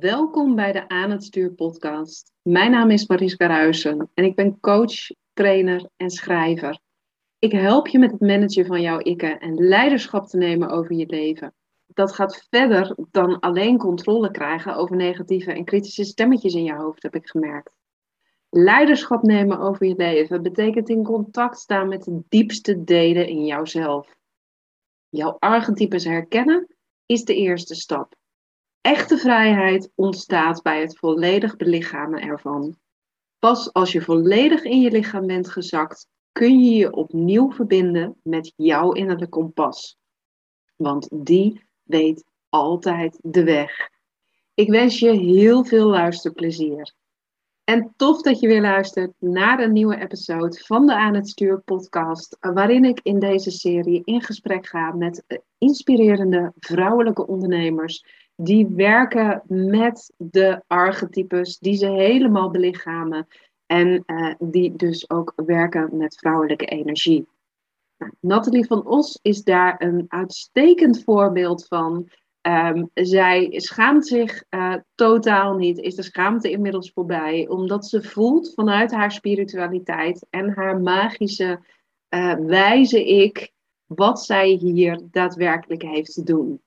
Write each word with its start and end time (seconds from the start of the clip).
Welkom 0.00 0.54
bij 0.54 0.72
de 0.72 0.88
Aan 0.88 1.10
het 1.10 1.24
Stuur 1.24 1.52
podcast. 1.52 2.32
Mijn 2.42 2.70
naam 2.70 2.90
is 2.90 3.06
Mariska 3.06 3.46
Ruijsen 3.46 4.10
en 4.14 4.24
ik 4.24 4.34
ben 4.34 4.60
coach, 4.60 4.94
trainer 5.32 5.88
en 5.96 6.10
schrijver. 6.10 6.78
Ik 7.38 7.52
help 7.52 7.88
je 7.88 7.98
met 7.98 8.10
het 8.10 8.20
managen 8.20 8.66
van 8.66 8.80
jouw 8.80 8.98
ikken 8.98 9.40
en 9.40 9.54
leiderschap 9.54 10.26
te 10.26 10.36
nemen 10.36 10.68
over 10.68 10.94
je 10.94 11.06
leven. 11.06 11.54
Dat 11.86 12.14
gaat 12.14 12.46
verder 12.50 12.96
dan 13.10 13.40
alleen 13.40 13.78
controle 13.78 14.30
krijgen 14.30 14.76
over 14.76 14.96
negatieve 14.96 15.52
en 15.52 15.64
kritische 15.64 16.04
stemmetjes 16.04 16.54
in 16.54 16.64
je 16.64 16.74
hoofd, 16.74 17.02
heb 17.02 17.14
ik 17.14 17.28
gemerkt. 17.28 17.70
Leiderschap 18.50 19.22
nemen 19.22 19.58
over 19.58 19.86
je 19.86 19.96
leven 19.96 20.42
betekent 20.42 20.88
in 20.88 21.04
contact 21.04 21.58
staan 21.58 21.88
met 21.88 22.04
de 22.04 22.22
diepste 22.28 22.84
delen 22.84 23.28
in 23.28 23.46
jouzelf. 23.46 24.16
Jouw 25.08 25.36
archetypes 25.38 26.04
herkennen 26.04 26.76
is 27.06 27.24
de 27.24 27.34
eerste 27.34 27.74
stap. 27.74 28.14
Echte 28.84 29.18
vrijheid 29.18 29.92
ontstaat 29.94 30.62
bij 30.62 30.80
het 30.80 30.98
volledig 30.98 31.56
belichamen 31.56 32.20
ervan. 32.20 32.76
Pas 33.38 33.72
als 33.72 33.92
je 33.92 34.02
volledig 34.02 34.62
in 34.62 34.80
je 34.80 34.90
lichaam 34.90 35.26
bent 35.26 35.48
gezakt, 35.48 36.08
kun 36.32 36.64
je 36.64 36.74
je 36.74 36.92
opnieuw 36.92 37.52
verbinden 37.52 38.16
met 38.22 38.52
jouw 38.56 38.92
innerlijke 38.92 39.28
kompas. 39.28 39.98
Want 40.76 41.08
die 41.12 41.64
weet 41.82 42.24
altijd 42.48 43.18
de 43.22 43.44
weg. 43.44 43.90
Ik 44.54 44.68
wens 44.68 44.98
je 44.98 45.10
heel 45.10 45.64
veel 45.64 45.86
luisterplezier. 45.86 46.94
En 47.64 47.92
tof 47.96 48.22
dat 48.22 48.40
je 48.40 48.46
weer 48.46 48.60
luistert 48.60 49.12
naar 49.18 49.60
een 49.60 49.72
nieuwe 49.72 50.00
episode 50.00 50.58
van 50.58 50.86
de 50.86 50.94
Aan 50.94 51.14
het 51.14 51.28
Stuur 51.28 51.60
podcast, 51.60 52.36
waarin 52.40 52.84
ik 52.84 53.00
in 53.02 53.18
deze 53.18 53.50
serie 53.50 54.02
in 54.04 54.22
gesprek 54.22 54.66
ga 54.66 54.92
met 54.92 55.42
inspirerende 55.58 56.52
vrouwelijke 56.58 57.26
ondernemers 57.26 58.23
die 58.36 58.66
werken 58.66 59.42
met 59.46 60.12
de 60.16 60.62
archetypes 60.66 61.58
die 61.58 61.76
ze 61.76 61.90
helemaal 61.90 62.50
belichamen 62.50 63.26
en 63.66 64.02
uh, 64.06 64.34
die 64.38 64.76
dus 64.76 65.10
ook 65.10 65.32
werken 65.36 65.96
met 65.96 66.18
vrouwelijke 66.18 66.66
energie. 66.66 67.28
Nou, 67.98 68.12
Nathalie 68.20 68.66
van 68.66 68.86
Os 68.86 69.18
is 69.22 69.42
daar 69.42 69.82
een 69.82 70.04
uitstekend 70.08 71.02
voorbeeld 71.04 71.66
van. 71.66 72.08
Um, 72.46 72.90
zij 72.94 73.52
schaamt 73.56 74.06
zich 74.06 74.44
uh, 74.50 74.74
totaal 74.94 75.54
niet, 75.54 75.78
is 75.78 75.94
de 75.94 76.02
schaamte 76.02 76.50
inmiddels 76.50 76.90
voorbij, 76.90 77.48
omdat 77.48 77.86
ze 77.86 78.02
voelt 78.02 78.52
vanuit 78.54 78.92
haar 78.92 79.12
spiritualiteit 79.12 80.26
en 80.30 80.52
haar 80.54 80.80
magische 80.80 81.60
uh, 82.14 82.34
wijze 82.34 83.04
ik 83.04 83.52
wat 83.86 84.24
zij 84.24 84.48
hier 84.48 85.00
daadwerkelijk 85.10 85.82
heeft 85.82 86.14
te 86.14 86.22
doen. 86.22 86.60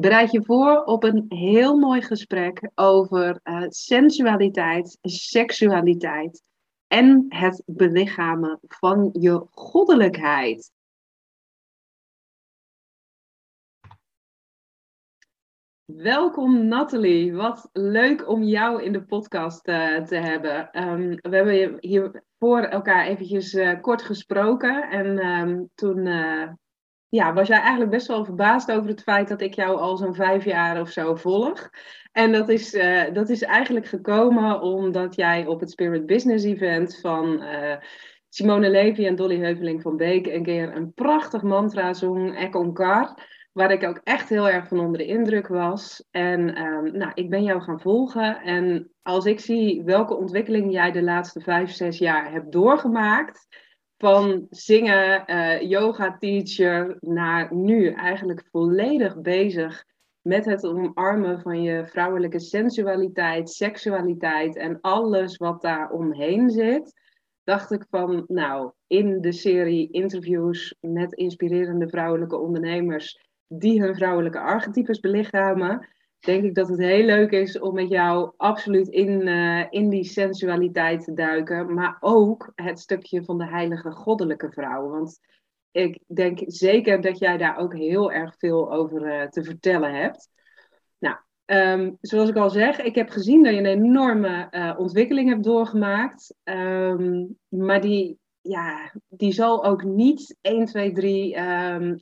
Bereid 0.00 0.30
je 0.32 0.44
voor 0.44 0.84
op 0.84 1.02
een 1.02 1.24
heel 1.28 1.78
mooi 1.78 2.02
gesprek 2.02 2.70
over 2.74 3.40
uh, 3.44 3.64
sensualiteit, 3.68 4.98
seksualiteit 5.00 6.42
en 6.86 7.26
het 7.28 7.62
belichamen 7.66 8.58
van 8.62 9.10
je 9.12 9.46
goddelijkheid. 9.50 10.72
Welkom 15.84 16.66
Nathalie, 16.66 17.34
wat 17.34 17.68
leuk 17.72 18.28
om 18.28 18.42
jou 18.42 18.82
in 18.82 18.92
de 18.92 19.04
podcast 19.04 19.68
uh, 19.68 20.02
te 20.02 20.16
hebben. 20.16 20.82
Um, 20.88 21.08
we 21.08 21.36
hebben 21.36 21.76
hier 21.80 22.24
voor 22.38 22.60
elkaar 22.60 23.06
eventjes 23.06 23.54
uh, 23.54 23.80
kort 23.80 24.02
gesproken 24.02 24.90
en 24.90 25.26
um, 25.26 25.70
toen 25.74 26.06
ja, 27.08 27.32
was 27.32 27.48
jij 27.48 27.60
eigenlijk 27.60 27.90
best 27.90 28.06
wel 28.06 28.24
verbaasd 28.24 28.72
over 28.72 28.88
het 28.88 29.02
feit 29.02 29.28
dat 29.28 29.40
ik 29.40 29.54
jou 29.54 29.78
al 29.78 29.96
zo'n 29.96 30.14
vijf 30.14 30.44
jaar 30.44 30.80
of 30.80 30.90
zo 30.90 31.14
volg. 31.14 31.70
En 32.12 32.32
dat 32.32 32.48
is, 32.48 32.74
uh, 32.74 33.12
dat 33.12 33.28
is 33.28 33.42
eigenlijk 33.42 33.86
gekomen 33.86 34.60
omdat 34.60 35.14
jij 35.14 35.46
op 35.46 35.60
het 35.60 35.70
Spirit 35.70 36.06
Business 36.06 36.44
Event 36.44 36.98
van 37.00 37.42
uh, 37.42 37.76
Simone 38.28 38.70
Levy 38.70 39.06
en 39.06 39.16
Dolly 39.16 39.38
Heuveling 39.38 39.82
van 39.82 39.96
Beek 39.96 40.26
een 40.26 40.42
keer 40.42 40.76
een 40.76 40.92
prachtig 40.92 41.42
mantra 41.42 41.92
zong, 41.92 42.36
Ek. 42.36 42.56
Waar 43.52 43.70
ik 43.70 43.84
ook 43.84 44.00
echt 44.04 44.28
heel 44.28 44.48
erg 44.48 44.68
van 44.68 44.80
onder 44.80 44.98
de 44.98 45.06
indruk 45.06 45.46
was. 45.46 46.06
En 46.10 46.62
um, 46.62 46.96
nou, 46.96 47.10
ik 47.14 47.30
ben 47.30 47.42
jou 47.42 47.60
gaan 47.60 47.80
volgen. 47.80 48.40
En 48.40 48.92
als 49.02 49.24
ik 49.24 49.40
zie 49.40 49.82
welke 49.84 50.16
ontwikkeling 50.16 50.72
jij 50.72 50.92
de 50.92 51.02
laatste 51.02 51.40
vijf, 51.40 51.70
zes 51.70 51.98
jaar 51.98 52.32
hebt 52.32 52.52
doorgemaakt 52.52 53.46
van 53.98 54.46
zingen, 54.50 55.24
uh, 55.26 55.60
yoga 55.60 56.16
teacher, 56.18 56.96
naar 57.00 57.54
nu 57.54 57.90
eigenlijk 57.90 58.48
volledig 58.50 59.20
bezig 59.20 59.84
met 60.20 60.44
het 60.44 60.64
omarmen 60.64 61.40
van 61.40 61.62
je 61.62 61.86
vrouwelijke 61.86 62.40
sensualiteit, 62.40 63.50
seksualiteit 63.50 64.56
en 64.56 64.80
alles 64.80 65.36
wat 65.36 65.62
daar 65.62 65.90
omheen 65.90 66.50
zit, 66.50 66.92
dacht 67.44 67.72
ik 67.72 67.84
van, 67.90 68.24
nou, 68.26 68.72
in 68.86 69.20
de 69.20 69.32
serie 69.32 69.90
interviews 69.90 70.74
met 70.80 71.12
inspirerende 71.12 71.88
vrouwelijke 71.88 72.36
ondernemers 72.36 73.26
die 73.46 73.82
hun 73.82 73.94
vrouwelijke 73.94 74.40
archetypes 74.40 75.00
belichamen, 75.00 75.88
denk 76.18 76.44
ik 76.44 76.54
dat 76.54 76.68
het 76.68 76.78
heel 76.78 77.04
leuk 77.04 77.30
is 77.30 77.58
om 77.58 77.74
met 77.74 77.88
jou 77.88 78.32
absoluut 78.36 78.88
in, 78.88 79.26
uh, 79.26 79.64
in 79.70 79.88
die 79.88 80.04
sensualiteit 80.04 81.04
te 81.04 81.12
duiken. 81.12 81.74
Maar 81.74 81.96
ook 82.00 82.52
het 82.54 82.80
stukje 82.80 83.24
van 83.24 83.38
de 83.38 83.46
heilige 83.46 83.90
goddelijke 83.90 84.50
vrouw. 84.50 84.88
Want 84.88 85.20
ik 85.70 85.98
denk 86.06 86.38
zeker 86.46 87.00
dat 87.00 87.18
jij 87.18 87.36
daar 87.36 87.56
ook 87.56 87.74
heel 87.74 88.12
erg 88.12 88.34
veel 88.38 88.72
over 88.72 89.06
uh, 89.06 89.26
te 89.28 89.44
vertellen 89.44 89.94
hebt. 89.94 90.28
Nou, 90.98 91.16
um, 91.46 91.98
zoals 92.00 92.28
ik 92.28 92.36
al 92.36 92.50
zeg, 92.50 92.80
ik 92.80 92.94
heb 92.94 93.08
gezien 93.08 93.42
dat 93.42 93.52
je 93.52 93.58
een 93.58 93.66
enorme 93.66 94.48
uh, 94.50 94.74
ontwikkeling 94.78 95.28
hebt 95.28 95.44
doorgemaakt. 95.44 96.34
Um, 96.44 97.38
maar 97.48 97.80
die, 97.80 98.18
ja, 98.40 98.92
die 99.08 99.32
zal 99.32 99.64
ook 99.64 99.84
niet 99.84 100.36
1, 100.40 100.64
2, 100.64 100.92
3 100.92 101.38
um, 101.38 102.00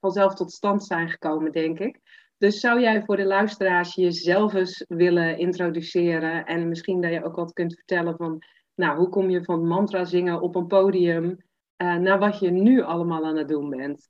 vanzelf 0.00 0.34
tot 0.34 0.52
stand 0.52 0.84
zijn 0.84 1.08
gekomen, 1.08 1.52
denk 1.52 1.78
ik. 1.78 2.00
Dus 2.40 2.60
zou 2.60 2.80
jij 2.80 3.02
voor 3.02 3.16
de 3.16 3.24
luisteraars 3.24 3.94
jezelf 3.94 4.54
eens 4.54 4.84
willen 4.88 5.38
introduceren 5.38 6.46
en 6.46 6.68
misschien 6.68 7.00
dat 7.00 7.12
je 7.12 7.24
ook 7.24 7.36
wat 7.36 7.52
kunt 7.52 7.74
vertellen 7.74 8.16
van, 8.16 8.42
nou, 8.74 8.98
hoe 8.98 9.08
kom 9.08 9.30
je 9.30 9.44
van 9.44 9.66
mantra 9.66 10.04
zingen 10.04 10.40
op 10.40 10.54
een 10.54 10.66
podium 10.66 11.24
uh, 11.24 11.94
naar 11.94 12.18
wat 12.18 12.38
je 12.38 12.50
nu 12.50 12.82
allemaal 12.82 13.24
aan 13.24 13.36
het 13.36 13.48
doen 13.48 13.70
bent? 13.70 14.08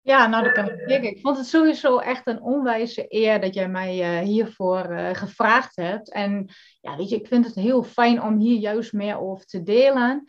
Ja, 0.00 0.26
nou, 0.26 0.44
dat 0.44 0.52
kan 0.52 0.68
ik. 0.68 1.02
Ik 1.02 1.20
vond 1.20 1.36
het 1.36 1.46
sowieso 1.46 1.98
echt 1.98 2.26
een 2.26 2.42
onwijze 2.42 3.04
eer 3.08 3.40
dat 3.40 3.54
jij 3.54 3.68
mij 3.68 4.20
uh, 4.20 4.26
hiervoor 4.26 4.90
uh, 4.90 5.10
gevraagd 5.14 5.76
hebt. 5.76 6.12
En 6.12 6.48
ja, 6.80 6.96
weet 6.96 7.08
je, 7.08 7.16
ik 7.16 7.26
vind 7.26 7.44
het 7.46 7.54
heel 7.54 7.82
fijn 7.82 8.22
om 8.22 8.38
hier 8.38 8.58
juist 8.58 8.92
meer 8.92 9.18
over 9.18 9.44
te 9.44 9.62
delen. 9.62 10.24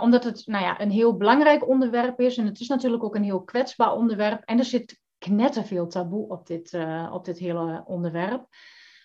Omdat 0.00 0.24
het 0.24 0.46
nou 0.46 0.64
ja, 0.64 0.80
een 0.80 0.90
heel 0.90 1.16
belangrijk 1.16 1.68
onderwerp 1.68 2.20
is. 2.20 2.36
En 2.36 2.46
het 2.46 2.60
is 2.60 2.68
natuurlijk 2.68 3.04
ook 3.04 3.14
een 3.14 3.22
heel 3.22 3.42
kwetsbaar 3.42 3.92
onderwerp. 3.92 4.42
En 4.44 4.58
er 4.58 4.64
zit 4.64 5.02
knetterveel 5.24 5.86
taboe 5.86 6.28
op 6.28 6.46
dit, 6.46 6.72
uh, 6.72 7.10
op 7.12 7.24
dit 7.24 7.38
hele 7.38 7.82
onderwerp. 7.86 8.46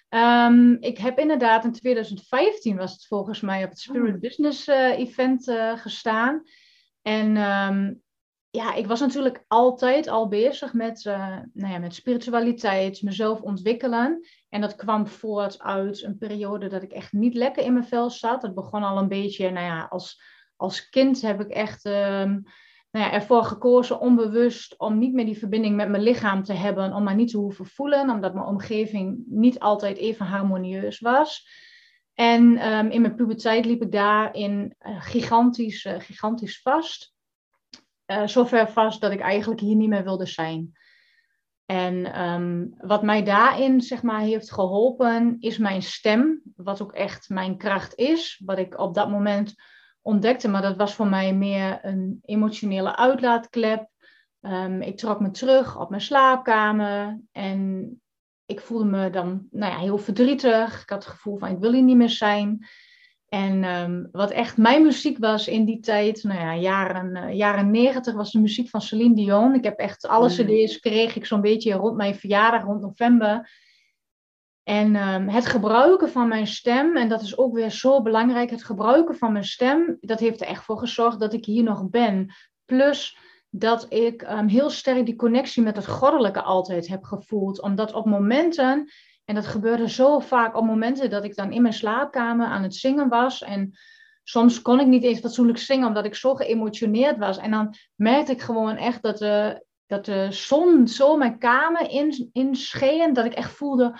Um, 0.10 0.78
ik 0.80 0.98
heb 0.98 1.20
inderdaad 1.20 1.64
in 1.66 1.72
2015 1.72 2.78
was 2.78 2.92
het 2.92 3.06
volgens 3.06 3.42
mij 3.42 3.64
op 3.64 3.70
het 3.70 3.80
Spirit 3.80 4.14
oh. 4.14 4.20
Business 4.20 4.68
uh, 4.68 5.00
Event 5.00 5.48
uh, 5.48 5.78
gestaan. 5.78 6.44
En 7.02 7.38
um, 7.38 8.02
ja, 8.50 8.74
ik 8.74 8.88
was 8.88 9.00
natuurlijk 9.00 9.44
altijd 9.48 10.08
al 10.08 10.28
bezig 10.28 10.74
met, 10.74 11.04
nou 11.54 11.74
ja, 11.74 11.78
met 11.78 11.96
spiritualiteit, 11.96 13.02
mezelf 13.02 13.42
ontwikkelen. 13.42 14.28
En 14.50 14.62
dat 14.62 14.76
kwam 14.76 15.08
voort 15.08 15.60
uit 15.60 16.04
een 16.04 16.18
periode 16.18 16.68
dat 16.68 16.84
ik 16.84 16.92
echt 16.92 17.12
niet 17.12 17.34
lekker 17.34 17.64
in 17.64 17.74
mijn 17.74 17.88
vel 17.88 18.10
zat. 18.10 18.42
Het 18.42 18.56
begon 18.56 18.84
al 18.84 18.98
een 18.98 19.08
beetje, 19.08 19.50
nou 19.50 19.66
ja, 19.66 19.88
als, 19.90 20.22
als 20.56 20.90
kind 20.90 21.22
heb 21.22 21.42
ik 21.42 21.50
echt... 21.50 21.86
Um, 21.86 22.44
nou 22.92 23.06
ja, 23.06 23.12
ervoor 23.12 23.44
gekozen 23.44 24.00
onbewust 24.00 24.78
om 24.78 24.98
niet 24.98 25.14
meer 25.14 25.26
die 25.26 25.38
verbinding 25.38 25.76
met 25.76 25.90
mijn 25.90 26.04
lichaam 26.04 26.44
te 26.44 26.54
hebben, 26.54 26.94
om 26.94 27.04
maar 27.04 27.16
niet 27.16 27.30
te 27.30 27.38
hoeven 27.38 27.66
voelen, 27.66 28.10
omdat 28.10 28.34
mijn 28.34 28.46
omgeving 28.46 29.24
niet 29.26 29.60
altijd 29.60 29.98
even 29.98 30.26
harmonieus 30.26 31.00
was. 31.00 31.48
En 32.14 32.68
um, 32.68 32.90
in 32.90 33.02
mijn 33.02 33.16
puberteit 33.16 33.66
liep 33.66 33.82
ik 33.82 33.92
daarin 33.92 34.76
uh, 34.82 35.02
gigantisch, 35.02 35.86
uh, 35.86 36.00
gigantisch 36.00 36.62
vast. 36.62 37.14
Uh, 38.06 38.28
zover 38.28 38.68
vast 38.68 39.02
dat 39.02 39.12
ik 39.12 39.20
eigenlijk 39.20 39.62
hier 39.62 39.76
niet 39.76 39.90
meer 39.90 40.04
wilde 40.04 40.26
zijn. 40.26 40.78
En 41.66 42.22
um, 42.22 42.74
wat 42.78 43.04
mij 43.04 43.24
daarin 43.24 43.82
zeg 43.82 44.04
maar, 44.04 44.22
heeft 44.22 44.52
geholpen, 44.52 45.38
is 45.40 45.58
mijn 45.58 45.82
stem, 45.82 46.42
wat 46.56 46.82
ook 46.82 46.94
echt 46.94 47.30
mijn 47.30 47.58
kracht 47.58 47.96
is. 47.96 48.42
Wat 48.46 48.58
ik 48.58 48.80
op 48.80 48.94
dat 48.94 49.10
moment 49.10 49.56
ontdekte. 50.10 50.48
Maar 50.48 50.62
dat 50.62 50.78
was 50.78 50.94
voor 50.94 51.08
mij 51.08 51.34
meer 51.34 51.80
een 51.82 52.20
emotionele 52.22 52.96
uitlaatklep. 52.96 53.88
Um, 54.42 54.82
ik 54.82 54.98
trok 54.98 55.20
me 55.20 55.32
terug 55.32 55.80
op 55.80 55.90
mijn 55.90 56.02
slaapkamer 56.02 57.20
en 57.32 57.92
ik 58.46 58.60
voelde 58.60 58.86
me 58.86 59.10
dan 59.10 59.48
nou 59.52 59.72
ja, 59.72 59.80
heel 59.80 59.98
verdrietig. 59.98 60.82
Ik 60.82 60.90
had 60.90 61.04
het 61.04 61.14
gevoel 61.14 61.38
van 61.38 61.50
ik 61.50 61.60
wil 61.60 61.74
hier 61.74 61.84
niet 61.84 61.98
meer 61.98 62.10
zijn. 62.10 62.68
En 63.28 63.64
um, 63.64 64.10
wat 64.12 64.32
echt 64.32 64.58
mijn 64.58 64.84
muziek 64.84 65.18
was 65.18 65.48
in 65.48 65.66
die 65.66 65.80
tijd, 65.80 66.24
nou 66.24 66.40
ja, 66.40 66.56
jaren, 66.56 67.16
uh, 67.16 67.36
jaren 67.36 67.72
90 67.72 68.14
was 68.14 68.32
de 68.32 68.40
muziek 68.40 68.70
van 68.70 68.82
Celine 68.82 69.16
Dion. 69.16 69.54
Ik 69.54 69.64
heb 69.64 69.78
echt 69.78 70.08
alle 70.08 70.30
mm. 70.30 70.34
cd's 70.36 70.80
kreeg 70.80 71.16
ik 71.16 71.26
zo'n 71.26 71.42
beetje 71.42 71.74
rond 71.74 71.96
mijn 71.96 72.16
verjaardag, 72.16 72.64
rond 72.64 72.82
november. 72.82 73.50
En 74.70 74.96
ehm, 74.96 75.28
het 75.28 75.46
gebruiken 75.46 76.10
van 76.10 76.28
mijn 76.28 76.48
stem, 76.48 76.98
en 76.98 77.10
dat 77.10 77.22
is 77.22 77.38
ook 77.38 77.54
weer 77.54 77.72
zo 77.72 78.02
belangrijk, 78.02 78.50
het 78.50 78.64
gebruiken 78.64 79.16
van 79.16 79.32
mijn 79.32 79.44
stem, 79.44 79.98
dat 80.02 80.20
heeft 80.20 80.42
er 80.42 80.48
echt 80.48 80.64
voor 80.64 80.78
gezorgd 80.78 81.20
dat 81.20 81.34
ik 81.34 81.46
hier 81.46 81.64
nog 81.64 81.90
ben. 81.90 82.34
Plus 82.66 83.18
dat 83.50 83.86
ik 83.94 84.22
ehm, 84.22 84.48
heel 84.48 84.70
sterk 84.70 85.06
die 85.06 85.16
connectie 85.16 85.64
met 85.64 85.76
het 85.76 85.88
goddelijke 85.88 86.42
altijd 86.42 86.88
heb 86.88 87.04
gevoeld. 87.04 87.62
Omdat 87.62 87.94
op 87.94 88.06
momenten, 88.06 88.92
en 89.26 89.36
dat 89.36 89.48
gebeurde 89.48 89.90
zo 89.90 90.20
vaak 90.20 90.56
op 90.56 90.66
momenten 90.66 91.10
dat 91.10 91.24
ik 91.24 91.36
dan 91.36 91.52
in 91.52 91.62
mijn 91.62 91.74
slaapkamer 91.74 92.48
aan 92.48 92.64
het 92.64 92.76
zingen 92.76 93.10
was. 93.10 93.42
En 93.42 93.78
soms 94.24 94.62
kon 94.62 94.80
ik 94.80 94.88
niet 94.88 95.04
eens 95.04 95.20
fatsoenlijk 95.20 95.60
zingen 95.60 95.88
omdat 95.88 96.06
ik 96.06 96.16
zo 96.16 96.36
geëmotioneerd 96.36 97.18
was. 97.18 97.38
En 97.38 97.52
dan 97.52 97.76
merkte 97.96 98.32
ik 98.32 98.42
gewoon 98.42 98.76
echt 98.76 99.02
dat 99.02 99.18
de, 99.18 99.66
dat 99.86 100.06
de 100.06 100.28
zon 100.30 100.88
zo 100.88 101.18
mijn 101.18 101.38
kamer 101.38 101.90
in, 101.90 102.30
in. 102.32 103.14
Dat 103.14 103.26
ik 103.26 103.34
echt 103.34 103.52
voelde, 103.52 104.00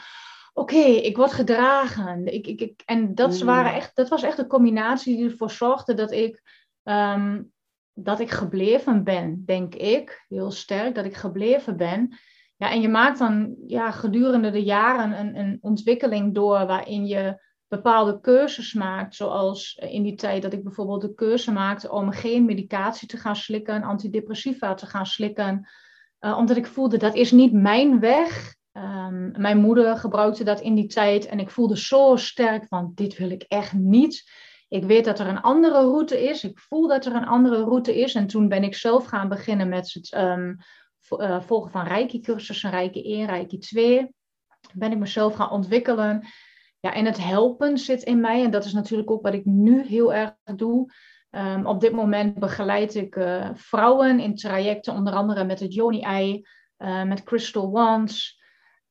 oké, 0.54 0.84
ik 0.84 1.16
word 1.18 1.34
gedragen. 1.34 2.26
Ik, 2.34 2.48
ik, 2.48 2.62
ik, 2.62 2.82
en 2.86 3.16
dat, 3.16 3.40
mm. 3.40 3.46
waren 3.46 3.74
echt, 3.74 3.96
dat 3.96 4.10
was 4.10 4.24
echt 4.24 4.38
een 4.38 4.48
combinatie 4.48 5.18
die 5.18 5.30
ervoor 5.30 5.52
zorgde 5.52 5.94
dat 5.94 6.12
ik, 6.12 6.42
ehm, 6.84 7.42
dat 7.94 8.20
ik 8.20 8.32
gebleven 8.32 9.04
ben, 9.04 9.44
denk 9.46 9.76
ik. 9.76 10.26
Heel 10.28 10.52
sterk, 10.52 10.96
dat 10.96 11.06
ik 11.06 11.16
gebleven 11.16 11.78
ben. 11.78 12.18
Ja, 12.58 12.72
en 12.72 12.82
je 12.82 12.90
maakt 12.90 13.20
dan 13.20 13.56
ja, 13.68 13.92
gedurende 13.92 14.52
de 14.52 14.64
jaren 14.64 15.20
een, 15.20 15.40
een 15.40 15.58
ontwikkeling 15.62 16.34
door 16.34 16.66
waarin 16.66 17.06
je 17.06 17.48
bepaalde 17.68 18.20
keuzes 18.20 18.74
maakt. 18.74 19.16
Zoals 19.16 19.76
in 19.76 20.04
die 20.04 20.16
tijd 20.16 20.42
dat 20.42 20.54
ik 20.54 20.64
bijvoorbeeld 20.64 21.02
de 21.02 21.14
keuze 21.14 21.52
maakte 21.52 21.92
om 21.92 22.12
geen 22.12 22.46
medicatie 22.46 23.08
te 23.08 23.18
gaan 23.18 23.36
slikken, 23.36 23.84
antidepressiva 23.84 24.74
te 24.74 24.86
gaan 24.86 25.06
slikken. 25.06 25.70
Uh, 26.20 26.38
omdat 26.38 26.58
ik 26.58 26.66
voelde 26.66 26.98
dat 26.98 27.16
is 27.16 27.32
niet 27.32 27.54
mijn 27.54 28.00
weg. 28.00 28.56
Um, 28.74 29.32
mijn 29.38 29.58
moeder 29.58 29.98
gebruikte 29.98 30.44
dat 30.44 30.62
in 30.62 30.76
die 30.76 30.88
tijd 30.88 31.26
en 31.26 31.40
ik 31.40 31.50
voelde 31.50 31.78
zo 31.78 32.16
sterk 32.16 32.68
van 32.68 32.92
dit 32.96 33.18
wil 33.18 33.30
ik 33.30 33.44
echt 33.48 33.74
niet. 33.74 34.32
Ik 34.68 34.84
weet 34.84 35.06
dat 35.06 35.20
er 35.20 35.28
een 35.28 35.42
andere 35.42 35.80
route 35.80 36.24
is. 36.24 36.44
Ik 36.44 36.60
voel 36.60 36.88
dat 36.88 37.06
er 37.06 37.16
een 37.16 37.28
andere 37.28 37.64
route 37.64 38.00
is. 38.00 38.16
En 38.16 38.28
toen 38.28 38.48
ben 38.48 38.64
ik 38.64 38.76
zelf 38.76 39.06
gaan 39.06 39.30
beginnen 39.30 39.70
met 39.70 39.94
het 39.94 40.14
um, 40.18 40.58
volgen 41.40 41.72
van 41.72 41.88
Reiki-cursussen, 41.88 42.70
Reiki 42.70 43.04
1, 43.04 43.26
Reiki 43.26 43.58
2. 43.58 44.14
Ben 44.74 44.92
ik 44.92 44.98
mezelf 44.98 45.36
gaan 45.36 45.50
ontwikkelen. 45.50 46.28
Ja, 46.80 46.94
en 46.94 47.06
het 47.06 47.24
helpen 47.24 47.78
zit 47.78 48.04
in 48.04 48.20
mij. 48.20 48.44
En 48.44 48.52
dat 48.52 48.66
is 48.66 48.74
natuurlijk 48.74 49.12
ook 49.12 49.22
wat 49.22 49.34
ik 49.34 49.46
nu 49.46 49.86
heel 49.86 50.14
erg 50.14 50.34
doe. 50.56 50.94
Um, 51.32 51.66
op 51.66 51.80
dit 51.82 51.92
moment 51.92 52.40
begeleid 52.40 52.96
ik 52.96 53.16
uh, 53.16 53.50
vrouwen 53.54 54.20
in 54.20 54.36
trajecten, 54.36 54.94
onder 54.94 55.14
andere 55.14 55.44
met 55.44 55.60
het 55.60 55.74
Joni 55.74 56.02
Ei, 56.02 56.46
uh, 56.78 57.04
met 57.04 57.24
Crystal 57.24 57.72
Wands. 57.72 58.39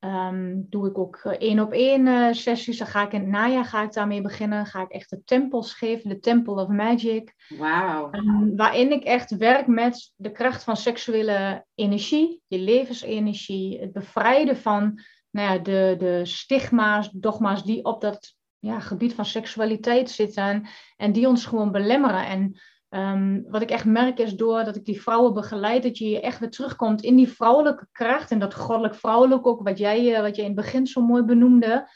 Um, 0.00 0.66
doe 0.68 0.88
ik 0.88 0.98
ook 0.98 1.16
eh, 1.16 1.32
één 1.32 1.60
op 1.60 1.72
één 1.72 2.06
uh, 2.06 2.32
sessies. 2.32 2.78
Dan 2.78 2.86
ga 2.86 3.02
ik 3.02 3.12
in 3.12 3.20
het 3.20 3.28
najaar 3.28 3.64
ga 3.64 3.82
ik 3.82 3.92
daarmee 3.92 4.20
beginnen. 4.20 4.66
Ga 4.66 4.82
ik 4.82 4.90
echt 4.90 5.10
de 5.10 5.22
tempels 5.24 5.74
geven, 5.74 6.08
de 6.08 6.18
Temple 6.18 6.62
of 6.62 6.68
Magic. 6.68 7.34
Wauw. 7.58 8.08
Um, 8.12 8.56
waarin 8.56 8.92
ik 8.92 9.04
echt 9.04 9.36
werk 9.36 9.66
met 9.66 10.12
de 10.16 10.32
kracht 10.32 10.64
van 10.64 10.76
seksuele 10.76 11.64
energie, 11.74 12.40
je 12.46 12.58
levensenergie, 12.58 13.80
het 13.80 13.92
bevrijden 13.92 14.56
van 14.56 15.00
nou 15.30 15.52
ja, 15.52 15.58
de, 15.58 15.94
de 15.98 16.24
stigma's, 16.24 17.10
dogma's 17.10 17.64
die 17.64 17.84
op 17.84 18.00
dat 18.00 18.34
ja, 18.58 18.80
gebied 18.80 19.14
van 19.14 19.24
seksualiteit 19.24 20.10
zitten 20.10 20.68
en 20.96 21.12
die 21.12 21.28
ons 21.28 21.46
gewoon 21.46 21.72
belemmeren. 21.72 22.26
En 22.26 22.60
Um, 22.90 23.44
wat 23.48 23.62
ik 23.62 23.70
echt 23.70 23.84
merk 23.84 24.18
is 24.18 24.34
doordat 24.34 24.76
ik 24.76 24.84
die 24.84 25.02
vrouwen 25.02 25.34
begeleid, 25.34 25.82
dat 25.82 25.98
je 25.98 26.20
echt 26.20 26.38
weer 26.38 26.50
terugkomt 26.50 27.02
in 27.02 27.16
die 27.16 27.28
vrouwelijke 27.28 27.88
kracht 27.92 28.30
en 28.30 28.38
dat 28.38 28.54
goddelijk 28.54 28.94
vrouwelijk 28.94 29.46
ook, 29.46 29.62
wat 29.62 29.78
jij, 29.78 30.14
eh, 30.14 30.20
wat 30.20 30.36
jij 30.36 30.44
in 30.44 30.50
het 30.50 30.60
begin 30.60 30.86
zo 30.86 31.00
mooi 31.00 31.22
benoemde. 31.22 31.88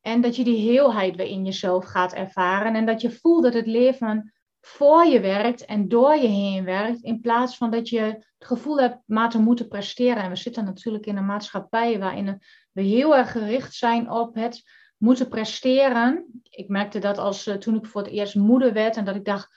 En 0.00 0.20
dat 0.20 0.36
je 0.36 0.44
die 0.44 0.70
heelheid 0.70 1.16
weer 1.16 1.26
in 1.26 1.44
jezelf 1.44 1.84
gaat 1.84 2.12
ervaren 2.12 2.74
en 2.74 2.86
dat 2.86 3.00
je 3.00 3.10
voelt 3.10 3.42
dat 3.42 3.54
het 3.54 3.66
leven 3.66 4.32
voor 4.60 5.04
je 5.04 5.20
werkt 5.20 5.64
en 5.64 5.88
door 5.88 6.16
je 6.16 6.28
heen 6.28 6.64
werkt, 6.64 7.02
in 7.02 7.20
plaats 7.20 7.56
van 7.56 7.70
dat 7.70 7.88
je 7.88 8.00
het 8.00 8.26
gevoel 8.38 8.80
hebt 8.80 8.98
maar 9.06 9.30
te 9.30 9.38
moeten 9.38 9.68
presteren. 9.68 10.22
En 10.22 10.30
we 10.30 10.36
zitten 10.36 10.64
natuurlijk 10.64 11.06
in 11.06 11.16
een 11.16 11.26
maatschappij 11.26 11.98
waarin 11.98 12.42
we 12.72 12.82
heel 12.82 13.16
erg 13.16 13.32
gericht 13.32 13.74
zijn 13.74 14.10
op 14.10 14.34
het 14.34 14.62
moeten 14.98 15.28
presteren. 15.28 16.40
Ik 16.50 16.68
merkte 16.68 16.98
dat 16.98 17.18
als 17.18 17.46
uh, 17.46 17.54
toen 17.54 17.76
ik 17.76 17.86
voor 17.86 18.02
het 18.02 18.10
eerst 18.10 18.34
moeder 18.34 18.72
werd 18.72 18.96
en 18.96 19.04
dat 19.04 19.16
ik 19.16 19.24
dacht, 19.24 19.48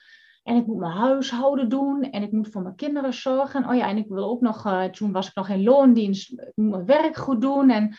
en 0.49 0.55
ik 0.55 0.65
moet 0.65 0.77
mijn 0.77 0.91
huishouden 0.91 1.69
doen. 1.69 2.03
En 2.03 2.23
ik 2.23 2.31
moet 2.31 2.49
voor 2.49 2.61
mijn 2.61 2.75
kinderen 2.75 3.13
zorgen. 3.13 3.69
Oh 3.69 3.75
ja, 3.75 3.87
en 3.87 3.97
ik 3.97 4.07
wil 4.07 4.29
ook 4.29 4.41
nog, 4.41 4.65
uh, 4.65 4.83
toen 4.83 5.11
was 5.11 5.27
ik 5.27 5.35
nog 5.35 5.49
in 5.49 5.63
loondienst. 5.63 6.31
Ik 6.31 6.51
moet 6.55 6.69
mijn 6.69 6.85
werk 6.85 7.15
goed 7.15 7.41
doen. 7.41 7.69
En 7.69 7.95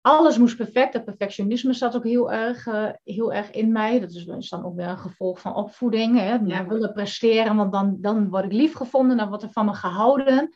alles 0.00 0.38
moest 0.38 0.56
perfect. 0.56 0.92
Dat 0.92 1.04
perfectionisme 1.04 1.72
zat 1.72 1.96
ook 1.96 2.04
heel 2.04 2.32
erg, 2.32 2.66
uh, 2.66 2.88
heel 3.04 3.32
erg 3.32 3.50
in 3.50 3.72
mij. 3.72 4.00
Dat 4.00 4.10
is, 4.10 4.48
dan 4.48 4.64
ook 4.64 4.76
weer 4.76 4.88
een 4.88 4.98
gevolg 4.98 5.40
van 5.40 5.54
opvoeding. 5.54 6.18
Hè? 6.18 6.34
Ja. 6.34 6.66
willen 6.66 6.92
presteren, 6.92 7.56
want 7.56 7.72
dan, 7.72 7.96
dan 8.00 8.28
word 8.28 8.44
ik 8.44 8.52
lief 8.52 8.74
gevonden. 8.74 9.16
Dan 9.16 9.28
wordt 9.28 9.42
er 9.42 9.52
van 9.52 9.64
me 9.64 9.74
gehouden. 9.74 10.54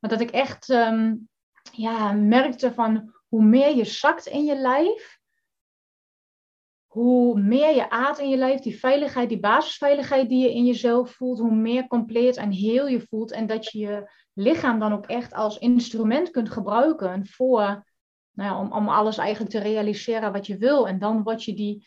Maar 0.00 0.10
dat 0.10 0.20
ik 0.20 0.30
echt 0.30 0.68
um, 0.68 1.28
ja, 1.72 2.12
merkte 2.12 2.72
van 2.72 3.12
hoe 3.28 3.44
meer 3.44 3.76
je 3.76 3.84
zakt 3.84 4.26
in 4.26 4.44
je 4.44 4.56
lijf 4.56 5.20
hoe 6.92 7.40
meer 7.40 7.74
je 7.74 7.90
aard 7.90 8.18
in 8.18 8.28
je 8.28 8.36
lijf, 8.36 8.60
die 8.60 8.78
veiligheid, 8.78 9.28
die 9.28 9.40
basisveiligheid 9.40 10.28
die 10.28 10.42
je 10.42 10.54
in 10.54 10.64
jezelf 10.64 11.10
voelt, 11.10 11.38
hoe 11.38 11.54
meer 11.54 11.86
compleet 11.86 12.36
en 12.36 12.50
heel 12.50 12.86
je 12.86 13.00
voelt. 13.00 13.32
En 13.32 13.46
dat 13.46 13.70
je 13.70 13.78
je 13.78 14.10
lichaam 14.32 14.78
dan 14.78 14.92
ook 14.92 15.06
echt 15.06 15.34
als 15.34 15.58
instrument 15.58 16.30
kunt 16.30 16.50
gebruiken 16.50 17.26
voor, 17.26 17.84
nou 18.32 18.50
ja, 18.50 18.58
om, 18.60 18.72
om 18.72 18.88
alles 18.88 19.18
eigenlijk 19.18 19.50
te 19.50 19.58
realiseren 19.58 20.32
wat 20.32 20.46
je 20.46 20.56
wil. 20.56 20.88
En 20.88 20.98
dan 20.98 21.22
word 21.22 21.44
je 21.44 21.54
die, 21.54 21.86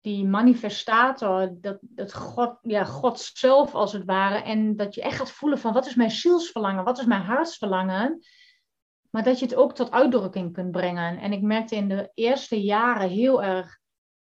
die 0.00 0.24
manifestator, 0.24 1.60
dat, 1.60 1.78
dat 1.80 2.14
God, 2.14 2.58
ja, 2.62 2.84
God 2.84 3.20
zelf 3.20 3.74
als 3.74 3.92
het 3.92 4.04
ware. 4.04 4.42
En 4.42 4.76
dat 4.76 4.94
je 4.94 5.02
echt 5.02 5.16
gaat 5.16 5.30
voelen 5.30 5.58
van 5.58 5.72
wat 5.72 5.86
is 5.86 5.94
mijn 5.94 6.10
zielsverlangen, 6.10 6.84
wat 6.84 6.98
is 6.98 7.06
mijn 7.06 7.22
hartsverlangen. 7.22 8.18
Maar 9.10 9.22
dat 9.22 9.38
je 9.38 9.44
het 9.44 9.54
ook 9.54 9.74
tot 9.74 9.90
uitdrukking 9.90 10.52
kunt 10.52 10.70
brengen. 10.70 11.18
En 11.18 11.32
ik 11.32 11.42
merkte 11.42 11.76
in 11.76 11.88
de 11.88 12.10
eerste 12.14 12.62
jaren 12.62 13.08
heel 13.08 13.42
erg 13.42 13.80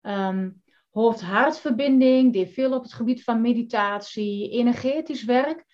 um, 0.02 0.62
hoofd-hartverbinding, 0.91 2.32
deed 2.32 2.52
veel 2.52 2.75
op 2.75 2.82
het 2.82 2.93
gebied 2.93 3.25
van 3.25 3.41
meditatie, 3.41 4.50
energetisch 4.50 5.25
werk. 5.25 5.64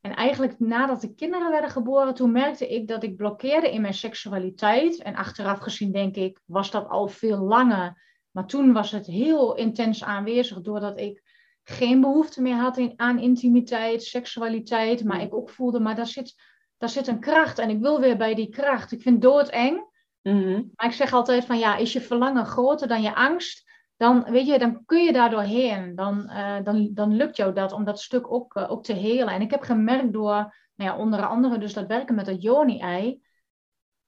En 0.00 0.14
eigenlijk 0.14 0.58
nadat 0.58 1.00
de 1.00 1.14
kinderen 1.14 1.50
werden 1.50 1.70
geboren, 1.70 2.14
toen 2.14 2.32
merkte 2.32 2.68
ik 2.68 2.88
dat 2.88 3.02
ik 3.02 3.16
blokkeerde 3.16 3.72
in 3.72 3.80
mijn 3.80 3.94
seksualiteit. 3.94 5.02
En 5.02 5.14
achteraf 5.14 5.58
gezien 5.58 5.92
denk 5.92 6.16
ik, 6.16 6.40
was 6.44 6.70
dat 6.70 6.88
al 6.88 7.08
veel 7.08 7.38
langer. 7.38 8.02
Maar 8.30 8.46
toen 8.46 8.72
was 8.72 8.90
het 8.90 9.06
heel 9.06 9.54
intens 9.54 10.04
aanwezig, 10.04 10.60
doordat 10.60 11.00
ik 11.00 11.22
geen 11.64 12.00
behoefte 12.00 12.42
meer 12.42 12.56
had 12.56 12.78
in, 12.78 12.92
aan 12.96 13.18
intimiteit, 13.18 14.02
seksualiteit. 14.02 15.04
Maar 15.04 15.20
ik 15.20 15.34
ook 15.34 15.50
voelde, 15.50 15.80
maar 15.80 15.96
daar 15.96 16.06
zit, 16.06 16.34
daar 16.78 16.88
zit 16.88 17.06
een 17.06 17.20
kracht 17.20 17.58
en 17.58 17.70
ik 17.70 17.80
wil 17.80 18.00
weer 18.00 18.16
bij 18.16 18.34
die 18.34 18.48
kracht. 18.48 18.92
Ik 18.92 19.02
vind 19.02 19.22
doodeng. 19.22 19.90
Mm 20.22 20.70
Maar 20.74 20.86
ik 20.86 20.92
zeg 20.92 21.12
altijd 21.12 21.44
van 21.44 21.58
ja, 21.58 21.76
is 21.76 21.92
je 21.92 22.00
verlangen 22.00 22.46
groter 22.46 22.88
dan 22.88 23.02
je 23.02 23.14
angst? 23.14 23.70
Dan, 23.96 24.24
weet 24.30 24.46
je, 24.46 24.58
dan 24.58 24.84
kun 24.84 25.04
je 25.04 25.12
daar 25.12 25.30
doorheen. 25.30 25.94
Dan, 25.94 26.30
uh, 26.30 26.62
dan, 26.62 26.90
dan 26.92 27.16
lukt 27.16 27.36
jou 27.36 27.52
dat 27.52 27.72
om 27.72 27.84
dat 27.84 28.00
stuk 28.00 28.32
ook, 28.32 28.56
uh, 28.56 28.78
te 28.78 28.92
helen. 28.92 29.34
En 29.34 29.40
ik 29.40 29.50
heb 29.50 29.62
gemerkt 29.62 30.12
door, 30.12 30.34
nou 30.74 30.90
ja, 30.90 30.96
onder 30.96 31.26
andere 31.26 31.58
dus 31.58 31.72
dat 31.72 31.86
werken 31.86 32.14
met 32.14 32.26
dat 32.26 32.42
Joni-ei, 32.42 33.22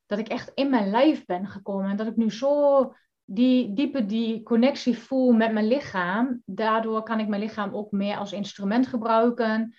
dat 0.07 0.19
ik 0.19 0.29
echt 0.29 0.51
in 0.55 0.71
mijn 0.71 0.91
lijf 0.91 1.25
ben 1.25 1.47
gekomen. 1.47 1.91
En 1.91 1.97
dat 1.97 2.07
ik 2.07 2.17
nu 2.17 2.31
zo 2.31 2.93
die 3.25 3.73
diepe 3.73 4.07
die 4.07 4.43
connectie 4.43 4.99
voel 4.99 5.33
met 5.33 5.53
mijn 5.53 5.67
lichaam. 5.67 6.43
Daardoor 6.45 7.03
kan 7.03 7.21
ik 7.21 7.29
mijn 7.29 7.43
lichaam 7.43 7.75
ook 7.75 7.91
meer 7.91 8.17
als 8.17 8.33
instrument 8.33 8.87
gebruiken. 8.87 9.75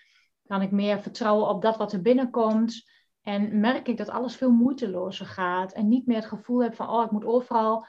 Kan 0.48 0.62
ik 0.62 0.72
meer 0.72 1.00
vertrouwen 1.00 1.48
op 1.48 1.62
dat 1.62 1.78
wat 1.78 1.94
er 1.94 2.02
binnenkomt. 2.02 2.84
En 3.22 3.60
merk 3.60 3.88
ik 3.88 3.98
dat 3.98 4.10
alles 4.10 4.36
veel 4.36 4.52
moeitelozer 4.52 5.26
gaat. 5.26 5.74
En 5.74 5.88
niet 5.88 6.06
meer 6.06 6.16
het 6.16 6.26
gevoel 6.26 6.64
heb 6.64 6.76
van, 6.76 6.90
oh, 6.90 7.04
ik 7.04 7.12
moet 7.12 7.26
overal 7.26 7.86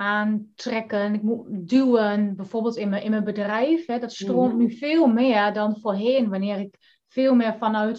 aantrekken. 0.00 1.14
Ik 1.14 1.22
moet 1.22 1.68
duwen, 1.68 2.36
bijvoorbeeld 2.36 2.76
in 2.76 2.88
mijn, 2.88 3.02
in 3.02 3.10
mijn 3.10 3.24
bedrijf. 3.24 3.86
Hè, 3.86 3.98
dat 3.98 4.12
stroomt 4.12 4.52
mhm. 4.52 4.62
nu 4.62 4.70
veel 4.76 5.06
meer 5.06 5.52
dan 5.52 5.80
voorheen. 5.80 6.28
Wanneer 6.28 6.58
ik 6.58 7.02
veel 7.08 7.34
meer 7.34 7.56
vanuit 7.58 7.98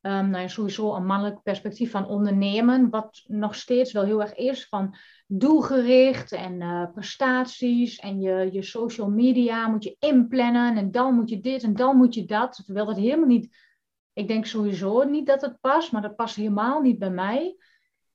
um, 0.00 0.30
nou 0.30 0.42
ja, 0.42 0.48
sowieso 0.48 0.94
een 0.94 1.06
mannelijk 1.06 1.42
perspectief 1.42 1.90
van 1.90 2.06
ondernemen. 2.06 2.90
Wat 2.90 3.24
nog 3.26 3.54
steeds 3.54 3.92
wel 3.92 4.04
heel 4.04 4.20
erg 4.20 4.34
is 4.34 4.68
van 4.68 4.94
doelgericht 5.26 6.32
en 6.32 6.60
uh, 6.60 6.92
prestaties. 6.92 7.98
En 7.98 8.20
je, 8.20 8.48
je 8.52 8.62
social 8.62 9.10
media 9.10 9.68
moet 9.68 9.84
je 9.84 9.96
inplannen. 9.98 10.76
En 10.76 10.90
dan 10.90 11.14
moet 11.14 11.30
je 11.30 11.40
dit 11.40 11.62
en 11.62 11.74
dan 11.74 11.96
moet 11.96 12.14
je 12.14 12.24
dat. 12.24 12.62
Terwijl 12.64 12.86
dat 12.86 12.96
helemaal 12.96 13.28
niet 13.28 13.70
ik 14.12 14.28
denk 14.28 14.46
sowieso 14.46 15.02
niet 15.02 15.26
dat 15.26 15.40
het 15.40 15.60
past, 15.60 15.92
maar 15.92 16.02
dat 16.02 16.16
past 16.16 16.36
helemaal 16.36 16.80
niet 16.80 16.98
bij 16.98 17.10
mij. 17.10 17.56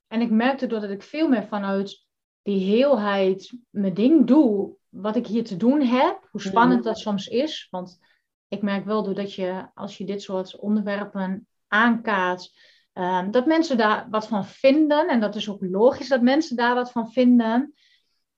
En 0.07 0.21
ik 0.21 0.29
merkte 0.29 0.67
doordat 0.67 0.89
ik 0.89 1.03
veel 1.03 1.27
meer 1.27 1.43
vanuit 1.43 2.06
die 2.47 2.75
heelheid 2.75 3.53
mijn 3.69 3.93
ding 3.93 4.27
doe, 4.27 4.75
wat 4.89 5.15
ik 5.15 5.27
hier 5.27 5.43
te 5.43 5.57
doen 5.57 5.81
heb, 5.81 6.27
hoe 6.31 6.41
spannend 6.41 6.83
dat 6.83 6.97
soms 6.97 7.27
is. 7.27 7.67
Want 7.69 7.99
ik 8.47 8.61
merk 8.61 8.85
wel 8.85 9.03
doordat 9.03 9.33
je, 9.33 9.69
als 9.73 9.97
je 9.97 10.05
dit 10.05 10.21
soort 10.21 10.59
onderwerpen 10.59 11.47
aankaart, 11.67 12.51
Ehm, 12.97 13.31
dat 13.31 13.45
mensen 13.45 13.77
daar 13.77 14.07
wat 14.09 14.27
van 14.27 14.45
vinden. 14.45 15.07
En 15.07 15.19
dat 15.19 15.35
is 15.35 15.49
ook 15.49 15.61
logisch 15.61 16.07
dat 16.07 16.21
mensen 16.21 16.55
daar 16.55 16.75
wat 16.75 16.91
van 16.91 17.11
vinden. 17.11 17.73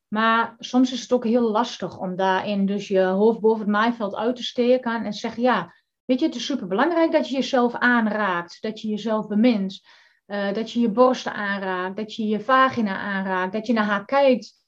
Maar 0.07 0.55
soms 0.59 0.91
is 0.91 1.01
het 1.01 1.13
ook 1.13 1.23
heel 1.23 1.51
lastig 1.51 1.99
om 1.99 2.15
daarin 2.15 2.65
dus 2.65 2.87
je 2.87 3.01
hoofd 3.01 3.39
boven 3.39 3.59
het 3.59 3.69
maaiveld 3.69 4.15
uit 4.15 4.35
te 4.35 4.43
steken 4.43 5.03
en 5.03 5.13
zeggen, 5.13 5.43
ja, 5.43 5.73
weet 6.05 6.19
je, 6.19 6.25
het 6.25 6.35
is 6.35 6.45
superbelangrijk 6.45 7.11
dat 7.11 7.29
je 7.29 7.35
jezelf 7.35 7.73
aanraakt, 7.73 8.57
dat 8.61 8.81
je 8.81 8.87
jezelf 8.87 9.27
bemint, 9.27 9.81
uh, 10.29 10.53
dat 10.53 10.71
je 10.71 10.79
je 10.79 10.89
borsten 10.89 11.33
aanraakt, 11.33 11.95
dat 11.95 12.15
je 12.15 12.27
je 12.27 12.39
vagina 12.39 12.97
aanraakt, 12.97 13.53
dat 13.53 13.67
je 13.67 13.73
naar 13.73 13.83
haar 13.83 14.05
kijkt 14.05 14.59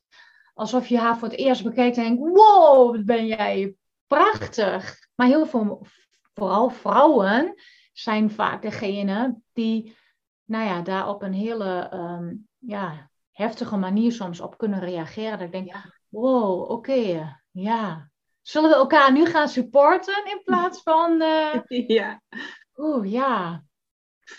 alsof 0.53 0.87
je 0.87 0.97
haar 0.97 1.17
voor 1.17 1.27
het 1.27 1.37
eerst 1.37 1.63
bekijkt 1.63 1.97
en 1.97 2.03
denkt, 2.03 2.21
wow, 2.21 2.95
wat 2.95 3.05
ben 3.05 3.25
jij 3.25 3.75
prachtig. 4.07 4.99
Maar 5.15 5.27
heel 5.27 5.45
veel, 5.45 5.85
vooral 6.33 6.69
vrouwen, 6.69 7.55
zijn 7.93 8.31
vaak 8.31 8.61
degene 8.61 9.41
die, 9.53 9.97
nou 10.45 10.65
ja, 10.65 10.81
daar 10.81 11.07
op 11.07 11.21
een 11.21 11.33
hele, 11.33 11.91
um, 11.93 12.47
ja, 12.57 13.09
heftige 13.31 13.77
manier 13.77 14.11
soms 14.11 14.39
op 14.39 14.57
kunnen 14.57 14.79
reageren. 14.79 15.37
Dat 15.37 15.41
ik 15.41 15.51
denk, 15.51 15.73
wow, 16.09 16.69
oké, 16.69 17.35
ja. 17.51 18.09
Zullen 18.41 18.69
we 18.69 18.75
elkaar 18.75 19.11
nu 19.11 19.25
gaan 19.25 19.49
supporten 19.49 20.25
in 20.25 20.41
plaats 20.43 20.81
van... 20.81 21.21
Uh... 21.21 21.53
ja. 21.97 22.21
Oeh, 22.75 23.11
ja. 23.11 23.63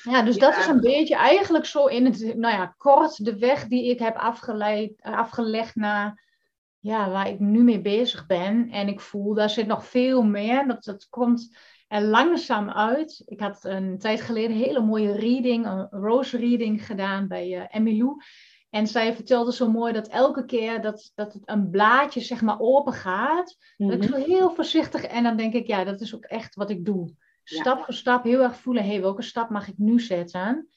Ja, 0.03 0.23
dus 0.23 0.39
dat 0.39 0.57
is 0.57 0.67
een 0.67 0.81
beetje 0.81 1.17
eigenlijk 1.17 1.65
zo 1.65 1.87
in 1.87 2.05
het, 2.05 2.37
nou 2.37 2.55
ja, 2.55 2.75
kort 2.79 3.25
de 3.25 3.39
weg 3.39 3.67
die 3.67 3.91
ik 3.91 3.99
heb 3.99 4.17
afgeleid, 4.17 4.93
afgelegd 5.01 5.75
naar 5.75 6.31
ja, 6.79 7.11
waar 7.11 7.29
ik 7.29 7.39
nu 7.39 7.63
mee 7.63 7.81
bezig 7.81 8.27
ben. 8.27 8.71
En 8.71 8.89
ik 8.89 9.01
voel, 9.01 9.35
daar 9.35 9.51
zit 9.51 9.67
nog 9.67 9.87
veel 9.87 10.23
meer. 10.23 10.67
Dat, 10.67 10.85
dat 10.85 11.09
komt 11.09 11.57
er 11.89 12.03
langzaam 12.03 12.71
uit. 12.71 13.23
Ik 13.25 13.41
had 13.41 13.65
een 13.65 13.99
tijd 13.99 14.21
geleden 14.21 14.51
een 14.51 14.63
hele 14.63 14.81
mooie 14.81 15.13
reading, 15.13 15.67
een 15.67 15.89
rose 15.91 16.37
reading 16.37 16.87
gedaan 16.87 17.29
bij 17.29 17.49
uh, 17.49 17.65
Emilou. 17.71 18.23
En 18.71 18.87
zij 18.87 19.15
vertelde 19.15 19.53
zo 19.53 19.71
mooi 19.71 19.93
dat 19.93 20.09
elke 20.09 20.45
keer 20.45 20.83
dat, 20.83 21.13
dat 21.15 21.33
het 21.33 21.43
een 21.45 21.71
blaadje 21.71 22.21
zeg 22.21 22.43
maar 22.43 22.61
open 22.61 22.93
gaat, 22.93 23.57
dat 23.77 23.93
ik 23.93 23.99
mhm. 23.99 24.09
zo 24.09 24.17
heel 24.17 24.55
voorzichtig 24.55 25.05
en 25.05 25.23
dan 25.23 25.37
denk 25.37 25.55
ik, 25.55 25.67
ja, 25.67 25.85
dat 25.85 26.01
is 26.01 26.15
ook 26.15 26.25
echt 26.25 26.55
wat 26.55 26.71
ik 26.71 26.85
doe. 26.85 27.15
Stap 27.59 27.85
voor 27.85 27.95
stap 27.95 28.25
heel 28.25 28.43
erg 28.43 28.57
voelen, 28.57 28.85
hé, 28.85 29.01
welke 29.01 29.23
stap 29.23 29.51
mag 29.51 29.69
ik 29.69 29.79
nu 29.79 30.01
zetten? 30.01 30.69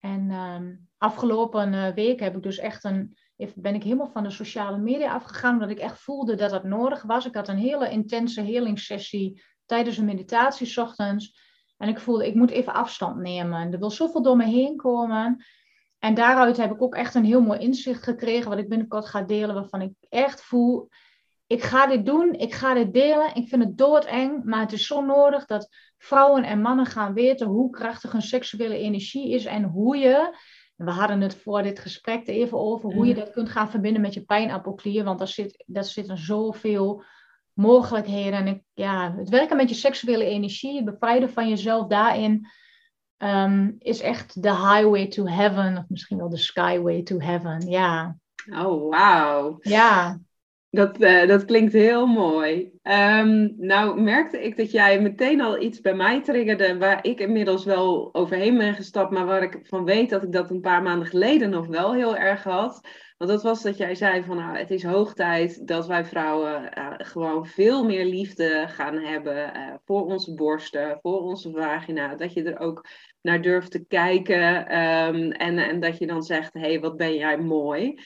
En 0.00 0.30
um, 0.30 0.88
afgelopen 0.98 1.72
uh, 1.72 1.88
week 1.88 2.20
heb 2.20 2.36
ik 2.36 2.42
dus 2.42 2.58
echt 2.58 2.84
een, 2.84 3.16
ben 3.54 3.74
ik 3.74 3.82
helemaal 3.82 4.10
van 4.10 4.22
de 4.22 4.30
sociale 4.30 4.78
media 4.78 5.12
afgegaan, 5.12 5.52
omdat 5.52 5.70
ik 5.70 5.78
echt 5.78 5.98
voelde 5.98 6.34
dat 6.34 6.50
dat 6.50 6.64
nodig 6.64 7.02
was. 7.02 7.26
Ik 7.26 7.34
had 7.34 7.48
een 7.48 7.58
hele 7.58 7.90
intense 7.90 8.40
helingssessie 8.40 9.42
tijdens 9.66 9.96
een 9.96 10.04
meditatie 10.04 10.82
ochtends. 10.82 11.40
En 11.76 11.88
ik 11.88 11.98
voelde, 11.98 12.26
ik 12.26 12.34
moet 12.34 12.50
even 12.50 12.74
afstand 12.74 13.16
nemen. 13.16 13.72
Er 13.72 13.78
wil 13.78 13.90
zoveel 13.90 14.22
door 14.22 14.36
me 14.36 14.44
heen 14.44 14.76
komen. 14.76 15.44
En 15.98 16.14
daaruit 16.14 16.56
heb 16.56 16.72
ik 16.72 16.82
ook 16.82 16.94
echt 16.94 17.14
een 17.14 17.24
heel 17.24 17.40
mooi 17.40 17.58
inzicht 17.58 18.02
gekregen, 18.02 18.50
wat 18.50 18.58
ik 18.58 18.68
binnenkort 18.68 19.06
ga 19.06 19.22
delen, 19.22 19.54
waarvan 19.54 19.80
ik 19.80 19.92
echt 20.08 20.42
voel, 20.42 20.88
ik 21.52 21.62
ga 21.62 21.86
dit 21.86 22.06
doen, 22.06 22.32
ik 22.32 22.54
ga 22.54 22.74
dit 22.74 22.92
delen. 22.92 23.34
Ik 23.34 23.48
vind 23.48 23.62
het 23.62 23.78
doodeng, 23.78 24.44
maar 24.44 24.60
het 24.60 24.72
is 24.72 24.86
zo 24.86 25.04
nodig 25.04 25.46
dat 25.46 25.68
vrouwen 25.98 26.44
en 26.44 26.60
mannen 26.60 26.86
gaan 26.86 27.14
weten 27.14 27.46
hoe 27.46 27.70
krachtig 27.70 28.12
hun 28.12 28.22
seksuele 28.22 28.78
energie 28.78 29.30
is 29.30 29.44
en 29.44 29.62
hoe 29.62 29.96
je, 29.96 30.36
we 30.76 30.90
hadden 30.90 31.20
het 31.20 31.34
voor 31.34 31.62
dit 31.62 31.78
gesprek 31.78 32.28
er 32.28 32.34
even 32.34 32.58
over, 32.58 32.92
hoe 32.92 33.06
je 33.06 33.12
mhm. 33.12 33.20
dat 33.20 33.32
kunt 33.32 33.48
gaan 33.48 33.70
verbinden 33.70 34.02
met 34.02 34.14
je 34.14 34.24
pijnappelklier, 34.24 35.04
want 35.04 35.18
daar, 35.18 35.28
zit, 35.28 35.64
daar 35.66 35.84
zitten 35.84 36.18
zoveel 36.18 37.04
mogelijkheden. 37.52 38.38
En 38.38 38.46
ik, 38.46 38.62
ja, 38.72 39.14
het 39.16 39.28
werken 39.28 39.56
met 39.56 39.68
je 39.68 39.74
seksuele 39.74 40.24
energie, 40.24 40.76
het 40.76 40.84
bevrijden 40.84 41.30
van 41.30 41.48
jezelf 41.48 41.86
daarin, 41.86 42.48
Ehm, 43.22 43.70
is 43.78 44.00
echt 44.00 44.42
de 44.42 44.50
highway 44.50 45.06
to 45.06 45.26
heaven, 45.26 45.76
of 45.76 45.84
misschien 45.88 46.18
wel 46.18 46.28
de 46.28 46.36
skyway 46.36 47.02
to 47.02 47.18
heaven. 47.18 47.70
Ja. 47.70 48.16
Oh, 48.52 48.90
wauw. 48.90 49.56
Ja. 49.60 50.20
Dat, 50.74 51.00
uh, 51.00 51.26
dat 51.26 51.44
klinkt 51.44 51.72
heel 51.72 52.06
mooi. 52.06 52.70
Um, 52.82 53.54
nou, 53.58 54.00
merkte 54.00 54.42
ik 54.42 54.56
dat 54.56 54.70
jij 54.70 55.00
meteen 55.00 55.40
al 55.40 55.60
iets 55.60 55.80
bij 55.80 55.94
mij 55.94 56.22
triggerde 56.22 56.78
waar 56.78 57.04
ik 57.04 57.20
inmiddels 57.20 57.64
wel 57.64 58.14
overheen 58.14 58.58
ben 58.58 58.74
gestapt, 58.74 59.10
maar 59.10 59.26
waar 59.26 59.42
ik 59.42 59.58
van 59.62 59.84
weet 59.84 60.10
dat 60.10 60.22
ik 60.22 60.32
dat 60.32 60.50
een 60.50 60.60
paar 60.60 60.82
maanden 60.82 61.08
geleden 61.08 61.50
nog 61.50 61.66
wel 61.66 61.94
heel 61.94 62.16
erg 62.16 62.42
had. 62.42 62.88
Want 63.18 63.30
dat 63.30 63.42
was 63.42 63.62
dat 63.62 63.76
jij 63.76 63.94
zei 63.94 64.22
van 64.22 64.36
nou, 64.36 64.56
het 64.56 64.70
is 64.70 64.84
hoog 64.84 65.14
tijd 65.14 65.66
dat 65.66 65.86
wij 65.86 66.04
vrouwen 66.04 66.70
uh, 66.78 66.92
gewoon 66.96 67.46
veel 67.46 67.84
meer 67.84 68.04
liefde 68.04 68.64
gaan 68.68 68.98
hebben 68.98 69.56
uh, 69.56 69.74
voor 69.84 70.04
onze 70.04 70.34
borsten, 70.34 70.98
voor 71.02 71.20
onze 71.20 71.50
vagina. 71.50 72.14
Dat 72.14 72.32
je 72.32 72.42
er 72.42 72.58
ook 72.58 72.86
naar 73.20 73.42
durft 73.42 73.70
te 73.70 73.84
kijken. 73.86 74.78
Um, 74.78 75.32
en, 75.32 75.58
en 75.58 75.80
dat 75.80 75.98
je 75.98 76.06
dan 76.06 76.22
zegt, 76.22 76.52
hé, 76.52 76.60
hey, 76.60 76.80
wat 76.80 76.96
ben 76.96 77.14
jij 77.14 77.38
mooi. 77.38 77.98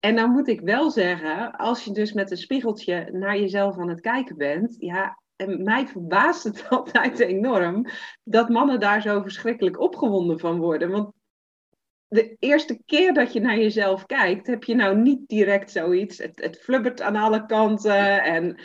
En 0.00 0.16
dan 0.16 0.30
moet 0.30 0.48
ik 0.48 0.60
wel 0.60 0.90
zeggen, 0.90 1.56
als 1.56 1.84
je 1.84 1.92
dus 1.92 2.12
met 2.12 2.30
een 2.30 2.36
spiegeltje 2.36 3.08
naar 3.12 3.38
jezelf 3.38 3.78
aan 3.78 3.88
het 3.88 4.00
kijken 4.00 4.36
bent, 4.36 4.76
ja, 4.78 5.20
en 5.36 5.62
mij 5.62 5.86
verbaast 5.86 6.44
het 6.44 6.66
altijd 6.68 7.18
enorm 7.18 7.86
dat 8.24 8.48
mannen 8.48 8.80
daar 8.80 9.02
zo 9.02 9.22
verschrikkelijk 9.22 9.80
opgewonden 9.80 10.38
van 10.38 10.58
worden. 10.58 10.90
Want 10.90 11.12
de 12.08 12.36
eerste 12.38 12.82
keer 12.86 13.14
dat 13.14 13.32
je 13.32 13.40
naar 13.40 13.58
jezelf 13.58 14.06
kijkt, 14.06 14.46
heb 14.46 14.64
je 14.64 14.74
nou 14.74 14.96
niet 14.96 15.28
direct 15.28 15.70
zoiets. 15.70 16.18
Het, 16.18 16.40
het 16.40 16.58
flubbert 16.58 17.00
aan 17.00 17.16
alle 17.16 17.46
kanten 17.46 18.22
en 18.22 18.60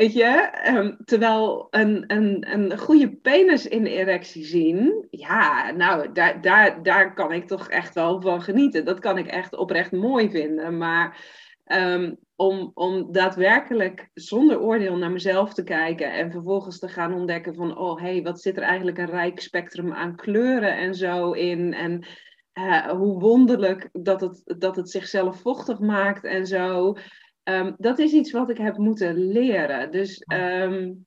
Weet 0.00 0.12
je, 0.12 0.24
ehm, 0.24 0.94
terwijl 1.04 1.66
een, 1.70 2.04
een, 2.06 2.52
een 2.52 2.78
goede 2.78 3.16
penis 3.16 3.66
in 3.66 3.86
erectie 3.86 4.44
zien, 4.44 5.06
ja, 5.10 5.70
nou, 5.70 6.12
daar, 6.12 6.40
daar, 6.40 6.82
daar 6.82 7.14
kan 7.14 7.32
ik 7.32 7.46
toch 7.46 7.68
echt 7.68 7.94
wel 7.94 8.20
van 8.20 8.42
genieten. 8.42 8.84
Dat 8.84 8.98
kan 8.98 9.18
ik 9.18 9.26
echt 9.26 9.56
oprecht 9.56 9.92
mooi 9.92 10.30
vinden. 10.30 10.78
Maar 10.78 11.26
um, 11.66 12.18
om, 12.36 12.70
om 12.74 13.12
daadwerkelijk 13.12 14.10
zonder 14.14 14.60
oordeel 14.60 14.96
naar 14.96 15.10
mezelf 15.10 15.54
te 15.54 15.62
kijken 15.62 16.12
en 16.12 16.30
vervolgens 16.30 16.78
te 16.78 16.88
gaan 16.88 17.14
ontdekken 17.14 17.54
van, 17.54 17.78
oh 17.78 18.00
hé, 18.00 18.12
hey, 18.12 18.22
wat 18.22 18.40
zit 18.40 18.56
er 18.56 18.62
eigenlijk 18.62 18.98
een 18.98 19.10
rijk 19.10 19.40
spectrum 19.40 19.92
aan 19.92 20.16
kleuren 20.16 20.76
en 20.76 20.94
zo 20.94 21.32
in. 21.32 21.74
En 21.74 22.06
uh, 22.54 22.86
hoe 22.86 23.20
wonderlijk 23.20 23.88
dat 23.92 24.20
het, 24.20 24.54
dat 24.58 24.76
het 24.76 24.90
zichzelf 24.90 25.40
vochtig 25.40 25.78
maakt 25.78 26.24
en 26.24 26.46
zo. 26.46 26.96
Um, 27.44 27.74
dat 27.78 27.98
is 27.98 28.12
iets 28.12 28.32
wat 28.32 28.50
ik 28.50 28.58
heb 28.58 28.76
moeten 28.76 29.14
leren. 29.14 29.90
Dus 29.90 30.24
um, 30.32 31.06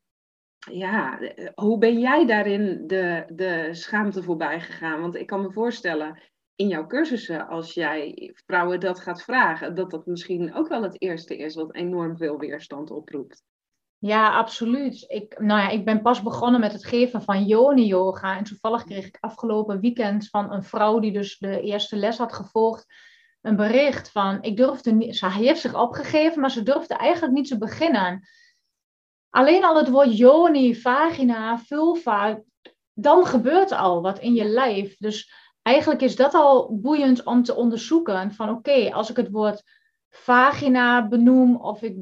ja, 0.71 1.19
hoe 1.53 1.77
ben 1.77 1.99
jij 1.99 2.25
daarin 2.25 2.87
de, 2.87 3.25
de 3.27 3.67
schaamte 3.71 4.23
voorbij 4.23 4.59
gegaan? 4.59 5.01
Want 5.01 5.15
ik 5.15 5.27
kan 5.27 5.41
me 5.41 5.51
voorstellen, 5.51 6.21
in 6.55 6.67
jouw 6.67 6.87
cursussen, 6.87 7.47
als 7.47 7.73
jij 7.73 8.31
vrouwen 8.45 8.79
dat 8.79 8.99
gaat 8.99 9.23
vragen, 9.23 9.75
dat 9.75 9.91
dat 9.91 10.05
misschien 10.05 10.53
ook 10.53 10.67
wel 10.67 10.83
het 10.83 11.01
eerste 11.01 11.37
is 11.37 11.55
wat 11.55 11.75
enorm 11.75 12.17
veel 12.17 12.37
weerstand 12.37 12.91
oproept. 12.91 13.43
Ja, 13.97 14.37
absoluut. 14.37 15.03
Ik, 15.07 15.39
nou 15.39 15.61
ja, 15.61 15.69
ik 15.69 15.85
ben 15.85 16.01
pas 16.01 16.23
begonnen 16.23 16.59
met 16.59 16.71
het 16.71 16.85
geven 16.85 17.21
van 17.21 17.45
yoni 17.45 17.85
yoga. 17.85 18.37
En 18.37 18.43
toevallig 18.43 18.83
kreeg 18.83 19.05
ik 19.05 19.17
afgelopen 19.19 19.79
weekend 19.79 20.29
van 20.29 20.51
een 20.51 20.63
vrouw 20.63 20.99
die 20.99 21.11
dus 21.11 21.37
de 21.37 21.61
eerste 21.61 21.95
les 21.95 22.17
had 22.17 22.33
gevolgd 22.33 22.85
een 23.43 23.55
bericht 23.55 24.09
van, 24.09 24.41
ik 24.41 24.57
durfde 24.57 24.91
niet, 24.91 25.17
ze 25.17 25.31
heeft 25.31 25.61
zich 25.61 25.75
opgegeven, 25.75 26.41
maar 26.41 26.51
ze 26.51 26.63
durfde 26.63 26.93
eigenlijk 26.93 27.33
niet 27.33 27.47
te 27.47 27.57
beginnen. 27.57 28.27
Alleen 29.29 29.63
al 29.63 29.77
het 29.77 29.89
woord 29.89 30.17
yoni, 30.17 30.75
vagina, 30.75 31.59
vulva, 31.59 32.41
dan 32.93 33.25
gebeurt 33.25 33.71
al 33.71 34.01
wat 34.01 34.19
in 34.19 34.33
je 34.33 34.45
lijf. 34.45 34.97
Dus 34.97 35.33
eigenlijk 35.61 36.01
is 36.01 36.15
dat 36.15 36.33
al 36.33 36.77
boeiend 36.79 37.23
om 37.23 37.43
te 37.43 37.55
onderzoeken. 37.55 38.33
Van 38.33 38.49
oké, 38.49 38.93
als 38.93 39.09
ik 39.09 39.15
het 39.15 39.29
woord 39.31 39.63
vagina 40.09 41.07
benoem 41.07 41.55
of 41.55 41.81
ik, 41.81 41.95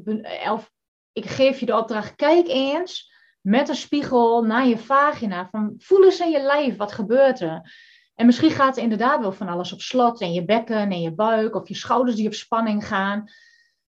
of 0.50 0.70
ik 1.12 1.26
geef 1.26 1.60
je 1.60 1.66
de 1.66 1.76
opdracht, 1.76 2.14
kijk 2.14 2.48
eens 2.48 3.12
met 3.40 3.68
een 3.68 3.74
spiegel 3.74 4.42
naar 4.42 4.66
je 4.66 4.78
vagina. 4.78 5.48
Van, 5.50 5.74
voel 5.78 6.04
eens 6.04 6.20
in 6.20 6.30
je 6.30 6.42
lijf, 6.42 6.76
wat 6.76 6.92
gebeurt 6.92 7.40
er? 7.40 7.72
En 8.14 8.26
misschien 8.26 8.50
gaat 8.50 8.76
er 8.76 8.82
inderdaad 8.82 9.20
wel 9.20 9.32
van 9.32 9.48
alles 9.48 9.72
op 9.72 9.80
slot. 9.80 10.20
En 10.20 10.32
je 10.32 10.44
bekken 10.44 10.90
en 10.90 11.00
je 11.00 11.14
buik 11.14 11.54
of 11.54 11.68
je 11.68 11.74
schouders 11.74 12.16
die 12.16 12.26
op 12.26 12.34
spanning 12.34 12.86
gaan. 12.86 13.24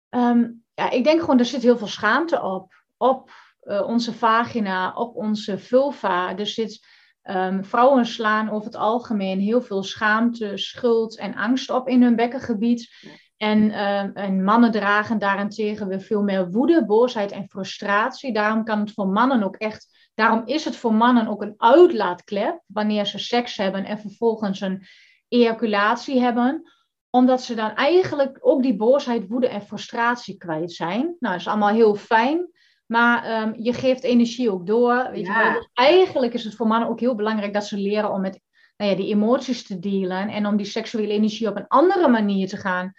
Ehm, 0.10 0.50
ja, 0.74 0.90
ik 0.90 1.04
denk 1.04 1.20
gewoon, 1.20 1.40
er 1.40 1.46
zit 1.46 1.62
heel 1.62 1.78
veel 1.78 1.88
schaamte 1.88 2.42
op. 2.42 2.74
Op 2.98 3.32
uh, 3.64 3.88
onze 3.88 4.14
vagina, 4.14 4.94
op 4.94 5.16
onze 5.16 5.58
vulva. 5.58 6.38
Er 6.38 6.48
zit, 6.48 6.86
um, 7.24 7.66
vrouwen 7.66 8.06
slaan 8.06 8.50
over 8.50 8.66
het 8.66 8.76
algemeen 8.76 9.40
heel 9.40 9.62
veel 9.62 9.84
schaamte, 9.84 10.58
schuld 10.58 11.18
en 11.18 11.36
angst 11.36 11.70
op 11.70 11.88
in 11.88 12.02
hun 12.02 12.16
bekkengebied. 12.16 12.90
En, 13.38 13.86
um, 13.86 14.12
en, 14.14 14.44
mannen 14.44 14.72
dragen 14.72 15.20
daarentegen 15.20 15.88
weer 15.88 16.02
veel 16.02 16.22
meer 16.22 16.52
woede, 16.52 16.86
boosheid 16.86 17.32
en 17.32 17.50
frustratie. 17.50 18.34
Daarom 18.34 18.64
kan 18.64 18.80
het 18.80 18.92
voor 18.92 19.08
mannen 19.08 19.44
ook 19.44 19.56
echt 19.56 19.97
Daarom 20.18 20.42
is 20.46 20.66
het 20.66 20.76
voor 20.76 20.94
mannen 20.94 21.28
ook 21.28 21.42
een 21.42 21.54
uitlaatklep 21.58 22.62
wanneer 22.66 23.06
ze 23.06 23.20
seks 23.20 23.58
hebben 23.58 23.86
en 23.86 24.00
vervolgens 24.00 24.62
een 24.62 24.86
ejaculatie 25.28 26.20
hebben 26.20 26.72
omdat 27.10 27.42
ze 27.42 27.56
dan 27.56 27.76
eigenlijk 27.76 28.38
ook 28.42 28.64
die 28.64 28.76
boosheid, 28.76 29.28
woede 29.28 29.48
en 29.48 29.62
frustratie 29.62 30.38
kwijt 30.38 30.72
zijn. 30.72 31.02
Nou, 31.02 31.34
dat 31.34 31.36
is 31.36 31.48
allemaal 31.48 31.74
heel 31.74 31.96
fijn. 31.96 32.50
Maar 32.86 33.24
ehm, 33.24 33.54
je 33.58 33.74
geeft 33.74 34.04
energie 34.04 34.52
ook 34.52 34.68
door. 34.68 35.08
Weet 35.12 35.28
je 35.28 35.34
wel? 35.34 35.54
Dus 35.54 35.70
eigenlijk 35.74 36.34
is 36.34 36.44
het 36.44 36.56
voor 36.56 36.68
mannen 36.68 36.90
ook 36.90 37.00
heel 37.00 37.16
belangrijk 37.16 37.54
dat 37.54 37.66
ze 37.66 37.78
leren 37.78 38.12
om 38.12 38.22
met 38.22 38.40
nou 38.78 38.92
ja, 38.92 38.98
die 38.98 39.14
emoties 39.14 39.64
te 39.64 39.80
delen 39.80 40.30
en 40.30 40.46
om 40.46 40.58
die 40.58 40.66
seksuele 40.66 41.14
energie 41.14 41.48
op 41.48 41.56
een 41.56 41.68
andere 41.68 42.08
manier 42.08 42.48
te 42.48 42.58
gaan 42.58 42.94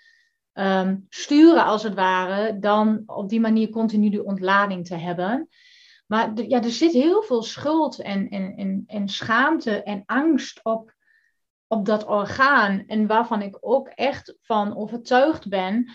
ehm, 0.52 0.96
sturen, 1.08 1.64
als 1.64 1.82
het 1.82 1.94
ware, 1.94 2.58
dan 2.58 3.02
op 3.06 3.28
die 3.28 3.40
manier 3.40 3.68
continu 3.68 4.10
die 4.10 4.24
ontlading 4.24 4.86
te 4.86 4.94
hebben. 4.94 5.48
Maar 6.08 6.42
ja, 6.42 6.62
er 6.62 6.70
zit 6.70 6.92
heel 6.92 7.22
veel 7.22 7.42
schuld 7.42 7.98
en, 7.98 8.28
en, 8.28 8.56
en, 8.56 8.84
en 8.86 9.08
schaamte 9.08 9.82
en 9.82 10.02
angst 10.06 10.64
op, 10.64 10.94
op 11.66 11.86
dat 11.86 12.06
orgaan. 12.06 12.84
En 12.86 13.06
waarvan 13.06 13.42
ik 13.42 13.58
ook 13.60 13.88
echt 13.88 14.34
van 14.40 14.76
overtuigd 14.76 15.48
ben 15.48 15.92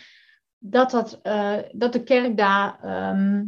dat, 0.58 0.91
dat, 0.91 1.20
uh, 1.24 1.58
dat 1.72 1.93
de 1.93 2.03
kerk 2.03 2.38
daar 2.38 2.79
ehm, 2.82 3.43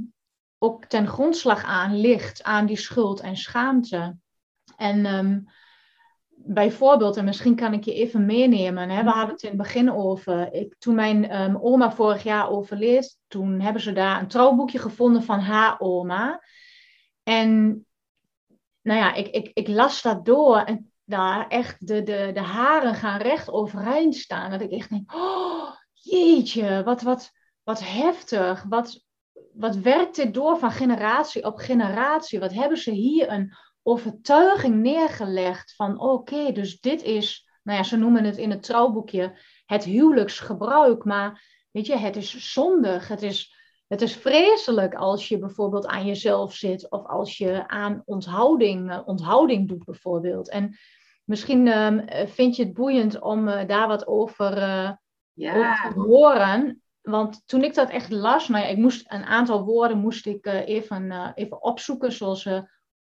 ook 0.58 0.86
ten 0.86 1.08
grondslag 1.08 1.64
aan 1.64 2.00
ligt, 2.00 2.44
aan 2.44 2.66
die 2.66 2.78
schuld 2.78 3.20
en 3.20 3.38
schaamte. 3.38 4.18
En 4.78 5.06
um, 5.06 5.48
bijvoorbeeld, 6.48 7.18
en 7.18 7.26
misschien 7.26 7.56
kan 7.56 7.74
ik 7.74 7.84
je 7.84 7.94
even 7.94 8.26
meenemen, 8.26 8.90
hè, 8.90 9.04
we 9.04 9.10
hadden 9.10 9.34
het 9.34 9.44
in 9.44 9.50
het 9.50 9.58
begin 9.58 9.92
over, 9.92 10.54
ik, 10.54 10.76
toen 10.80 10.96
mijn 10.96 11.42
um, 11.42 11.58
oma 11.62 11.92
vorig 11.92 12.24
jaar 12.24 12.50
overleed, 12.50 13.18
toen 13.28 13.60
hebben 13.60 13.82
ze 13.82 13.94
daar 13.94 14.20
een 14.20 14.28
trouwboekje 14.28 14.80
gevonden 14.80 15.24
van 15.24 15.40
haar 15.40 15.80
oma. 15.80 16.44
En 17.24 17.86
nou 18.82 19.00
ja, 19.00 19.14
ik, 19.14 19.28
ik, 19.28 19.52
ik 19.54 19.68
las 19.68 20.02
dat 20.02 20.26
door 20.26 20.58
en 20.58 20.92
daar 21.04 21.48
echt 21.48 21.88
de, 21.88 22.04
de, 22.04 22.32
de 22.34 22.42
haren 22.42 22.96
gaan 22.96 23.22
recht 23.22 23.52
overeind 23.52 24.16
staan. 24.16 24.52
Dat 24.52 24.62
ik 24.62 24.72
echt 24.72 24.90
denk, 24.90 25.14
oh 25.14 25.76
jeetje, 25.94 26.84
wat, 26.84 27.02
wat, 27.02 27.32
wat 27.64 27.80
heftig. 27.80 28.64
Wat, 28.70 29.04
wat 29.54 29.76
werkt 29.76 30.16
dit 30.16 30.34
door 30.34 30.58
van 30.60 30.72
generatie 30.72 31.46
op 31.46 31.58
generatie? 31.58 32.40
Wat 32.40 32.54
hebben 32.54 32.78
ze 32.78 32.92
hier 32.92 33.30
een 33.30 33.54
overtuiging 33.88 34.76
neergelegd 34.76 35.76
van 35.76 36.00
oké, 36.00 36.52
dus 36.52 36.80
dit 36.80 37.04
is, 37.04 37.50
nou 37.64 37.78
ja, 37.78 37.84
ze 37.84 37.98
noemen 37.98 38.24
het 38.24 38.38
in 38.38 38.50
het 38.50 38.64
trouwboekje 38.64 39.38
het 39.66 39.84
huwelijksgebruik, 39.84 41.04
maar 41.04 41.44
weet 41.72 41.86
je, 41.86 41.98
het 41.98 42.16
is 42.16 42.54
zondig, 42.54 43.08
het 43.08 43.22
is, 43.22 43.56
het 43.88 44.02
is 44.02 44.16
vreselijk 44.16 44.94
als 44.94 45.28
je 45.28 45.38
bijvoorbeeld 45.38 45.86
aan 45.86 46.06
jezelf 46.06 46.54
zit 46.54 46.92
of 46.92 47.06
als 47.06 47.38
je 47.38 47.68
aan 47.68 48.02
onthouding, 48.06 48.92
eh, 48.92 49.02
onthouding 49.06 49.68
doet 49.68 49.86
bijvoorbeeld. 49.86 50.50
En 50.50 50.78
misschien 51.24 51.66
uh, 51.66 52.00
vind 52.26 52.56
je 52.56 52.64
het 52.64 52.74
boeiend 52.74 53.20
om 53.22 53.48
uh, 53.48 53.68
daar 53.68 53.88
wat 53.88 54.08
over, 54.08 54.58
uh, 54.58 54.92
ja. 55.34 55.56
over 55.56 55.94
te 55.94 56.00
horen. 56.00 56.82
Want 57.02 57.48
toen 57.48 57.64
ik 57.64 57.74
dat 57.74 57.90
echt 57.90 58.12
las, 58.12 58.48
nou 58.48 58.64
ja, 58.64 58.70
ik 58.70 58.78
moest 58.78 59.12
een 59.12 59.24
aantal 59.24 59.64
woorden 59.64 59.98
moest 59.98 60.26
ik 60.26 60.46
even, 60.46 61.32
even 61.36 61.64
opzoeken, 61.64 62.12
zoals 62.12 62.50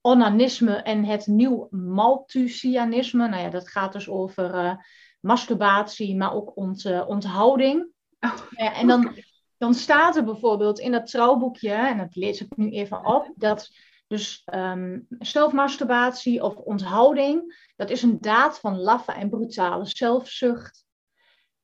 onanisme 0.06 0.74
en 0.74 1.04
het 1.04 1.26
nieuw 1.26 1.68
Malthusianisme. 1.70 3.28
Nou 3.28 3.42
ja, 3.42 3.50
dat 3.50 3.68
gaat 3.68 3.92
dus 3.92 4.08
over 4.08 4.78
masturbatie, 5.20 6.16
maar 6.16 6.34
ook 6.34 6.56
ont, 6.56 7.06
onthouding. 7.06 7.88
Oh. 8.20 8.36
Ja, 8.50 8.74
en 8.74 8.86
dan 8.86 9.14
dan 9.58 9.74
staat 9.74 10.16
er 10.16 10.24
bijvoorbeeld 10.24 10.78
in 10.78 10.92
dat 10.92 11.06
trouwboekje, 11.06 11.72
en 11.72 11.98
dat 11.98 12.16
lees 12.16 12.40
ik 12.40 12.56
nu 12.56 12.70
even 12.70 13.06
op, 13.06 13.32
dat 13.36 13.70
dus 14.06 14.42
um, 14.54 15.06
zelfmasturbatie 15.08 16.42
of 16.42 16.56
onthouding, 16.56 17.68
dat 17.76 17.90
is 17.90 18.02
een 18.02 18.20
daad 18.20 18.58
van 18.58 18.80
laffe 18.80 19.12
en 19.12 19.30
brutale 19.30 19.86
zelfzucht. 19.86 20.84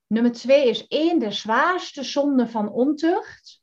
Nummer 0.07 0.33
twee 0.33 0.69
is 0.69 0.87
één 0.87 1.19
der 1.19 1.33
zwaarste 1.33 2.03
zonden 2.03 2.49
van 2.49 2.73
ontucht. 2.73 3.62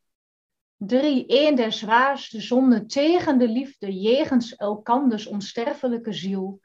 Drie, 0.82 1.26
één 1.28 1.56
der 1.56 1.72
zwaarste 1.72 2.42
zonden 2.42 2.88
tegen 2.88 3.38
de 3.38 3.48
liefde, 3.48 4.00
jegens 4.00 4.56
elkanders 4.56 5.28
onsterfelijke 5.28 6.14
ziel. 6.14 6.62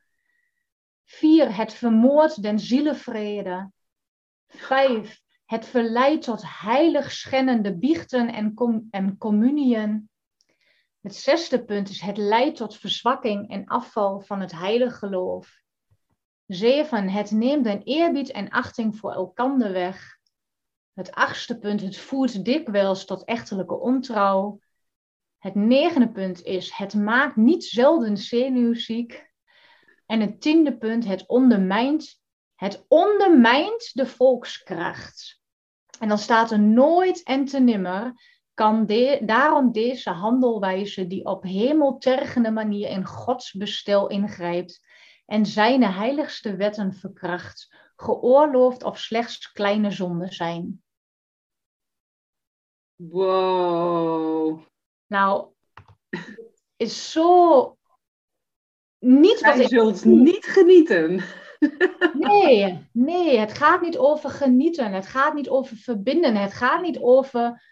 Vier, 1.04 1.56
het 1.56 1.74
vermoord 1.74 2.42
den 2.42 2.58
zielevrede. 2.58 3.70
Vijf, 4.46 5.20
het 5.44 5.66
verleidt 5.66 6.24
tot 6.24 6.42
heilig 6.60 7.12
schennende 7.12 7.78
biechten 7.78 8.32
en, 8.32 8.54
com 8.54 8.88
en 8.90 9.18
communiën. 9.18 10.10
Het 11.00 11.14
zesde 11.14 11.64
punt 11.64 11.88
is 11.88 12.00
het 12.00 12.16
leidt 12.16 12.56
tot 12.56 12.76
verzwakking 12.76 13.50
en 13.50 13.66
afval 13.66 14.20
van 14.20 14.40
het 14.40 14.52
heilige 14.52 14.96
geloof. 14.96 15.62
Zeven, 16.46 17.08
het 17.08 17.30
neemt 17.30 17.66
een 17.66 17.82
eerbied 17.82 18.30
en 18.30 18.48
achting 18.48 18.96
voor 18.96 19.12
elkander 19.12 19.72
weg. 19.72 20.18
Het 20.94 21.12
achtste 21.12 21.58
punt, 21.58 21.80
het 21.80 21.96
voert 21.96 22.44
dikwijls 22.44 23.04
tot 23.04 23.24
echtelijke 23.24 23.78
ontrouw. 23.78 24.60
Het 25.38 25.54
negende 25.54 26.10
punt 26.10 26.42
is, 26.42 26.72
het 26.72 26.94
maakt 26.94 27.36
niet 27.36 27.64
zelden 27.64 28.16
zenuwziek. 28.16 29.32
En 30.06 30.20
het 30.20 30.40
tiende 30.40 30.76
punt, 30.76 31.04
het 31.04 31.28
ondermijnt 31.28 32.22
het 32.54 32.84
ondermijnt 32.88 33.90
de 33.92 34.06
volkskracht. 34.06 35.40
En 35.98 36.08
dan 36.08 36.18
staat 36.18 36.50
er 36.50 36.60
nooit 36.60 37.22
en 37.22 37.44
te 37.44 37.60
nimmer 37.60 38.12
kan 38.54 38.86
daarom 39.20 39.72
deze 39.72 40.10
handelwijze 40.10 41.06
die 41.06 41.24
op 41.24 41.42
hemeltergende 41.42 42.50
manier 42.50 42.88
in 42.88 43.04
Gods 43.04 43.52
bestel 43.52 44.06
ingrijpt 44.06 44.86
en 45.26 45.46
zijn 45.46 45.82
heiligste 45.82 46.56
wetten 46.56 46.94
verkracht, 46.94 47.76
geoorloofd 47.96 48.82
of 48.82 48.98
slechts 48.98 49.52
kleine 49.52 49.90
zonden 49.90 50.32
zijn. 50.32 50.82
Wow. 52.96 54.60
Nou, 55.06 55.46
is 56.76 57.10
zo 57.10 57.76
niet 58.98 59.40
wat 59.40 59.56
je 59.56 59.68
zult 59.68 60.04
niet 60.04 60.44
genieten. 60.44 61.22
Nee, 62.12 62.88
nee, 62.92 63.38
het 63.38 63.52
gaat 63.52 63.80
niet 63.80 63.98
over 63.98 64.30
genieten. 64.30 64.92
Het 64.92 65.06
gaat 65.06 65.34
niet 65.34 65.48
over 65.48 65.76
verbinden. 65.76 66.36
Het 66.36 66.52
gaat 66.52 66.82
niet 66.82 66.98
over 66.98 67.62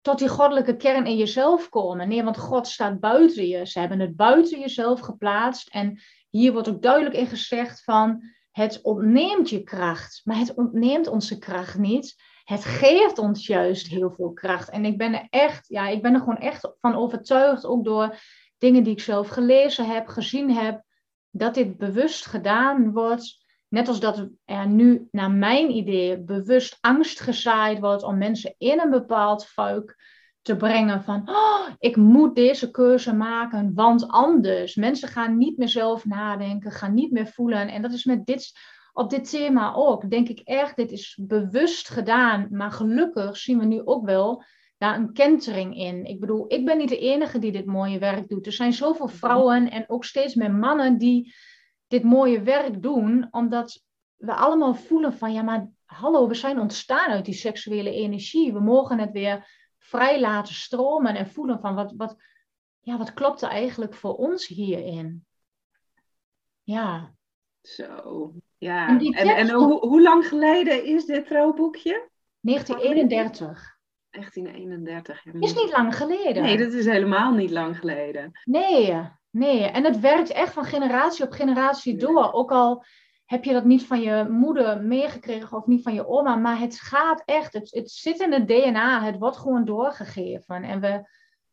tot 0.00 0.18
die 0.18 0.28
goddelijke 0.28 0.76
kern 0.76 1.06
in 1.06 1.16
jezelf 1.16 1.68
komen. 1.68 2.08
Nee, 2.08 2.24
want 2.24 2.38
God 2.38 2.68
staat 2.68 3.00
buiten 3.00 3.46
je. 3.46 3.66
Ze 3.66 3.78
hebben 3.78 4.00
het 4.00 4.16
buiten 4.16 4.60
jezelf 4.60 5.00
geplaatst. 5.00 5.68
En 5.68 6.00
hier 6.30 6.52
wordt 6.52 6.68
ook 6.68 6.82
duidelijk 6.82 7.16
in 7.16 7.26
gezegd 7.26 7.84
van 7.84 8.22
het 8.50 8.82
ontneemt 8.82 9.50
je 9.50 9.62
kracht. 9.62 10.20
Maar 10.24 10.38
het 10.38 10.54
ontneemt 10.54 11.06
onze 11.06 11.38
kracht 11.38 11.78
niet. 11.78 12.14
Het 12.44 12.64
geeft 12.64 13.18
ons 13.18 13.46
juist 13.46 13.86
heel 13.86 14.10
veel 14.10 14.32
kracht. 14.32 14.70
En 14.70 14.84
ik 14.84 14.98
ben 14.98 15.14
er 15.14 15.26
echt, 15.30 15.68
ja, 15.68 15.88
ik 15.88 16.02
ben 16.02 16.14
er 16.14 16.18
gewoon 16.18 16.38
echt 16.38 16.72
van 16.80 16.94
overtuigd, 16.94 17.66
ook 17.66 17.84
door 17.84 18.16
dingen 18.58 18.82
die 18.82 18.92
ik 18.92 19.00
zelf 19.00 19.28
gelezen 19.28 19.86
heb, 19.86 20.08
gezien 20.08 20.50
heb 20.50 20.82
dat 21.30 21.54
dit 21.54 21.76
bewust 21.76 22.26
gedaan 22.26 22.92
wordt. 22.92 23.40
Net 23.68 23.88
als 23.88 24.00
dat 24.00 24.28
er 24.44 24.68
nu, 24.68 25.08
naar 25.10 25.30
mijn 25.30 25.70
idee, 25.70 26.22
bewust 26.22 26.78
angst 26.80 27.20
gezaaid 27.20 27.78
wordt 27.78 28.02
om 28.02 28.18
mensen 28.18 28.54
in 28.58 28.80
een 28.80 28.90
bepaald 28.90 29.46
fuik 29.46 29.96
te 30.42 30.56
brengen 30.56 31.02
van, 31.02 31.28
oh, 31.28 31.68
ik 31.78 31.96
moet 31.96 32.34
deze 32.34 32.70
keuze 32.70 33.14
maken, 33.14 33.74
want 33.74 34.08
anders. 34.08 34.74
Mensen 34.74 35.08
gaan 35.08 35.38
niet 35.38 35.58
meer 35.58 35.68
zelf 35.68 36.04
nadenken, 36.04 36.70
gaan 36.70 36.94
niet 36.94 37.10
meer 37.10 37.26
voelen. 37.26 37.68
En 37.68 37.82
dat 37.82 37.92
is 37.92 38.04
met 38.04 38.26
dit, 38.26 38.52
op 38.92 39.10
dit 39.10 39.30
thema 39.30 39.74
ook. 39.74 40.10
Denk 40.10 40.28
ik 40.28 40.40
echt, 40.40 40.76
dit 40.76 40.92
is 40.92 41.18
bewust 41.20 41.88
gedaan. 41.88 42.48
Maar 42.50 42.70
gelukkig 42.70 43.36
zien 43.36 43.58
we 43.58 43.64
nu 43.64 43.84
ook 43.84 44.04
wel 44.04 44.44
daar 44.78 44.96
een 44.96 45.12
kentering 45.12 45.76
in. 45.76 46.04
Ik 46.04 46.20
bedoel, 46.20 46.44
ik 46.48 46.64
ben 46.64 46.78
niet 46.78 46.88
de 46.88 46.98
enige 46.98 47.38
die 47.38 47.52
dit 47.52 47.66
mooie 47.66 47.98
werk 47.98 48.28
doet. 48.28 48.46
Er 48.46 48.52
zijn 48.52 48.72
zoveel 48.72 49.08
vrouwen 49.08 49.70
en 49.70 49.84
ook 49.88 50.04
steeds 50.04 50.34
meer 50.34 50.52
mannen 50.52 50.98
die 50.98 51.34
dit 51.86 52.02
mooie 52.02 52.42
werk 52.42 52.82
doen, 52.82 53.28
omdat 53.30 53.84
we 54.16 54.34
allemaal 54.34 54.74
voelen 54.74 55.12
van, 55.12 55.32
ja, 55.32 55.42
maar 55.42 55.68
hallo, 55.84 56.28
we 56.28 56.34
zijn 56.34 56.60
ontstaan 56.60 57.10
uit 57.10 57.24
die 57.24 57.34
seksuele 57.34 57.90
energie. 57.90 58.52
We 58.52 58.60
mogen 58.60 58.98
het 58.98 59.10
weer 59.10 59.48
vrij 59.78 60.20
laten 60.20 60.54
stromen 60.54 61.14
en 61.14 61.28
voelen 61.28 61.60
van, 61.60 61.74
wat, 61.74 61.92
wat, 61.96 62.16
ja, 62.80 62.98
wat 62.98 63.12
klopt 63.12 63.42
er 63.42 63.48
eigenlijk 63.48 63.94
voor 63.94 64.14
ons 64.14 64.46
hierin? 64.46 65.26
Ja. 66.62 67.14
Zo, 67.62 68.32
ja. 68.62 68.88
En, 68.88 69.00
en, 69.00 69.36
en 69.36 69.50
hoe, 69.50 69.78
hoe 69.78 70.02
lang 70.02 70.26
geleden 70.26 70.84
is 70.84 71.04
dit 71.04 71.26
trouwboekje? 71.26 72.08
1931. 72.40 73.78
1931. 74.10 75.24
Is 75.40 75.54
niet 75.54 75.72
lang 75.72 75.96
geleden. 75.96 76.42
Nee, 76.42 76.56
dat 76.56 76.72
is 76.72 76.86
helemaal 76.86 77.32
niet 77.32 77.50
lang 77.50 77.78
geleden. 77.78 78.30
Nee, 78.44 78.98
nee. 79.30 79.62
En 79.64 79.84
het 79.84 80.00
werkt 80.00 80.30
echt 80.30 80.52
van 80.52 80.64
generatie 80.64 81.24
op 81.24 81.32
generatie 81.32 81.96
door. 81.96 82.32
Ook 82.32 82.50
al 82.50 82.84
heb 83.24 83.44
je 83.44 83.52
dat 83.52 83.64
niet 83.64 83.86
van 83.86 84.00
je 84.00 84.26
moeder 84.30 84.82
meegekregen 84.82 85.56
of 85.56 85.66
niet 85.66 85.82
van 85.82 85.94
je 85.94 86.08
oma, 86.08 86.36
maar 86.36 86.58
het 86.58 86.80
gaat 86.80 87.22
echt. 87.24 87.52
Het, 87.52 87.70
het 87.70 87.90
zit 87.90 88.20
in 88.20 88.32
het 88.32 88.48
DNA. 88.48 89.04
Het 89.04 89.18
wordt 89.18 89.36
gewoon 89.36 89.64
doorgegeven. 89.64 90.62
En 90.62 90.80
we, 90.80 91.08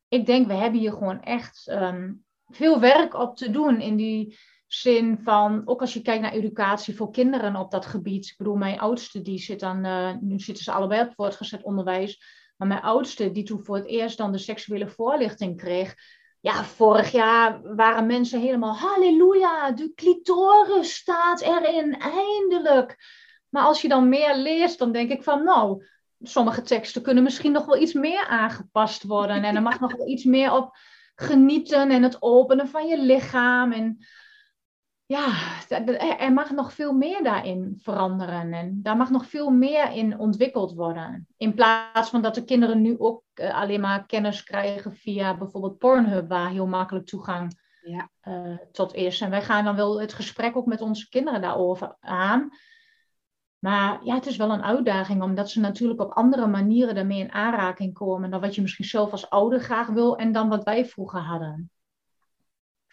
ik 0.07 0.25
denk, 0.25 0.47
we 0.47 0.53
hebben 0.53 0.79
hier 0.79 0.91
gewoon 0.91 1.21
echt 1.21 1.67
ehm, 1.67 2.11
veel 2.47 2.79
werk 2.79 3.13
op 3.13 3.35
te 3.35 3.51
doen 3.51 3.81
in 3.81 3.95
die 3.95 4.37
zin 4.69 5.19
van, 5.23 5.61
ook 5.65 5.81
als 5.81 5.93
je 5.93 6.01
kijkt 6.01 6.21
naar 6.21 6.31
educatie 6.31 6.95
voor 6.95 7.11
kinderen 7.11 7.55
op 7.55 7.71
dat 7.71 7.85
gebied. 7.85 8.25
Ik 8.25 8.37
bedoel, 8.37 8.55
mijn 8.55 8.79
oudste, 8.79 9.21
die 9.21 9.39
zit 9.39 9.59
dan, 9.59 9.85
uh, 9.85 10.11
nu 10.19 10.39
zitten 10.39 10.63
ze 10.63 10.71
allebei 10.71 11.01
op 11.01 11.13
voortgezet 11.15 11.63
onderwijs. 11.63 12.21
Maar 12.57 12.67
mijn 12.67 12.81
oudste, 12.81 13.31
die 13.31 13.43
toen 13.43 13.63
voor 13.63 13.75
het 13.75 13.85
eerst 13.85 14.17
dan 14.17 14.31
de 14.31 14.37
seksuele 14.37 14.87
voorlichting 14.87 15.57
kreeg, 15.57 15.95
ja, 16.39 16.63
vorig 16.63 17.11
jaar 17.11 17.75
waren 17.75 18.05
mensen 18.05 18.41
helemaal, 18.41 18.75
halleluja, 18.75 19.71
de 19.71 19.93
clitoris 19.95 20.95
staat 20.95 21.41
erin, 21.41 21.99
eindelijk. 21.99 22.97
Maar 23.49 23.63
als 23.63 23.81
je 23.81 23.87
dan 23.87 24.09
meer 24.09 24.35
leest, 24.35 24.79
dan 24.79 24.91
denk 24.91 25.11
ik 25.11 25.23
van, 25.23 25.43
nou, 25.43 25.85
sommige 26.21 26.61
teksten 26.61 27.01
kunnen 27.01 27.23
misschien 27.23 27.51
nog 27.51 27.65
wel 27.65 27.81
iets 27.81 27.93
meer 27.93 28.25
aangepast 28.25 29.03
worden. 29.03 29.43
En 29.43 29.55
er 29.55 29.61
mag 29.61 29.79
nog 29.79 29.95
wel 29.95 30.07
iets 30.07 30.23
meer 30.23 30.53
op 30.53 30.77
genieten 31.15 31.91
en 31.91 32.03
het 32.03 32.21
openen 32.21 32.67
van 32.67 32.87
je 32.87 33.01
lichaam. 33.01 33.71
En 33.71 34.05
ja, 35.11 35.33
er 36.17 36.33
mag 36.33 36.51
nog 36.51 36.73
veel 36.73 36.93
meer 36.93 37.23
daarin 37.23 37.79
veranderen. 37.81 38.53
En 38.53 38.79
daar 38.83 38.97
mag 38.97 39.09
nog 39.09 39.25
veel 39.25 39.49
meer 39.49 39.91
in 39.91 40.19
ontwikkeld 40.19 40.73
worden. 40.73 41.27
In 41.37 41.53
plaats 41.53 42.09
van 42.09 42.21
dat 42.21 42.35
de 42.35 42.43
kinderen 42.43 42.81
nu 42.81 42.99
ook 42.99 43.23
eh, 43.33 43.55
alleen 43.55 43.81
maar 43.81 44.05
kennis 44.05 44.43
krijgen 44.43 44.95
via 44.95 45.37
bijvoorbeeld 45.37 45.77
Pornhub, 45.77 46.29
waar 46.29 46.49
heel 46.49 46.67
makkelijk 46.67 47.05
toegang 47.05 47.59
ja. 47.81 48.09
uh, 48.23 48.57
tot 48.71 48.93
is. 48.93 49.21
En 49.21 49.29
wij 49.29 49.41
gaan 49.41 49.63
dan 49.63 49.75
wel 49.75 50.01
het 50.01 50.13
gesprek 50.13 50.57
ook 50.57 50.65
met 50.65 50.81
onze 50.81 51.09
kinderen 51.09 51.41
daarover 51.41 51.95
aan. 51.99 52.49
Maar 53.59 53.99
ja, 54.03 54.15
het 54.15 54.25
is 54.25 54.37
wel 54.37 54.51
een 54.51 54.63
uitdaging, 54.63 55.21
omdat 55.21 55.49
ze 55.49 55.59
natuurlijk 55.59 56.01
op 56.01 56.11
andere 56.11 56.47
manieren 56.47 56.95
daarmee 56.95 57.19
in 57.19 57.31
aanraking 57.31 57.93
komen 57.93 58.31
dan 58.31 58.41
wat 58.41 58.55
je 58.55 58.61
misschien 58.61 58.85
zelf 58.85 59.11
als 59.11 59.29
ouder 59.29 59.59
graag 59.59 59.87
wil 59.87 60.17
en 60.17 60.31
dan 60.31 60.49
wat 60.49 60.63
wij 60.63 60.85
vroeger 60.85 61.19
hadden. 61.19 61.71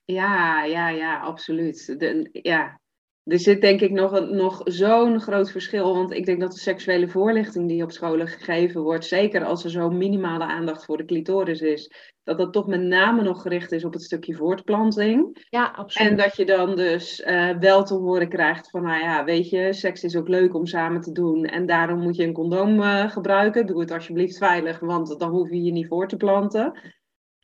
Ja, 0.07 0.65
ja, 0.65 0.89
ja, 0.89 1.21
absoluut. 1.21 1.99
De, 1.99 2.29
ja. 2.33 2.81
Er 3.25 3.39
zit 3.39 3.61
denk 3.61 3.81
ik 3.81 3.91
nog, 3.91 4.31
nog 4.31 4.61
zo'n 4.65 5.21
groot 5.21 5.51
verschil. 5.51 5.95
Want 5.95 6.13
ik 6.13 6.27
denk 6.27 6.41
dat 6.41 6.53
de 6.53 6.59
seksuele 6.59 7.09
voorlichting 7.09 7.69
die 7.69 7.83
op 7.83 7.91
scholen 7.91 8.29
gegeven 8.29 8.83
wordt, 8.83 9.05
zeker 9.05 9.45
als 9.45 9.65
er 9.65 9.71
zo'n 9.71 9.97
minimale 9.97 10.45
aandacht 10.45 10.85
voor 10.85 10.97
de 10.97 11.05
clitoris 11.05 11.61
is, 11.61 12.15
dat 12.23 12.39
dat 12.39 12.53
toch 12.53 12.67
met 12.67 12.81
name 12.81 13.23
nog 13.23 13.43
gericht 13.43 13.73
is 13.73 13.85
op 13.85 13.93
het 13.93 14.03
stukje 14.03 14.35
voortplanting. 14.35 15.47
Ja, 15.51 15.73
absoluut. 15.77 16.11
En 16.11 16.17
dat 16.17 16.37
je 16.37 16.45
dan 16.45 16.77
dus 16.77 17.21
uh, 17.21 17.59
wel 17.59 17.85
te 17.85 17.95
horen 17.95 18.29
krijgt 18.29 18.71
van, 18.71 18.83
nou 18.83 19.03
ja, 19.03 19.25
weet 19.25 19.51
je, 19.51 19.73
seks 19.73 20.05
is 20.05 20.17
ook 20.17 20.29
leuk 20.29 20.55
om 20.55 20.67
samen 20.67 21.01
te 21.01 21.13
doen. 21.13 21.45
En 21.45 21.67
daarom 21.67 22.01
moet 22.01 22.17
je 22.17 22.25
een 22.25 22.33
condoom 22.33 22.81
uh, 22.81 23.11
gebruiken. 23.11 23.67
Doe 23.67 23.81
het 23.81 23.91
alsjeblieft 23.91 24.39
veilig, 24.39 24.79
want 24.79 25.19
dan 25.19 25.31
hoef 25.31 25.51
je 25.51 25.63
je 25.63 25.73
niet 25.73 25.89
voor 25.89 26.09
te 26.09 26.17
planten. 26.17 26.79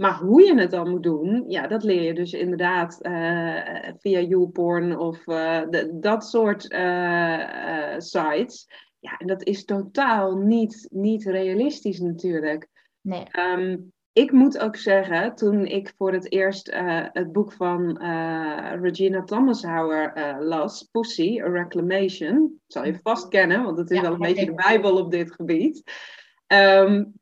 Maar 0.03 0.19
hoe 0.19 0.43
je 0.43 0.55
het 0.55 0.71
dan 0.71 0.91
moet 0.91 1.03
doen, 1.03 1.45
ja, 1.49 1.67
dat 1.67 1.83
leer 1.83 2.03
je 2.03 2.15
dus 2.15 2.33
inderdaad 2.33 2.99
uh, 3.03 3.61
via 3.99 4.21
YouPorn 4.21 4.99
of 4.99 5.27
uh, 5.27 5.61
de, 5.71 5.91
dat 5.93 6.25
soort 6.25 6.73
uh, 6.73 7.95
sites. 7.99 8.69
Ja, 8.99 9.17
en 9.19 9.27
dat 9.27 9.43
is 9.43 9.65
totaal 9.65 10.37
niet, 10.37 10.89
niet 10.91 11.25
realistisch 11.25 11.99
natuurlijk. 11.99 12.69
Nee. 13.01 13.25
Um, 13.57 13.93
ik 14.13 14.33
moet 14.33 14.59
ook 14.59 14.77
zeggen, 14.77 15.35
toen 15.35 15.67
ik 15.67 15.93
voor 15.97 16.13
het 16.13 16.33
eerst 16.33 16.71
het 17.13 17.33
boek 17.33 17.53
van 17.53 17.99
Regina 18.81 19.23
Thomashauer 19.23 20.37
las, 20.41 20.89
Pussy, 20.91 21.41
A 21.41 21.49
Reclamation, 21.49 22.61
zal 22.67 22.85
je 22.85 22.99
vast 23.03 23.29
kennen, 23.29 23.63
want 23.63 23.79
het 23.79 23.91
is 23.91 23.97
ja, 23.97 24.03
wel 24.03 24.13
een 24.13 24.19
beetje 24.19 24.47
de 24.47 24.55
bijbel 24.55 24.97
op 24.97 25.11
dit 25.11 25.33
gebied. 25.33 25.83
Um, 26.47 27.13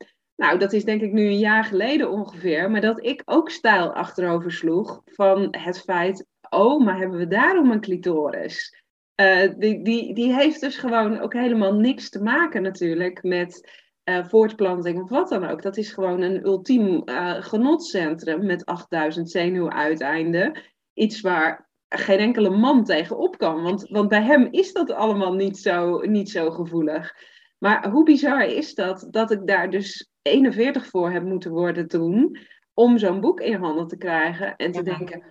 nou, 0.41 0.59
dat 0.59 0.73
is 0.73 0.85
denk 0.85 1.01
ik 1.01 1.13
nu 1.13 1.27
een 1.27 1.39
jaar 1.39 1.65
geleden 1.65 2.11
ongeveer, 2.11 2.71
maar 2.71 2.81
dat 2.81 3.05
ik 3.05 3.23
ook 3.25 3.51
stijl 3.51 3.93
achterover 3.93 4.53
sloeg 4.53 5.03
van 5.05 5.49
het 5.51 5.81
feit, 5.81 6.27
oh, 6.51 6.85
maar 6.85 6.99
hebben 6.99 7.19
we 7.19 7.27
daarom 7.27 7.71
een 7.71 7.81
clitoris? 7.81 8.83
Uh, 9.21 9.53
die, 9.59 9.83
die, 9.83 10.15
die 10.15 10.35
heeft 10.35 10.61
dus 10.61 10.77
gewoon 10.77 11.21
ook 11.21 11.33
helemaal 11.33 11.75
niks 11.75 12.11
te 12.11 12.23
maken 12.23 12.63
natuurlijk 12.63 13.23
met 13.23 13.71
uh, 14.05 14.25
voortplanting 14.25 15.03
of 15.03 15.11
wat 15.11 15.29
dan 15.29 15.45
ook. 15.45 15.63
Dat 15.63 15.77
is 15.77 15.93
gewoon 15.93 16.21
een 16.21 16.45
ultiem 16.45 17.03
uh, 17.05 17.35
genotcentrum 17.43 18.47
met 18.47 18.65
8000 18.65 19.31
zenuwuiteinden. 19.31 20.61
Iets 20.95 21.21
waar 21.21 21.69
geen 21.89 22.19
enkele 22.19 22.51
man 22.51 22.85
tegenop 22.85 23.39
kan, 23.39 23.63
want, 23.63 23.89
want 23.89 24.09
bij 24.09 24.23
hem 24.23 24.49
is 24.51 24.73
dat 24.73 24.91
allemaal 24.91 25.33
niet 25.33 25.59
zo, 25.59 26.01
niet 26.01 26.31
zo 26.31 26.51
gevoelig. 26.51 27.15
Maar 27.59 27.91
hoe 27.91 28.05
bizar 28.05 28.45
is 28.45 28.75
dat, 28.75 29.07
dat 29.11 29.31
ik 29.31 29.47
daar 29.47 29.71
dus 29.71 30.10
41 30.23 30.87
voor 30.87 31.11
heb 31.11 31.23
moeten 31.23 31.51
worden 31.51 31.89
toen, 31.89 32.39
om 32.75 32.99
zo'n 32.99 33.21
boek 33.21 33.41
in 33.41 33.55
handen 33.55 33.87
te 33.87 33.97
krijgen 33.97 34.57
en 34.57 34.73
te 34.73 34.83
denken, 34.83 35.23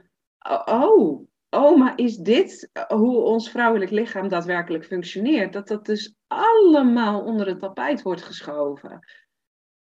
oh, 0.65 1.21
oh, 1.49 1.77
maar 1.77 1.93
is 1.95 2.17
dit 2.17 2.69
hoe 2.87 3.21
ons 3.21 3.49
vrouwelijk 3.49 3.91
lichaam 3.91 4.27
daadwerkelijk 4.27 4.85
functioneert? 4.85 5.53
Dat 5.53 5.67
dat 5.67 5.85
dus 5.85 6.15
allemaal 6.27 7.21
onder 7.23 7.47
het 7.47 7.59
tapijt 7.59 8.01
wordt 8.01 8.21
geschoven. 8.21 8.99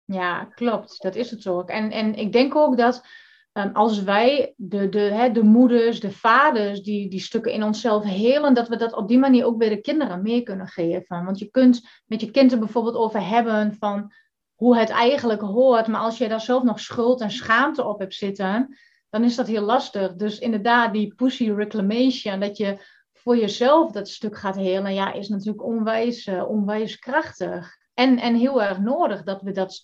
Ja, 0.05 0.43
klopt. 0.43 1.01
Dat 1.01 1.15
is 1.15 1.31
het 1.31 1.47
ook. 1.47 1.69
En, 1.69 1.91
en 1.91 2.15
ik 2.15 2.31
denk 2.31 2.55
ook 2.55 2.77
dat 2.77 3.05
um, 3.53 3.69
als 3.73 4.03
wij, 4.03 4.53
de, 4.57 4.89
de, 4.89 4.99
hè, 4.99 5.31
de 5.31 5.43
moeders, 5.43 5.99
de 5.99 6.11
vaders, 6.11 6.81
die, 6.81 7.09
die 7.09 7.19
stukken 7.19 7.51
in 7.51 7.63
onszelf 7.63 8.03
helen, 8.03 8.53
dat 8.53 8.67
we 8.67 8.75
dat 8.75 8.93
op 8.93 9.07
die 9.07 9.19
manier 9.19 9.45
ook 9.45 9.57
bij 9.57 9.69
de 9.69 9.81
kinderen 9.81 10.21
mee 10.21 10.41
kunnen 10.43 10.67
geven. 10.67 11.25
Want 11.25 11.39
je 11.39 11.49
kunt 11.51 11.81
met 12.05 12.21
je 12.21 12.31
kind 12.31 12.51
er 12.51 12.59
bijvoorbeeld 12.59 12.95
over 12.95 13.27
hebben 13.27 13.75
van 13.79 14.13
hoe 14.59 14.77
het 14.77 14.89
eigenlijk 14.89 15.41
hoort. 15.41 15.87
Maar 15.87 16.01
als 16.01 16.17
je 16.17 16.27
daar 16.27 16.41
zelf 16.41 16.63
nog 16.63 16.79
schuld 16.79 17.21
en 17.21 17.31
schaamte 17.31 17.85
op 17.85 17.99
hebt 17.99 18.13
zitten, 18.13 18.77
dan 19.09 19.23
is 19.23 19.35
dat 19.35 19.47
heel 19.47 19.61
lastig. 19.61 20.15
Dus 20.15 20.39
inderdaad, 20.39 20.93
die 20.93 21.13
pussy 21.15 21.51
reclamation, 21.51 22.39
dat 22.39 22.57
je 22.57 22.77
voor 23.13 23.37
jezelf 23.37 23.91
dat 23.91 24.09
stuk 24.09 24.37
gaat 24.37 24.55
helen, 24.55 24.93
ja, 24.93 25.13
is 25.13 25.29
natuurlijk 25.29 25.63
onwijs, 25.63 26.27
uh, 26.27 26.49
onwijs 26.49 26.99
krachtig. 26.99 27.77
En, 27.93 28.17
en 28.17 28.35
heel 28.35 28.61
erg 28.63 28.79
nodig 28.79 29.23
dat 29.23 29.41
we 29.41 29.51
dat, 29.51 29.81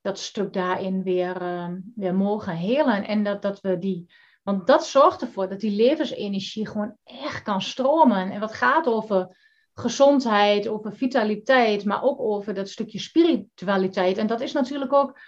dat 0.00 0.18
stuk 0.18 0.52
daarin 0.52 1.02
weer, 1.02 1.42
uh, 1.42 1.68
weer 1.94 2.14
mogen 2.14 2.56
helen. 2.56 3.06
En 3.06 3.24
dat, 3.24 3.42
dat 3.42 3.60
we 3.60 3.78
die. 3.78 4.12
Want 4.42 4.66
dat 4.66 4.86
zorgt 4.86 5.20
ervoor 5.20 5.48
dat 5.48 5.60
die 5.60 5.76
levensenergie 5.76 6.68
gewoon 6.68 6.96
echt 7.04 7.42
kan 7.42 7.62
stromen. 7.62 8.30
En 8.30 8.40
wat 8.40 8.54
gaat 8.54 8.86
over 8.86 9.36
gezondheid, 9.78 10.68
over 10.68 10.96
vitaliteit, 10.96 11.84
maar 11.84 12.02
ook 12.02 12.20
over 12.20 12.54
dat 12.54 12.68
stukje 12.68 12.98
spiritualiteit. 12.98 14.18
En 14.18 14.26
dat 14.26 14.40
is 14.40 14.52
natuurlijk 14.52 14.92
ook, 14.92 15.20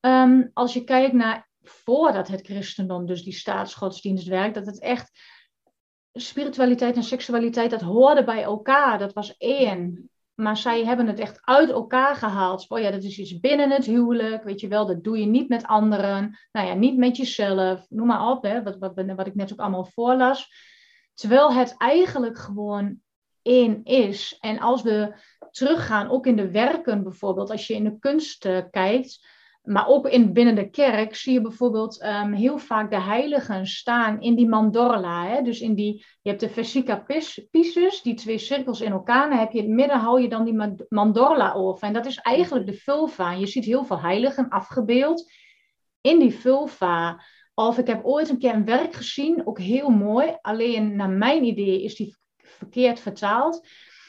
um, 0.00 0.50
als 0.52 0.72
je 0.72 0.84
kijkt 0.84 1.12
naar 1.12 1.48
voordat 1.62 2.28
het 2.28 2.46
christendom, 2.46 3.06
dus 3.06 3.22
die 3.22 3.32
staatsgodsdienst 3.32 4.26
werkt, 4.26 4.54
dat 4.54 4.66
het 4.66 4.80
echt 4.80 5.10
spiritualiteit 6.12 6.96
en 6.96 7.02
seksualiteit, 7.02 7.70
dat 7.70 7.80
hoorde 7.80 8.24
bij 8.24 8.42
elkaar, 8.42 8.98
dat 8.98 9.12
was 9.12 9.36
één. 9.36 10.08
Maar 10.34 10.56
zij 10.56 10.84
hebben 10.84 11.06
het 11.06 11.18
echt 11.18 11.38
uit 11.40 11.70
elkaar 11.70 12.16
gehaald. 12.16 12.70
Oh 12.70 12.78
ja, 12.78 12.90
dat 12.90 13.02
is 13.02 13.18
iets 13.18 13.40
binnen 13.40 13.70
het 13.70 13.84
huwelijk, 13.84 14.44
weet 14.44 14.60
je 14.60 14.68
wel, 14.68 14.86
dat 14.86 15.04
doe 15.04 15.18
je 15.18 15.26
niet 15.26 15.48
met 15.48 15.66
anderen. 15.66 16.38
Nou 16.52 16.66
ja, 16.66 16.74
niet 16.74 16.96
met 16.96 17.16
jezelf, 17.16 17.86
noem 17.88 18.06
maar 18.06 18.28
op, 18.28 18.42
hè, 18.42 18.62
wat, 18.62 18.78
wat, 18.78 18.92
wat 19.16 19.26
ik 19.26 19.34
net 19.34 19.52
ook 19.52 19.58
allemaal 19.58 19.84
voorlas. 19.84 20.48
Terwijl 21.14 21.52
het 21.52 21.74
eigenlijk 21.76 22.38
gewoon 22.38 23.02
is. 23.84 24.36
En 24.40 24.58
als 24.58 24.82
we 24.82 25.14
teruggaan, 25.50 26.10
ook 26.10 26.26
in 26.26 26.36
de 26.36 26.50
werken 26.50 27.02
bijvoorbeeld, 27.02 27.50
als 27.50 27.66
je 27.66 27.74
in 27.74 27.84
de 27.84 27.98
kunst 27.98 28.44
uh, 28.44 28.58
kijkt, 28.70 29.26
maar 29.64 29.88
ook 29.88 30.08
in, 30.08 30.32
binnen 30.32 30.54
de 30.54 30.70
kerk, 30.70 31.14
zie 31.14 31.32
je 31.32 31.40
bijvoorbeeld 31.40 32.02
um, 32.02 32.32
heel 32.32 32.58
vaak 32.58 32.90
de 32.90 33.00
heiligen 33.00 33.66
staan 33.66 34.20
in 34.20 34.34
die 34.34 34.48
mandorla. 34.48 35.26
Hè? 35.26 35.42
Dus 35.42 35.60
in 35.60 35.74
die, 35.74 36.04
je 36.22 36.28
hebt 36.28 36.40
de 36.40 36.48
Vesica 36.48 37.04
Pisces, 37.50 38.02
die 38.02 38.14
twee 38.14 38.38
cirkels 38.38 38.80
in 38.80 38.92
elkaar. 38.92 39.28
Dan 39.28 39.38
heb 39.38 39.52
je 39.52 39.58
in 39.58 39.64
het 39.64 39.74
midden, 39.74 39.98
hou 39.98 40.22
je 40.22 40.28
dan 40.28 40.44
die 40.44 40.86
mandorla 40.88 41.52
over. 41.52 41.86
En 41.86 41.92
dat 41.92 42.06
is 42.06 42.16
eigenlijk 42.16 42.66
de 42.66 42.74
vulva. 42.74 43.32
Je 43.32 43.46
ziet 43.46 43.64
heel 43.64 43.84
veel 43.84 44.00
heiligen 44.00 44.48
afgebeeld 44.48 45.32
in 46.00 46.18
die 46.18 46.34
vulva. 46.34 47.22
Of 47.54 47.78
ik 47.78 47.86
heb 47.86 48.04
ooit 48.04 48.28
een 48.28 48.38
keer 48.38 48.54
een 48.54 48.64
werk 48.64 48.94
gezien, 48.94 49.46
ook 49.46 49.58
heel 49.58 49.90
mooi. 49.90 50.36
Alleen 50.40 50.96
naar 50.96 51.10
mijn 51.10 51.44
idee 51.44 51.82
is 51.82 51.94
die 51.94 52.16
verkeerd 52.54 53.00
vertaald. 53.00 53.66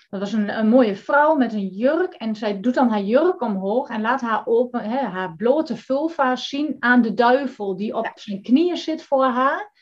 Dat 0.10 0.20
was 0.20 0.34
een, 0.34 0.58
een, 0.58 0.70
mooie 0.70 0.96
vrouw 0.96 1.36
met 1.36 1.54
een 1.54 1.68
jurk. 1.68 2.14
En 2.14 2.36
zij 2.36 2.60
doet 2.60 2.74
dan 2.74 2.90
haar 2.90 3.02
jurk 3.02 3.42
omhoog 3.42 3.90
en 3.90 4.02
laat 4.02 4.22
haar, 4.22 4.46
open, 4.46 4.90
hè, 4.90 4.98
haar 4.98 5.36
blote 5.36 5.78
vulva 5.78 6.36
zien 6.36 6.76
aan 6.80 7.02
de 7.02 7.14
duivel 7.14 7.76
die 7.76 7.96
op 7.96 8.12
zijn 8.16 8.42
knieën 8.42 8.78
zit 8.78 9.04
voor 9.04 9.26
haar. 9.26 9.74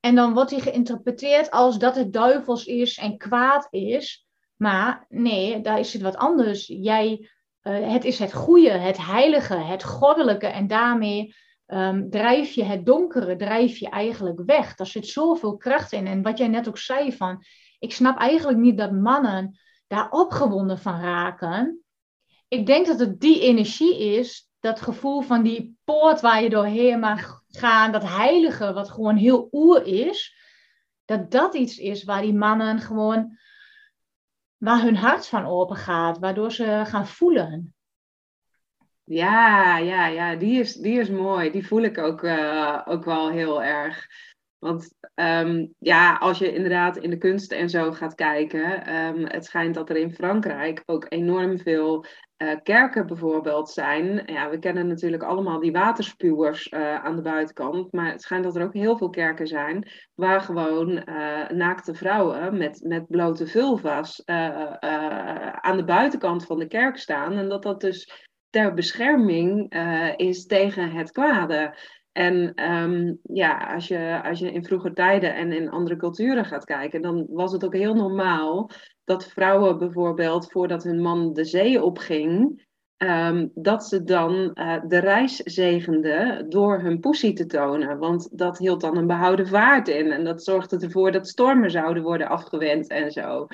En 0.00 0.14
dan 0.14 0.34
wordt 0.34 0.50
hij 0.50 0.60
geïnterpreteerd 0.60 1.50
als 1.50 1.78
dat 1.78 1.96
het 1.96 2.12
duivels 2.12 2.64
is 2.64 2.98
en 2.98 3.16
kwaad 3.16 3.66
is. 3.70 4.26
Maar 4.56 5.06
nee, 5.08 5.60
daar 5.60 5.78
is 5.78 5.92
het 5.92 6.02
wat 6.02 6.16
anders. 6.16 6.66
Jij, 6.66 7.30
uh, 7.62 7.92
het 7.92 8.04
is 8.04 8.18
het 8.18 8.32
goede, 8.32 8.70
het 8.70 9.06
heilige, 9.06 9.54
het 9.54 9.84
goddelijke. 9.84 10.46
En 10.46 10.66
daarmee 10.66 11.34
um, 11.66 12.10
drijf 12.10 12.52
je 12.52 12.64
het 12.64 12.86
donkere, 12.86 13.36
drijf 13.36 13.76
je 13.76 13.88
eigenlijk 13.88 14.42
weg. 14.46 14.74
Daar 14.74 14.86
zit 14.86 15.06
zoveel 15.06 15.56
kracht 15.56 15.92
in. 15.92 16.06
En 16.06 16.22
wat 16.22 16.38
jij 16.38 16.48
net 16.48 16.68
ook 16.68 16.78
zei 16.78 17.12
van, 17.12 17.44
ik 17.78 17.92
snap 17.92 18.18
eigenlijk 18.18 18.58
niet 18.58 18.78
dat 18.78 18.92
mannen 18.92 19.58
daar 19.86 20.10
opgewonden 20.10 20.78
van 20.78 21.00
raken. 21.00 21.82
Ik 22.48 22.66
denk 22.66 22.86
dat 22.86 22.98
het 22.98 23.20
die 23.20 23.40
energie 23.40 23.98
is, 23.98 24.50
dat 24.60 24.80
gevoel 24.80 25.20
van 25.20 25.42
die 25.42 25.78
poort 25.84 26.20
waar 26.20 26.42
je 26.42 26.50
doorheen 26.50 26.98
mag 26.98 27.42
gaan, 27.48 27.92
dat 27.92 28.02
heilige 28.02 28.72
wat 28.72 28.90
gewoon 28.90 29.16
heel 29.16 29.48
oer 29.52 29.86
is, 29.86 30.36
dat 31.04 31.30
dat 31.30 31.54
iets 31.54 31.78
is 31.78 32.04
waar 32.04 32.22
die 32.22 32.34
mannen 32.34 32.78
gewoon, 32.78 33.38
waar 34.56 34.82
hun 34.82 34.96
hart 34.96 35.26
van 35.26 35.46
open 35.46 35.76
gaat, 35.76 36.18
waardoor 36.18 36.52
ze 36.52 36.82
gaan 36.86 37.06
voelen. 37.06 37.74
Ja, 39.04 39.78
ja, 39.78 40.06
ja, 40.06 40.36
die 40.36 40.60
is, 40.60 40.74
die 40.74 41.00
is 41.00 41.08
mooi. 41.08 41.50
Die 41.50 41.66
voel 41.66 41.82
ik 41.82 41.98
ook, 41.98 42.22
uh, 42.22 42.82
ook 42.84 43.04
wel 43.04 43.30
heel 43.30 43.62
erg. 43.62 44.06
Want 44.58 44.94
um, 45.14 45.74
ja, 45.78 46.16
als 46.16 46.38
je 46.38 46.54
inderdaad 46.54 46.96
in 46.96 47.10
de 47.10 47.18
kunsten 47.18 47.58
en 47.58 47.70
zo 47.70 47.92
gaat 47.92 48.14
kijken, 48.14 48.94
um, 48.96 49.24
het 49.26 49.44
schijnt 49.44 49.74
dat 49.74 49.90
er 49.90 49.96
in 49.96 50.14
Frankrijk 50.14 50.82
ook 50.86 51.06
enorm 51.08 51.58
veel 51.58 52.04
uh, 52.38 52.54
kerken 52.62 53.06
bijvoorbeeld 53.06 53.70
zijn. 53.70 54.22
Ja, 54.26 54.50
we 54.50 54.58
kennen 54.58 54.86
natuurlijk 54.86 55.22
allemaal 55.22 55.60
die 55.60 55.72
waterspuwers 55.72 56.72
uh, 56.72 57.04
aan 57.04 57.16
de 57.16 57.22
buitenkant, 57.22 57.92
maar 57.92 58.10
het 58.10 58.22
schijnt 58.22 58.44
dat 58.44 58.56
er 58.56 58.62
ook 58.62 58.74
heel 58.74 58.96
veel 58.96 59.10
kerken 59.10 59.46
zijn 59.46 59.90
waar 60.14 60.40
gewoon 60.40 60.90
uh, 60.90 61.48
naakte 61.48 61.94
vrouwen 61.94 62.56
met, 62.56 62.80
met 62.84 63.06
blote 63.08 63.46
vulva's 63.46 64.22
aan 65.60 65.76
de 65.76 65.84
buitenkant 65.84 66.46
van 66.46 66.58
de 66.58 66.66
kerk 66.66 66.96
staan. 66.96 67.32
En 67.32 67.48
dat 67.48 67.62
dat 67.62 67.80
dus 67.80 68.26
ter 68.50 68.74
bescherming 68.74 69.74
is 70.16 70.46
tegen 70.46 70.90
het 70.90 71.10
kwade. 71.10 71.74
En 72.18 72.52
um, 72.72 73.18
ja, 73.22 73.74
als 73.74 73.88
je, 73.88 74.20
als 74.24 74.38
je 74.38 74.52
in 74.52 74.64
vroeger 74.64 74.94
tijden 74.94 75.34
en 75.34 75.52
in 75.52 75.70
andere 75.70 75.96
culturen 75.96 76.44
gaat 76.44 76.64
kijken, 76.64 77.02
dan 77.02 77.26
was 77.30 77.52
het 77.52 77.64
ook 77.64 77.74
heel 77.74 77.94
normaal 77.94 78.70
dat 79.04 79.24
vrouwen 79.24 79.78
bijvoorbeeld 79.78 80.50
voordat 80.50 80.84
hun 80.84 81.00
man 81.00 81.32
de 81.32 81.44
zee 81.44 81.82
opging, 81.82 82.64
um, 82.96 83.50
dat 83.54 83.84
ze 83.84 84.04
dan 84.04 84.50
uh, 84.54 84.76
de 84.86 84.98
reis 84.98 85.36
zegenden 85.36 86.48
door 86.48 86.80
hun 86.80 87.00
poesie 87.00 87.32
te 87.32 87.46
tonen. 87.46 87.98
Want 87.98 88.38
dat 88.38 88.58
hield 88.58 88.80
dan 88.80 88.96
een 88.96 89.06
behouden 89.06 89.48
vaart 89.48 89.88
in 89.88 90.12
en 90.12 90.24
dat 90.24 90.44
zorgde 90.44 90.78
ervoor 90.78 91.12
dat 91.12 91.28
stormen 91.28 91.70
zouden 91.70 92.02
worden 92.02 92.28
afgewend 92.28 92.88
en 92.88 93.10
zo. 93.10 93.46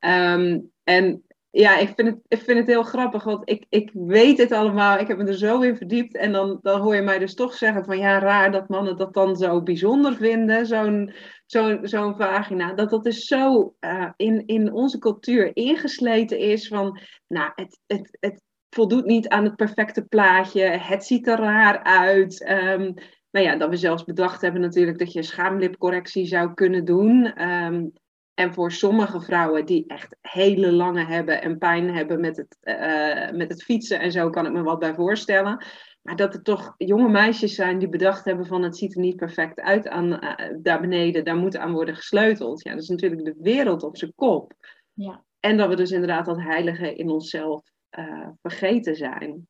Um, 0.00 0.70
en 0.84 1.22
ja, 1.56 1.78
ik 1.78 1.92
vind, 1.96 2.08
het, 2.08 2.18
ik 2.28 2.42
vind 2.42 2.58
het 2.58 2.66
heel 2.66 2.82
grappig, 2.82 3.24
want 3.24 3.50
ik, 3.50 3.66
ik 3.68 3.90
weet 3.92 4.38
het 4.38 4.52
allemaal. 4.52 4.98
Ik 4.98 5.08
heb 5.08 5.18
me 5.18 5.24
er 5.24 5.34
zo 5.34 5.60
in 5.60 5.76
verdiept. 5.76 6.16
En 6.16 6.32
dan, 6.32 6.58
dan 6.62 6.80
hoor 6.80 6.94
je 6.94 7.02
mij 7.02 7.18
dus 7.18 7.34
toch 7.34 7.54
zeggen 7.54 7.84
van 7.84 7.98
ja, 7.98 8.18
raar 8.18 8.52
dat 8.52 8.68
mannen 8.68 8.96
dat 8.96 9.14
dan 9.14 9.36
zo 9.36 9.62
bijzonder 9.62 10.16
vinden, 10.16 10.66
zo'n 10.66 11.12
zo'n 11.46 11.78
zo'n 11.82 12.16
vagina. 12.16 12.72
Dat 12.72 12.90
dat 12.90 13.04
dus 13.04 13.24
zo 13.24 13.74
uh, 13.80 14.10
in, 14.16 14.46
in 14.46 14.72
onze 14.72 14.98
cultuur 14.98 15.56
ingesleten 15.56 16.38
is 16.38 16.68
van, 16.68 17.00
nou, 17.26 17.52
het, 17.54 17.80
het, 17.86 18.16
het 18.20 18.42
voldoet 18.70 19.04
niet 19.04 19.28
aan 19.28 19.44
het 19.44 19.56
perfecte 19.56 20.02
plaatje. 20.02 20.62
Het 20.62 21.04
ziet 21.04 21.26
er 21.26 21.38
raar 21.38 21.82
uit. 21.82 22.50
Um, 22.50 22.94
nou 23.30 23.46
ja, 23.46 23.56
dat 23.56 23.68
we 23.68 23.76
zelfs 23.76 24.04
bedacht 24.04 24.40
hebben 24.40 24.60
natuurlijk 24.60 24.98
dat 24.98 25.12
je 25.12 25.22
schaamlipcorrectie 25.22 26.26
zou 26.26 26.54
kunnen 26.54 26.84
doen. 26.84 27.42
Um, 27.42 27.92
en 28.34 28.54
voor 28.54 28.72
sommige 28.72 29.20
vrouwen 29.20 29.66
die 29.66 29.84
echt 29.86 30.16
hele 30.20 30.72
lange 30.72 31.04
hebben 31.04 31.42
en 31.42 31.58
pijn 31.58 31.94
hebben 31.94 32.20
met 32.20 32.36
het, 32.36 32.56
uh, 32.62 33.30
met 33.30 33.48
het 33.48 33.62
fietsen 33.62 34.00
en 34.00 34.12
zo, 34.12 34.30
kan 34.30 34.46
ik 34.46 34.52
me 34.52 34.62
wat 34.62 34.78
bij 34.78 34.94
voorstellen. 34.94 35.64
Maar 36.02 36.16
dat 36.16 36.34
er 36.34 36.42
toch 36.42 36.74
jonge 36.76 37.08
meisjes 37.08 37.54
zijn 37.54 37.78
die 37.78 37.88
bedacht 37.88 38.24
hebben 38.24 38.46
van 38.46 38.62
het 38.62 38.76
ziet 38.76 38.94
er 38.94 39.00
niet 39.00 39.16
perfect 39.16 39.60
uit 39.60 39.88
aan, 39.88 40.12
uh, 40.12 40.32
daar 40.62 40.80
beneden, 40.80 41.24
daar 41.24 41.36
moet 41.36 41.56
aan 41.56 41.72
worden 41.72 41.96
gesleuteld. 41.96 42.62
Ja, 42.62 42.70
dat 42.70 42.82
is 42.82 42.88
natuurlijk 42.88 43.24
de 43.24 43.34
wereld 43.38 43.82
op 43.82 43.96
zijn 43.96 44.12
kop. 44.14 44.52
Ja. 44.92 45.24
En 45.40 45.56
dat 45.56 45.68
we 45.68 45.76
dus 45.76 45.90
inderdaad 45.90 46.26
dat 46.26 46.40
heilige 46.40 46.94
in 46.94 47.10
onszelf 47.10 47.62
uh, 47.98 48.28
vergeten 48.42 48.96
zijn. 48.96 49.48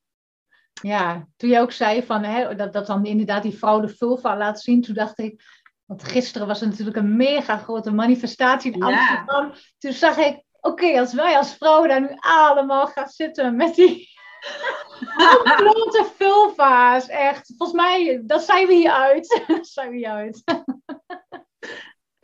Ja, 0.83 1.29
toen 1.37 1.51
je 1.51 1.61
ook 1.61 1.73
zei 1.73 2.03
van, 2.03 2.23
hè, 2.23 2.55
dat, 2.55 2.73
dat 2.73 2.87
dan 2.87 3.05
inderdaad 3.05 3.43
die 3.43 3.59
vrouw 3.59 3.81
de 3.81 3.89
vulva 3.89 4.37
laat 4.37 4.61
zien, 4.61 4.83
toen 4.83 4.95
dacht 4.95 5.19
ik, 5.19 5.43
want 5.87 6.05
gisteren 6.05 6.47
was 6.47 6.61
er 6.61 6.69
natuurlijk 6.69 6.97
een 6.97 7.17
mega 7.17 7.57
grote 7.59 7.91
manifestatie 7.91 8.73
in 8.73 8.83
Amsterdam. 8.83 9.53
Toen 9.79 9.93
zag 9.93 10.17
ik, 10.17 10.43
oké, 10.61 10.99
als 10.99 11.15
wij 11.15 11.37
als 11.37 11.55
vrouwen 11.55 11.89
daar 11.89 12.01
nu 12.01 12.17
allemaal 12.19 12.87
gaan 12.87 13.09
zitten 13.09 13.57
met 13.57 13.75
die 13.75 14.09
grote 15.59 16.07
vulva's, 16.17 17.09
echt. 17.09 17.53
Volgens 17.57 17.81
mij, 17.81 18.23
dat 18.27 18.43
zijn 18.43 18.67
we 18.67 18.75
hier 18.75 18.93
uit. 18.93 19.43
dat 19.47 19.67
zijn 19.67 19.91
we 19.91 19.97
hier 19.97 20.11
uit. 20.11 20.43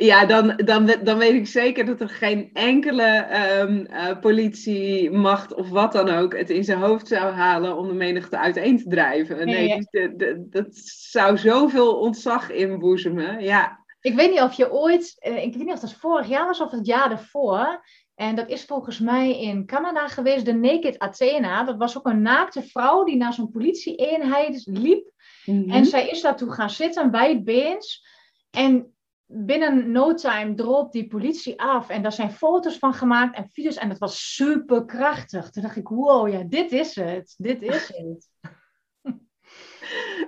Ja, 0.00 0.26
dan, 0.26 0.56
dan, 0.56 0.94
dan 1.02 1.18
weet 1.18 1.34
ik 1.34 1.46
zeker 1.46 1.84
dat 1.84 2.00
er 2.00 2.08
geen 2.08 2.50
enkele 2.52 3.26
um, 3.60 3.86
uh, 3.90 4.20
politiemacht 4.20 5.54
of 5.54 5.68
wat 5.68 5.92
dan 5.92 6.08
ook 6.08 6.36
het 6.36 6.50
in 6.50 6.64
zijn 6.64 6.78
hoofd 6.78 7.08
zou 7.08 7.32
halen 7.32 7.76
om 7.76 7.88
de 7.88 7.94
menigte 7.94 8.38
uiteen 8.38 8.78
te 8.78 8.88
drijven. 8.88 9.46
Nee, 9.46 9.68
nee 9.68 9.86
de, 9.90 10.16
de, 10.16 10.46
dat 10.50 10.76
zou 11.10 11.38
zoveel 11.38 11.98
ontzag 11.98 12.50
inboezemen. 12.50 13.42
Ja. 13.42 13.84
Ik 14.00 14.14
weet 14.14 14.30
niet 14.30 14.40
of 14.40 14.52
je 14.52 14.72
ooit, 14.72 15.16
eh, 15.18 15.44
ik 15.44 15.54
weet 15.54 15.64
niet 15.64 15.74
of 15.74 15.80
dat 15.80 15.92
vorig 15.92 16.28
jaar 16.28 16.46
was 16.46 16.60
of 16.60 16.70
het 16.70 16.86
jaar 16.86 17.10
ervoor. 17.10 17.84
En 18.14 18.34
dat 18.34 18.48
is 18.48 18.64
volgens 18.64 18.98
mij 18.98 19.40
in 19.40 19.66
Canada 19.66 20.08
geweest, 20.08 20.44
de 20.44 20.54
Naked 20.54 20.98
Athena. 20.98 21.64
Dat 21.64 21.76
was 21.76 21.98
ook 21.98 22.06
een 22.06 22.22
naakte 22.22 22.62
vrouw 22.62 23.04
die 23.04 23.16
naar 23.16 23.32
zo'n 23.32 23.50
politie-eenheid 23.50 24.62
liep. 24.64 25.10
Mm 25.44 25.62
-hmm. 25.62 25.70
En 25.70 25.86
zij 25.86 26.08
is 26.08 26.20
daartoe 26.20 26.52
gaan 26.52 26.70
zitten, 26.70 27.10
wijdbeens. 27.10 28.08
En 28.50 28.89
binnen 29.32 29.90
no 29.90 30.14
time 30.14 30.54
droop 30.54 30.92
die 30.92 31.06
politie 31.06 31.60
af. 31.60 31.88
En 31.88 32.02
daar 32.02 32.12
zijn 32.12 32.32
foto's 32.32 32.78
van 32.78 32.94
gemaakt 32.94 33.36
en 33.36 33.48
video's. 33.52 33.76
En 33.76 33.88
dat 33.88 33.98
was 33.98 34.34
super 34.34 34.84
krachtig. 34.84 35.50
Toen 35.50 35.62
dacht 35.62 35.76
ik, 35.76 35.88
wow, 35.88 36.28
ja, 36.28 36.42
dit 36.42 36.72
is 36.72 36.94
het. 36.94 37.34
Dit 37.38 37.62
is 37.62 37.88
het. 37.96 38.28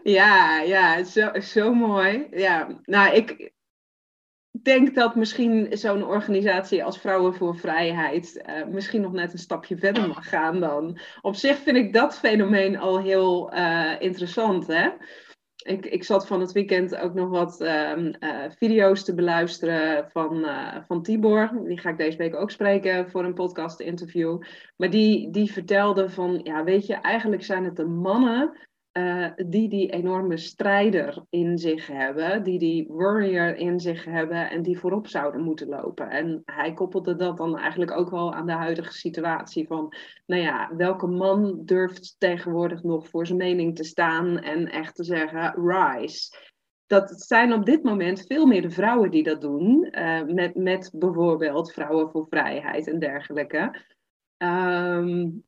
Ja, 0.03 0.61
ja, 0.61 1.05
zo, 1.05 1.41
zo 1.41 1.75
mooi. 1.75 2.27
Ja, 2.31 2.81
nou, 2.83 3.15
ik 3.15 3.53
denk 4.63 4.95
dat 4.95 5.15
misschien 5.15 5.69
zo'n 5.71 6.05
organisatie 6.05 6.85
als 6.85 6.99
Vrouwen 6.99 7.35
voor 7.35 7.57
Vrijheid 7.57 8.43
uh, 8.47 8.67
misschien 8.67 9.01
nog 9.01 9.13
net 9.13 9.33
een 9.33 9.39
stapje 9.39 9.77
verder 9.77 10.09
mag 10.09 10.29
gaan 10.29 10.61
dan. 10.61 10.99
Op 11.21 11.35
zich 11.35 11.59
vind 11.59 11.77
ik 11.77 11.93
dat 11.93 12.19
fenomeen 12.19 12.79
al 12.79 13.01
heel 13.01 13.55
uh, 13.55 13.93
interessant, 13.99 14.67
hè? 14.67 14.91
Ik, 15.63 15.87
ik 15.87 16.05
zat 16.05 16.27
van 16.27 16.41
het 16.41 16.53
weekend 16.53 16.97
ook 16.97 17.15
nog 17.15 17.29
wat 17.29 17.61
um, 17.61 18.15
uh, 18.21 18.45
video's 18.59 19.05
te 19.05 19.15
beluisteren 19.15 20.11
van, 20.11 20.37
uh, 20.37 20.77
van 20.87 21.03
Tibor. 21.03 21.51
Die 21.65 21.79
ga 21.79 21.91
ik 21.91 21.97
deze 21.97 22.17
week 22.17 22.35
ook 22.35 22.51
spreken 22.51 23.11
voor 23.11 23.25
een 23.25 23.35
podcast 23.35 23.81
interview. 23.81 24.43
Maar 24.77 24.91
die, 24.91 25.31
die 25.31 25.53
vertelde 25.53 26.11
van, 26.11 26.41
ja 26.43 26.65
weet 26.65 26.87
je, 26.87 26.95
eigenlijk 26.95 27.45
zijn 27.45 27.65
het 27.65 27.77
de 27.77 27.87
mannen 27.87 28.71
uh, 28.93 29.31
die 29.47 29.69
die 29.69 29.91
enorme 29.91 30.37
strijder 30.37 31.25
in 31.31 31.59
zich 31.59 31.87
hebben, 31.87 32.43
die 32.43 32.59
die 32.59 32.87
warrior 32.89 33.57
in 33.57 33.81
zich 33.81 34.05
hebben 34.05 34.51
en 34.51 34.63
die 34.63 34.79
voorop 34.79 35.07
zouden 35.07 35.41
moeten 35.41 35.69
lopen. 35.69 36.11
En 36.11 36.43
hij 36.45 36.73
koppelde 36.73 37.17
dat 37.17 37.37
dan 37.37 37.59
eigenlijk 37.59 37.91
ook 37.91 38.11
wel 38.11 38.35
aan 38.35 38.47
de 38.47 38.53
huidige 38.53 38.93
situatie 38.93 39.67
van, 39.67 39.95
nou 40.27 40.43
ja, 40.43 40.71
welke 40.77 41.07
man 41.07 41.61
durft 41.65 42.15
tegenwoordig 42.19 42.83
nog 42.83 43.09
voor 43.09 43.27
zijn 43.27 43.39
mening 43.39 43.77
te 43.77 43.85
staan 43.85 44.39
en 44.39 44.67
echt 44.71 44.95
te 44.95 45.05
zeggen, 45.05 45.55
rise. 45.55 46.51
Dat 46.87 47.23
zijn 47.23 47.53
op 47.53 47.65
dit 47.65 47.83
moment 47.83 48.27
veel 48.27 48.47
meer 48.47 48.63
de 48.63 48.71
vrouwen 48.71 49.11
die 49.11 49.23
dat 49.23 49.41
doen, 49.41 49.89
uh, 49.91 50.23
met, 50.23 50.55
met 50.55 50.91
bijvoorbeeld 50.95 51.73
Vrouwen 51.73 52.11
voor 52.11 52.27
Vrijheid 52.31 52.89
en 52.89 52.99
dergelijke. 52.99 53.85
Um, 54.39 55.45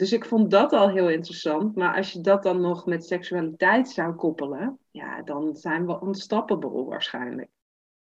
dus 0.00 0.12
ik 0.12 0.24
vond 0.24 0.50
dat 0.50 0.72
al 0.72 0.88
heel 0.88 1.08
interessant. 1.08 1.76
Maar 1.76 1.96
als 1.96 2.12
je 2.12 2.20
dat 2.20 2.42
dan 2.42 2.60
nog 2.60 2.86
met 2.86 3.04
seksualiteit 3.04 3.88
zou 3.88 4.14
koppelen, 4.14 4.78
ja, 4.90 5.22
dan 5.22 5.56
zijn 5.56 5.86
we 5.86 6.00
unstoppable 6.02 6.84
waarschijnlijk. 6.84 7.48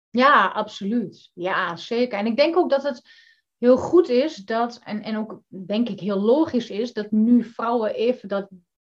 Ja, 0.10 0.48
absoluut. 0.48 1.32
Ja, 1.34 1.76
zeker. 1.76 2.18
En 2.18 2.26
ik 2.26 2.38
denk 2.38 2.58
ook 2.58 2.70
dat 2.70 2.84
het 2.84 3.02
heel 3.58 3.78
goed 3.78 4.10
is 4.10 4.36
dat, 4.36 4.80
en, 4.84 5.02
en 5.02 5.18
ook 5.18 5.42
denk 5.48 5.90
ik 5.90 6.00
heel 6.00 6.20
logisch 6.22 6.70
is, 6.70 6.94
dat 6.94 7.12
nu 7.12 7.44
vrouwen 7.44 7.94
even 7.94 8.30
dat, 8.30 8.48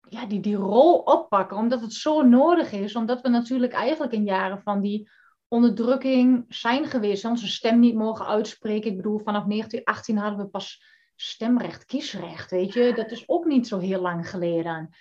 ja, 0.10 0.26
die, 0.26 0.40
die 0.40 0.56
rol 0.56 0.98
oppakken. 0.98 1.58
Omdat 1.58 1.82
het 1.82 1.94
zo 1.94 2.22
nodig 2.22 2.72
is. 2.72 2.96
Omdat 2.96 3.22
we 3.22 3.30
natuurlijk 3.30 3.74
eigenlijk 3.74 4.14
in 4.14 4.24
jaren 4.24 4.62
van 4.62 4.82
die 4.82 5.10
onderdrukking 5.48 6.46
zijn 6.48 6.86
geweest. 6.86 7.26
Onze 7.26 7.48
stem 7.48 7.80
niet 7.80 7.96
mogen 7.96 8.26
uitspreken. 8.26 8.90
Ik 8.90 8.98
bedoel, 8.98 9.18
vanaf 9.18 9.44
1918 9.44 10.18
hadden 10.18 10.40
we 10.40 10.52
pas 10.52 10.95
stemrecht, 11.16 11.86
kiesrecht, 11.86 12.52
weet 12.52 12.74
je, 12.74 12.94
dat 12.96 13.12
is 13.12 13.24
ook 13.30 13.46
niet 13.46 13.68
zo 13.68 13.80
heel 13.80 14.02
lang 14.02 14.30
geleden. 14.30 14.96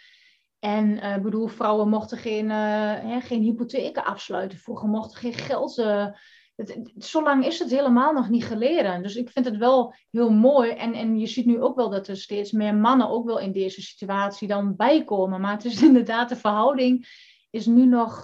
En 0.64 0.96
ik 0.96 1.02
uh, 1.02 1.18
bedoel, 1.18 1.46
vrouwen 1.46 1.88
mochten 1.88 2.18
geen, 2.18 2.44
uh, 2.44 2.92
hè, 3.00 3.20
geen 3.20 3.42
hypotheken 3.42 4.04
afsluiten. 4.04 4.58
Vroeger 4.58 4.88
mochten 4.88 5.18
geen 5.18 5.34
geld. 5.34 5.78
Uh, 5.78 6.06
zo 6.98 7.22
lang 7.22 7.46
is 7.46 7.58
het 7.58 7.70
helemaal 7.70 8.12
nog 8.12 8.28
niet 8.28 8.44
geleden. 8.44 9.02
Dus 9.02 9.16
ik 9.16 9.30
vind 9.30 9.44
het 9.44 9.56
wel 9.56 9.94
heel 10.10 10.30
mooi. 10.30 10.70
En, 10.70 10.94
en 10.94 11.18
je 11.18 11.26
ziet 11.26 11.46
nu 11.46 11.60
ook 11.60 11.76
wel 11.76 11.90
dat 11.90 12.08
er 12.08 12.16
steeds 12.16 12.52
meer 12.52 12.74
mannen 12.74 13.08
ook 13.08 13.26
wel 13.26 13.38
in 13.38 13.52
deze 13.52 13.82
situatie 13.82 14.48
dan 14.48 14.76
bijkomen. 14.76 15.40
Maar 15.40 15.52
het 15.52 15.64
is 15.64 15.82
inderdaad, 15.88 16.28
de 16.28 16.36
verhouding 16.36 17.06
is 17.50 17.66
nu 17.66 17.86
nog 17.86 18.22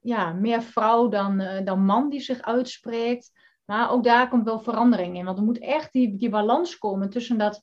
ja, 0.00 0.32
meer 0.32 0.62
vrouw 0.62 1.08
dan, 1.08 1.42
dan 1.64 1.84
man 1.84 2.08
die 2.08 2.20
zich 2.20 2.42
uitspreekt. 2.42 3.30
Maar 3.70 3.90
ook 3.90 4.04
daar 4.04 4.28
komt 4.28 4.44
wel 4.44 4.60
verandering 4.60 5.16
in. 5.16 5.24
Want 5.24 5.38
er 5.38 5.44
moet 5.44 5.58
echt 5.58 5.92
die, 5.92 6.16
die 6.16 6.28
balans 6.28 6.78
komen 6.78 7.10
tussen 7.10 7.38
dat, 7.38 7.62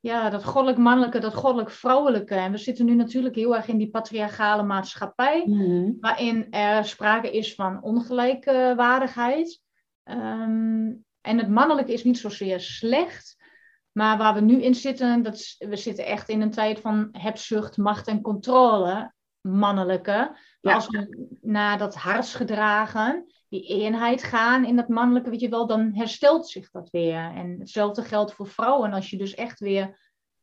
ja, 0.00 0.30
dat 0.30 0.44
goddelijk 0.44 0.78
mannelijke, 0.78 1.18
dat 1.18 1.34
goddelijk 1.34 1.70
vrouwelijke. 1.70 2.34
En 2.34 2.52
we 2.52 2.58
zitten 2.58 2.84
nu 2.84 2.94
natuurlijk 2.94 3.34
heel 3.34 3.56
erg 3.56 3.68
in 3.68 3.78
die 3.78 3.90
patriarchale 3.90 4.62
maatschappij, 4.62 5.44
mm-hmm. 5.46 5.96
waarin 6.00 6.50
er 6.50 6.84
sprake 6.84 7.30
is 7.30 7.54
van 7.54 7.82
ongelijkwaardigheid. 7.82 9.60
Um, 10.04 11.04
en 11.20 11.38
het 11.38 11.48
mannelijke 11.48 11.92
is 11.92 12.04
niet 12.04 12.18
zozeer 12.18 12.60
slecht, 12.60 13.36
Maar 13.92 14.18
waar 14.18 14.34
we 14.34 14.40
nu 14.40 14.62
in 14.62 14.74
zitten, 14.74 15.22
dat 15.22 15.54
we 15.58 15.76
zitten 15.76 16.06
echt 16.06 16.28
in 16.28 16.40
een 16.40 16.50
tijd 16.50 16.80
van 16.80 17.08
hebzucht, 17.12 17.76
macht 17.76 18.06
en 18.06 18.20
controle, 18.20 19.12
mannelijke. 19.40 20.36
Maar 20.60 20.74
als 20.74 20.88
we 20.88 21.28
naar 21.40 21.78
dat 21.78 21.94
hartsgedragen, 21.94 23.26
die 23.48 23.66
eenheid 23.66 24.22
gaan 24.22 24.64
in 24.64 24.76
dat 24.76 24.88
mannelijke, 24.88 25.30
weet 25.30 25.40
je 25.40 25.48
wel, 25.48 25.66
dan 25.66 25.94
herstelt 25.94 26.48
zich 26.48 26.70
dat 26.70 26.90
weer. 26.90 27.32
En 27.34 27.56
hetzelfde 27.58 28.02
geldt 28.02 28.32
voor 28.32 28.46
vrouwen. 28.46 28.92
Als 28.92 29.10
je 29.10 29.16
dus 29.16 29.34
echt 29.34 29.60
weer 29.60 29.98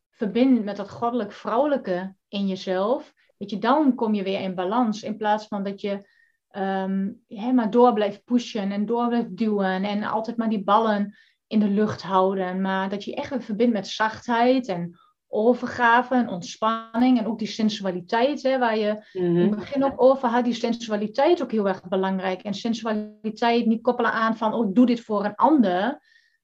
verbindt 0.09 0.63
met 0.63 0.75
dat 0.75 0.89
goddelijk 0.89 1.31
vrouwelijke 1.31 2.15
in 2.27 2.47
jezelf, 2.47 3.13
weet 3.37 3.49
je, 3.49 3.57
dan 3.57 3.95
kom 3.95 4.13
je 4.13 4.23
weer 4.23 4.41
in 4.41 4.55
balans. 4.55 5.03
In 5.03 5.17
plaats 5.17 5.47
van 5.47 5.63
dat 5.63 5.81
je 5.81 6.07
um, 6.51 7.23
maar 7.53 7.69
door 7.69 7.93
blijft 7.93 8.23
pushen 8.23 8.71
en 8.71 8.85
door 8.85 9.07
blijft 9.07 9.37
duwen 9.37 9.83
en 9.83 10.03
altijd 10.03 10.37
maar 10.37 10.49
die 10.49 10.63
ballen 10.63 11.17
in 11.47 11.59
de 11.59 11.69
lucht 11.69 12.01
houden. 12.01 12.61
Maar 12.61 12.89
dat 12.89 13.03
je 13.03 13.15
echt 13.15 13.29
weer 13.29 13.41
verbindt 13.41 13.73
met 13.73 13.87
zachtheid 13.87 14.67
en 14.67 14.99
overgave 15.27 16.15
en 16.15 16.29
ontspanning 16.29 17.19
en 17.19 17.27
ook 17.27 17.39
die 17.39 17.47
sensualiteit, 17.47 18.43
hè, 18.43 18.59
waar 18.59 18.77
je 18.77 19.05
in 19.11 19.35
het 19.35 19.49
mhm. 19.49 19.59
begin 19.59 19.83
ook 19.83 20.01
over 20.01 20.29
had, 20.29 20.43
die 20.43 20.53
sensualiteit 20.53 21.41
ook 21.41 21.51
heel 21.51 21.67
erg 21.67 21.87
belangrijk. 21.87 22.41
En 22.41 22.53
sensualiteit 22.53 23.65
niet 23.65 23.81
koppelen 23.81 24.11
aan 24.11 24.37
van, 24.37 24.53
oh, 24.53 24.73
doe 24.73 24.85
dit 24.85 25.01
voor 25.01 25.25
een 25.25 25.35
ander, 25.35 25.99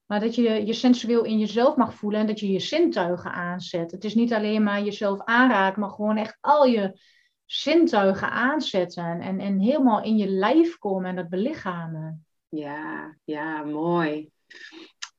maar 0.06 0.20
dat 0.20 0.34
je 0.34 0.66
je 0.66 0.72
sensueel 0.72 1.24
in 1.24 1.38
jezelf 1.38 1.76
mag 1.76 1.94
voelen 1.94 2.20
en 2.20 2.26
dat 2.26 2.40
je 2.40 2.52
je 2.52 2.60
zintuigen 2.60 3.32
aanzet. 3.32 3.90
Het 3.90 4.04
is 4.04 4.14
niet 4.14 4.32
alleen 4.32 4.62
maar 4.62 4.82
jezelf 4.82 5.24
aanraken, 5.24 5.80
maar 5.80 5.90
gewoon 5.90 6.16
echt 6.16 6.38
al 6.40 6.66
je 6.66 7.00
zintuigen 7.44 8.30
aanzetten 8.30 9.20
en, 9.20 9.40
en 9.40 9.58
helemaal 9.58 10.02
in 10.02 10.16
je 10.16 10.28
lijf 10.28 10.78
komen 10.78 11.08
en 11.10 11.16
dat 11.16 11.28
belichamen. 11.28 12.26
Ja, 12.48 13.16
ja, 13.24 13.62
mooi. 13.62 14.30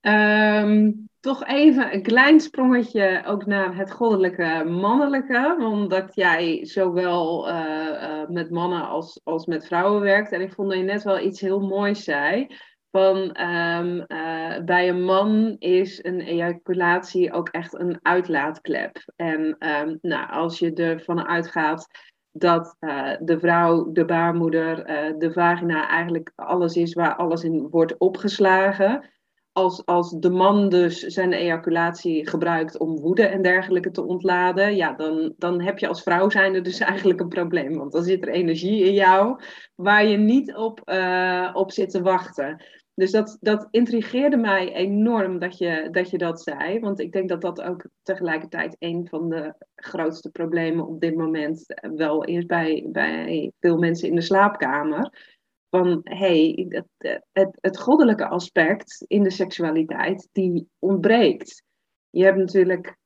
Ehm, 0.01 0.91
toch 1.23 1.45
even 1.45 1.93
een 1.93 2.01
klein 2.01 2.39
sprongetje 2.39 3.23
ook 3.25 3.45
naar 3.45 3.75
het 3.75 3.91
goddelijke 3.91 4.63
mannelijke. 4.67 5.55
Omdat 5.59 6.15
jij 6.15 6.65
zowel 6.65 7.49
uh, 7.49 8.27
met 8.27 8.49
mannen 8.49 8.87
als, 8.87 9.21
als 9.23 9.45
met 9.45 9.65
vrouwen 9.65 10.01
werkt. 10.01 10.31
En 10.31 10.41
ik 10.41 10.53
vond 10.53 10.69
dat 10.69 10.77
je 10.77 10.83
net 10.83 11.03
wel 11.03 11.19
iets 11.19 11.41
heel 11.41 11.59
moois 11.59 12.03
zei. 12.03 12.47
Van 12.91 13.31
ehm, 13.31 13.99
eh, 13.99 14.63
bij 14.63 14.89
een 14.89 15.03
man 15.03 15.55
is 15.59 16.03
een 16.03 16.21
ejaculatie 16.21 17.31
ook 17.31 17.49
echt 17.49 17.79
een 17.79 17.99
uitlaatklep. 18.01 19.11
En 19.15 19.57
um, 19.59 19.97
nou, 20.01 20.31
als 20.31 20.59
je 20.59 20.73
ervan 20.73 21.27
uitgaat 21.27 21.87
dat 22.31 22.75
de 23.19 23.37
vrouw, 23.39 23.91
de 23.91 24.05
baarmoeder, 24.05 24.85
de 25.17 25.31
vagina 25.33 25.87
eigenlijk 25.87 26.31
alles 26.35 26.75
is 26.75 26.93
waar 26.93 27.15
alles 27.15 27.43
in 27.43 27.67
wordt 27.69 27.97
opgeslagen 27.97 29.12
als, 29.53 29.85
als 29.85 30.11
de 30.11 30.29
man 30.29 30.69
dus 30.69 30.99
zijn 30.99 31.33
ejaculatie 31.33 32.29
gebruikt 32.29 32.77
om 32.77 32.99
woede 32.99 33.25
en 33.25 33.41
dergelijke 33.41 33.91
te 33.91 34.05
ontladen, 34.05 34.75
ja, 34.75 34.93
dan, 34.93 35.33
dan 35.37 35.61
heb 35.61 35.79
je 35.79 35.87
als 35.87 36.03
vrouw 36.03 36.29
zijnde 36.29 36.61
dus 36.61 36.79
eigenlijk 36.93 37.19
een 37.19 37.27
probleem. 37.27 37.77
Want 37.77 37.91
dan 37.91 38.03
zit 38.03 38.23
er 38.23 38.33
energie 38.33 38.83
in 38.83 38.93
jou 38.93 39.41
waar 39.75 40.05
je 40.05 40.17
niet 40.17 40.55
op, 40.55 40.81
uh, 40.85 41.49
op 41.53 41.71
zit 41.71 41.89
te 41.89 42.01
wachten. 42.01 42.63
Dus 42.95 43.11
dat, 43.11 43.37
dat 43.41 43.67
intrigeerde 43.71 44.37
mij 44.37 44.73
enorm 44.73 45.39
dat 45.39 45.57
je, 45.57 45.87
dat 45.91 46.09
je 46.09 46.17
dat 46.17 46.41
zei. 46.41 46.79
Want 46.79 46.99
ik 46.99 47.11
denk 47.11 47.29
dat 47.29 47.41
dat 47.41 47.61
ook 47.61 47.85
tegelijkertijd 48.03 48.75
een 48.79 49.07
van 49.09 49.29
de 49.29 49.53
grootste 49.75 50.29
problemen 50.29 50.87
op 50.87 50.99
dit 50.99 51.15
moment 51.15 51.65
wel 51.95 52.23
is 52.23 52.45
bij, 52.45 52.85
bij 52.87 53.51
veel 53.59 53.77
mensen 53.77 54.09
in 54.09 54.15
de 54.15 54.21
slaapkamer 54.21 55.32
van 55.75 55.99
hey, 56.03 56.67
het, 56.69 57.19
het, 57.31 57.57
het 57.61 57.79
goddelijke 57.79 58.27
aspect 58.27 59.03
in 59.07 59.23
de 59.23 59.29
seksualiteit, 59.29 60.29
die 60.31 60.69
ontbreekt. 60.79 61.63
Je 62.09 62.23
hebt 62.23 62.37
natuurlijk, 62.37 62.97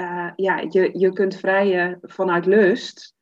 uh, 0.00 0.30
ja, 0.36 0.64
je, 0.68 0.98
je 0.98 1.12
kunt 1.12 1.36
vrijen 1.36 1.98
vanuit 2.02 2.46
lust, 2.46 3.14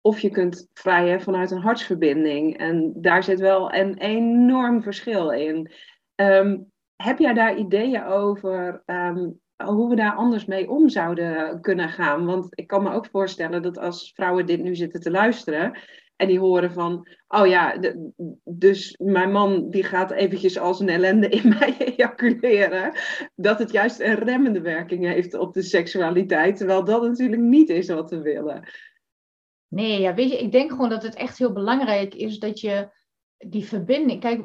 of 0.00 0.20
je 0.20 0.30
kunt 0.30 0.68
vrijen 0.72 1.20
vanuit 1.20 1.50
een 1.50 1.60
hartsverbinding. 1.60 2.58
En 2.58 2.92
daar 2.96 3.22
zit 3.22 3.40
wel 3.40 3.74
een 3.74 3.98
enorm 3.98 4.82
verschil 4.82 5.30
in. 5.30 5.70
Um, 6.14 6.72
heb 6.96 7.18
jij 7.18 7.34
daar 7.34 7.56
ideeën 7.56 8.04
over 8.04 8.82
um, 8.86 9.40
hoe 9.64 9.88
we 9.88 9.96
daar 9.96 10.14
anders 10.14 10.44
mee 10.44 10.70
om 10.70 10.88
zouden 10.88 11.60
kunnen 11.60 11.88
gaan? 11.88 12.26
Want 12.26 12.46
ik 12.50 12.66
kan 12.66 12.82
me 12.82 12.92
ook 12.92 13.06
voorstellen 13.06 13.62
dat 13.62 13.78
als 13.78 14.12
vrouwen 14.14 14.46
dit 14.46 14.62
nu 14.62 14.74
zitten 14.74 15.00
te 15.00 15.10
luisteren, 15.10 15.78
en 16.20 16.26
die 16.26 16.38
horen 16.38 16.72
van, 16.72 17.08
oh 17.28 17.46
ja, 17.46 17.80
dus 18.44 18.96
mijn 18.98 19.32
man 19.32 19.70
die 19.70 19.82
gaat 19.82 20.10
eventjes 20.10 20.58
als 20.58 20.80
een 20.80 20.88
ellende 20.88 21.28
in 21.28 21.48
mij 21.58 21.76
ejaculeren. 21.78 22.92
Dat 23.34 23.58
het 23.58 23.70
juist 23.70 24.00
een 24.00 24.14
remmende 24.14 24.60
werking 24.60 25.06
heeft 25.06 25.34
op 25.34 25.54
de 25.54 25.62
seksualiteit. 25.62 26.56
Terwijl 26.56 26.84
dat 26.84 27.02
natuurlijk 27.02 27.42
niet 27.42 27.68
is 27.68 27.88
wat 27.88 28.10
we 28.10 28.20
willen. 28.20 28.68
Nee, 29.68 30.00
ja, 30.00 30.14
weet 30.14 30.30
je, 30.30 30.38
ik 30.38 30.52
denk 30.52 30.70
gewoon 30.70 30.88
dat 30.88 31.02
het 31.02 31.14
echt 31.14 31.38
heel 31.38 31.52
belangrijk 31.52 32.14
is 32.14 32.38
dat 32.38 32.60
je 32.60 32.88
die 33.36 33.64
verbinding. 33.64 34.20
Kijk, 34.20 34.42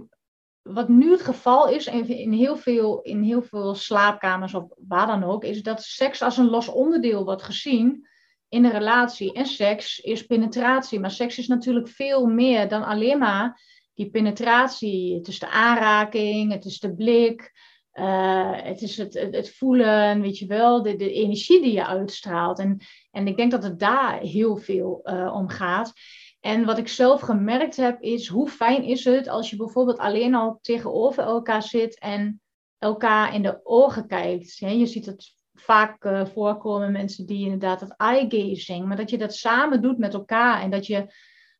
wat 0.61 0.89
nu 0.89 1.11
het 1.11 1.21
geval 1.21 1.69
is 1.69 1.88
in 2.07 2.31
heel 2.31 2.57
veel, 2.57 3.01
in 3.01 3.21
heel 3.21 3.41
veel 3.41 3.75
slaapkamers 3.75 4.53
of 4.53 4.65
waar 4.88 5.07
dan 5.07 5.23
ook, 5.23 5.43
is 5.43 5.63
dat 5.63 5.83
seks 5.83 6.21
als 6.21 6.38
een 6.38 6.49
los 6.49 6.67
onderdeel 6.67 7.25
wordt 7.25 7.43
gezien 7.43 8.07
in 8.49 8.65
een 8.65 8.71
relatie. 8.71 9.34
En 9.34 9.45
seks 9.45 9.99
is 9.99 10.25
penetratie. 10.25 10.99
Maar 10.99 11.12
seks 11.12 11.38
is 11.38 11.47
natuurlijk 11.47 11.88
veel 11.88 12.25
meer 12.25 12.67
dan 12.67 12.84
alleen 12.84 13.17
maar 13.17 13.62
die 13.93 14.10
penetratie. 14.10 15.15
Het 15.15 15.27
is 15.27 15.39
de 15.39 15.49
aanraking, 15.49 16.51
het 16.51 16.65
is 16.65 16.79
de 16.79 16.95
blik, 16.95 17.53
uh, 17.93 18.51
het 18.53 18.81
is 18.81 18.97
het, 18.97 19.13
het, 19.13 19.49
voelen, 19.49 20.21
weet 20.21 20.38
je 20.38 20.45
wel, 20.45 20.84
de, 20.84 20.95
de 20.95 21.12
energie 21.12 21.62
die 21.62 21.73
je 21.73 21.86
uitstraalt. 21.86 22.60
En, 22.60 22.79
en 23.12 23.27
ik 23.27 23.38
denk 23.38 23.51
dat 23.51 23.63
het 23.63 23.79
daar 23.79 24.19
heel 24.19 24.58
veel 24.58 25.01
uh, 25.03 25.34
om 25.36 25.49
gaat. 25.49 25.93
En 26.39 26.65
wat 26.65 26.77
ik 26.77 26.88
zelf 26.88 27.21
gemerkt 27.21 27.75
heb, 27.75 28.01
is 28.01 28.27
hoe 28.27 28.49
fijn 28.49 28.84
is 28.84 29.05
het 29.05 29.27
als 29.27 29.49
je 29.49 29.55
bijvoorbeeld 29.55 29.97
alleen 29.97 30.36
al 30.36 30.60
tegenover 30.62 31.23
elkaar 31.23 31.63
zit 31.63 31.99
en 31.99 32.41
elkaar 32.77 33.34
in 33.34 33.41
de 33.41 33.60
ogen 33.63 34.08
kijkt. 34.08 34.58
Je 34.58 34.86
ziet 34.86 35.05
het 35.05 35.34
vaak 35.55 36.05
uh, 36.05 36.25
voorkomen 36.25 36.91
mensen 36.91 37.25
die 37.25 37.43
inderdaad 37.43 37.79
het 37.79 37.93
eye 37.97 38.25
gazing, 38.29 38.85
maar 38.85 38.97
dat 38.97 39.09
je 39.09 39.17
dat 39.17 39.33
samen 39.33 39.81
doet 39.81 39.97
met 39.97 40.13
elkaar 40.13 40.61
en 40.61 40.69
dat 40.69 40.87
je 40.87 41.13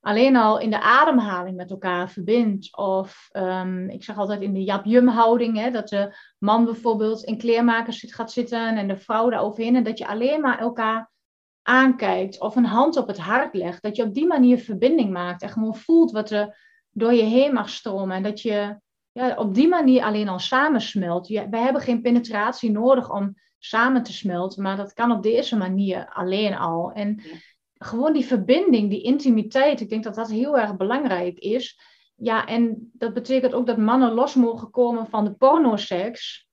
alleen 0.05 0.36
al 0.36 0.60
in 0.60 0.69
de 0.69 0.81
ademhaling 0.81 1.55
met 1.55 1.69
elkaar 1.69 2.10
verbindt. 2.10 2.77
Of 2.77 3.29
um, 3.31 3.89
ik 3.89 4.03
zeg 4.03 4.17
altijd 4.17 4.41
in 4.41 4.53
de 4.53 4.63
jap 4.63 4.86
houding, 5.08 5.58
hè, 5.58 5.71
dat 5.71 5.89
de 5.89 6.15
man 6.39 6.65
bijvoorbeeld 6.65 7.23
in 7.23 7.38
kleermakers 7.38 7.99
zit, 7.99 8.13
gaat 8.13 8.31
zitten 8.31 8.77
en 8.77 8.88
de 8.88 8.97
vrouw 8.97 9.29
daar 9.29 9.41
overheen 9.41 9.75
en 9.75 9.84
dat 9.84 9.97
je 9.97 10.08
alleen 10.08 10.41
maar 10.41 10.60
elkaar 10.60 11.12
aankijkt 11.62 12.39
of 12.39 12.55
een 12.55 12.65
hand 12.65 12.97
op 12.97 13.08
het 13.08 13.17
hart 13.17 13.53
legt. 13.53 13.81
Dat 13.81 13.95
je 13.95 14.03
op 14.03 14.13
die 14.13 14.27
manier 14.27 14.58
verbinding 14.58 15.12
maakt 15.12 15.41
en 15.41 15.49
gewoon 15.49 15.75
voelt 15.75 16.12
wat 16.12 16.29
er 16.31 16.58
door 16.91 17.13
je 17.13 17.23
heen 17.23 17.53
mag 17.53 17.69
stromen 17.69 18.15
en 18.15 18.23
dat 18.23 18.41
je 18.41 18.79
ja, 19.12 19.36
op 19.36 19.53
die 19.53 19.67
manier 19.67 20.03
alleen 20.03 20.29
al 20.29 20.39
samensmelt. 20.39 21.27
We 21.27 21.58
hebben 21.58 21.81
geen 21.81 22.01
penetratie 22.01 22.71
nodig 22.71 23.12
om 23.12 23.36
samen 23.67 24.04
te 24.04 24.13
smelten. 24.13 24.63
Maar 24.63 24.78
dat 24.78 24.93
kan 24.93 25.12
op 25.12 25.23
deze 25.23 25.56
manier 25.56 26.10
alleen 26.13 26.56
al. 26.58 26.91
En 26.91 27.21
gewoon 27.73 28.13
die 28.13 28.25
verbinding, 28.25 28.89
die 28.89 29.01
intimiteit, 29.01 29.82
ik 29.82 29.89
denk 29.89 30.04
dat 30.04 30.15
dat 30.15 30.30
heel 30.30 30.58
erg 30.58 30.75
belangrijk 30.75 31.38
is. 31.38 31.80
Ja, 32.15 32.45
en 32.45 32.91
dat 32.93 33.13
betekent 33.13 33.54
ook 33.54 33.67
dat 33.67 33.78
mannen 33.78 34.12
los 34.12 34.36
mogen 34.36 34.69
komen 34.71 35.08
van 35.08 35.23
de 35.23 35.34
pornoseks. 35.34 36.47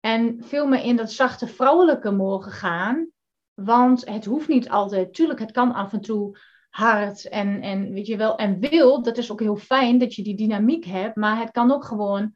En 0.00 0.36
veel 0.44 0.66
meer 0.66 0.84
in 0.84 0.96
dat 0.96 1.12
zachte 1.12 1.46
vrouwelijke 1.46 2.10
mogen 2.10 2.52
gaan. 2.52 3.08
Want 3.54 4.08
het 4.08 4.24
hoeft 4.24 4.48
niet 4.48 4.68
altijd. 4.68 5.14
Tuurlijk, 5.14 5.40
het 5.40 5.52
kan 5.52 5.72
af 5.74 5.92
en 5.92 6.00
toe 6.00 6.38
hard 6.70 7.28
en, 7.28 7.60
en 7.60 7.92
weet 7.92 8.06
je 8.06 8.16
wel, 8.16 8.36
en 8.36 8.58
wil. 8.58 9.02
Dat 9.02 9.18
is 9.18 9.32
ook 9.32 9.40
heel 9.40 9.56
fijn 9.56 9.98
dat 9.98 10.14
je 10.14 10.22
die 10.22 10.36
dynamiek 10.36 10.84
hebt. 10.84 11.16
Maar 11.16 11.38
het 11.38 11.50
kan 11.50 11.70
ook 11.70 11.84
gewoon 11.84 12.34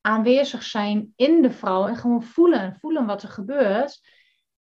aanwezig 0.00 0.62
zijn 0.62 1.12
in 1.16 1.42
de 1.42 1.50
vrouw 1.50 1.86
en 1.86 1.96
gewoon 1.96 2.22
voelen, 2.22 2.76
voelen 2.80 3.06
wat 3.06 3.22
er 3.22 3.28
gebeurt. 3.28 4.00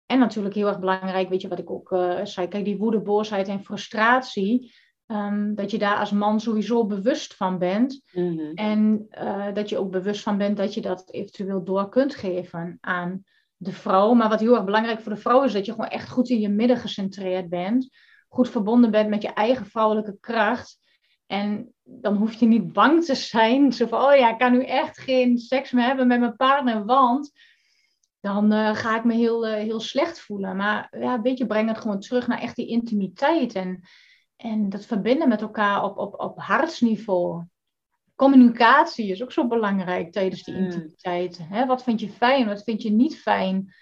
En 0.07 0.18
natuurlijk 0.18 0.55
heel 0.55 0.66
erg 0.66 0.79
belangrijk, 0.79 1.29
weet 1.29 1.40
je 1.40 1.49
wat 1.49 1.59
ik 1.59 1.71
ook 1.71 1.90
uh, 1.90 2.25
zei, 2.25 2.49
kijk, 2.49 2.64
die 2.64 2.77
woede, 2.77 3.01
boosheid 3.01 3.49
en 3.49 3.64
frustratie, 3.64 4.75
um, 5.07 5.55
dat 5.55 5.71
je 5.71 5.79
daar 5.79 5.97
als 5.97 6.11
man 6.11 6.40
sowieso 6.40 6.87
bewust 6.87 7.35
van 7.35 7.59
bent. 7.59 8.02
Mhm. 8.13 8.52
En 8.54 9.06
uh, 9.11 9.54
dat 9.54 9.69
je 9.69 9.79
ook 9.79 9.90
bewust 9.90 10.23
van 10.23 10.38
bent 10.38 10.56
dat 10.56 10.75
je 10.75 10.81
dat 10.81 11.13
eventueel 11.13 11.65
door 11.65 11.88
kunt 11.88 12.15
geven 12.15 12.79
aan 12.81 13.25
de 13.56 13.73
vrouw. 13.73 14.15
Maar 14.15 14.29
wat 14.29 14.40
heel 14.40 14.54
erg 14.54 14.65
belangrijk 14.65 15.00
voor 15.00 15.13
de 15.15 15.21
vrouw 15.21 15.42
is, 15.42 15.52
dat 15.52 15.67
je 15.67 15.73
gewoon 15.73 15.88
echt 15.88 16.11
goed 16.11 16.29
in 16.29 16.40
je 16.40 16.48
midden 16.48 16.77
gecentreerd 16.77 17.48
bent. 17.48 17.88
Goed 18.29 18.48
verbonden 18.48 18.90
bent 18.90 19.09
met 19.09 19.23
je 19.23 19.33
eigen 19.33 19.67
vrouwelijke 19.67 20.17
kracht. 20.21 20.79
En 21.33 21.74
dan 21.83 22.16
hoef 22.16 22.33
je 22.33 22.46
niet 22.46 22.72
bang 22.72 23.04
te 23.04 23.14
zijn. 23.14 23.72
Zo 23.72 23.87
van, 23.87 24.02
oh 24.02 24.16
ja, 24.16 24.30
ik 24.30 24.38
kan 24.38 24.52
nu 24.52 24.64
echt 24.64 24.98
geen 24.98 25.38
seks 25.38 25.70
meer 25.70 25.85
hebben 25.85 26.06
met 26.06 26.20
mijn 26.20 26.37
partner, 26.37 26.85
want 26.85 27.33
dan 28.20 28.52
uh, 28.52 28.74
ga 28.74 28.96
ik 28.96 29.04
me 29.04 29.14
heel, 29.14 29.48
uh, 29.48 29.54
heel 29.54 29.80
slecht 29.80 30.20
voelen. 30.20 30.56
Maar 30.56 30.94
ja, 30.98 31.14
een 31.14 31.22
beetje 31.22 31.46
breng 31.46 31.68
het 31.68 31.78
gewoon 31.78 32.00
terug 32.00 32.26
naar 32.26 32.40
echt 32.40 32.56
die 32.56 32.66
intimiteit 32.66 33.54
en, 33.54 33.83
en 34.37 34.68
dat 34.68 34.87
verbinden 34.87 35.28
met 35.28 35.40
elkaar 35.40 35.85
op, 35.85 35.98
op, 35.98 36.20
op 36.20 36.38
hartsniveau. 36.38 37.44
communicatie 38.14 39.10
is 39.10 39.22
ook 39.22 39.33
zo 39.33 39.46
belangrijk 39.46 40.12
tijdens 40.12 40.42
die 40.42 40.54
Mm. 40.54 40.64
intimiteit. 40.64 41.40
Wat 41.66 41.83
vind 41.83 42.00
je 42.00 42.08
fijn, 42.08 42.46
wat 42.46 42.62
vind 42.62 42.83
je 42.83 42.90
niet 42.90 43.18
fijn? 43.18 43.74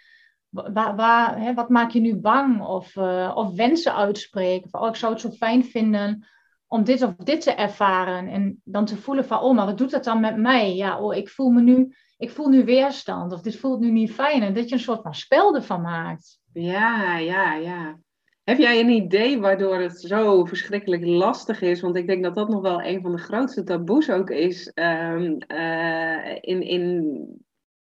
Waar, 0.48 0.96
waar, 0.96 1.54
wat 1.54 1.68
maak 1.68 1.90
je 1.90 2.00
nu 2.00 2.16
bang? 2.16 2.62
Of, 2.66 2.96
eh, 2.96 3.32
of 3.34 3.54
wensen 3.54 3.94
uitspreken. 3.94 4.70
Van, 4.70 4.80
oh, 4.80 4.88
ik 4.88 4.96
zou 4.96 5.12
het 5.12 5.20
zo 5.20 5.30
fijn 5.30 5.64
vinden 5.64 6.26
om 6.70 6.84
dit 6.84 7.02
of 7.02 7.14
dit 7.14 7.40
te 7.40 7.52
ervaren. 7.52 8.28
En 8.28 8.60
dan 8.64 8.84
te 8.84 8.96
voelen 8.96 9.24
van, 9.24 9.40
oh, 9.40 9.54
maar 9.54 9.66
wat 9.66 9.78
doet 9.78 9.90
dat 9.90 10.04
dan 10.04 10.20
met 10.20 10.36
mij? 10.36 10.74
Ja, 10.74 11.00
oh, 11.00 11.14
ik 11.16 11.28
voel 11.28 11.50
me 11.50 11.60
nu, 11.60 11.94
ik 12.16 12.30
voel 12.30 12.48
nu 12.48 12.64
weerstand. 12.64 13.32
Of 13.32 13.40
dit 13.40 13.56
voelt 13.56 13.80
nu 13.80 13.90
niet 13.90 14.12
fijn. 14.12 14.42
En 14.42 14.54
dat 14.54 14.68
je 14.68 14.74
een 14.74 14.80
soort 14.80 15.02
van 15.02 15.14
spel 15.14 15.54
ervan 15.54 15.80
maakt. 15.80 16.40
Ja, 16.52 17.18
ja, 17.18 17.54
ja. 17.54 17.98
Heb 18.44 18.58
jij 18.58 18.80
een 18.80 18.88
idee 18.88 19.40
waardoor 19.40 19.80
het 19.80 20.00
zo 20.00 20.44
verschrikkelijk 20.44 21.04
lastig 21.04 21.60
is? 21.60 21.80
Want 21.80 21.96
ik 21.96 22.06
denk 22.06 22.22
dat 22.22 22.34
dat 22.34 22.48
nog 22.48 22.60
wel 22.60 22.82
een 22.82 23.02
van 23.02 23.12
de 23.12 23.18
grootste 23.18 23.62
taboes 23.62 24.10
ook 24.10 24.30
is 24.30 24.68
ehm, 24.68 25.36
eh, 25.38 26.36
in, 26.40 26.62
in 26.62 27.14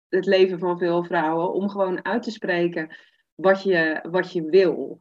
het 0.09 0.27
leven 0.27 0.59
van 0.59 0.79
veel 0.79 1.05
vrouwen. 1.05 1.53
Om 1.53 1.69
gewoon 1.69 2.05
uit 2.05 2.23
te 2.23 2.31
spreken 2.31 2.97
wat 3.35 3.63
je, 3.63 4.05
wat 4.11 4.33
je 4.33 4.45
wil. 4.45 4.99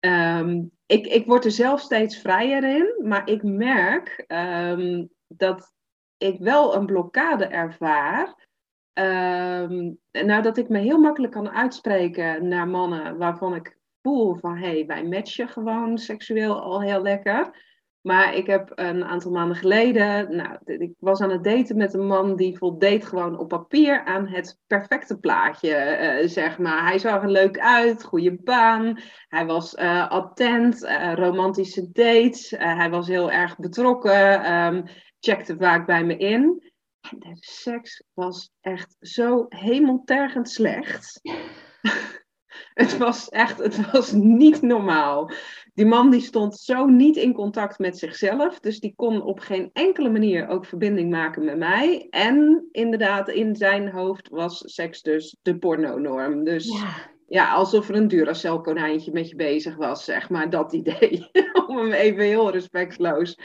Ehm, 0.00 0.64
ik, 0.86 1.06
ik 1.06 1.26
word 1.26 1.44
er 1.44 1.50
zelf 1.50 1.80
steeds 1.80 2.16
vrijer 2.16 2.64
in, 2.64 3.08
maar 3.08 3.28
ik 3.28 3.42
merk 3.42 4.24
ehm, 4.26 5.06
dat 5.26 5.72
ik 6.16 6.38
wel 6.38 6.74
een 6.74 6.86
blokkade 6.86 7.44
ervaar. 7.44 8.46
Ehm, 8.92 9.92
nou, 10.10 10.42
dat 10.42 10.56
ik 10.56 10.68
me 10.68 10.78
heel 10.78 10.98
makkelijk 10.98 11.32
kan 11.32 11.50
uitspreken 11.50 12.48
naar 12.48 12.68
mannen 12.68 13.16
waarvan 13.18 13.54
ik 13.54 13.78
voel 14.02 14.34
van 14.34 14.56
hé, 14.56 14.68
hey, 14.68 14.86
wij 14.86 15.04
matchen 15.04 15.48
gewoon 15.48 15.98
seksueel 15.98 16.60
al 16.60 16.82
heel 16.82 17.02
lekker. 17.02 17.66
Maar 18.02 18.34
ik 18.34 18.46
heb 18.46 18.72
een 18.74 19.04
aantal 19.04 19.30
maanden 19.30 19.56
geleden, 19.56 20.36
nou, 20.36 20.58
ik 20.64 20.92
was 20.98 21.20
aan 21.20 21.30
het 21.30 21.44
daten 21.44 21.76
met 21.76 21.94
een 21.94 22.06
man 22.06 22.36
die 22.36 22.58
voldeed 22.58 23.06
gewoon 23.06 23.38
op 23.38 23.48
papier 23.48 24.04
aan 24.04 24.26
het 24.26 24.58
perfecte 24.66 25.18
plaatje, 25.18 25.74
eh, 25.74 26.28
zeg 26.28 26.58
maar. 26.58 26.86
Hij 26.86 26.98
zag 26.98 27.22
er 27.22 27.30
leuk 27.30 27.58
uit, 27.58 28.04
goede 28.04 28.38
baan, 28.42 28.98
hij 29.28 29.46
was 29.46 29.74
eh, 29.74 30.10
attent, 30.10 30.84
eh, 30.84 31.12
romantische 31.14 31.90
dates, 31.92 32.50
hij 32.50 32.90
was 32.90 33.06
heel 33.06 33.30
erg 33.30 33.56
betrokken, 33.56 34.42
ehm, 34.42 34.82
checkte 35.20 35.56
vaak 35.56 35.86
bij 35.86 36.04
me 36.04 36.16
in. 36.16 36.72
En 37.10 37.18
de 37.18 37.36
seks 37.40 38.02
was 38.14 38.50
echt 38.60 38.96
zo 39.00 39.46
hemeltergend 39.48 40.50
slecht. 40.50 41.20
het 42.74 42.96
was 42.96 43.28
echt, 43.28 43.58
het 43.58 43.90
was 43.90 44.12
niet 44.12 44.62
normaal. 44.62 45.30
Die 45.74 45.86
man 45.86 46.10
die 46.10 46.20
stond 46.20 46.56
zo 46.56 46.86
niet 46.86 47.16
in 47.16 47.32
contact 47.32 47.78
met 47.78 47.98
zichzelf. 47.98 48.60
Dus 48.60 48.80
die 48.80 48.92
kon 48.96 49.22
op 49.22 49.40
geen 49.40 49.70
enkele 49.72 50.10
manier 50.10 50.48
ook 50.48 50.66
verbinding 50.66 51.10
maken 51.10 51.44
met 51.44 51.56
mij. 51.56 52.06
En 52.10 52.68
inderdaad, 52.72 53.28
in 53.28 53.56
zijn 53.56 53.90
hoofd 53.90 54.28
was 54.28 54.62
seks 54.64 55.02
dus 55.02 55.36
de 55.42 55.58
pornonorm. 55.58 56.44
Dus 56.44 56.66
ja, 56.66 57.10
Ja, 57.26 57.52
alsof 57.52 57.88
er 57.88 57.94
een 57.94 58.08
Duracell 58.08 58.58
konijntje 58.58 59.12
met 59.12 59.28
je 59.28 59.36
bezig 59.36 59.76
was, 59.76 60.04
zeg 60.04 60.30
maar. 60.30 60.50
Dat 60.50 60.72
idee. 60.72 61.30
Om 61.66 61.76
hem 61.76 61.92
even 61.92 62.24
heel 62.24 62.50
respectloos. 62.50 63.38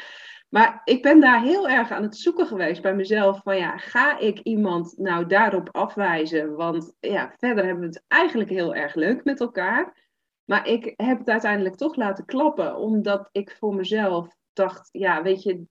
Maar 0.53 0.81
ik 0.83 1.01
ben 1.01 1.19
daar 1.19 1.41
heel 1.41 1.69
erg 1.69 1.91
aan 1.91 2.03
het 2.03 2.17
zoeken 2.17 2.47
geweest 2.47 2.81
bij 2.81 2.95
mezelf. 2.95 3.41
Van 3.43 3.57
ja, 3.57 3.77
ga 3.77 4.19
ik 4.19 4.39
iemand 4.39 4.97
nou 4.97 5.25
daarop 5.25 5.69
afwijzen? 5.71 6.55
Want 6.55 6.93
ja, 6.99 7.33
verder 7.37 7.65
hebben 7.65 7.81
we 7.81 7.89
het 7.89 8.03
eigenlijk 8.07 8.49
heel 8.49 8.75
erg 8.75 8.95
leuk 8.95 9.23
met 9.23 9.39
elkaar. 9.39 10.07
Maar 10.45 10.67
ik 10.67 10.93
heb 10.95 11.17
het 11.17 11.29
uiteindelijk 11.29 11.75
toch 11.75 11.95
laten 11.95 12.25
klappen. 12.25 12.77
Omdat 12.77 13.29
ik 13.31 13.55
voor 13.59 13.75
mezelf 13.75 14.35
dacht, 14.53 14.89
ja, 14.91 15.21
weet 15.21 15.43
je, 15.43 15.65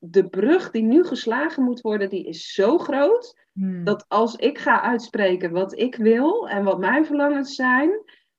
de, 0.00 0.28
brug 0.28 0.70
die 0.70 0.82
nu 0.82 1.04
geslagen 1.04 1.62
moet 1.62 1.80
worden, 1.80 2.08
die 2.08 2.26
is 2.26 2.52
zo 2.52 2.78
groot. 2.78 3.46
Hmm. 3.52 3.84
Dat 3.84 4.04
als 4.08 4.34
ik 4.34 4.58
ga 4.58 4.82
uitspreken 4.82 5.52
wat 5.52 5.78
ik 5.78 5.96
wil 5.96 6.48
en 6.48 6.64
wat 6.64 6.78
mijn 6.78 7.06
verlangens 7.06 7.54
zijn, 7.54 7.90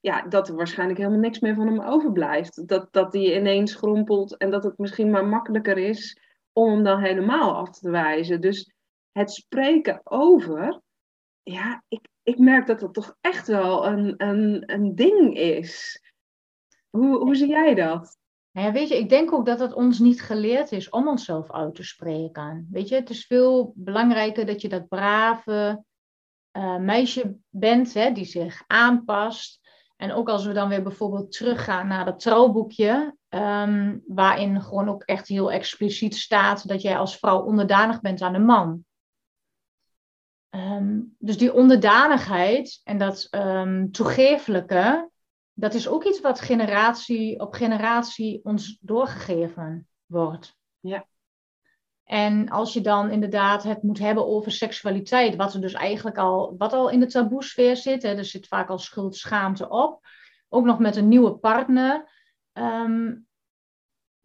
ja, 0.03 0.21
dat 0.21 0.47
er 0.47 0.55
waarschijnlijk 0.55 0.99
helemaal 0.99 1.19
niks 1.19 1.39
meer 1.39 1.55
van 1.55 1.67
hem 1.67 1.81
overblijft. 1.81 2.67
Dat, 2.67 2.93
dat 2.93 3.11
die 3.11 3.35
ineens 3.35 3.71
schrompelt 3.71 4.37
en 4.37 4.51
dat 4.51 4.63
het 4.63 4.77
misschien 4.77 5.09
maar 5.09 5.25
makkelijker 5.25 5.77
is 5.77 6.17
om 6.53 6.71
hem 6.71 6.83
dan 6.83 6.99
helemaal 6.99 7.55
af 7.55 7.69
te 7.69 7.89
wijzen. 7.89 8.41
Dus 8.41 8.73
het 9.11 9.31
spreken 9.31 10.01
over, 10.03 10.81
ja, 11.43 11.83
ik, 11.87 12.07
ik 12.23 12.37
merk 12.37 12.67
dat 12.67 12.79
dat 12.79 12.93
toch 12.93 13.15
echt 13.21 13.47
wel 13.47 13.85
een, 13.85 14.13
een, 14.17 14.63
een 14.65 14.95
ding 14.95 15.37
is. 15.37 16.01
Hoe, 16.89 17.17
hoe 17.17 17.35
zie 17.35 17.47
jij 17.47 17.75
dat? 17.75 18.17
Ja, 18.51 18.71
weet 18.71 18.87
je, 18.87 18.97
ik 18.97 19.09
denk 19.09 19.33
ook 19.33 19.45
dat 19.45 19.59
het 19.59 19.73
ons 19.73 19.99
niet 19.99 20.21
geleerd 20.21 20.71
is 20.71 20.89
om 20.89 21.07
onszelf 21.07 21.51
uit 21.51 21.75
te 21.75 21.83
spreken. 21.83 22.67
Weet 22.71 22.89
je, 22.89 22.95
het 22.95 23.09
is 23.09 23.25
veel 23.25 23.73
belangrijker 23.75 24.45
dat 24.45 24.61
je 24.61 24.69
dat 24.69 24.87
brave 24.87 25.83
eh, 26.51 26.77
meisje 26.77 27.37
bent, 27.49 27.93
hè, 27.93 28.11
die 28.11 28.25
zich 28.25 28.63
aanpast. 28.67 29.62
En 30.03 30.13
ook 30.13 30.29
als 30.29 30.45
we 30.45 30.53
dan 30.53 30.69
weer 30.69 30.83
bijvoorbeeld 30.83 31.31
teruggaan 31.31 31.87
naar 31.87 32.05
dat 32.05 32.19
trouwboekje, 32.19 33.15
ehm, 33.29 33.97
waarin 34.07 34.61
gewoon 34.61 34.89
ook 34.89 35.03
echt 35.03 35.27
heel 35.27 35.51
expliciet 35.51 36.15
staat 36.15 36.67
dat 36.67 36.81
jij 36.81 36.97
als 36.97 37.17
vrouw 37.17 37.41
onderdanig 37.41 38.01
bent 38.01 38.21
aan 38.21 38.33
de 38.33 38.39
man. 38.39 38.85
Ehm, 40.49 40.99
dus 41.17 41.37
die 41.37 41.53
onderdanigheid 41.53 42.81
en 42.83 42.97
dat 42.97 43.27
um, 43.31 43.91
dat 45.53 45.73
is 45.73 45.87
ook 45.87 46.03
iets 46.03 46.21
wat 46.21 46.41
generatie 46.41 47.39
op 47.39 47.53
generatie 47.53 48.39
ons 48.43 48.77
doorgegeven 48.81 49.87
wordt. 50.05 50.57
Ja. 50.79 51.07
En 52.05 52.49
als 52.49 52.73
je 52.73 52.81
dan 52.81 53.09
inderdaad 53.09 53.63
het 53.63 53.83
moet 53.83 53.99
hebben 53.99 54.27
over 54.27 54.51
seksualiteit, 54.51 55.35
wat 55.35 55.53
er 55.53 55.61
dus 55.61 55.73
eigenlijk 55.73 56.17
al, 56.17 56.55
wat 56.57 56.73
al 56.73 56.89
in 56.89 56.99
de 56.99 57.05
taboesfeer 57.05 57.75
zit, 57.75 58.03
hè, 58.03 58.15
er 58.15 58.25
zit 58.25 58.47
vaak 58.47 58.69
al 58.69 58.79
schuld, 58.79 59.15
schaamte 59.15 59.69
op, 59.69 60.07
ook 60.49 60.65
nog 60.65 60.79
met 60.79 60.95
een 60.95 61.07
nieuwe 61.07 61.33
partner, 61.33 62.11
um, 62.53 63.27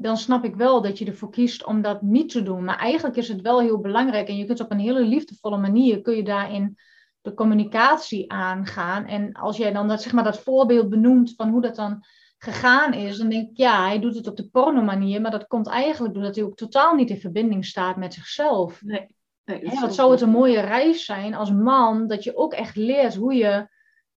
dan 0.01 0.17
snap 0.17 0.45
ik 0.45 0.55
wel 0.55 0.83
dat 0.83 0.99
je 0.99 1.05
ervoor 1.05 1.31
kiest 1.31 1.65
om 1.65 1.83
dat 1.83 2.03
niet 2.03 2.31
te 2.31 2.43
doen. 2.43 2.65
Maar 2.65 2.79
eigenlijk 2.79 3.17
is 3.17 3.29
het 3.29 3.41
wel 3.41 3.61
heel 3.61 3.81
belangrijk 3.81 4.29
en 4.29 4.37
je 4.37 4.45
kunt 4.45 4.61
op 4.61 4.71
een 4.71 4.79
hele 4.79 5.05
liefdevolle 5.05 5.57
manier, 5.57 6.01
kun 6.01 6.17
je 6.17 6.23
daarin 6.25 6.79
de 7.21 7.35
communicatie 7.35 8.33
aangaan. 8.33 9.07
En 9.07 9.33
als 9.33 9.57
jij 9.57 9.73
dan 9.73 9.89
dat, 9.89 10.03
zeg 10.03 10.13
maar, 10.13 10.25
dat 10.25 10.41
voorbeeld 10.41 10.89
benoemt 10.89 11.35
van 11.37 11.49
hoe 11.49 11.61
dat 11.61 11.77
dan 11.77 12.05
gegaan 12.39 12.93
is, 12.93 13.19
dan 13.19 13.29
denk 13.29 13.51
ik, 13.51 13.57
ja, 13.57 13.87
hij 13.87 13.99
doet 13.99 14.15
het 14.15 14.27
op 14.27 14.37
de 14.37 14.49
porno-manier, 14.49 15.21
maar 15.21 15.31
dat 15.31 15.47
komt 15.47 15.67
eigenlijk 15.67 16.15
doordat 16.15 16.35
hij 16.35 16.45
ook 16.45 16.57
totaal 16.57 16.95
niet 16.95 17.11
in 17.11 17.21
verbinding 17.21 17.65
staat 17.65 17.97
met 17.97 18.15
zichzelf. 18.15 18.83
Nee. 18.83 19.07
nee 19.45 19.69
Hè, 19.69 19.81
wat 19.81 19.95
zou 19.95 20.11
het 20.11 20.21
een 20.21 20.31
mooie 20.31 20.61
reis 20.61 21.05
zijn 21.05 21.35
als 21.35 21.53
man, 21.53 22.07
dat 22.07 22.25
je 22.25 22.37
ook 22.37 22.53
echt 22.53 22.77
leert 22.77 23.15
hoe 23.15 23.35
je 23.35 23.69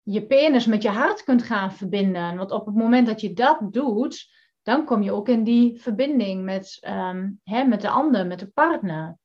je 0.03 0.27
penis 0.27 0.67
met 0.67 0.83
je 0.83 0.89
hart 0.89 1.25
kunt 1.25 1.43
gaan 1.43 1.73
verbinden. 1.73 2.37
Want 2.37 2.51
op 2.51 2.67
het 2.67 2.75
moment 2.75 3.07
dat 3.07 3.21
je 3.21 3.33
dat 3.33 3.59
doet, 3.71 4.29
dan 4.63 4.85
kom 4.85 5.03
je 5.03 5.13
ook 5.13 5.29
in 5.29 5.45
die 5.45 5.81
verbinding 5.81 6.45
met, 6.45 6.87
um, 6.89 7.41
hè, 7.45 7.65
met 7.65 7.81
de 7.81 7.89
ander, 7.89 8.27
met 8.27 8.39
de 8.39 8.47
partner. 8.47 9.19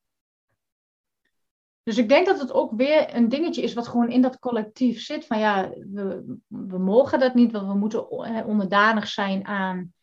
Dus 1.83 1.97
ik 1.97 2.09
denk 2.09 2.25
dat 2.25 2.39
het 2.39 2.53
ook 2.53 2.71
weer 2.75 3.15
een 3.15 3.29
dingetje 3.29 3.61
is 3.61 3.73
wat 3.73 3.87
gewoon 3.87 4.09
in 4.09 4.21
dat 4.21 4.39
collectief 4.39 5.01
zit. 5.01 5.25
Van 5.25 5.39
ja, 5.39 5.69
we, 5.69 6.37
we 6.47 6.77
mogen 6.77 7.19
dat 7.19 7.33
niet, 7.33 7.51
want 7.51 7.67
we 7.67 7.77
moeten 7.77 8.09
onderdanig 8.45 9.07
zijn 9.07 9.45
aan, 9.45 9.93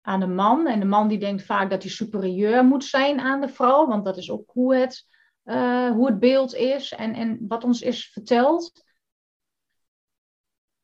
aan 0.00 0.20
de 0.20 0.26
man. 0.26 0.66
En 0.66 0.80
de 0.80 0.86
man 0.86 1.08
die 1.08 1.18
denkt 1.18 1.42
vaak 1.42 1.70
dat 1.70 1.82
hij 1.82 1.90
superieur 1.90 2.64
moet 2.64 2.84
zijn 2.84 3.20
aan 3.20 3.40
de 3.40 3.48
vrouw, 3.48 3.86
want 3.86 4.04
dat 4.04 4.16
is 4.16 4.30
ook 4.30 4.50
hoe 4.52 4.74
het, 4.74 5.06
uh, 5.44 5.90
hoe 5.90 6.06
het 6.06 6.18
beeld 6.18 6.54
is 6.54 6.92
en, 6.92 7.14
en 7.14 7.44
wat 7.48 7.64
ons 7.64 7.82
is 7.82 8.10
verteld. 8.12 8.84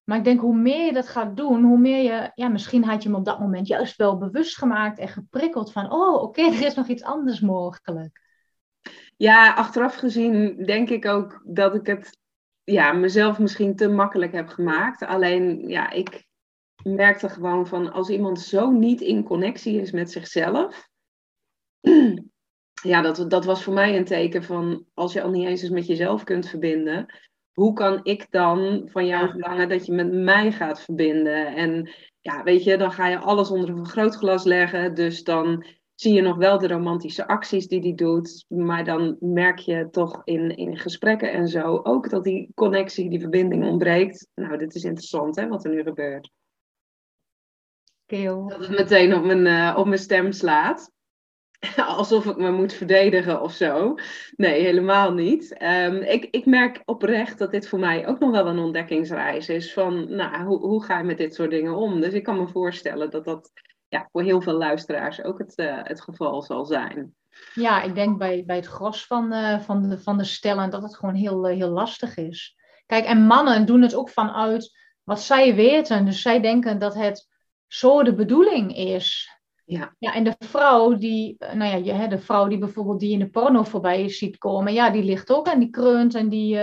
Maar 0.04 0.18
ik 0.18 0.24
denk, 0.24 0.40
hoe 0.40 0.56
meer 0.56 0.86
je 0.86 0.92
dat 0.92 1.08
gaat 1.08 1.36
doen, 1.36 1.64
hoe 1.64 1.78
meer 1.78 2.02
je, 2.02 2.30
ja, 2.34 2.48
misschien 2.48 2.84
had 2.84 3.02
je 3.02 3.08
hem 3.08 3.18
op 3.18 3.24
dat 3.24 3.40
moment 3.40 3.66
juist 3.66 3.96
wel 3.96 4.18
bewust 4.18 4.56
gemaakt 4.56 4.98
en 4.98 5.08
geprikkeld 5.08 5.72
van, 5.72 5.92
oh, 5.92 6.22
oké, 6.22 6.42
er 6.52 6.66
is 6.66 6.74
nog 6.74 6.88
iets 6.88 7.02
anders 7.02 7.40
mogelijk. 7.40 8.29
Ja, 9.20 9.54
achteraf 9.54 9.94
gezien 9.94 10.64
denk 10.64 10.88
ik 10.90 11.06
ook 11.06 11.42
dat 11.44 11.74
ik 11.74 11.86
het 11.86 12.18
ja, 12.64 12.92
mezelf 12.92 13.38
misschien 13.38 13.76
te 13.76 13.88
makkelijk 13.88 14.32
heb 14.32 14.48
gemaakt. 14.48 15.02
Alleen, 15.02 15.68
ja, 15.68 15.90
ik 15.90 16.26
merkte 16.82 17.28
gewoon 17.28 17.66
van 17.66 17.92
als 17.92 18.08
iemand 18.08 18.40
zo 18.40 18.70
niet 18.70 19.00
in 19.00 19.24
connectie 19.24 19.80
is 19.80 19.90
met 19.90 20.10
zichzelf. 20.10 20.88
Ja, 22.82 23.00
dat, 23.00 23.30
dat 23.30 23.44
was 23.44 23.62
voor 23.62 23.72
mij 23.72 23.96
een 23.96 24.04
teken 24.04 24.42
van 24.42 24.86
als 24.94 25.12
je 25.12 25.22
al 25.22 25.30
niet 25.30 25.46
eens 25.46 25.62
eens 25.62 25.70
met 25.70 25.86
jezelf 25.86 26.24
kunt 26.24 26.48
verbinden. 26.48 27.14
Hoe 27.52 27.72
kan 27.72 28.00
ik 28.02 28.26
dan 28.30 28.88
van 28.92 29.06
jou 29.06 29.30
verlangen 29.30 29.68
dat 29.68 29.86
je 29.86 29.92
met 29.92 30.12
mij 30.12 30.52
gaat 30.52 30.80
verbinden? 30.80 31.46
En 31.46 31.90
ja, 32.20 32.42
weet 32.42 32.64
je, 32.64 32.76
dan 32.76 32.92
ga 32.92 33.06
je 33.06 33.18
alles 33.18 33.50
onder 33.50 33.68
een 33.68 33.76
vergrootglas 33.76 34.44
leggen. 34.44 34.94
Dus 34.94 35.22
dan 35.22 35.64
zie 36.00 36.14
je 36.14 36.20
nog 36.20 36.36
wel 36.36 36.58
de 36.58 36.68
romantische 36.68 37.26
acties 37.26 37.66
die 37.66 37.80
hij 37.80 37.94
doet. 37.94 38.44
Maar 38.48 38.84
dan 38.84 39.16
merk 39.20 39.58
je 39.58 39.88
toch 39.90 40.20
in, 40.24 40.56
in 40.56 40.78
gesprekken 40.78 41.32
en 41.32 41.48
zo 41.48 41.80
ook 41.82 42.10
dat 42.10 42.24
die 42.24 42.50
connectie, 42.54 43.10
die 43.10 43.20
verbinding 43.20 43.64
ontbreekt. 43.64 44.28
Nou, 44.34 44.58
dit 44.58 44.74
is 44.74 44.84
interessant 44.84 45.36
hè, 45.36 45.48
wat 45.48 45.64
er 45.64 45.70
nu 45.70 45.82
gebeurt. 45.82 46.30
Keel. 48.06 48.48
Dat 48.48 48.60
het 48.60 48.70
meteen 48.70 49.14
op 49.14 49.24
mijn, 49.24 49.46
uh, 49.46 49.74
op 49.78 49.86
mijn 49.86 49.98
stem 49.98 50.32
slaat. 50.32 50.90
alsof 51.76 52.26
ik 52.26 52.36
me 52.36 52.50
moet 52.50 52.72
verdedigen 52.72 53.42
of 53.42 53.52
zo. 53.52 53.94
Nee, 54.36 54.62
helemaal 54.62 55.12
niet. 55.12 55.54
Ehm, 55.54 55.96
ik, 55.96 56.28
ik 56.30 56.46
merk 56.46 56.82
oprecht 56.84 57.38
dat 57.38 57.50
dit 57.50 57.68
voor 57.68 57.78
mij 57.78 58.06
ook 58.06 58.18
nog 58.18 58.30
wel 58.30 58.46
een 58.46 58.58
ontdekkingsreis 58.58 59.48
is. 59.48 59.72
Van, 59.72 60.14
nou, 60.14 60.44
hoe, 60.44 60.58
hoe 60.58 60.84
ga 60.84 60.98
je 60.98 61.04
met 61.04 61.18
dit 61.18 61.34
soort 61.34 61.50
dingen 61.50 61.74
om? 61.74 62.00
Dus 62.00 62.12
ik 62.12 62.22
kan 62.22 62.36
me 62.38 62.48
voorstellen 62.48 63.10
dat 63.10 63.24
dat 63.24 63.52
ja, 63.90 64.08
voor 64.12 64.22
heel 64.22 64.40
veel 64.40 64.52
luisteraars 64.52 65.22
ook 65.22 65.38
het, 65.38 65.58
uh, 65.58 65.78
het 65.82 66.00
geval 66.00 66.42
zal 66.42 66.64
zijn. 66.64 67.14
Ja, 67.54 67.82
ik 67.82 67.94
denk 67.94 68.18
bij, 68.18 68.44
bij 68.46 68.56
het 68.56 68.66
gros 68.66 69.06
van, 69.06 69.32
uh, 69.32 69.60
van, 69.60 69.88
de, 69.88 69.98
van 69.98 70.18
de 70.18 70.24
stellen 70.24 70.70
dat 70.70 70.82
het 70.82 70.96
gewoon 70.96 71.14
heel, 71.14 71.50
uh, 71.50 71.56
heel 71.56 71.68
lastig 71.68 72.16
is. 72.16 72.56
Kijk, 72.86 73.04
en 73.04 73.26
mannen 73.26 73.66
doen 73.66 73.82
het 73.82 73.94
ook 73.94 74.10
vanuit 74.10 74.78
wat 75.02 75.20
zij 75.20 75.54
weten. 75.54 76.04
Dus 76.04 76.22
zij 76.22 76.40
denken 76.40 76.78
dat 76.78 76.94
het 76.94 77.28
zo 77.66 78.02
de 78.02 78.14
bedoeling 78.14 78.76
is. 78.76 79.38
Ja. 79.64 79.94
ja, 79.98 80.14
en 80.14 80.24
de 80.24 80.34
vrouw 80.38 80.96
die, 80.96 81.36
nou 81.38 81.84
ja, 81.84 82.06
de 82.06 82.18
vrouw 82.18 82.48
die 82.48 82.58
bijvoorbeeld 82.58 83.00
die 83.00 83.12
in 83.12 83.18
de 83.18 83.30
porno 83.30 83.62
voorbij 83.62 84.08
ziet 84.08 84.38
komen, 84.38 84.72
ja, 84.72 84.90
die 84.90 85.02
ligt 85.02 85.30
ook 85.30 85.46
en 85.46 85.58
die 85.58 85.70
kreunt 85.70 86.14
en 86.14 86.28
die, 86.28 86.54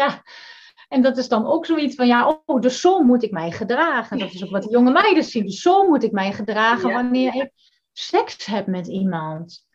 ja, 0.00 0.22
en 0.88 1.02
dat 1.02 1.16
is 1.16 1.28
dan 1.28 1.46
ook 1.46 1.66
zoiets 1.66 1.94
van, 1.94 2.06
ja, 2.06 2.42
oh, 2.44 2.60
dus 2.60 2.80
zo 2.80 3.02
moet 3.02 3.22
ik 3.22 3.30
mij 3.30 3.50
gedragen. 3.50 4.18
Dat 4.18 4.32
is 4.32 4.44
ook 4.44 4.50
wat 4.50 4.62
de 4.62 4.70
jonge 4.70 4.90
meiden 4.90 5.24
zien. 5.24 5.46
Dus 5.46 5.60
zo 5.60 5.88
moet 5.88 6.02
ik 6.02 6.12
mij 6.12 6.32
gedragen 6.32 6.92
wanneer 6.92 7.34
ik 7.34 7.50
seks 7.92 8.46
heb 8.46 8.66
met 8.66 8.86
iemand. 8.86 9.66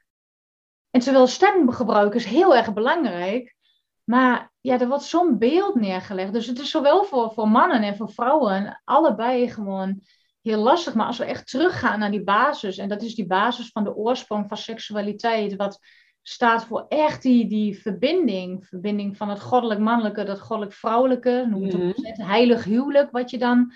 En 0.89 0.99
terwijl 0.99 1.27
stemgebruik 1.27 2.13
is 2.13 2.25
heel 2.25 2.55
erg 2.55 2.73
belangrijk, 2.73 3.55
maar 4.03 4.51
ja, 4.61 4.79
er 4.79 4.87
wordt 4.87 5.03
zo'n 5.03 5.37
beeld 5.37 5.75
neergelegd. 5.75 6.33
Dus 6.33 6.47
het 6.47 6.59
is 6.59 6.69
zowel 6.69 7.03
voor, 7.03 7.31
voor 7.31 7.47
mannen 7.47 7.83
en 7.83 7.95
voor 7.95 8.11
vrouwen 8.11 8.81
allebei 8.83 9.49
gewoon 9.49 10.01
heel 10.41 10.59
lastig. 10.59 10.93
Maar 10.93 11.05
als 11.05 11.17
we 11.17 11.25
echt 11.25 11.47
teruggaan 11.47 11.99
naar 11.99 12.11
die 12.11 12.23
basis, 12.23 12.77
en 12.77 12.89
dat 12.89 13.01
is 13.01 13.15
die 13.15 13.27
basis 13.27 13.69
van 13.71 13.83
de 13.83 13.95
oorsprong 13.95 14.45
van 14.47 14.57
seksualiteit, 14.57 15.55
wat 15.55 15.79
staat 16.21 16.65
voor 16.65 16.85
echt 16.89 17.21
die, 17.21 17.47
die 17.47 17.81
verbinding. 17.81 18.65
Verbinding 18.65 19.17
van 19.17 19.29
het 19.29 19.39
goddelijk-mannelijke, 19.39 20.23
dat 20.23 20.39
goddelijk-vrouwelijke, 20.39 21.47
noem 21.49 21.63
het 21.63 21.73
mm 21.73 21.89
het 21.95 22.17
heilig 22.17 22.63
huwelijk 22.63 23.11
wat 23.11 23.29
je 23.29 23.37
dan 23.37 23.73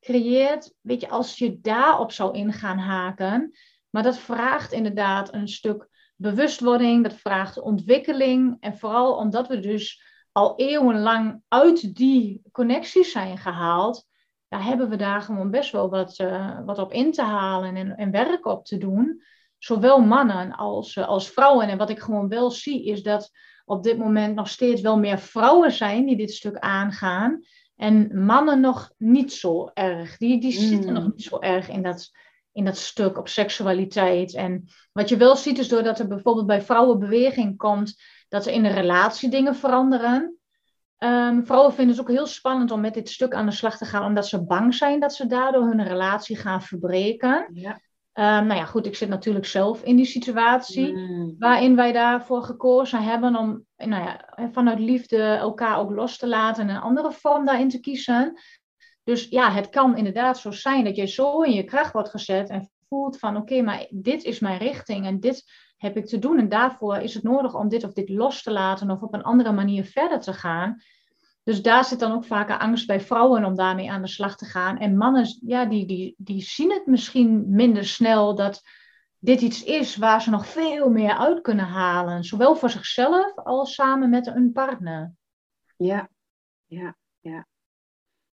creëert. 0.00 0.74
Weet 0.80 1.00
je, 1.00 1.08
als 1.08 1.38
je 1.38 1.60
daarop 1.60 2.12
zou 2.12 2.34
ingaan 2.34 2.78
haken, 2.78 3.52
maar 3.90 4.02
dat 4.02 4.18
vraagt 4.18 4.72
inderdaad 4.72 5.34
een 5.34 5.48
stuk 5.48 5.88
bewustwording, 6.16 7.02
dat 7.02 7.14
vraagt 7.14 7.60
ontwikkeling. 7.60 8.56
En 8.60 8.78
vooral 8.78 9.16
omdat 9.16 9.48
we 9.48 9.60
dus 9.60 10.02
al 10.32 10.56
eeuwenlang 10.56 11.42
uit 11.48 11.94
die 11.94 12.42
connecties 12.52 13.12
zijn 13.12 13.38
gehaald, 13.38 14.06
daar 14.48 14.64
hebben 14.64 14.88
we 14.88 14.96
daar 14.96 15.22
gewoon 15.22 15.50
best 15.50 15.72
wel 15.72 15.90
wat, 15.90 16.18
uh, 16.18 16.58
wat 16.64 16.78
op 16.78 16.92
in 16.92 17.12
te 17.12 17.22
halen 17.22 17.76
en, 17.76 17.96
en 17.96 18.10
werk 18.10 18.46
op 18.46 18.64
te 18.64 18.78
doen. 18.78 19.22
Zowel 19.58 20.00
mannen 20.00 20.52
als, 20.52 20.96
uh, 20.96 21.08
als 21.08 21.30
vrouwen. 21.30 21.68
En 21.68 21.78
wat 21.78 21.90
ik 21.90 22.00
gewoon 22.00 22.28
wel 22.28 22.50
zie, 22.50 22.84
is 22.84 23.02
dat 23.02 23.30
op 23.64 23.82
dit 23.82 23.98
moment 23.98 24.34
nog 24.34 24.48
steeds 24.48 24.80
wel 24.80 24.98
meer 24.98 25.18
vrouwen 25.18 25.72
zijn 25.72 26.06
die 26.06 26.16
dit 26.16 26.32
stuk 26.32 26.58
aangaan. 26.58 27.40
En 27.76 28.24
mannen 28.24 28.60
nog 28.60 28.92
niet 28.98 29.32
zo 29.32 29.70
erg. 29.74 30.16
Die, 30.16 30.40
die 30.40 30.52
zitten 30.52 30.92
nog 30.92 31.04
niet 31.04 31.22
zo 31.22 31.38
erg 31.38 31.68
in 31.68 31.82
dat, 31.82 32.10
in 32.52 32.64
dat 32.64 32.76
stuk 32.76 33.18
op 33.18 33.28
seksualiteit. 33.28 34.34
En 34.34 34.68
wat 34.92 35.08
je 35.08 35.16
wel 35.16 35.36
ziet 35.36 35.58
is 35.58 35.68
doordat 35.68 35.98
er 35.98 36.08
bijvoorbeeld 36.08 36.46
bij 36.46 36.62
vrouwenbeweging 36.62 37.56
komt 37.56 38.02
dat 38.28 38.46
er 38.46 38.52
in 38.52 38.62
de 38.62 38.68
relatie 38.72 39.30
dingen 39.30 39.54
veranderen. 39.54 40.36
Um, 40.98 41.46
vrouwen 41.46 41.74
vinden 41.74 41.96
het 41.96 42.04
ook 42.04 42.10
heel 42.10 42.26
spannend 42.26 42.70
om 42.70 42.80
met 42.80 42.94
dit 42.94 43.08
stuk 43.08 43.34
aan 43.34 43.46
de 43.46 43.52
slag 43.52 43.76
te 43.76 43.84
gaan, 43.84 44.04
omdat 44.04 44.26
ze 44.26 44.44
bang 44.44 44.74
zijn 44.74 45.00
dat 45.00 45.14
ze 45.14 45.26
daardoor 45.26 45.64
hun 45.64 45.84
relatie 45.84 46.36
gaan 46.36 46.62
verbreken. 46.62 47.50
Ja. 47.52 47.80
Um, 48.18 48.46
nou 48.46 48.54
ja, 48.54 48.64
goed, 48.64 48.86
ik 48.86 48.96
zit 48.96 49.08
natuurlijk 49.08 49.46
zelf 49.46 49.82
in 49.82 49.96
die 49.96 50.04
situatie 50.04 50.92
Mm. 50.92 51.34
waarin 51.38 51.76
wij 51.76 51.92
daarvoor 51.92 52.42
gekozen 52.42 53.02
hebben 53.02 53.36
om 53.36 53.64
nou 53.76 54.04
ja, 54.04 54.24
vanuit 54.52 54.78
liefde 54.78 55.22
elkaar 55.22 55.78
ook 55.78 55.90
los 55.90 56.18
te 56.18 56.26
laten 56.26 56.68
en 56.68 56.74
een 56.74 56.82
andere 56.82 57.12
vorm 57.12 57.44
daarin 57.44 57.68
te 57.68 57.80
kiezen. 57.80 58.40
Dus 59.04 59.28
ja, 59.28 59.50
het 59.50 59.68
kan 59.68 59.96
inderdaad 59.96 60.38
zo 60.38 60.50
zijn 60.50 60.84
dat 60.84 60.96
je 60.96 61.06
zo 61.06 61.40
in 61.40 61.52
je 61.52 61.64
kracht 61.64 61.92
wordt 61.92 62.10
gezet 62.10 62.48
en 62.48 62.70
voelt 62.88 63.18
van 63.18 63.36
oké, 63.36 63.62
maar 63.62 63.86
dit 63.90 64.24
is 64.24 64.38
mijn 64.38 64.58
richting 64.58 65.06
en 65.06 65.20
dit 65.20 65.44
heb 65.76 65.96
ik 65.96 66.06
te 66.06 66.18
doen. 66.18 66.38
En 66.38 66.48
daarvoor 66.48 66.96
is 66.96 67.14
het 67.14 67.22
nodig 67.22 67.54
om 67.54 67.68
dit 67.68 67.84
of 67.84 67.92
dit 67.92 68.08
los 68.08 68.42
te 68.42 68.52
laten 68.52 68.90
of 68.90 69.02
op 69.02 69.14
een 69.14 69.22
andere 69.22 69.52
manier 69.52 69.84
verder 69.84 70.20
te 70.20 70.32
gaan. 70.32 70.76
Dus 71.46 71.62
daar 71.62 71.84
zit 71.84 71.98
dan 71.98 72.12
ook 72.12 72.24
vaker 72.24 72.58
angst 72.58 72.86
bij 72.86 73.00
vrouwen 73.00 73.44
om 73.44 73.54
daarmee 73.54 73.90
aan 73.90 74.02
de 74.02 74.08
slag 74.08 74.36
te 74.36 74.44
gaan. 74.44 74.78
En 74.78 74.96
mannen, 74.96 75.26
ja, 75.46 75.64
die, 75.64 75.86
die, 75.86 76.14
die 76.18 76.42
zien 76.42 76.72
het 76.72 76.86
misschien 76.86 77.44
minder 77.48 77.84
snel 77.84 78.34
dat 78.34 78.62
dit 79.18 79.40
iets 79.40 79.64
is 79.64 79.96
waar 79.96 80.22
ze 80.22 80.30
nog 80.30 80.46
veel 80.46 80.90
meer 80.90 81.16
uit 81.16 81.40
kunnen 81.40 81.64
halen. 81.64 82.24
Zowel 82.24 82.56
voor 82.56 82.70
zichzelf 82.70 83.36
als 83.36 83.74
samen 83.74 84.10
met 84.10 84.26
een 84.26 84.52
partner. 84.52 85.12
Ja, 85.76 86.08
ja, 86.66 86.96
ja. 87.20 87.46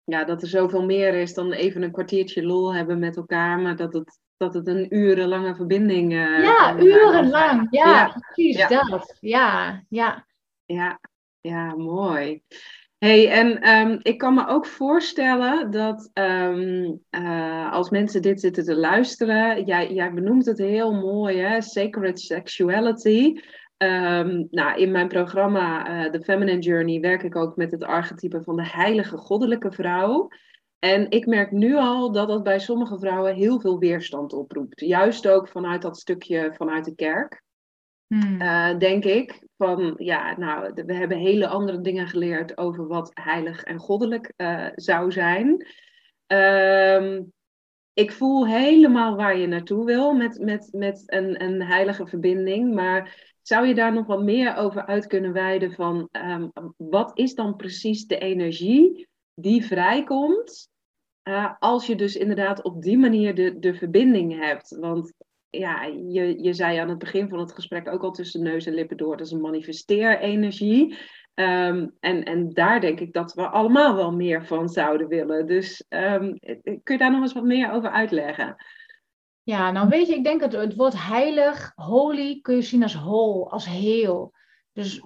Ja, 0.03 0.23
dat 0.23 0.41
er 0.41 0.47
zoveel 0.47 0.85
meer 0.85 1.13
is 1.13 1.33
dan 1.33 1.51
even 1.51 1.81
een 1.81 1.91
kwartiertje 1.91 2.45
lol 2.45 2.73
hebben 2.73 2.99
met 2.99 3.15
elkaar, 3.15 3.59
maar 3.59 3.75
dat 3.75 3.93
het, 3.93 4.19
dat 4.37 4.53
het 4.53 4.67
een 4.67 4.95
urenlange 4.95 5.55
verbinding 5.55 6.13
uh, 6.13 6.43
Ja, 6.43 6.79
urenlang. 6.79 7.67
Ja, 7.69 7.89
ja, 7.89 8.19
precies 8.19 8.57
ja. 8.57 8.67
dat. 8.67 9.17
Ja, 9.19 9.83
ja. 9.89 10.27
Ja, 10.65 10.99
ja, 11.41 11.75
mooi. 11.75 12.43
Hey, 13.03 13.29
en 13.29 13.69
um, 13.69 13.99
ik 14.01 14.17
kan 14.17 14.33
me 14.33 14.47
ook 14.47 14.65
voorstellen 14.65 15.71
dat 15.71 16.09
um, 16.13 17.01
uh, 17.11 17.71
als 17.71 17.89
mensen 17.89 18.21
dit 18.21 18.39
zitten 18.39 18.63
te 18.63 18.75
luisteren, 18.75 19.65
jij, 19.65 19.93
jij 19.93 20.13
benoemt 20.13 20.45
het 20.45 20.57
heel 20.57 20.93
mooi, 20.93 21.37
hè? 21.37 21.61
Sacred 21.61 22.19
Sexuality. 22.19 23.39
Um, 23.77 24.47
nou, 24.51 24.79
in 24.79 24.91
mijn 24.91 25.07
programma 25.07 25.89
uh, 25.89 26.11
The 26.11 26.21
Feminine 26.21 26.59
Journey 26.59 26.99
werk 26.99 27.23
ik 27.23 27.35
ook 27.35 27.55
met 27.55 27.71
het 27.71 27.83
archetype 27.83 28.43
van 28.43 28.55
de 28.55 28.67
heilige 28.67 29.17
goddelijke 29.17 29.71
vrouw. 29.71 30.27
En 30.79 31.09
ik 31.09 31.25
merk 31.25 31.51
nu 31.51 31.75
al 31.75 32.11
dat 32.11 32.27
dat 32.27 32.43
bij 32.43 32.59
sommige 32.59 32.99
vrouwen 32.99 33.35
heel 33.35 33.59
veel 33.59 33.79
weerstand 33.79 34.33
oproept. 34.33 34.79
Juist 34.79 35.27
ook 35.27 35.47
vanuit 35.47 35.81
dat 35.81 35.97
stukje 35.97 36.53
vanuit 36.53 36.85
de 36.85 36.95
kerk. 36.95 37.43
Hmm. 38.07 38.41
Uh, 38.41 38.77
denk 38.77 39.05
ik. 39.05 39.47
Van 39.63 39.93
ja, 39.97 40.37
nou, 40.37 40.71
we 40.73 40.93
hebben 40.93 41.17
hele 41.17 41.47
andere 41.47 41.81
dingen 41.81 42.07
geleerd 42.07 42.57
over 42.57 42.87
wat 42.87 43.11
heilig 43.13 43.63
en 43.63 43.79
goddelijk 43.79 44.33
uh, 44.37 44.67
zou 44.75 45.11
zijn. 45.11 45.67
Um, 46.27 47.33
ik 47.93 48.11
voel 48.11 48.47
helemaal 48.47 49.15
waar 49.15 49.37
je 49.37 49.47
naartoe 49.47 49.85
wil 49.85 50.13
met, 50.13 50.39
met, 50.39 50.69
met 50.71 51.03
een, 51.05 51.43
een 51.43 51.61
heilige 51.61 52.07
verbinding. 52.07 52.73
Maar 52.73 53.33
zou 53.41 53.67
je 53.67 53.75
daar 53.75 53.93
nog 53.93 54.05
wat 54.05 54.23
meer 54.23 54.55
over 54.55 54.85
uit 54.85 55.07
kunnen 55.07 55.33
wijden 55.33 55.71
van 55.71 56.09
um, 56.11 56.51
wat 56.77 57.11
is 57.17 57.35
dan 57.35 57.55
precies 57.55 58.07
de 58.07 58.17
energie 58.17 59.07
die 59.33 59.65
vrijkomt 59.65 60.69
uh, 61.23 61.53
als 61.59 61.87
je 61.87 61.95
dus 61.95 62.15
inderdaad 62.15 62.63
op 62.63 62.81
die 62.81 62.97
manier 62.97 63.35
de, 63.35 63.59
de 63.59 63.73
verbinding 63.73 64.39
hebt? 64.39 64.77
Want 64.79 65.13
ja, 65.59 65.83
je, 65.83 66.43
je 66.43 66.53
zei 66.53 66.77
aan 66.77 66.89
het 66.89 66.97
begin 66.97 67.29
van 67.29 67.39
het 67.39 67.51
gesprek 67.51 67.87
ook 67.87 68.03
al 68.03 68.11
tussen 68.11 68.43
neus 68.43 68.65
en 68.65 68.73
lippen 68.73 68.97
door, 68.97 69.17
dat 69.17 69.25
is 69.25 69.31
een 69.31 69.41
manifesteerenergie. 69.41 70.97
Um, 71.35 71.95
en, 71.99 72.23
en 72.23 72.49
daar 72.49 72.81
denk 72.81 72.99
ik 72.99 73.13
dat 73.13 73.33
we 73.33 73.47
allemaal 73.47 73.95
wel 73.95 74.11
meer 74.11 74.45
van 74.45 74.69
zouden 74.69 75.07
willen. 75.07 75.47
Dus 75.47 75.85
um, 75.89 76.39
kun 76.63 76.81
je 76.83 76.97
daar 76.97 77.11
nog 77.11 77.21
eens 77.21 77.33
wat 77.33 77.43
meer 77.43 77.71
over 77.71 77.89
uitleggen? 77.89 78.55
Ja, 79.43 79.71
nou 79.71 79.89
weet 79.89 80.07
je, 80.07 80.15
ik 80.15 80.23
denk 80.23 80.39
dat 80.39 80.51
het 80.51 80.75
woord 80.75 81.07
heilig, 81.07 81.71
holy, 81.75 82.39
kun 82.41 82.55
je 82.55 82.61
zien 82.61 82.83
als 82.83 82.95
whole, 82.95 83.49
als 83.49 83.65
heel. 83.65 84.33
Dus 84.73 85.01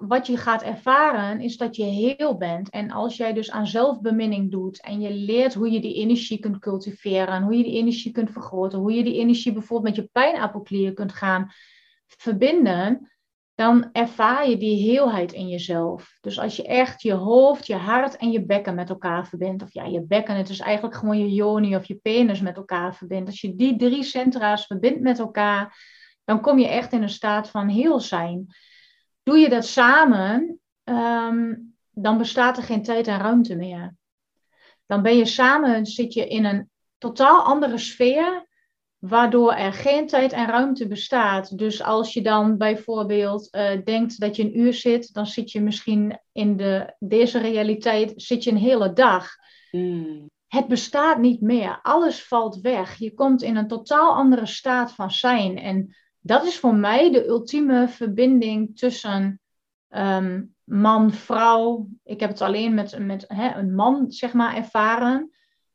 wat 0.00 0.26
je 0.26 0.36
gaat 0.36 0.62
ervaren 0.62 1.40
is 1.40 1.56
dat 1.56 1.76
je 1.76 1.84
heel 1.84 2.36
bent. 2.36 2.70
En 2.70 2.90
als 2.90 3.16
jij 3.16 3.32
dus 3.32 3.50
aan 3.50 3.66
zelfbeminning 3.66 4.50
doet 4.50 4.82
en 4.82 5.00
je 5.00 5.10
leert 5.10 5.54
hoe 5.54 5.70
je 5.70 5.80
die 5.80 5.94
energie 5.94 6.38
kunt 6.38 6.58
cultiveren, 6.58 7.42
hoe 7.42 7.56
je 7.56 7.64
die 7.64 7.78
energie 7.78 8.12
kunt 8.12 8.30
vergroten, 8.30 8.78
hoe 8.78 8.92
je 8.92 9.04
die 9.04 9.18
energie 9.18 9.52
bijvoorbeeld 9.52 9.96
met 9.96 10.04
je 10.04 10.10
pijnappelklier 10.12 10.92
kunt 10.92 11.12
gaan 11.12 11.50
verbinden, 12.06 13.12
dan 13.54 13.88
ervaar 13.92 14.48
je 14.48 14.56
die 14.56 14.90
heelheid 14.90 15.32
in 15.32 15.48
jezelf. 15.48 16.18
Dus 16.20 16.38
als 16.38 16.56
je 16.56 16.66
echt 16.66 17.02
je 17.02 17.12
hoofd, 17.12 17.66
je 17.66 17.74
hart 17.74 18.16
en 18.16 18.30
je 18.30 18.44
bekken 18.44 18.74
met 18.74 18.88
elkaar 18.88 19.26
verbindt, 19.26 19.62
of 19.62 19.72
ja, 19.72 19.84
je 19.84 20.02
bekken, 20.02 20.36
het 20.36 20.48
is 20.48 20.60
eigenlijk 20.60 20.96
gewoon 20.96 21.18
je 21.18 21.34
yoni 21.34 21.76
of 21.76 21.84
je 21.84 21.94
penis 21.94 22.40
met 22.40 22.56
elkaar 22.56 22.94
verbindt. 22.94 23.30
Als 23.30 23.40
je 23.40 23.54
die 23.54 23.76
drie 23.76 24.02
centra's 24.02 24.66
verbindt 24.66 25.00
met 25.00 25.18
elkaar, 25.18 25.76
dan 26.24 26.40
kom 26.40 26.58
je 26.58 26.68
echt 26.68 26.92
in 26.92 27.02
een 27.02 27.08
staat 27.08 27.50
van 27.50 27.68
heel 27.68 28.00
zijn. 28.00 28.46
Doe 29.24 29.38
je 29.38 29.48
dat 29.48 29.66
samen, 29.66 30.60
um, 30.84 31.74
dan 31.90 32.18
bestaat 32.18 32.56
er 32.56 32.62
geen 32.62 32.82
tijd 32.82 33.06
en 33.06 33.18
ruimte 33.18 33.56
meer. 33.56 33.96
Dan 34.86 35.02
ben 35.02 35.16
je 35.16 35.24
samen, 35.24 35.86
zit 35.86 36.12
je 36.12 36.28
in 36.28 36.44
een 36.44 36.70
totaal 36.98 37.42
andere 37.42 37.78
sfeer, 37.78 38.46
waardoor 38.98 39.52
er 39.52 39.72
geen 39.72 40.06
tijd 40.06 40.32
en 40.32 40.46
ruimte 40.46 40.86
bestaat. 40.86 41.58
Dus 41.58 41.82
als 41.82 42.12
je 42.12 42.22
dan 42.22 42.56
bijvoorbeeld 42.58 43.54
uh, 43.54 43.70
denkt 43.84 44.20
dat 44.20 44.36
je 44.36 44.42
een 44.42 44.58
uur 44.58 44.74
zit, 44.74 45.14
dan 45.14 45.26
zit 45.26 45.50
je 45.50 45.60
misschien 45.60 46.20
in 46.32 46.56
de, 46.56 46.94
deze 46.98 47.38
realiteit 47.38 48.12
zit 48.16 48.44
je 48.44 48.50
een 48.50 48.56
hele 48.56 48.92
dag. 48.92 49.28
Mm. 49.70 50.30
het 50.46 50.68
bestaat 50.68 51.18
niet 51.18 51.40
meer. 51.40 51.78
Alles 51.82 52.24
valt 52.24 52.60
weg. 52.60 52.94
Je 52.98 53.14
komt 53.14 53.42
in 53.42 53.56
een 53.56 53.68
totaal 53.68 54.14
andere 54.14 54.46
staat 54.46 54.92
van 54.92 55.10
zijn. 55.10 55.58
En 55.58 55.96
dat 56.26 56.44
is 56.44 56.58
voor 56.58 56.74
mij 56.74 57.10
de 57.10 57.26
ultieme 57.26 57.88
verbinding 57.88 58.78
tussen 58.78 59.40
ehm, 59.88 60.44
man, 60.64 61.12
vrouw. 61.12 61.88
Ik 62.02 62.20
heb 62.20 62.30
het 62.30 62.40
alleen 62.40 62.74
met, 62.74 62.98
met 62.98 63.24
hè, 63.28 63.54
een 63.54 63.74
man, 63.74 64.10
zeg 64.10 64.32
maar, 64.32 64.56
ervaren. 64.56 65.30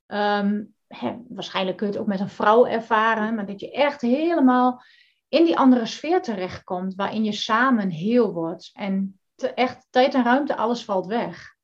Ehm, 0.05 0.63
hè, 0.87 1.17
waarschijnlijk 1.27 1.77
kun 1.77 1.87
je 1.87 1.93
het 1.93 2.01
ook 2.01 2.07
met 2.07 2.19
een 2.19 2.29
vrouw 2.29 2.65
ervaren. 2.65 3.35
Maar 3.35 3.45
dat 3.45 3.59
je 3.59 3.71
echt 3.71 4.01
helemaal 4.01 4.83
in 5.27 5.45
die 5.45 5.57
andere 5.57 5.85
sfeer 5.85 6.21
terechtkomt. 6.21 6.95
Waarin 6.95 7.23
je 7.23 7.31
samen 7.31 7.89
heel 7.89 8.33
wordt. 8.33 8.69
En 8.73 9.19
te, 9.35 9.53
echt 9.53 9.87
tijd 9.89 10.13
en 10.13 10.23
ruimte, 10.23 10.55
alles 10.55 10.85
valt 10.85 11.05
weg. 11.05 11.55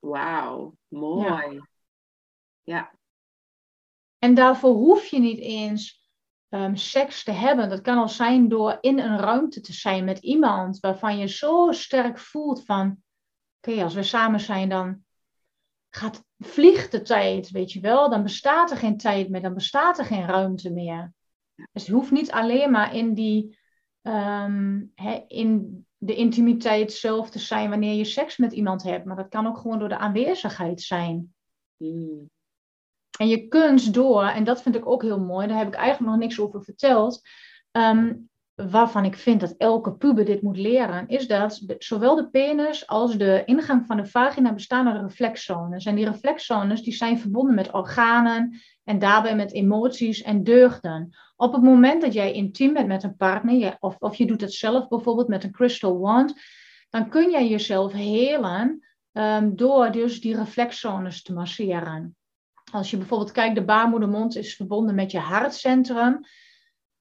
Wauw, 0.00 0.76
mooi. 0.88 1.60
Ja. 2.62 2.92
En 4.18 4.34
daarvoor 4.34 4.74
hoef 4.74 5.06
je 5.06 5.18
niet 5.18 5.38
eens 5.38 5.97
um, 6.48 6.76
seks 6.76 7.24
te 7.24 7.30
hebben. 7.30 7.68
Dat 7.68 7.80
kan 7.80 7.98
al 7.98 8.08
zijn 8.08 8.48
door 8.48 8.78
in 8.80 8.98
een 8.98 9.18
ruimte 9.18 9.60
te 9.60 9.72
zijn 9.72 10.04
met 10.04 10.18
iemand 10.18 10.80
waarvan 10.80 11.18
je 11.18 11.26
zo 11.26 11.72
sterk 11.72 12.18
voelt 12.18 12.64
van, 12.64 13.02
oké, 13.60 13.82
als 13.82 13.94
we 13.94 14.02
samen 14.02 14.40
zijn, 14.40 14.68
dan 14.68 15.04
gaat, 15.90 16.24
vliegt 16.38 16.90
de 16.92 17.02
tijd, 17.02 17.50
weet 17.50 17.72
je 17.72 17.80
wel. 17.80 18.10
Dan 18.10 18.22
bestaat 18.22 18.70
er 18.70 18.76
geen 18.76 18.96
tijd 18.96 19.28
meer, 19.28 19.42
dan 19.42 19.54
bestaat 19.54 19.98
er 19.98 20.04
geen 20.04 20.26
ruimte 20.26 20.70
meer. 20.72 21.12
Dus 21.72 21.86
het 21.86 21.94
hoeft 21.94 22.10
niet 22.10 22.30
alleen 22.30 22.70
maar 22.70 22.94
in 22.94 23.14
die, 23.14 23.58
ehm, 24.02 24.82
in 25.26 25.86
de 25.96 26.14
intimiteit 26.14 26.92
zelf 26.92 27.30
te 27.30 27.38
zijn 27.38 27.70
wanneer 27.70 27.94
je 27.94 28.04
seks 28.04 28.36
met 28.36 28.52
iemand 28.52 28.82
hebt, 28.82 29.04
maar 29.04 29.16
dat 29.16 29.28
kan 29.28 29.46
ook 29.46 29.58
gewoon 29.58 29.78
door 29.78 29.88
de 29.88 29.98
aanwezigheid 29.98 30.80
zijn. 30.80 31.34
Mm. 31.76 32.30
En 33.18 33.28
je 33.28 33.48
kunt 33.48 33.94
door, 33.94 34.24
en 34.24 34.44
dat 34.44 34.62
vind 34.62 34.74
ik 34.74 34.86
ook 34.86 35.02
heel 35.02 35.20
mooi, 35.20 35.46
daar 35.46 35.58
heb 35.58 35.66
ik 35.66 35.74
eigenlijk 35.74 36.10
nog 36.10 36.20
niks 36.20 36.40
over 36.40 36.62
verteld, 36.62 37.20
ehm, 37.70 38.12
waarvan 38.54 39.04
ik 39.04 39.16
vind 39.16 39.40
dat 39.40 39.54
elke 39.56 39.92
puber 39.92 40.24
dit 40.24 40.42
moet 40.42 40.56
leren, 40.56 41.08
is 41.08 41.26
dat 41.26 41.62
zowel 41.78 42.14
de 42.14 42.28
penis 42.28 42.86
als 42.86 43.16
de 43.16 43.42
ingang 43.44 43.86
van 43.86 43.96
de 43.96 44.06
vagina 44.06 44.52
bestaan 44.52 44.88
uit 44.88 45.02
reflexzones. 45.02 45.84
En 45.84 45.94
die 45.94 46.04
reflexzones 46.04 46.82
die 46.82 46.92
zijn 46.92 47.18
verbonden 47.18 47.54
met 47.54 47.72
organen 47.72 48.60
en 48.84 48.98
daarbij 48.98 49.36
met 49.36 49.52
emoties 49.52 50.22
en 50.22 50.44
deugden. 50.44 51.16
Op 51.36 51.52
het 51.52 51.62
moment 51.62 52.02
dat 52.02 52.12
jij 52.12 52.32
intiem 52.32 52.72
bent 52.72 52.86
met 52.86 53.02
een 53.02 53.16
partner, 53.16 53.76
of, 53.80 53.96
of 53.98 54.14
je 54.14 54.26
doet 54.26 54.40
het 54.40 54.52
zelf 54.52 54.88
bijvoorbeeld 54.88 55.28
met 55.28 55.44
een 55.44 55.52
crystal 55.52 55.98
wand, 55.98 56.40
dan 56.90 57.08
kun 57.08 57.30
jij 57.30 57.48
jezelf 57.48 57.92
helen 57.92 58.86
um, 59.12 59.56
door 59.56 59.92
dus 59.92 60.20
die 60.20 60.36
reflexzones 60.36 61.22
te 61.22 61.32
masseren. 61.32 62.17
Als 62.72 62.90
je 62.90 62.96
bijvoorbeeld 62.96 63.32
kijkt, 63.32 63.54
de 63.54 63.64
baarmoedermond 63.64 64.36
is 64.36 64.56
verbonden 64.56 64.94
met 64.94 65.10
je 65.10 65.18
hartcentrum. 65.18 66.20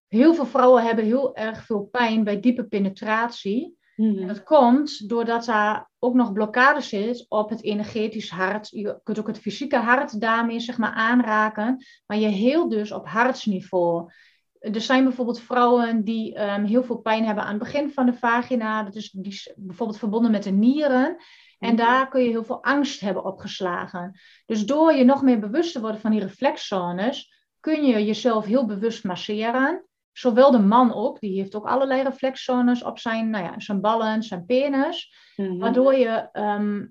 Heel 0.07 0.33
veel 0.33 0.45
vrouwen 0.45 0.83
hebben 0.83 1.05
heel 1.05 1.35
erg 1.35 1.65
veel 1.65 1.83
pijn 1.83 2.23
bij 2.23 2.39
diepe 2.39 2.63
penetratie. 2.63 3.77
Mm 3.95 4.27
Dat 4.27 4.43
komt 4.43 5.09
doordat 5.09 5.45
daar 5.45 5.89
ook 5.99 6.13
nog 6.13 6.33
blokkade 6.33 6.81
zit 6.81 7.25
op 7.29 7.49
het 7.49 7.63
energetisch 7.63 8.29
hart. 8.29 8.69
Je 8.69 8.99
kunt 9.03 9.19
ook 9.19 9.27
het 9.27 9.39
fysieke 9.39 9.77
hart 9.77 10.21
daarmee 10.21 10.59
zeg 10.59 10.77
maar, 10.77 10.91
aanraken. 10.91 11.85
Maar 12.05 12.17
je 12.17 12.27
heelt 12.27 12.71
dus 12.71 12.91
op 12.91 13.07
hartsniveau. 13.07 14.11
Er 14.59 14.81
zijn 14.81 15.03
bijvoorbeeld 15.03 15.39
vrouwen 15.39 16.03
die 16.03 16.35
ehm, 16.35 16.63
heel 16.63 16.83
veel 16.83 16.97
pijn 16.97 17.25
hebben 17.25 17.43
aan 17.43 17.49
het 17.49 17.63
begin 17.63 17.91
van 17.91 18.05
de 18.05 18.13
vagina. 18.13 18.83
Dat 18.83 18.95
is, 18.95 19.11
die 19.11 19.31
is 19.31 19.53
bijvoorbeeld 19.55 19.99
verbonden 19.99 20.31
met 20.31 20.43
de 20.43 20.51
nieren. 20.51 21.17
En 21.59 21.73
mhm. 21.73 21.77
daar 21.77 22.09
kun 22.09 22.23
je 22.23 22.29
heel 22.29 22.43
veel 22.43 22.63
angst 22.63 22.99
hebben 22.99 23.25
opgeslagen. 23.25 24.19
Dus 24.45 24.65
door 24.65 24.93
je 24.93 25.03
nog 25.03 25.21
meer 25.21 25.39
bewust 25.39 25.73
te 25.73 25.79
worden 25.79 26.01
van 26.01 26.11
die 26.11 26.19
reflexzones, 26.19 27.35
kun 27.59 27.85
je 27.85 28.05
jezelf 28.05 28.45
heel 28.45 28.65
bewust 28.65 29.03
masseren. 29.03 29.85
Zowel 30.11 30.51
de 30.51 30.59
man 30.59 30.93
ook, 30.93 31.19
die 31.19 31.39
heeft 31.39 31.55
ook 31.55 31.67
allerlei 31.67 32.03
reflexzones 32.03 32.83
op 32.83 32.99
zijn, 32.99 33.29
nou 33.29 33.43
ja, 33.43 33.59
zijn 33.59 33.81
ballen, 33.81 34.23
zijn 34.23 34.45
penis. 34.45 35.13
Mhm. 35.35 35.57
Waardoor 35.57 35.95
je 35.95 36.29
ehm, 36.31 36.85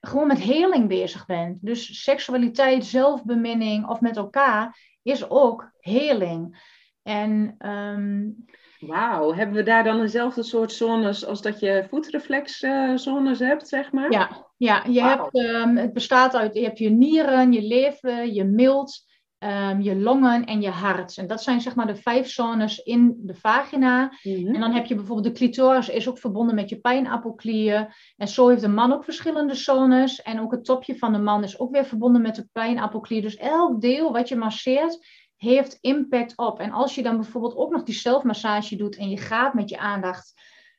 gewoon 0.00 0.26
met 0.26 0.40
heling 0.40 0.88
bezig 0.88 1.26
bent. 1.26 1.58
Dus 1.64 2.02
seksualiteit, 2.02 2.84
zelfbeminning 2.84 3.88
of 3.88 4.00
met 4.00 4.16
elkaar 4.16 4.94
is 5.02 5.30
ook 5.30 5.72
heling. 5.80 6.74
En 7.02 7.54
um, 7.70 8.44
Wauw, 8.86 9.34
hebben 9.34 9.54
we 9.54 9.62
daar 9.62 9.84
dan 9.84 10.00
dezelfde 10.00 10.42
soort 10.42 10.72
zones 10.72 11.26
als 11.26 11.42
dat 11.42 11.60
je 11.60 11.86
voetreflexzones 11.88 13.38
hebt, 13.38 13.68
zeg 13.68 13.92
maar? 13.92 14.12
Ja, 14.12 14.46
ja 14.56 14.84
je 14.88 15.02
hebt, 15.02 15.34
um, 15.38 15.76
het 15.76 15.92
bestaat 15.92 16.34
uit, 16.34 16.54
je 16.54 16.62
hebt 16.62 16.78
je 16.78 16.90
nieren, 16.90 17.52
je 17.52 17.62
lever, 17.62 18.26
je 18.32 18.44
milt, 18.44 19.04
um, 19.38 19.80
je 19.80 19.96
longen 19.96 20.44
en 20.44 20.60
je 20.60 20.70
hart. 20.70 21.16
En 21.16 21.26
dat 21.26 21.42
zijn 21.42 21.60
zeg 21.60 21.74
maar 21.74 21.86
de 21.86 21.96
vijf 21.96 22.28
zones 22.28 22.78
in 22.78 23.16
de 23.18 23.34
vagina. 23.34 24.12
Mhm. 24.22 24.54
En 24.54 24.60
dan 24.60 24.72
heb 24.72 24.86
je 24.86 24.94
bijvoorbeeld 24.94 25.26
de 25.26 25.40
clitoris 25.44 25.88
is 25.88 26.08
ook 26.08 26.18
verbonden 26.18 26.54
met 26.54 26.68
je 26.68 26.80
pijnappelklier. 26.80 27.96
En 28.16 28.28
zo 28.28 28.48
heeft 28.48 28.60
de 28.60 28.68
man 28.68 28.92
ook 28.92 29.04
verschillende 29.04 29.54
zones. 29.54 30.22
En 30.22 30.40
ook 30.40 30.52
het 30.52 30.64
topje 30.64 30.98
van 30.98 31.12
de 31.12 31.18
man 31.18 31.44
is 31.44 31.58
ook 31.58 31.72
weer 31.72 31.84
verbonden 31.84 32.22
met 32.22 32.34
de 32.34 32.48
pijnappelklier. 32.52 33.22
Dus 33.22 33.36
elk 33.36 33.80
deel 33.80 34.12
wat 34.12 34.28
je 34.28 34.36
masseert 34.36 35.25
heeft 35.36 35.78
impact 35.80 36.36
op. 36.36 36.60
En 36.60 36.70
als 36.70 36.94
je 36.94 37.02
dan 37.02 37.16
bijvoorbeeld 37.16 37.56
ook 37.56 37.70
nog 37.70 37.82
die 37.82 37.94
zelfmassage 37.94 38.76
doet 38.76 38.96
en 38.96 39.08
je 39.10 39.18
gaat 39.18 39.54
met 39.54 39.68
je 39.68 39.78
aandacht 39.78 40.34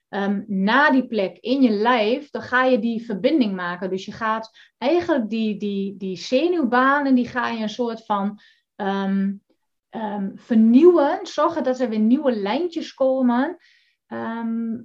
um, 0.09 0.43
naar 0.47 0.91
die 0.91 1.07
plek 1.07 1.37
in 1.37 1.61
je 1.61 1.69
lijf, 1.69 2.29
dan 2.29 2.41
ga 2.41 2.63
je 2.63 2.79
die 2.79 3.05
verbinding 3.05 3.55
maken. 3.55 3.89
Dus 3.89 4.05
je 4.05 4.11
gaat 4.11 4.57
eigenlijk 4.77 5.29
die, 5.29 5.57
die, 5.57 5.97
die 5.97 6.17
zenuwbanen, 6.17 7.15
die 7.15 7.27
ga 7.27 7.47
je 7.47 7.61
een 7.61 7.69
soort 7.69 8.05
van 8.05 8.39
ehm, 8.75 9.33
ehm, 9.89 10.29
vernieuwen, 10.35 11.19
zorgen 11.23 11.63
dat 11.63 11.79
er 11.79 11.89
weer 11.89 11.99
nieuwe 11.99 12.31
lijntjes 12.31 12.93
komen. 12.93 13.57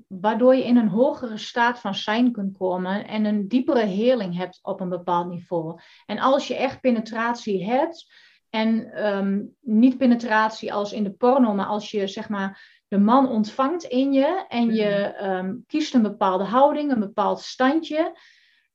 waardoor 0.09 0.55
je 0.55 0.64
in 0.64 0.77
een 0.77 0.89
hogere 0.89 1.39
staat 1.39 1.79
van 1.79 1.95
zijn 1.95 2.33
kunt 2.33 2.57
komen 2.59 3.07
en 3.07 3.25
een 3.25 3.49
diepere 3.49 3.85
heling 3.85 4.37
hebt 4.37 4.59
op 4.62 4.81
een 4.81 4.89
bepaald 4.89 5.29
niveau. 5.29 5.81
En 6.07 6.18
als 6.18 6.49
je 6.49 6.57
echt 6.57 6.81
penetratie 6.81 7.64
hebt, 7.64 8.07
en 8.53 9.05
um, 9.07 9.57
niet 9.61 9.98
penetratie 9.98 10.72
als 10.72 10.92
in 10.92 11.05
de 11.05 11.11
porno, 11.11 11.55
maar 11.55 11.66
als 11.66 11.90
je 11.90 12.07
zeg 12.07 12.28
maar 12.28 12.80
de 12.88 12.98
man 12.98 13.28
ontvangt 13.28 13.82
in 13.82 14.12
je 14.12 14.44
en 14.48 14.74
je 14.74 15.22
um, 15.22 15.64
kiest 15.66 15.94
een 15.94 16.03
bepaalde 16.03 16.44
houding, 16.44 16.90
een 16.90 17.00
bepaald 17.00 17.40
standje, 17.40 18.18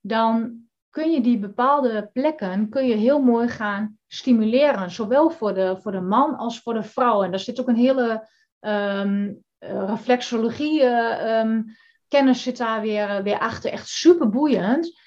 dan 0.01 0.61
kun 0.89 1.11
je 1.11 1.21
die 1.21 1.39
bepaalde 1.39 2.09
plekken 2.13 2.69
kun 2.69 2.87
je 2.87 2.95
heel 2.95 3.21
mooi 3.21 3.47
gaan 3.47 3.97
stimuleren. 4.07 4.91
Zowel 4.91 5.29
voor 5.29 5.53
de, 5.53 5.77
voor 5.81 5.91
de 5.91 6.01
man 6.01 6.35
als 6.35 6.59
voor 6.59 6.73
de 6.73 6.83
vrouw. 6.83 7.23
En 7.23 7.31
daar 7.31 7.39
zit 7.39 7.59
ook 7.59 7.67
een 7.67 7.75
hele 7.75 8.27
um, 8.59 9.43
reflexologie 9.59 10.83
uh, 10.83 11.59
kennis 12.07 12.41
zit 12.41 12.57
daar 12.57 12.81
weer, 12.81 13.23
weer 13.23 13.39
achter. 13.39 13.71
Echt 13.71 13.87
super 13.87 14.29
boeiend. 14.29 14.99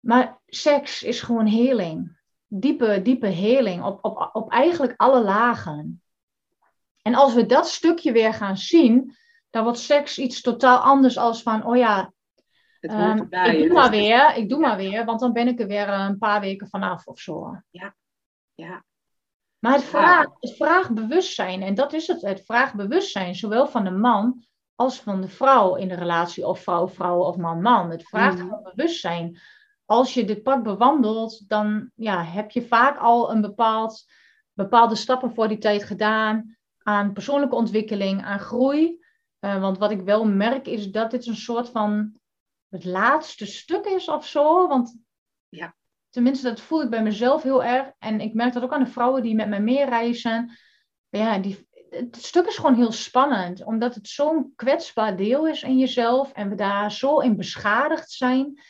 Maar 0.00 0.40
seks 0.46 1.02
is 1.02 1.20
gewoon 1.20 1.46
heling 1.46 2.15
diepe, 2.46 3.02
diepe 3.02 3.26
heling 3.26 3.84
op, 3.84 4.04
op, 4.04 4.30
op 4.32 4.50
eigenlijk 4.50 4.94
alle 4.96 5.22
lagen. 5.22 6.02
En 7.02 7.14
als 7.14 7.34
we 7.34 7.46
dat 7.46 7.68
stukje 7.68 8.12
weer 8.12 8.34
gaan 8.34 8.56
zien, 8.56 9.14
dan 9.50 9.62
wordt 9.62 9.78
seks 9.78 10.18
iets 10.18 10.40
totaal 10.40 10.78
anders 10.78 11.18
als 11.18 11.42
van, 11.42 11.64
oh 11.64 11.76
ja, 11.76 12.12
um, 12.80 13.22
ik 13.22 13.30
doe 13.30 13.62
dus 13.62 13.72
maar 13.72 13.90
weer, 13.90 14.36
ik 14.36 14.48
doe 14.48 14.58
maar 14.58 14.76
weer, 14.76 15.04
want 15.04 15.20
dan 15.20 15.32
ben 15.32 15.48
ik 15.48 15.60
er 15.60 15.66
weer 15.66 15.88
een 15.88 16.18
paar 16.18 16.40
weken 16.40 16.68
vanaf 16.68 17.06
of 17.06 17.18
zo. 17.18 17.60
Ja, 17.70 17.94
ja. 18.54 18.84
Maar 19.58 19.72
het 19.72 19.84
vraagt, 19.84 20.30
het 20.40 20.56
vraagt 20.56 20.94
bewustzijn, 20.94 21.62
en 21.62 21.74
dat 21.74 21.92
is 21.92 22.06
het, 22.06 22.22
het 22.22 22.44
vraagt 22.44 22.74
bewustzijn, 22.74 23.34
zowel 23.34 23.66
van 23.66 23.84
de 23.84 23.90
man 23.90 24.44
als 24.74 25.00
van 25.00 25.20
de 25.20 25.28
vrouw 25.28 25.74
in 25.74 25.88
de 25.88 25.94
relatie, 25.94 26.46
of 26.46 26.60
vrouw-vrouw 26.60 27.18
of 27.18 27.36
man-man. 27.36 27.90
Het 27.90 28.08
vraagt 28.08 28.42
mm. 28.42 28.60
bewustzijn 28.62 29.40
als 29.86 30.14
je 30.14 30.24
dit 30.24 30.42
pad 30.42 30.62
bewandelt, 30.62 31.48
dan 31.48 31.90
ja, 31.94 32.24
heb 32.24 32.50
je 32.50 32.66
vaak 32.66 32.98
al 32.98 33.30
een 33.30 33.40
bepaald, 33.40 34.04
bepaalde 34.52 34.94
stappen 34.94 35.34
voor 35.34 35.48
die 35.48 35.58
tijd 35.58 35.84
gedaan 35.84 36.56
aan 36.78 37.12
persoonlijke 37.12 37.54
ontwikkeling, 37.54 38.24
aan 38.24 38.38
groei. 38.38 39.04
Uh, 39.40 39.60
want 39.60 39.78
wat 39.78 39.90
ik 39.90 40.00
wel 40.00 40.24
merk 40.24 40.66
is 40.66 40.90
dat 40.90 41.10
dit 41.10 41.26
een 41.26 41.36
soort 41.36 41.68
van 41.68 42.16
het 42.68 42.84
laatste 42.84 43.46
stuk 43.46 43.84
is 43.84 44.08
of 44.08 44.26
zo. 44.26 44.68
Want 44.68 44.98
ja, 45.48 45.74
tenminste, 46.10 46.48
dat 46.48 46.60
voel 46.60 46.82
ik 46.82 46.90
bij 46.90 47.02
mezelf 47.02 47.42
heel 47.42 47.64
erg. 47.64 47.92
En 47.98 48.20
ik 48.20 48.34
merk 48.34 48.52
dat 48.52 48.62
ook 48.62 48.72
aan 48.72 48.84
de 48.84 48.90
vrouwen 48.90 49.22
die 49.22 49.34
met 49.34 49.48
mij 49.48 49.60
meereizen. 49.60 50.58
Ja, 51.08 51.38
die, 51.38 51.68
het 51.90 52.16
stuk 52.16 52.46
is 52.46 52.56
gewoon 52.56 52.74
heel 52.74 52.92
spannend, 52.92 53.64
omdat 53.64 53.94
het 53.94 54.08
zo'n 54.08 54.52
kwetsbaar 54.56 55.16
deel 55.16 55.48
is 55.48 55.62
in 55.62 55.78
jezelf 55.78 56.32
en 56.32 56.48
we 56.48 56.54
daar 56.54 56.92
zo 56.92 57.18
in 57.18 57.36
beschadigd 57.36 58.10
zijn. 58.10 58.60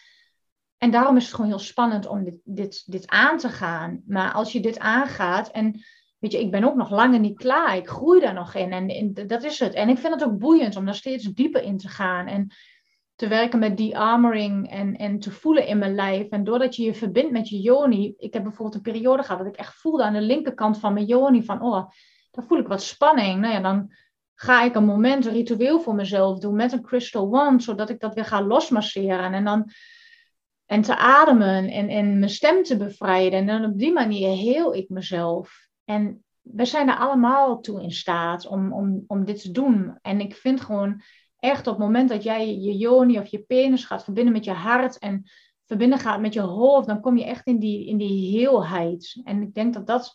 En 0.78 0.90
daarom 0.90 1.16
is 1.16 1.24
het 1.24 1.34
gewoon 1.34 1.50
heel 1.50 1.58
spannend 1.58 2.06
om 2.06 2.24
dit, 2.24 2.40
dit, 2.44 2.82
dit 2.86 3.08
aan 3.08 3.38
te 3.38 3.48
gaan. 3.48 4.02
Maar 4.06 4.32
als 4.32 4.52
je 4.52 4.60
dit 4.60 4.78
aangaat 4.78 5.50
en 5.50 5.84
weet 6.18 6.32
je, 6.32 6.40
ik 6.40 6.50
ben 6.50 6.64
ook 6.64 6.74
nog 6.76 6.90
langer 6.90 7.20
niet 7.20 7.38
klaar. 7.38 7.76
Ik 7.76 7.88
groei 7.88 8.20
daar 8.20 8.34
nog 8.34 8.54
in 8.54 8.72
en, 8.72 9.26
dat 9.26 9.44
is 9.44 9.58
het. 9.58 9.74
En 9.74 9.88
ik 9.88 9.98
vind 9.98 10.14
het 10.14 10.24
ook 10.24 10.38
boeiend 10.38 10.76
om 10.76 10.84
daar 10.84 10.94
steeds 10.94 11.24
dieper 11.24 11.62
in 11.62 11.78
te 11.78 11.88
gaan. 11.88 12.26
En 12.26 12.50
te 13.14 13.28
werken 13.28 13.58
met 13.58 13.76
de-armoring 13.76 14.70
en, 14.70 14.96
en 14.96 15.18
te 15.18 15.30
voelen 15.30 15.66
in 15.66 15.78
mijn 15.78 15.94
lijf. 15.94 16.28
En 16.28 16.44
doordat 16.44 16.76
je 16.76 16.82
je 16.82 16.94
verbindt 16.94 17.32
met 17.32 17.48
je 17.48 17.60
yoni. 17.60 18.14
Ik 18.16 18.32
heb 18.32 18.42
bijvoorbeeld 18.42 18.74
een 18.74 18.92
periode 18.92 19.22
gehad 19.22 19.38
dat 19.38 19.52
ik 19.52 19.56
echt 19.56 19.74
voelde 19.74 20.04
aan 20.04 20.12
de 20.12 20.20
linkerkant 20.20 20.78
van 20.78 20.92
mijn 20.92 21.06
yoni 21.06 21.44
van, 21.44 21.62
oh, 21.62 21.90
dan 22.30 22.44
voel 22.44 22.58
ik 22.58 22.66
wat 22.66 22.82
spanning. 22.82 23.40
Nou 23.40 23.52
ja, 23.52 23.60
dan 23.60 23.92
ga 24.34 24.62
ik 24.62 24.74
een 24.74 24.84
moment, 24.84 25.26
een 25.26 25.32
ritueel 25.32 25.80
voor 25.80 25.94
mezelf 25.94 26.38
doen 26.38 26.54
met 26.54 26.72
een 26.72 26.82
crystal 26.82 27.30
wand, 27.30 27.62
zodat 27.62 27.90
ik 27.90 28.00
dat 28.00 28.14
weer 28.14 28.24
ga 28.24 28.42
losmasseren. 28.42 29.32
En 29.32 29.44
dan 29.44 29.70
en 30.66 30.82
te 30.82 30.96
ademen 30.96 31.68
en, 31.68 31.88
en 31.88 32.18
mijn 32.18 32.30
stem 32.30 32.62
te 32.62 32.76
bevrijden. 32.76 33.38
En 33.38 33.46
dan 33.46 33.64
op 33.64 33.78
die 33.78 33.92
manier 33.92 34.36
heel 34.36 34.74
ik 34.74 34.88
mezelf. 34.88 35.68
En 35.84 36.24
we 36.40 36.64
zijn 36.64 36.88
er 36.88 36.96
allemaal 36.96 37.60
toe 37.60 37.82
in 37.82 37.92
staat 37.92 38.46
om, 38.46 38.72
om, 38.72 39.04
om 39.06 39.24
dit 39.24 39.42
te 39.42 39.50
doen. 39.50 39.98
En 40.02 40.20
ik 40.20 40.34
vind 40.34 40.60
gewoon 40.60 41.02
echt 41.38 41.66
op 41.66 41.74
het 41.74 41.82
moment 41.82 42.08
dat 42.08 42.22
jij 42.22 42.58
je 42.58 42.76
yoni 42.76 43.18
of 43.18 43.26
je 43.26 43.38
penis 43.38 43.84
gaat 43.84 44.04
verbinden 44.04 44.32
met 44.32 44.44
je 44.44 44.52
hart 44.52 44.98
en 44.98 45.30
verbinden 45.66 45.98
gaat 45.98 46.20
met 46.20 46.32
je 46.32 46.40
hoofd, 46.40 46.86
dan 46.86 47.00
kom 47.00 47.16
je 47.16 47.24
echt 47.24 47.46
in 47.46 47.58
die, 47.58 47.86
in 47.86 47.96
die 47.96 48.38
heelheid. 48.38 49.20
En 49.24 49.42
ik 49.42 49.54
denk 49.54 49.74
dat 49.74 49.86
dat, 49.86 50.14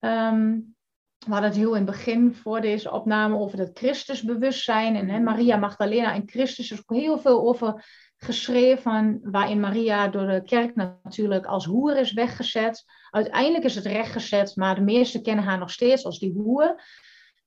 um, 0.00 0.74
we 1.18 1.32
hadden 1.32 1.48
het 1.48 1.58
heel 1.58 1.74
in 1.74 1.86
het 1.86 1.90
begin 1.90 2.34
voor 2.34 2.60
deze 2.60 2.90
opname 2.90 3.36
over 3.36 3.56
dat 3.56 3.70
Christusbewustzijn 3.78 4.96
en 4.96 5.08
hè, 5.08 5.20
Maria 5.20 5.56
Magdalena 5.56 6.14
en 6.14 6.28
Christus, 6.28 6.82
heel 6.86 7.18
veel 7.18 7.48
over 7.48 7.84
geschreven, 8.16 9.20
waarin 9.22 9.60
Maria 9.60 10.08
door 10.08 10.26
de 10.26 10.42
kerk 10.44 10.74
natuurlijk 10.74 11.46
als 11.46 11.64
hoer 11.64 11.96
is 11.96 12.12
weggezet. 12.12 12.84
Uiteindelijk 13.10 13.64
is 13.64 13.74
het 13.74 13.86
rechtgezet, 13.86 14.56
maar 14.56 14.74
de 14.74 14.80
meesten 14.80 15.22
kennen 15.22 15.44
haar 15.44 15.58
nog 15.58 15.70
steeds 15.70 16.04
als 16.04 16.18
die 16.18 16.32
hoer. 16.32 16.82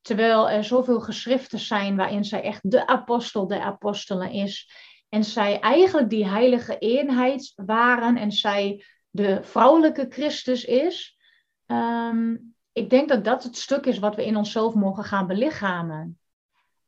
Terwijl 0.02 0.50
er 0.50 0.64
zoveel 0.64 1.00
geschriften 1.00 1.60
zijn 1.60 1.96
waarin 1.96 2.24
zij 2.24 2.42
echt 2.42 2.72
de 2.72 2.88
apostel 2.88 3.48
der 3.48 3.62
apostelen 3.62 4.32
is. 4.32 4.72
En 5.10 5.24
zij 5.24 5.60
eigenlijk 5.60 6.10
die 6.10 6.28
heilige 6.28 6.78
eenheid 6.78 7.54
waren 7.56 8.18
en 8.18 8.32
zij 8.32 8.86
de 9.10 9.44
vrouwelijke 9.44 10.06
Christus 10.10 10.66
is. 10.66 11.18
Ehm, 11.66 12.36
ik 12.72 12.90
denk 12.90 13.10
dat 13.10 13.24
dat 13.24 13.44
het 13.44 13.58
stuk 13.58 13.86
is 13.86 14.00
wat 14.00 14.16
we 14.16 14.26
in 14.26 14.36
onszelf 14.36 14.74
mogen 14.74 15.04
gaan 15.04 15.28
belichamen. 15.28 16.20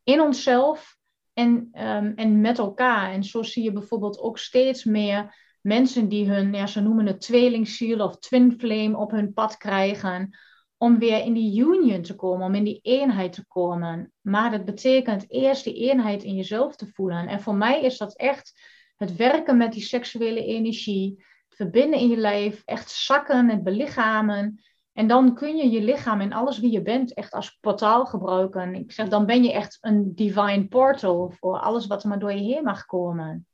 In 0.04 0.22
onszelf 0.22 0.98
en, 1.34 1.70
ehm, 1.72 2.12
en 2.16 2.42
met 2.42 2.58
elkaar. 2.58 3.12
En 3.12 3.24
zo 3.24 3.44
zie 3.44 3.64
je 3.64 3.72
bijvoorbeeld 3.72 4.20
ook 4.20 4.38
steeds 4.38 4.84
meer 4.84 5.36
mensen 5.62 6.08
die 6.08 6.30
hun, 6.30 6.54
ja, 6.54 6.68
ze 6.68 6.82
noemen 6.82 7.06
het 7.06 7.22
tweelingziel 7.22 8.00
of 8.00 8.18
twin 8.18 8.54
flame 8.60 8.98
op 8.98 9.12
hun 9.12 9.34
pad 9.34 9.58
krijgen. 9.58 10.38
Om 10.78 11.00
weer 11.00 11.24
in 11.24 11.34
die 11.34 11.60
union 11.60 12.02
te 12.02 12.16
komen, 12.16 12.46
om 12.46 12.56
in 12.56 12.64
die 12.64 12.80
eenheid 12.82 13.34
te 13.34 13.46
komen. 13.48 14.14
Maar 14.22 14.52
dat 14.52 14.66
betekent 14.66 15.32
eerst 15.32 15.64
die 15.64 15.90
eenheid 15.90 16.24
in 16.24 16.36
jezelf 16.36 16.76
te 16.76 16.88
voelen. 16.88 17.28
En 17.28 17.42
voor 17.42 17.56
mij 17.56 17.82
is 17.82 17.98
dat 17.98 18.16
echt 18.16 18.62
het 18.96 19.16
werken 19.16 19.58
met 19.58 19.74
die 19.74 19.82
seksuele 19.82 20.46
energie, 20.46 21.16
het 21.48 21.56
verbinden 21.56 22.00
in 22.00 22.10
je 22.10 22.18
lijf, 22.18 22.62
echt 22.66 22.90
zakken, 22.90 23.50
het 23.50 23.64
belichamen. 23.64 24.62
En 24.94 25.08
dan 25.08 25.36
kun 25.36 25.56
je 25.56 25.70
je 25.70 25.82
lichaam 25.82 26.22
en 26.22 26.34
alles 26.34 26.60
wie 26.60 26.72
je 26.72 26.82
bent 26.82 27.14
echt 27.14 27.34
als 27.34 27.58
portaal 27.62 28.06
gebruiken. 28.06 28.76
Ik 28.76 28.92
zeg, 28.92 29.08
dan 29.08 29.26
ben 29.26 29.44
je 29.44 29.54
echt 29.54 29.78
een 29.82 30.16
divine 30.16 30.68
portal 30.68 31.34
voor 31.39 31.60
alles 31.60 31.88
wat 31.88 32.04
er 32.04 32.10
maar 32.10 32.20
door 32.20 32.34
je 32.34 32.54
heen 32.54 32.64
mag 32.64 32.86
komen. 32.86 33.48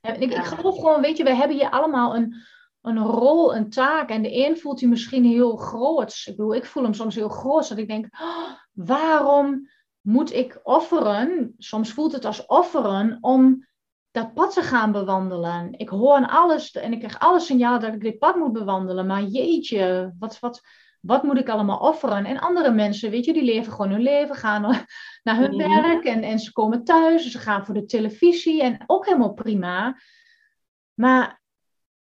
En 0.00 0.20
ik, 0.20 0.32
ik 0.32 0.44
geloof 0.44 0.74
gewoon, 0.74 1.00
weet 1.00 1.16
je, 1.16 1.24
we 1.24 1.34
hebben 1.34 1.56
hier 1.56 1.70
allemaal 1.70 2.16
een, 2.16 2.34
een 2.80 2.98
rol, 2.98 3.54
een 3.54 3.70
taak. 3.70 4.08
En 4.08 4.22
de 4.22 4.46
een 4.46 4.58
voelt 4.58 4.80
hij 4.80 4.88
misschien 4.88 5.24
heel 5.24 5.56
groot. 5.56 6.22
Ik 6.26 6.36
bedoel, 6.36 6.54
ik 6.54 6.64
voel 6.64 6.82
hem 6.82 6.94
soms 6.94 7.14
heel 7.14 7.28
groot. 7.28 7.68
Dat 7.68 7.78
ik 7.78 7.88
denk, 7.88 8.08
oh, 8.20 8.52
waarom 8.72 9.68
moet 10.00 10.32
ik 10.32 10.60
offeren? 10.62 11.54
Soms 11.58 11.92
voelt 11.92 12.12
het 12.12 12.24
als 12.24 12.46
offeren 12.46 13.18
om 13.20 13.67
dat 14.18 14.34
pad 14.34 14.52
te 14.52 14.62
gaan 14.62 14.92
bewandelen. 14.92 15.74
Ik 15.76 15.88
hoor 15.88 16.14
aan 16.14 16.28
alles 16.28 16.70
en 16.70 16.92
ik 16.92 16.98
krijg 16.98 17.18
alle 17.18 17.40
signaal 17.40 17.80
dat 17.80 17.94
ik 17.94 18.00
dit 18.00 18.18
pad 18.18 18.36
moet 18.36 18.52
bewandelen. 18.52 19.06
Maar 19.06 19.22
jeetje, 19.22 20.14
wat, 20.18 20.38
wat, 20.38 20.60
wat 21.00 21.22
moet 21.22 21.38
ik 21.38 21.48
allemaal 21.48 21.78
offeren? 21.78 22.24
En 22.24 22.38
andere 22.38 22.72
mensen, 22.72 23.10
weet 23.10 23.24
je, 23.24 23.32
die 23.32 23.44
leven 23.44 23.72
gewoon 23.72 23.90
hun 23.90 24.02
leven, 24.02 24.34
gaan 24.34 24.62
naar 25.22 25.36
hun 25.36 25.56
werk 25.56 26.04
en, 26.04 26.22
en 26.22 26.38
ze 26.38 26.52
komen 26.52 26.84
thuis, 26.84 27.24
en 27.24 27.30
ze 27.30 27.38
gaan 27.38 27.64
voor 27.64 27.74
de 27.74 27.84
televisie 27.84 28.62
en 28.62 28.84
ook 28.86 29.06
helemaal 29.06 29.34
prima. 29.34 30.00
Maar 30.94 31.42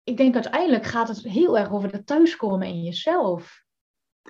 ik 0.05 0.17
denk 0.17 0.35
uiteindelijk 0.35 0.85
gaat 0.85 1.09
het 1.09 1.23
heel 1.23 1.59
erg 1.59 1.73
over 1.73 1.93
het 1.93 2.07
thuiskomen 2.07 2.67
in 2.67 2.83
jezelf. 2.83 3.63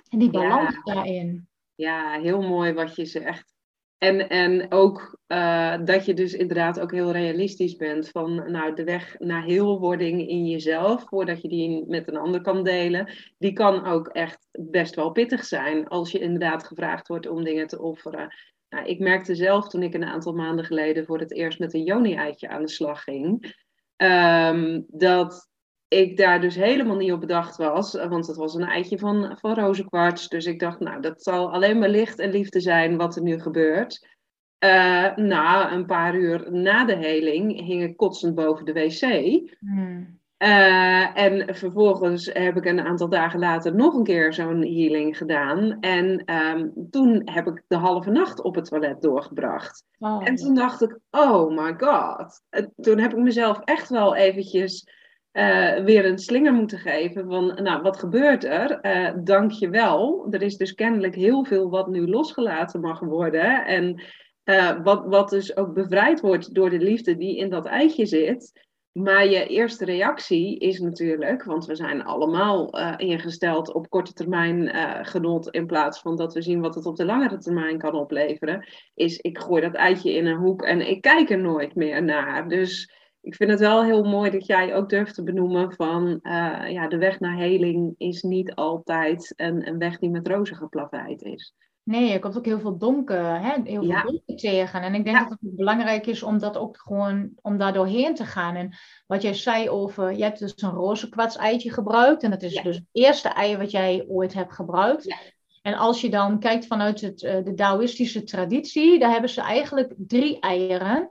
En 0.09 0.19
die 0.19 0.31
balans 0.31 0.85
daarin. 0.85 1.49
Ja, 1.75 2.21
heel 2.21 2.43
mooi 2.43 2.73
wat 2.73 2.97
je 2.97 3.05
zegt. 3.05 3.54
En, 3.99 4.29
en 4.29 4.73
ook 4.73 5.19
uh, 5.29 5.77
dat 5.85 6.05
je 6.05 6.15
dus 6.15 6.35
inderdaad 6.35 6.81
ook 6.81 6.93
heel 6.93 7.11
realistisch 7.11 7.77
bent 7.77 8.09
van 8.09 8.51
nou, 8.51 8.75
de 8.75 8.85
weg 8.85 9.15
naar 9.19 9.45
heelwording 9.45 10.29
in 10.29 10.47
jezelf, 10.47 11.05
voordat 11.09 11.43
je 11.43 11.49
die 11.49 11.85
met 11.87 12.09
een 12.09 12.17
ander 12.17 12.41
kan 12.41 12.65
delen, 12.65 13.09
die 13.39 13.53
kan 13.53 13.87
ook 13.87 14.09
echt 14.09 14.49
best 14.53 14.95
wel 14.95 15.11
pittig 15.11 15.45
zijn 15.45 15.89
als 15.89 16.11
je 16.11 16.19
inderdaad 16.19 16.65
gevraagd 16.65 17.09
wordt 17.09 17.29
om 17.29 17.45
dingen 17.45 17.67
te 17.67 17.81
offeren. 17.81 18.35
Nou, 18.69 18.87
ik 18.87 18.99
merkte 18.99 19.35
zelf 19.35 19.69
toen 19.69 19.83
ik 19.83 19.95
een 19.95 20.05
aantal 20.05 20.33
maanden 20.33 20.65
geleden 20.65 21.05
voor 21.05 21.19
het 21.19 21.33
eerst 21.33 21.59
met 21.59 21.75
een 21.75 21.85
Joni-eitje 21.85 22.49
aan 22.49 22.63
de 22.63 22.69
slag 22.69 23.03
ging, 23.03 23.55
um, 23.97 24.85
dat 24.89 25.49
ik 25.95 26.17
daar 26.17 26.41
dus 26.41 26.55
helemaal 26.55 26.97
niet 26.97 27.13
op 27.13 27.21
bedacht 27.21 27.57
was. 27.57 27.93
Want 27.93 28.27
het 28.27 28.37
was 28.37 28.55
een 28.55 28.69
eitje 28.69 28.99
van, 28.99 29.37
van 29.41 29.55
rozenkwarts. 29.55 30.29
Dus 30.29 30.47
ik 30.47 30.59
dacht, 30.61 30.81
nou, 30.81 31.01
dat 31.01 31.23
zal 31.23 31.53
alleen 31.53 31.79
maar 31.79 31.89
licht 31.89 32.19
en 32.19 32.31
liefde 32.31 32.61
zijn 32.61 32.97
wat 32.97 33.17
er 33.17 33.23
nu 33.23 33.41
gebeurt. 33.41 34.13
Uh, 34.65 35.17
na 35.17 35.73
een 35.73 35.87
paar 35.87 36.15
uur 36.15 36.53
na 36.53 36.85
de 36.85 36.97
heling 36.97 37.61
hing 37.61 37.83
ik 37.83 37.97
kotsend 37.97 38.35
boven 38.35 38.65
de 38.65 38.73
wc. 38.73 39.01
Hmm. 39.59 40.23
Uh, 40.39 41.19
en 41.19 41.55
vervolgens 41.55 42.31
heb 42.33 42.57
ik 42.57 42.65
een 42.65 42.81
aantal 42.81 43.09
dagen 43.09 43.39
later 43.39 43.75
nog 43.75 43.95
een 43.95 44.05
keer 44.05 44.33
zo'n 44.33 44.63
healing 44.63 45.17
gedaan. 45.17 45.81
En 45.81 46.35
um, 46.35 46.73
toen 46.91 47.23
heb 47.25 47.47
ik 47.47 47.63
de 47.67 47.77
halve 47.77 48.11
nacht 48.11 48.43
op 48.43 48.55
het 48.55 48.65
toilet 48.65 49.03
doorgebracht. 49.03 49.85
Oh. 49.99 50.21
En 50.25 50.35
toen 50.35 50.55
dacht 50.55 50.83
ik, 50.83 50.99
oh 51.11 51.57
my 51.57 51.75
god. 51.79 52.43
toen 52.77 52.99
heb 52.99 53.13
ik 53.13 53.19
mezelf 53.19 53.61
echt 53.65 53.89
wel 53.89 54.15
eventjes 54.15 54.87
uh, 55.35 55.85
weer 55.85 56.05
een 56.05 56.19
slinger 56.19 56.53
moeten 56.53 56.79
geven 56.79 57.27
van, 57.27 57.59
nou, 57.63 57.83
wat 57.83 57.99
gebeurt 57.99 58.45
er? 58.45 58.79
Uh, 58.83 59.11
Dank 59.25 59.51
je 59.51 59.69
wel. 59.69 60.27
Er 60.31 60.43
is 60.43 60.57
dus 60.57 60.75
kennelijk 60.75 61.15
heel 61.15 61.45
veel 61.45 61.71
wat 61.71 61.89
nu 61.89 62.09
losgelaten 62.09 62.81
mag 62.81 63.01
worden. 63.01 63.67
En 63.67 64.03
uh, 64.45 64.83
wat, 64.83 65.05
wat 65.07 65.31
dus 65.31 65.57
ook 65.57 65.75
bevrijd 65.75 66.21
wordt 66.21 66.55
door 66.55 66.71
de 66.71 66.79
liefde 66.79 67.17
die 67.17 67.37
in 67.37 67.51
dat 67.51 67.67
eitje 67.67 68.07
zit. 68.07 68.63
Maar 68.93 69.27
je 69.27 69.47
eerste 69.47 69.85
reactie 69.85 70.59
is 70.59 70.81
natuurlijk, 70.81 71.45
want 71.45 71.67
we 71.67 71.75
zijn 71.75 72.05
allemaal 72.05 72.79
ingesteld 72.97 73.73
op 73.73 73.91
korte 73.91 74.13
termijn 74.13 74.71
genot 75.07 75.51
in 75.51 75.67
plaats 75.67 76.01
van 76.01 76.17
dat 76.17 76.35
we 76.35 76.43
zien 76.43 76.61
wat 76.61 76.75
het 76.75 76.87
op 76.87 76.97
de 76.97 77.05
langere 77.05 77.39
termijn 77.39 77.79
kan 77.79 77.95
opleveren, 77.95 78.67
is 78.95 79.19
ik 79.19 79.39
gooi 79.39 79.63
dat 79.63 79.75
eitje 79.75 80.13
in 80.13 80.27
een 80.27 80.37
hoek 80.37 80.63
en 80.63 80.89
ik 80.89 81.01
kijk 81.01 81.31
er 81.31 81.39
nooit 81.39 81.75
meer 81.75 82.03
naar. 82.03 82.49
Dus 82.49 82.91
ik 83.25 83.35
vind 83.35 83.51
het 83.51 83.61
wel 83.61 83.85
heel 83.85 84.05
mooi 84.05 84.31
dat 84.31 84.47
jij 84.47 84.75
ook 84.75 84.89
durft 84.89 85.15
te 85.15 85.23
benoemen 85.23 85.73
van 85.73 86.09
uh, 86.23 86.71
ja, 86.71 86.89
de 86.89 86.99
weg 86.99 87.21
naar 87.21 87.37
heling 87.37 87.95
is 87.99 88.23
niet 88.23 88.55
altijd 88.55 89.33
een, 89.37 89.69
een 89.69 89.79
weg 89.79 89.99
die 89.99 90.11
met 90.11 90.29
rozen 90.29 90.57
geplaveid 90.57 91.23
is. 91.23 91.55
Nee, 91.83 92.13
er 92.13 92.19
komt 92.19 92.37
ook 92.37 92.45
heel 92.45 92.61
veel 92.61 92.79
donker, 92.79 93.41
hè? 93.41 93.61
heel 93.65 93.83
veel 93.83 94.03
donker 94.03 94.37
tegen. 94.37 94.83
En 94.83 94.95
ik 94.95 95.05
denk 95.05 95.19
dat 95.19 95.31
het 95.31 95.57
belangrijk 95.57 96.07
is 96.07 96.23
om 96.23 96.39
dat 96.39 96.57
ook 96.57 96.79
gewoon, 96.79 97.31
om 97.41 97.59
daar 97.59 97.73
doorheen 97.73 98.15
te 98.15 98.25
gaan. 98.25 98.55
En 98.55 98.77
wat 99.07 99.23
jij 99.23 99.35
zei 99.35 99.69
over, 99.69 100.13
je 100.13 100.23
hebt 100.23 100.39
dus 100.39 100.63
een 100.63 100.71
roze 100.71 101.09
kwarts 101.09 101.37
eitje 101.37 101.73
gebruikt. 101.73 102.23
En 102.23 102.31
dat 102.31 102.43
is 102.43 102.63
dus 102.63 102.77
het 102.77 102.87
eerste 102.93 103.29
ei 103.29 103.57
wat 103.57 103.71
jij 103.71 104.05
ooit 104.09 104.35
hebt 104.35 104.53
gebruikt. 104.53 105.17
En 105.63 105.75
als 105.75 106.01
je 106.01 106.11
dan 106.11 106.39
kijkt 106.39 106.67
vanuit 106.67 107.01
het, 107.01 107.23
uh, 107.23 107.37
de 107.45 107.55
Taoïstische 107.55 108.23
traditie, 108.23 108.99
daar 108.99 109.11
hebben 109.11 109.31
ze 109.31 109.41
eigenlijk 109.41 109.95
drie 109.97 110.41
eieren. 110.41 111.11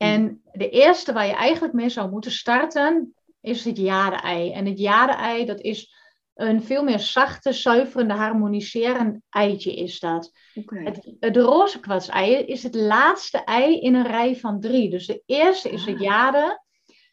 En 0.00 0.42
de 0.52 0.68
eerste 0.68 1.12
waar 1.12 1.26
je 1.26 1.34
eigenlijk 1.34 1.74
mee 1.74 1.88
zou 1.88 2.10
moeten 2.10 2.30
starten, 2.30 3.14
is 3.40 3.64
het 3.64 3.76
jade-ei. 3.76 4.52
En 4.52 4.66
het 4.66 4.78
jade-ei, 4.78 5.44
dat 5.44 5.60
is 5.60 5.94
een 6.34 6.62
veel 6.62 6.82
meer 6.84 6.98
zachte, 6.98 7.52
zuiverende, 7.52 8.14
harmoniserend 8.14 9.20
eitje 9.30 9.74
is 9.74 10.00
dat. 10.00 10.32
Okay. 10.54 10.84
Het, 10.84 11.14
het 11.20 11.36
roze 11.36 11.80
kwarts-ei 11.80 12.34
is 12.34 12.62
het 12.62 12.74
laatste 12.74 13.38
ei 13.44 13.80
in 13.80 13.94
een 13.94 14.06
rij 14.06 14.36
van 14.36 14.60
drie. 14.60 14.90
Dus 14.90 15.06
de 15.06 15.22
eerste 15.26 15.70
is 15.70 15.84
het 15.84 15.94
ah. 15.94 16.00
jade. 16.00 16.62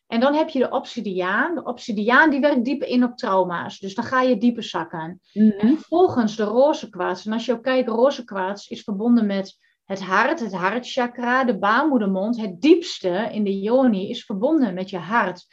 En 0.07 0.19
dan 0.19 0.33
heb 0.33 0.49
je 0.49 0.59
de 0.59 0.69
obsidiaan. 0.69 1.55
De 1.55 1.63
obsidiaan 1.63 2.29
die 2.29 2.39
werkt 2.39 2.65
dieper 2.65 2.88
in 2.88 3.03
op 3.03 3.17
trauma's. 3.17 3.79
Dus 3.79 3.95
dan 3.95 4.05
ga 4.05 4.21
je 4.21 4.38
dieper 4.38 4.63
zakken. 4.63 5.21
Mm 5.33 5.51
En 5.51 5.77
vervolgens 5.77 6.35
de 6.35 6.43
roze 6.43 6.89
kwarts. 6.89 7.25
En 7.25 7.33
als 7.33 7.45
je 7.45 7.51
ook 7.51 7.63
kijkt, 7.63 7.89
roze 7.89 8.23
kwarts 8.23 8.67
is 8.67 8.81
verbonden 8.81 9.25
met 9.25 9.57
het 9.88 10.01
hart, 10.01 10.39
het 10.39 10.53
hartchakra, 10.53 11.43
de 11.43 11.57
baarmoedermond, 11.57 12.41
het 12.41 12.61
diepste 12.61 13.29
in 13.31 13.43
de 13.43 13.59
yoni 13.59 14.09
is 14.09 14.25
verbonden 14.25 14.73
met 14.73 14.89
je 14.89 14.97
hart. 14.97 15.45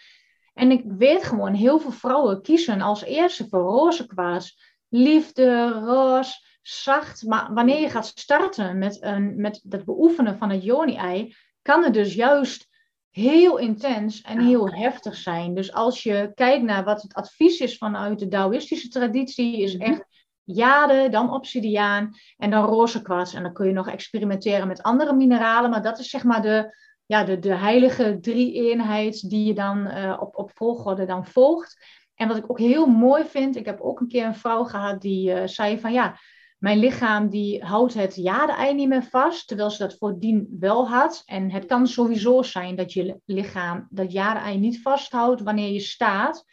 En 0.54 0.70
ik 0.70 0.82
weet 0.86 1.24
gewoon, 1.24 1.54
heel 1.54 1.78
veel 1.78 1.90
vrouwen 1.90 2.42
kiezen 2.42 2.80
als 2.80 3.04
eerste 3.04 3.46
voor 3.48 3.60
roze 3.60 4.06
kwaas. 4.06 4.72
Liefde, 4.88 5.68
roze, 5.68 6.32
zacht. 6.62 7.22
Maar 7.22 7.54
wanneer 7.54 7.80
je 7.80 7.90
gaat 7.90 8.06
starten 8.06 8.78
met, 8.78 9.02
een, 9.02 9.40
met 9.40 9.60
het 9.68 9.84
beoefenen 9.84 10.38
van 10.38 10.50
het 10.50 10.64
yoni-ei, 10.64 11.34
kan 11.62 11.84
het 11.84 11.94
dus 11.94 12.14
juist 12.14 12.68
heel 13.10 13.56
intens 13.58 14.20
en 14.20 14.40
heel 14.40 14.68
heftig 14.68 15.16
zijn. 15.16 15.54
Dus 15.54 15.72
als 15.72 16.02
je 16.02 16.32
kijkt 16.34 16.64
naar 16.64 16.84
wat 16.84 17.02
het 17.02 17.14
advies 17.14 17.60
is 17.60 17.78
vanuit 17.78 18.18
de 18.18 18.28
Taoïstische 18.28 18.88
traditie, 18.88 19.62
is 19.62 19.76
Mhm. 19.76 19.82
echt 19.82 20.04
jade, 20.44 21.08
dan 21.08 21.32
obsidiaan 21.32 22.10
en 22.36 22.50
dan 22.50 22.64
roze 22.64 23.02
kwarts. 23.02 23.34
En 23.34 23.42
dan 23.42 23.52
kun 23.52 23.66
je 23.66 23.72
nog 23.72 23.88
experimenteren 23.88 24.68
met 24.68 24.82
andere 24.82 25.14
mineralen, 25.14 25.70
maar 25.70 25.82
dat 25.82 25.98
is 25.98 26.10
zeg 26.10 26.24
maar 26.24 26.42
de, 26.42 26.76
ja, 27.06 27.24
de, 27.24 27.38
de 27.38 27.54
heilige 27.54 28.18
drie-eenheid 28.20 29.30
die 29.30 29.46
je 29.46 29.54
dan 29.54 29.86
eh, 29.86 30.16
op, 30.20 30.36
op 30.36 30.50
volgorde 30.54 31.04
dan 31.04 31.26
volgt. 31.26 31.76
En 32.14 32.28
wat 32.28 32.36
ik 32.36 32.50
ook 32.50 32.58
heel 32.58 32.86
mooi 32.86 33.24
vind, 33.24 33.56
ik 33.56 33.66
heb 33.66 33.80
ook 33.80 34.00
een 34.00 34.08
keer 34.08 34.26
een 34.26 34.34
vrouw 34.34 34.64
gehad 34.64 35.00
die 35.00 35.32
eh, 35.32 35.46
zei 35.46 35.80
van 35.80 35.92
ja, 35.92 36.18
mijn 36.58 36.78
lichaam 36.78 37.28
die 37.28 37.64
houdt 37.64 37.94
het 37.94 38.14
jade-ei 38.14 38.74
niet 38.74 38.88
meer 38.88 39.02
vast, 39.02 39.48
terwijl 39.48 39.70
ze 39.70 39.78
dat 39.78 39.96
voordien 39.96 40.56
wel 40.60 40.88
had. 40.88 41.22
En 41.26 41.50
het 41.50 41.66
kan 41.66 41.86
sowieso 41.86 42.42
zijn 42.42 42.76
dat 42.76 42.92
je 42.92 43.20
lichaam 43.24 43.86
dat 43.90 44.12
jade-ei 44.12 44.58
niet 44.58 44.82
vasthoudt 44.82 45.42
wanneer 45.42 45.72
je 45.72 45.80
staat. 45.80 46.44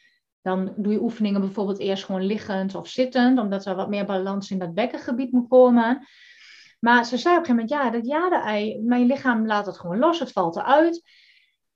Dan 0.42 0.74
doe 0.76 0.94
je 0.94 1.02
oefeningen 1.02 1.42
bijvoorbeeld 1.42 1.80
eerst 1.80 2.06
gewoon 2.06 2.26
liggend 2.26 2.76
of 2.76 2.88
zittend, 2.88 3.40
omdat 3.40 3.66
er 3.66 3.76
wat 3.76 3.90
meer 3.90 4.06
balans 4.06 4.52
in 4.52 4.60
dat 4.60 4.74
bekkengebied 4.74 5.32
moet 5.32 5.48
komen. 5.48 6.08
Maar 6.80 7.06
ze 7.06 7.18
zei 7.18 7.38
op 7.38 7.40
een 7.40 7.46
gegeven 7.46 7.70
moment, 7.70 7.70
ja, 7.70 8.00
dat 8.00 8.06
jade-ei, 8.06 8.82
mijn 8.84 9.06
lichaam 9.06 9.46
laat 9.46 9.66
het 9.66 9.80
gewoon 9.80 10.00
los, 10.00 10.20
het 10.20 10.32
valt 10.32 10.56
eruit. 10.56 11.04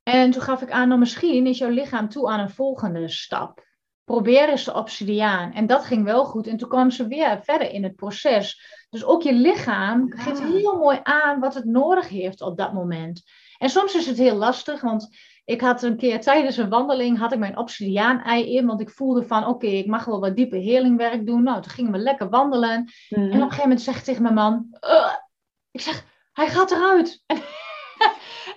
En 0.04 0.32
toen 0.32 0.42
gaf 0.42 0.62
ik 0.62 0.72
aan, 0.72 0.88
nou 0.88 1.00
misschien 1.00 1.48
is 1.48 1.58
jouw 1.58 1.70
lichaam 1.70 2.10
toe 2.10 2.30
aan 2.30 2.40
een 2.40 2.50
volgende 2.50 3.10
stap. 3.10 3.64
Probeer 4.04 4.50
eens 4.50 4.64
de 4.64 4.74
obsidiaan. 4.74 5.54
En 5.54 5.66
dat 5.66 5.86
ging 5.86 6.04
wel 6.04 6.26
goed. 6.26 6.48
En 6.48 6.58
toen 6.58 6.70
kwam 6.70 6.92
ze 6.92 7.08
weer 7.08 7.40
verder 7.44 7.72
in 7.72 7.84
het 7.84 7.96
proces. 7.96 8.62
Dus 8.90 9.04
ook 9.04 9.22
je 9.22 9.34
lichaam 9.34 10.12
geeft 10.12 10.44
heel 10.44 10.78
mooi 10.78 11.00
aan 11.04 11.40
wat 11.40 11.54
het 11.54 11.66
nodig 11.66 12.10
heeft 12.10 12.42
op 12.42 12.58
dat 12.58 12.74
moment. 12.74 13.24
En 13.58 13.70
soms 13.70 13.96
is 13.96 14.06
het 14.06 14.18
heel 14.18 14.36
lastig, 14.36 14.82
want 14.82 15.18
ik 15.46 15.62
had 15.62 15.84
een 15.84 15.98
keer 15.98 16.22
tijdens 16.22 16.58
een 16.58 16.70
wandeling 16.70 17.18
had 17.18 17.32
ik 17.32 17.40
mijn 17.40 17.58
obsidiaan-ei 17.58 18.56
in, 18.56 18.66
want 18.66 18.82
ik 18.82 18.90
voelde 18.90 19.24
van 19.24 19.48
oké, 19.48 19.68
ik 19.68 19.88
mag 19.88 20.06
wel 20.06 20.20
wat 20.20 20.36
diepe 20.36 20.58
healingwerk 20.58 21.26
doen. 21.26 21.44
Nou, 21.44 21.62
toen 21.62 21.72
gingen 21.72 21.92
we 21.92 21.98
lekker 21.98 22.30
wandelen. 22.30 22.92
Mhm. 23.10 23.22
En 23.22 23.28
op 23.28 23.34
een 23.34 23.42
gegeven 23.42 23.62
moment 23.62 23.82
zeg 23.82 23.98
ik 23.98 24.04
tegen 24.04 24.22
mijn 24.22 24.34
man, 24.34 24.68
"Ugh." 24.82 25.24
ik 25.72 25.82
zeg, 25.82 26.06
hij 26.34 26.48
gaat 26.48 26.72
eruit. 26.72 27.24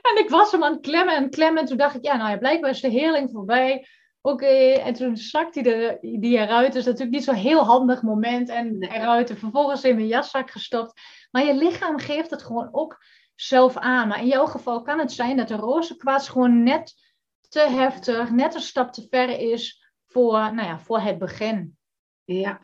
En, 0.03 0.25
ik 0.25 0.31
was 0.31 0.53
hem 0.53 0.65
aan 0.65 0.73
het 0.73 0.81
klemmen 0.81 1.17
en 1.17 1.31
klemmen. 1.31 1.61
En 1.63 1.69
toen 1.69 1.77
dacht 1.77 1.95
ik, 1.95 2.05
ja, 2.05 2.17
nou 2.17 2.31
ja, 2.31 2.37
blijkbaar 2.37 2.71
is 2.71 2.81
de 2.81 2.93
healing 2.93 3.31
voorbij. 3.33 3.87
Oké, 4.21 4.73
en 4.73 4.95
toen 4.95 5.17
zakt 5.17 5.55
hij 5.55 5.63
de, 5.63 5.99
die 6.01 6.39
eruit. 6.39 6.73
Dus 6.73 6.85
natuurlijk 6.85 7.13
niet 7.13 7.25
zo'n 7.25 7.35
heel 7.35 7.65
handig 7.65 8.03
moment. 8.03 8.49
En 8.49 8.83
eruit 8.83 9.31
en 9.31 9.39
vervolgens 9.39 9.85
in 9.85 9.95
mijn 9.95 10.07
jaszak 10.07 10.51
gestopt. 10.51 11.01
Maar 11.31 11.45
je 11.45 11.55
lichaam 11.55 11.99
geeft 11.99 12.31
het 12.31 12.43
gewoon 12.43 12.69
ook 12.73 12.99
zelf 13.41 13.77
aan. 13.77 14.09
Maar 14.09 14.21
in 14.21 14.27
jouw 14.27 14.47
geval 14.47 14.83
kan 14.83 14.99
het 14.99 15.13
zijn 15.13 15.37
dat 15.37 15.49
de 15.49 15.57
roze 15.57 15.97
kwarts 15.97 16.29
gewoon 16.29 16.63
net 16.63 16.95
te 17.49 17.61
heftig, 17.61 18.31
net 18.31 18.55
een 18.55 18.61
stap 18.61 18.93
te 18.93 19.07
ver 19.11 19.29
is 19.29 19.93
voor, 20.07 20.33
nou 20.33 20.63
ja, 20.69 20.79
voor 20.79 21.01
het 21.01 21.19
begin. 21.19 21.79
Ja, 22.25 22.61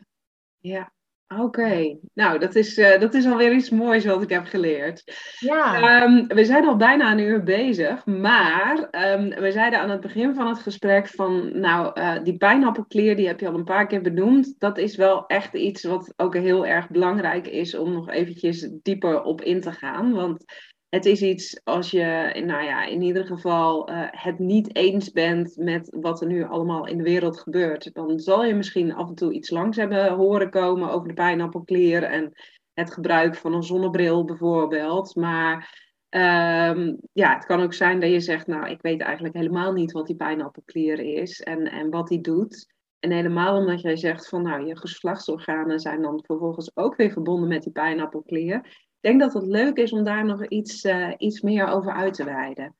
ja. 0.57 0.93
Oké. 1.27 1.97
Nou, 2.13 2.39
dat 2.39 2.55
is, 2.55 2.77
eh, 2.77 2.99
dat 2.99 3.13
is 3.13 3.25
alweer 3.25 3.53
iets 3.53 3.69
moois 3.69 4.05
wat 4.05 4.21
ik 4.21 4.29
heb 4.29 4.45
geleerd. 4.45 5.03
Ja, 5.39 5.79
Ehm, 5.79 6.27
we 6.27 6.45
zijn 6.45 6.67
al 6.67 6.75
bijna 6.75 7.11
een 7.11 7.19
uur 7.19 7.43
bezig, 7.43 8.05
maar 8.05 8.87
ehm, 8.91 9.41
we 9.41 9.51
zeiden 9.51 9.79
aan 9.79 9.89
het 9.89 10.01
begin 10.01 10.35
van 10.35 10.47
het 10.47 10.59
gesprek 10.59 11.07
van, 11.07 11.59
nou, 11.59 11.91
eh, 11.93 12.23
die 12.23 12.37
pijnappelklier, 12.37 13.15
die 13.15 13.27
heb 13.27 13.39
je 13.39 13.47
al 13.47 13.53
een 13.53 13.63
paar 13.63 13.87
keer 13.87 14.01
benoemd. 14.01 14.55
Dat 14.59 14.77
is 14.77 14.95
wel 14.95 15.25
echt 15.27 15.53
iets 15.53 15.83
wat 15.83 16.13
ook 16.15 16.33
heel 16.35 16.65
erg 16.65 16.89
belangrijk 16.89 17.47
is 17.47 17.75
om 17.75 17.93
nog 17.93 18.09
eventjes 18.09 18.69
dieper 18.81 19.21
op 19.21 19.41
in 19.41 19.61
te 19.61 19.71
gaan. 19.71 20.13
Want 20.13 20.43
het 20.95 21.05
is 21.05 21.21
iets 21.21 21.61
als 21.63 21.91
je, 21.91 22.41
nou 22.45 22.63
ja, 22.63 22.85
in 22.85 23.01
ieder 23.01 23.25
geval 23.25 23.87
eh, 23.87 24.07
het 24.11 24.39
niet 24.39 24.75
eens 24.75 25.11
bent 25.11 25.57
met 25.57 25.97
wat 25.99 26.21
er 26.21 26.27
nu 26.27 26.43
allemaal 26.43 26.87
in 26.87 26.97
de 26.97 27.03
wereld 27.03 27.39
gebeurt, 27.39 27.93
dan 27.93 28.19
zal 28.19 28.45
je 28.45 28.53
misschien 28.53 28.93
af 28.93 29.09
en 29.09 29.15
toe 29.15 29.33
iets 29.33 29.49
langs 29.49 29.77
hebben 29.77 30.13
horen 30.13 30.49
komen 30.49 30.91
over 30.91 31.07
de 31.07 31.13
pijnappelklier 31.13 32.03
en 32.03 32.31
het 32.73 32.93
gebruik 32.93 33.35
van 33.35 33.53
een 33.53 33.63
zonnebril 33.63 34.25
bijvoorbeeld. 34.25 35.15
Maar 35.15 35.83
ehm, 36.09 36.95
ja, 37.13 37.33
het 37.33 37.45
kan 37.45 37.61
ook 37.61 37.73
zijn 37.73 37.99
dat 37.99 38.09
je 38.09 38.19
zegt, 38.19 38.47
nou, 38.47 38.69
ik 38.69 38.81
weet 38.81 39.01
eigenlijk 39.01 39.35
helemaal 39.35 39.73
niet 39.73 39.91
wat 39.91 40.07
die 40.07 40.15
pijnappelklier 40.15 40.99
is 40.99 41.41
en, 41.41 41.71
en 41.71 41.89
wat 41.89 42.07
die 42.07 42.21
doet. 42.21 42.73
En 42.99 43.11
helemaal 43.11 43.57
omdat 43.57 43.81
jij 43.81 43.95
zegt 43.95 44.29
van, 44.29 44.41
nou, 44.41 44.65
je 44.65 44.77
geslachtsorganen 44.77 45.79
zijn 45.79 46.01
dan 46.01 46.23
vervolgens 46.25 46.71
ook 46.75 46.95
weer 46.95 47.11
verbonden 47.11 47.47
met 47.47 47.63
die 47.63 47.71
pijnappelklier. 47.71 48.84
Ik 49.05 49.11
denk 49.11 49.23
dat 49.23 49.41
het 49.41 49.51
leuk 49.51 49.77
is 49.77 49.91
om 49.91 50.03
daar 50.03 50.25
nog 50.25 50.47
iets, 50.47 50.83
eh, 50.83 51.13
iets 51.17 51.41
meer 51.41 51.67
over 51.67 51.93
uit 51.93 52.13
te 52.13 52.23
wijden. 52.23 52.75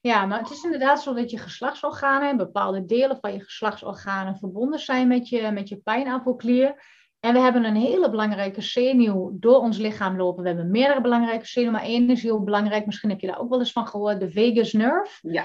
Ja, 0.00 0.26
maar 0.26 0.38
het 0.38 0.50
is 0.50 0.64
inderdaad 0.64 1.02
zo 1.02 1.14
dat 1.14 1.30
je 1.30 1.38
geslachtsorganen, 1.38 2.36
bepaalde 2.36 2.84
delen 2.84 3.18
van 3.20 3.32
je 3.32 3.40
geslachtsorganen 3.40 4.36
verbonden 4.36 4.78
zijn 4.78 5.08
met 5.08 5.28
je, 5.28 5.50
met 5.50 5.68
je 5.68 5.76
pijnappelklier. 5.76 6.84
En 7.20 7.32
we 7.32 7.38
hebben 7.38 7.64
een 7.64 7.76
hele 7.76 8.10
belangrijke 8.10 8.60
zenuw 8.60 9.36
door 9.40 9.58
ons 9.58 9.78
lichaam 9.78 10.16
lopen. 10.16 10.42
We 10.42 10.48
hebben 10.48 10.70
meerdere 10.70 11.00
belangrijke 11.00 11.46
zenuwen, 11.46 11.74
maar 11.74 11.88
één 11.88 12.10
is 12.10 12.22
heel 12.22 12.44
belangrijk. 12.44 12.86
Misschien 12.86 13.10
heb 13.10 13.20
je 13.20 13.26
daar 13.26 13.40
ook 13.40 13.50
wel 13.50 13.58
eens 13.58 13.72
van 13.72 13.86
gehoord, 13.86 14.20
de 14.20 14.32
vagus 14.32 14.72
nerve. 14.72 15.32
Ja, 15.32 15.44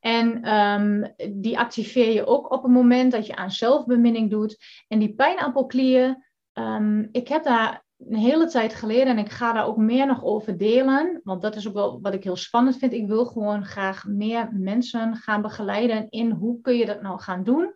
En 0.00 0.42
ehm, 0.42 1.10
die 1.32 1.58
activeer 1.58 2.12
je 2.12 2.26
ook 2.26 2.52
op 2.52 2.62
het 2.62 2.72
moment 2.72 3.12
dat 3.12 3.26
je 3.26 3.36
aan 3.36 3.50
zelfbeminning 3.50 4.30
doet. 4.30 4.56
En 4.88 4.98
die 4.98 5.14
pijnappelklier, 5.14 6.30
ehm, 6.52 7.06
ik 7.12 7.28
heb 7.28 7.44
daar 7.44 7.88
een 8.08 8.16
hele 8.16 8.46
tijd 8.46 8.74
geleden 8.74 9.06
en 9.06 9.18
ik 9.18 9.30
ga 9.30 9.52
daar 9.52 9.66
ook 9.66 9.76
meer 9.76 10.06
nog 10.06 10.24
over 10.24 10.58
delen. 10.58 11.20
Want 11.24 11.42
dat 11.42 11.56
is 11.56 11.68
ook 11.68 11.74
wel 11.74 12.00
wat 12.00 12.14
ik 12.14 12.24
heel 12.24 12.36
spannend 12.36 12.76
vind. 12.76 12.92
Ik 12.92 13.06
wil 13.06 13.24
gewoon 13.24 13.64
graag 13.64 14.04
meer 14.06 14.48
mensen 14.52 15.16
gaan 15.16 15.42
begeleiden 15.42 16.08
in 16.08 16.30
hoe 16.30 16.60
kun 16.60 16.76
je 16.76 16.86
dat 16.86 17.02
nou 17.02 17.20
gaan 17.20 17.44
doen. 17.44 17.72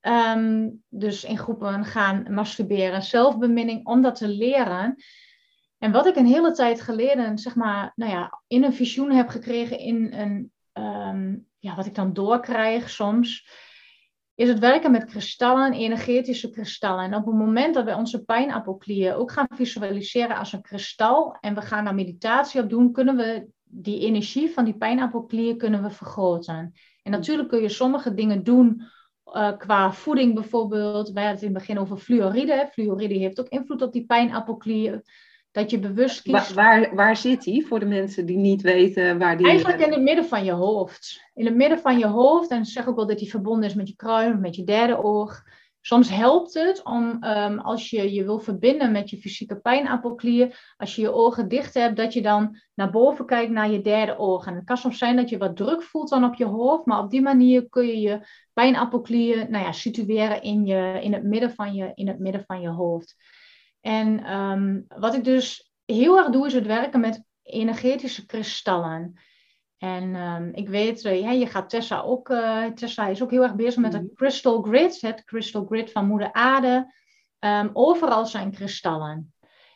Ehm, 0.00 0.70
dus 0.88 1.24
in 1.24 1.38
groepen 1.38 1.84
gaan 1.84 2.26
masturberen, 2.30 3.02
zelfbeminning, 3.02 3.86
om 3.86 4.02
dat 4.02 4.16
te 4.16 4.28
leren. 4.28 4.96
En 5.78 5.92
wat 5.92 6.06
ik 6.06 6.16
een 6.16 6.26
hele 6.26 6.52
tijd 6.52 6.80
geleden, 6.80 7.38
zeg 7.38 7.54
maar, 7.54 7.92
nou 7.94 8.12
ja, 8.12 8.42
in 8.46 8.64
een 8.64 8.72
visioen 8.72 9.10
heb 9.10 9.28
gekregen, 9.28 9.78
in 9.78 10.12
een, 10.12 10.52
ehm, 10.72 11.36
ja, 11.58 11.74
wat 11.74 11.86
ik 11.86 11.94
dan 11.94 12.12
doorkrijg 12.12 12.90
soms, 12.90 13.48
is 14.34 14.48
het 14.48 14.58
werken 14.58 14.90
met 14.90 15.04
kristallen, 15.04 15.72
energetische 15.72 16.50
kristallen. 16.50 17.04
En 17.04 17.14
op 17.14 17.26
het 17.26 17.34
moment 17.34 17.74
dat 17.74 17.84
wij 17.84 17.94
onze 17.94 18.24
pijnappelklier 18.24 19.14
ook 19.14 19.32
gaan 19.32 19.48
visualiseren 19.54 20.36
als 20.36 20.52
een 20.52 20.62
kristal 20.62 21.36
en 21.40 21.54
we 21.54 21.60
gaan 21.60 21.84
daar 21.84 21.94
meditatie 21.94 22.62
op 22.62 22.70
doen, 22.70 22.92
kunnen 22.92 23.16
we 23.16 23.46
die 23.62 24.00
energie 24.00 24.50
van 24.50 24.64
die 24.64 24.76
pijnappelklier 24.76 25.56
kunnen 25.56 25.82
we 25.82 25.90
vergroten. 25.90 26.72
En 27.02 27.10
natuurlijk 27.10 27.48
kun 27.48 27.62
je 27.62 27.68
sommige 27.68 28.14
dingen 28.14 28.44
doen 28.44 28.82
uh, 29.32 29.56
qua 29.56 29.92
voeding 29.92 30.34
bijvoorbeeld. 30.34 31.10
Wij 31.10 31.24
hadden 31.24 31.40
het 31.40 31.48
in 31.48 31.54
het 31.54 31.66
begin 31.66 31.78
over 31.78 31.96
fluoride. 31.96 32.68
Fluoride 32.72 33.14
heeft 33.14 33.40
ook 33.40 33.48
invloed 33.48 33.82
op 33.82 33.92
die 33.92 34.06
pijnappelklier. 34.06 35.02
Dat 35.54 35.70
je 35.70 35.78
bewust 35.78 36.22
kiest. 36.22 36.52
Waar, 36.54 36.80
waar, 36.80 36.94
waar 36.94 37.16
zit 37.16 37.42
die 37.42 37.66
voor 37.66 37.80
de 37.80 37.86
mensen 37.86 38.26
die 38.26 38.36
niet 38.36 38.62
weten 38.62 39.18
waar 39.18 39.36
die... 39.36 39.46
Eigenlijk 39.46 39.80
in 39.80 39.92
het 39.92 40.02
midden 40.02 40.24
van 40.24 40.44
je 40.44 40.52
hoofd. 40.52 41.30
In 41.34 41.44
het 41.44 41.54
midden 41.54 41.78
van 41.78 41.98
je 41.98 42.06
hoofd. 42.06 42.50
En 42.50 42.64
zeg 42.64 42.88
ook 42.88 42.96
wel 42.96 43.06
dat 43.06 43.18
die 43.18 43.30
verbonden 43.30 43.68
is 43.68 43.74
met 43.74 43.88
je 43.88 43.96
kruin, 43.96 44.40
met 44.40 44.56
je 44.56 44.64
derde 44.64 45.02
oog. 45.04 45.42
Soms 45.80 46.10
helpt 46.10 46.54
het 46.54 46.84
om, 46.84 47.24
um, 47.24 47.58
als 47.58 47.90
je 47.90 48.12
je 48.12 48.24
wil 48.24 48.38
verbinden 48.38 48.92
met 48.92 49.10
je 49.10 49.18
fysieke 49.18 49.56
pijnappelklier, 49.56 50.74
als 50.76 50.94
je 50.94 51.02
je 51.02 51.12
ogen 51.12 51.48
dicht 51.48 51.74
hebt, 51.74 51.96
dat 51.96 52.12
je 52.12 52.22
dan 52.22 52.60
naar 52.74 52.90
boven 52.90 53.26
kijkt 53.26 53.52
naar 53.52 53.70
je 53.70 53.80
derde 53.80 54.18
oog. 54.18 54.46
En 54.46 54.54
het 54.54 54.64
kan 54.64 54.76
soms 54.76 54.98
zijn 54.98 55.16
dat 55.16 55.28
je 55.28 55.38
wat 55.38 55.56
druk 55.56 55.82
voelt 55.82 56.08
dan 56.08 56.24
op 56.24 56.34
je 56.34 56.44
hoofd, 56.44 56.86
maar 56.86 56.98
op 56.98 57.10
die 57.10 57.22
manier 57.22 57.68
kun 57.68 57.86
je 57.86 58.00
je 58.00 58.26
pijnappelklier 58.52 59.50
nou 59.50 59.64
ja, 59.64 59.72
situeren 59.72 60.42
in, 60.42 60.66
je, 60.66 60.98
in, 61.02 61.12
het 61.12 61.24
midden 61.24 61.50
van 61.50 61.74
je, 61.74 61.92
in 61.94 62.08
het 62.08 62.18
midden 62.18 62.44
van 62.46 62.60
je 62.60 62.68
hoofd. 62.68 63.16
En 63.84 64.32
um, 64.32 64.84
wat 64.88 65.14
ik 65.14 65.24
dus 65.24 65.72
heel 65.84 66.18
erg 66.18 66.28
doe, 66.28 66.46
is 66.46 66.52
het 66.52 66.66
werken 66.66 67.00
met 67.00 67.24
energetische 67.42 68.26
kristallen. 68.26 69.20
En 69.78 70.14
um, 70.14 70.50
ik 70.54 70.68
weet, 70.68 71.04
uh, 71.04 71.20
ja, 71.20 71.30
je 71.30 71.46
gaat 71.46 71.70
Tessa 71.70 72.00
ook, 72.00 72.28
uh, 72.28 72.66
Tessa 72.66 73.06
is 73.06 73.22
ook 73.22 73.30
heel 73.30 73.42
erg 73.42 73.54
bezig 73.54 73.80
met 73.80 73.92
het 73.92 74.10
crystal 74.14 74.62
grid, 74.62 75.00
het 75.00 75.24
crystal 75.24 75.64
grid 75.64 75.92
van 75.92 76.06
moeder 76.06 76.32
aarde. 76.32 76.92
Um, 77.38 77.70
overal 77.72 78.26
zijn 78.26 78.50
kristallen. 78.50 79.34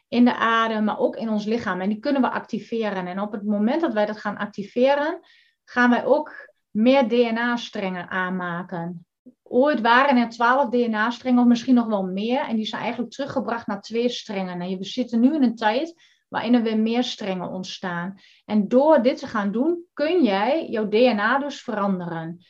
In 0.08 0.24
de 0.24 0.36
aarde, 0.36 0.80
maar 0.80 0.98
ook 0.98 1.16
in 1.16 1.28
ons 1.28 1.44
lichaam. 1.44 1.80
En 1.80 1.88
die 1.88 1.98
kunnen 1.98 2.22
we 2.22 2.30
activeren. 2.30 3.06
En 3.06 3.20
op 3.20 3.32
het 3.32 3.44
moment 3.44 3.80
dat 3.80 3.92
wij 3.92 4.06
dat 4.06 4.18
gaan 4.18 4.36
activeren, 4.36 5.20
gaan 5.64 5.90
wij 5.90 6.04
ook 6.04 6.50
meer 6.70 7.08
DNA-strengen 7.08 8.08
aanmaken. 8.08 9.06
Ooit 9.48 9.80
waren 9.80 10.16
er 10.16 10.28
twaalf 10.28 10.68
DNA-strengen, 10.68 11.40
of 11.40 11.46
misschien 11.46 11.74
nog 11.74 11.86
wel 11.86 12.04
meer. 12.04 12.40
En 12.40 12.56
die 12.56 12.66
zijn 12.66 12.82
eigenlijk 12.82 13.12
teruggebracht 13.12 13.66
naar 13.66 13.80
twee 13.80 14.08
strengen. 14.08 14.60
En 14.60 14.78
we 14.78 14.84
zitten 14.84 15.20
nu 15.20 15.34
in 15.34 15.42
een 15.42 15.56
tijd 15.56 15.94
waarin 16.28 16.54
er 16.54 16.62
weer 16.62 16.78
meer 16.78 17.04
strengen 17.04 17.48
ontstaan. 17.48 18.14
En 18.44 18.68
door 18.68 19.02
dit 19.02 19.18
te 19.18 19.26
gaan 19.26 19.52
doen, 19.52 19.84
kun 19.92 20.22
jij 20.22 20.68
jouw 20.68 20.88
DNA 20.88 21.38
dus 21.38 21.62
veranderen. 21.62 22.44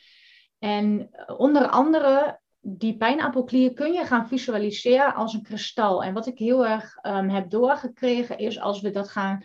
En 0.59 1.09
onder 1.37 1.67
andere 1.67 2.39
die 2.61 2.97
pijnappelklier 2.97 3.73
kun 3.73 3.93
je 3.93 4.05
gaan 4.05 4.27
visualiseren 4.27 5.13
als 5.13 5.33
een 5.33 5.43
kristal. 5.43 6.03
En 6.03 6.13
wat 6.13 6.27
ik 6.27 6.37
heel 6.37 6.67
erg 6.67 6.97
um, 7.01 7.29
heb 7.29 7.49
doorgekregen 7.49 8.37
is 8.37 8.59
als 8.59 8.81
we 8.81 8.91
dat 8.91 9.09
gaan 9.09 9.43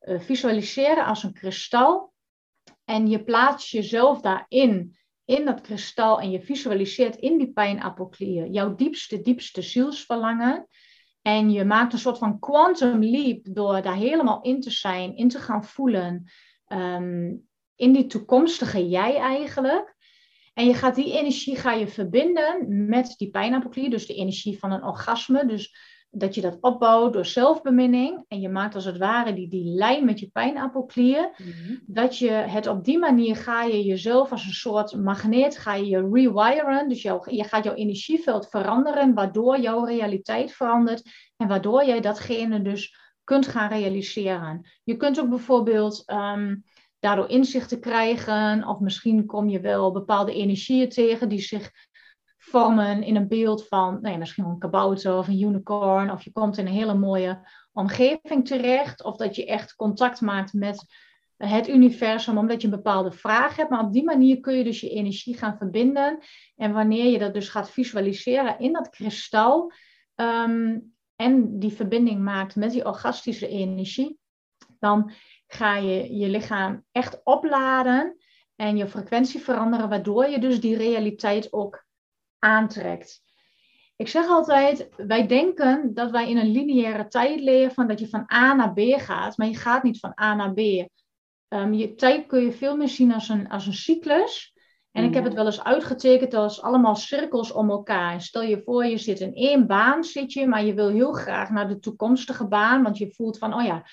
uh, 0.00 0.20
visualiseren 0.20 1.04
als 1.04 1.22
een 1.22 1.32
kristal. 1.32 2.12
En 2.84 3.08
je 3.08 3.24
plaatst 3.24 3.70
jezelf 3.70 4.20
daarin, 4.20 4.96
in 5.24 5.44
dat 5.44 5.60
kristal. 5.60 6.20
En 6.20 6.30
je 6.30 6.40
visualiseert 6.40 7.16
in 7.16 7.38
die 7.38 7.52
pijnappelklier 7.52 8.46
jouw 8.46 8.74
diepste, 8.74 9.20
diepste 9.20 9.62
zielsverlangen. 9.62 10.68
En 11.22 11.50
je 11.50 11.64
maakt 11.64 11.92
een 11.92 11.98
soort 11.98 12.18
van 12.18 12.38
quantum 12.38 13.04
leap 13.04 13.40
door 13.42 13.82
daar 13.82 13.96
helemaal 13.96 14.42
in 14.42 14.60
te 14.60 14.70
zijn, 14.70 15.16
in 15.16 15.28
te 15.28 15.38
gaan 15.38 15.64
voelen. 15.64 16.30
Ehm, 16.66 17.34
in 17.76 17.92
die 17.92 18.06
toekomstige 18.06 18.88
jij 18.88 19.16
eigenlijk. 19.16 19.94
En 20.54 20.66
je 20.66 20.74
gaat 20.74 20.94
die 20.94 21.12
energie 21.12 21.56
ga 21.56 21.72
je 21.72 21.88
verbinden 21.88 22.86
met 22.88 23.14
die 23.16 23.30
pijnappelklier, 23.30 23.90
dus 23.90 24.06
de 24.06 24.14
energie 24.14 24.58
van 24.58 24.72
een 24.72 24.84
orgasme. 24.84 25.46
Dus 25.46 25.76
dat 26.14 26.34
je 26.34 26.40
dat 26.40 26.58
opbouwt 26.60 27.12
door 27.12 27.26
zelfbeminning. 27.26 28.24
En 28.28 28.40
je 28.40 28.48
maakt 28.48 28.74
als 28.74 28.84
het 28.84 28.98
ware 28.98 29.32
die, 29.34 29.48
die 29.48 29.64
lijn 29.64 30.04
met 30.04 30.20
je 30.20 30.30
pijnappelklier. 30.32 31.30
Mhm. 31.36 31.76
Dat 31.86 32.18
je 32.18 32.30
het 32.30 32.66
op 32.66 32.84
die 32.84 32.98
manier 32.98 33.36
ga 33.36 33.62
je 33.62 33.84
jezelf 33.84 34.30
als 34.30 34.46
een 34.46 34.52
soort 34.52 34.96
magneet, 34.96 35.58
ga 35.58 35.74
je 35.74 35.86
je 35.86 36.08
rewiren. 36.12 36.88
Dus 36.88 37.02
je 37.02 37.44
gaat 37.44 37.64
jouw 37.64 37.74
energieveld 37.74 38.48
veranderen, 38.48 39.14
waardoor 39.14 39.60
jouw 39.60 39.84
realiteit 39.84 40.52
verandert. 40.52 41.02
En 41.36 41.48
waardoor 41.48 41.84
jij 41.84 42.00
datgene 42.00 42.62
dus 42.62 42.96
kunt 43.24 43.46
gaan 43.46 43.68
realiseren. 43.68 44.70
Je 44.84 44.96
kunt 44.96 45.20
ook 45.20 45.28
bijvoorbeeld 45.28 46.02
um, 46.06 46.64
daardoor 46.98 47.28
inzichten 47.28 47.80
krijgen. 47.80 48.66
Of 48.66 48.80
misschien 48.80 49.26
kom 49.26 49.48
je 49.48 49.60
wel 49.60 49.92
bepaalde 49.92 50.34
energieën 50.34 50.88
tegen 50.88 51.28
die 51.28 51.40
zich 51.40 51.70
vormen 52.44 53.02
in 53.02 53.16
een 53.16 53.28
beeld 53.28 53.68
van 53.68 53.98
nou 54.00 54.12
ja, 54.12 54.18
misschien 54.18 54.44
een 54.44 54.58
kabouter 54.58 55.16
of 55.16 55.28
een 55.28 55.40
unicorn. 55.40 56.10
Of 56.10 56.22
je 56.22 56.32
komt 56.32 56.58
in 56.58 56.66
een 56.66 56.72
hele 56.72 56.94
mooie 56.94 57.48
omgeving 57.72 58.46
terecht. 58.46 59.04
Of 59.04 59.16
dat 59.16 59.36
je 59.36 59.46
echt 59.46 59.74
contact 59.74 60.20
maakt 60.20 60.52
met 60.52 60.84
het 61.36 61.68
universum 61.68 62.38
omdat 62.38 62.60
je 62.60 62.68
een 62.68 62.74
bepaalde 62.74 63.12
vraag 63.12 63.56
hebt. 63.56 63.70
Maar 63.70 63.84
op 63.84 63.92
die 63.92 64.04
manier 64.04 64.40
kun 64.40 64.54
je 64.54 64.64
dus 64.64 64.80
je 64.80 64.90
energie 64.90 65.36
gaan 65.36 65.56
verbinden. 65.56 66.18
En 66.56 66.72
wanneer 66.72 67.10
je 67.10 67.18
dat 67.18 67.34
dus 67.34 67.48
gaat 67.48 67.70
visualiseren 67.70 68.58
in 68.58 68.72
dat 68.72 68.88
kristal. 68.88 69.72
Ehm, 70.14 70.78
en 71.16 71.58
die 71.58 71.72
verbinding 71.72 72.20
maakt 72.20 72.56
met 72.56 72.70
die 72.70 72.86
orgastische 72.86 73.48
energie. 73.48 74.18
Dan 74.78 75.12
ga 75.46 75.76
je 75.76 76.16
je 76.16 76.28
lichaam 76.28 76.84
echt 76.92 77.20
opladen 77.24 78.16
en 78.56 78.76
je 78.76 78.88
frequentie 78.88 79.40
veranderen, 79.40 79.88
waardoor 79.88 80.26
je 80.26 80.38
dus 80.38 80.60
die 80.60 80.76
realiteit 80.76 81.52
ook 81.52 81.83
aantrekt. 82.44 83.22
Ik 83.96 84.08
zeg 84.08 84.26
altijd, 84.26 84.88
wij 84.96 85.26
denken 85.26 85.94
dat 85.94 86.10
wij 86.10 86.30
in 86.30 86.36
een 86.36 86.50
lineaire 86.50 87.08
tijd 87.08 87.40
leven, 87.40 87.88
dat 87.88 87.98
je 88.00 88.08
van 88.08 88.32
A 88.32 88.54
naar 88.54 88.72
B 88.72 88.80
gaat, 88.80 89.36
maar 89.36 89.46
je 89.46 89.56
gaat 89.56 89.82
niet 89.82 89.98
van 89.98 90.12
A 90.20 90.34
naar 90.34 90.52
B. 90.52 90.58
Um, 91.48 91.72
je 91.72 91.94
tijd 91.94 92.26
kun 92.26 92.40
je 92.40 92.52
veel 92.52 92.76
meer 92.76 92.88
zien 92.88 93.12
als 93.12 93.28
een, 93.28 93.48
als 93.48 93.66
een 93.66 93.74
cyclus. 93.74 94.52
En 94.90 95.04
ik 95.04 95.14
heb 95.14 95.24
het 95.24 95.32
mhm. 95.32 95.42
wel 95.42 95.52
eens 95.52 95.64
uitgetekend 95.64 96.34
als 96.34 96.62
allemaal 96.62 96.96
cirkels 96.96 97.52
om 97.52 97.70
elkaar. 97.70 98.20
Stel 98.20 98.42
je 98.42 98.62
voor, 98.62 98.84
je 98.84 98.98
zit 98.98 99.20
in 99.20 99.34
één 99.34 99.66
baan, 99.66 100.04
zit 100.04 100.32
je, 100.32 100.46
maar 100.46 100.64
je 100.64 100.74
wil 100.74 100.88
heel 100.88 101.12
graag 101.12 101.50
naar 101.50 101.68
de 101.68 101.78
toekomstige 101.78 102.46
baan, 102.46 102.82
want 102.82 102.98
je 102.98 103.14
voelt 103.14 103.38
van, 103.38 103.54
oh 103.54 103.64
ja, 103.64 103.86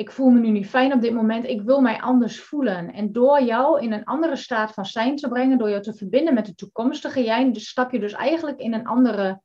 ik 0.00 0.10
voel 0.10 0.30
me 0.30 0.40
nu 0.40 0.50
niet 0.50 0.66
fijn 0.66 0.92
op 0.92 1.00
dit 1.00 1.12
moment, 1.12 1.44
ik 1.44 1.62
wil 1.62 1.80
mij 1.80 2.00
anders 2.00 2.40
voelen. 2.40 2.92
En 2.92 3.12
door 3.12 3.42
jou 3.42 3.82
in 3.82 3.92
een 3.92 4.04
andere 4.04 4.36
staat 4.36 4.72
van 4.72 4.84
zijn 4.84 5.16
te 5.16 5.28
brengen, 5.28 5.58
door 5.58 5.70
jou 5.70 5.82
te 5.82 5.94
verbinden 5.94 6.34
met 6.34 6.46
de 6.46 6.54
toekomstige 6.54 7.22
jij, 7.22 7.52
dus 7.52 7.68
stap 7.68 7.92
je 7.92 7.98
dus 7.98 8.12
eigenlijk 8.12 8.58
in 8.58 8.74
een 8.74 8.86
andere 8.86 9.40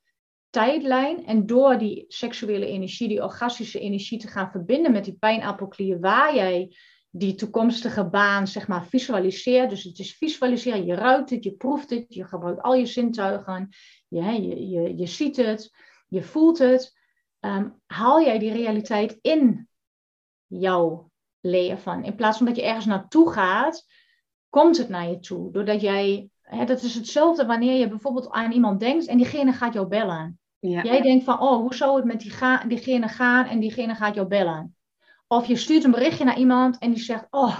tijdlijn. 0.50 1.26
En 1.26 1.46
door 1.46 1.78
die 1.78 2.06
seksuele 2.08 2.66
energie, 2.66 3.08
die 3.08 3.24
orgastische 3.24 3.80
energie 3.80 4.20
te 4.20 4.28
gaan 4.28 4.52
verbinden 4.52 4.92
met 4.92 5.06
die 5.06 5.18
pijnappelklier, 5.20 6.00
waar 6.00 6.36
jij 6.36 6.76
die 7.10 7.36
toekomstige 7.36 8.10
baan, 8.10 8.48
zeg 8.48 8.68
maar, 8.68 8.86
visualiseert. 8.86 9.70
Dus 9.70 9.84
het 9.84 10.00
is 10.00 10.18
visualiseren, 10.18 10.86
je 10.86 10.96
ruikt 10.96 11.30
het, 11.30 11.44
je 11.44 11.54
proeft 11.54 11.90
het, 11.90 12.06
je 12.08 12.26
gebruikt 12.26 12.62
al 12.62 12.76
je 12.76 12.86
zintuigen, 12.86 13.70
je, 14.08 14.24
je, 14.24 14.70
je, 14.70 14.98
je 14.98 15.08
ziet 15.08 15.36
het, 15.36 15.76
je 16.08 16.22
voelt 16.22 16.58
het. 16.58 17.00
Ehm, 17.40 17.70
haal 17.86 18.22
jij 18.22 18.40
die 18.40 18.52
realiteit 18.52 19.18
in 19.22 19.68
jouw 20.48 21.12
leven. 21.42 22.04
In 22.04 22.16
plaats 22.16 22.38
van 22.38 22.46
dat 22.46 22.56
je 22.56 22.64
ergens 22.64 22.86
naartoe 22.86 23.32
gaat, 23.32 23.86
komt 24.50 24.78
het 24.78 24.90
naar 24.90 25.10
je 25.10 25.20
toe. 25.20 25.52
Doordat 25.52 25.82
jij, 25.82 26.30
hè, 26.42 26.66
dat 26.66 26.82
is 26.82 26.96
hetzelfde 26.96 27.46
wanneer 27.46 27.80
je 27.80 27.88
bijvoorbeeld 27.88 28.32
aan 28.32 28.52
iemand 28.52 28.80
denkt 28.80 29.06
en 29.06 29.18
diegene 29.18 29.54
gaat 29.54 29.74
jou 29.74 29.88
bellen. 29.88 30.40
Ja. 30.60 30.84
Jij 30.84 31.02
denkt 31.02 31.24
van, 31.24 31.40
oh, 31.40 31.58
hoe 31.58 31.76
zou 31.76 31.96
het 31.96 32.06
met 32.06 32.20
die 32.20 32.32
ga 32.32 32.64
diegene 32.64 33.08
gaan 33.08 33.46
en 33.46 33.60
diegene 33.60 33.96
gaat 33.96 34.16
jou 34.16 34.28
bellen. 34.28 34.76
Of 35.28 35.46
je 35.46 35.56
stuurt 35.56 35.84
een 35.84 35.92
berichtje 35.92 36.24
naar 36.24 36.38
iemand 36.38 36.78
en 36.78 36.92
die 36.92 37.04
zegt, 37.04 37.28
oh, 37.30 37.58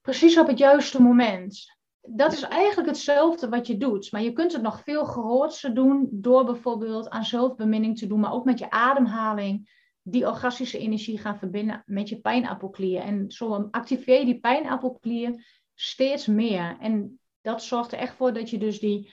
precies 0.00 0.38
op 0.38 0.46
het 0.46 0.58
juiste 0.58 1.02
moment. 1.02 1.78
Dat 2.00 2.32
is 2.32 2.42
eigenlijk 2.42 2.88
hetzelfde 2.88 3.48
wat 3.48 3.66
je 3.66 3.76
doet. 3.76 4.12
Maar 4.12 4.22
je 4.22 4.32
kunt 4.32 4.52
het 4.52 4.62
nog 4.62 4.82
veel 4.82 5.04
grootser 5.04 5.74
doen 5.74 6.08
door 6.10 6.44
bijvoorbeeld 6.44 7.08
aan 7.08 7.24
zelfbeminning 7.24 7.98
te 7.98 8.06
doen, 8.06 8.20
maar 8.20 8.32
ook 8.32 8.44
met 8.44 8.58
je 8.58 8.70
ademhaling 8.70 9.79
die 10.10 10.26
orgastische 10.26 10.78
energie 10.78 11.18
gaan 11.18 11.38
verbinden 11.38 11.82
met 11.86 12.08
je 12.08 12.20
pijnappelklier. 12.20 13.00
En 13.00 13.30
zo 13.30 13.68
activeer 13.70 14.18
je 14.18 14.24
die 14.24 14.40
pijnappelklier 14.40 15.44
steeds 15.74 16.26
meer. 16.26 16.76
En 16.80 17.20
dat 17.40 17.62
zorgt 17.62 17.92
er 17.92 17.98
echt 17.98 18.14
voor 18.14 18.32
dat 18.32 18.50
je 18.50 18.58
dus 18.58 18.80
die 18.80 19.12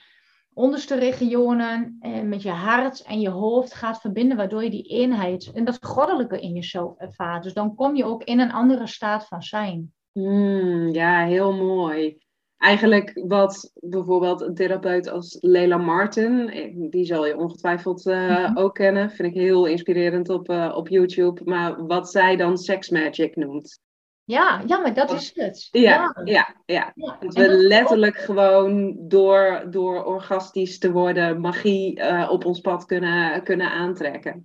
onderste 0.52 0.94
regionen 0.94 1.96
eh, 2.00 2.22
met 2.22 2.42
je 2.42 2.50
hart 2.50 3.02
en 3.02 3.20
je 3.20 3.28
hoofd 3.28 3.74
gaat 3.74 4.00
verbinden, 4.00 4.36
waardoor 4.36 4.64
je 4.64 4.70
die 4.70 4.88
eenheid 4.88 5.52
en 5.54 5.64
dat 5.64 5.84
goddelijke 5.84 6.40
in 6.40 6.52
jezelf 6.52 6.96
ervaart. 6.96 7.42
Dus 7.42 7.54
dan 7.54 7.74
kom 7.74 7.96
je 7.96 8.04
ook 8.04 8.24
in 8.24 8.40
een 8.40 8.52
andere 8.52 8.86
staat 8.86 9.26
van 9.26 9.42
zijn. 9.42 9.92
Hmm, 10.12 10.88
ja, 10.88 11.24
heel 11.24 11.52
mooi 11.52 12.18
eigenlijk 12.58 13.20
wat 13.26 13.72
bijvoorbeeld 13.74 14.40
een 14.40 14.54
therapeut 14.54 15.08
als 15.08 15.36
Leila 15.40 15.76
Martin, 15.76 16.48
eh, 16.48 16.90
die 16.90 17.04
zal 17.04 17.26
je 17.26 17.36
ongetwijfeld 17.36 18.06
uh, 18.06 18.50
ook 18.54 18.74
kennen, 18.74 19.10
vind 19.10 19.34
ik 19.34 19.40
heel 19.40 19.66
inspirerend 19.66 20.28
op, 20.28 20.50
uh, 20.50 20.72
op 20.76 20.88
YouTube, 20.88 21.40
maar 21.44 21.86
wat 21.86 22.10
zij 22.10 22.36
dan 22.36 22.58
sex 22.58 22.88
magic 22.88 23.36
noemt. 23.36 23.80
Ja, 24.24 24.62
ja, 24.66 24.78
maar 24.78 24.94
dat 24.94 25.12
is 25.12 25.32
het. 25.34 25.68
Ja, 25.70 26.14
ja, 26.24 26.54
ja. 26.64 26.92
ja. 26.94 27.16
Dat 27.20 27.34
we 27.34 27.48
letterlijk 27.48 28.16
gewoon 28.16 28.96
door, 28.98 29.66
door 29.70 30.04
orgastisch 30.04 30.78
te 30.78 30.92
worden 30.92 31.40
magie 31.40 31.98
uh, 31.98 32.28
op 32.30 32.44
ons 32.44 32.60
pad 32.60 32.84
kunnen, 32.84 33.42
kunnen 33.42 33.70
aantrekken. 33.70 34.42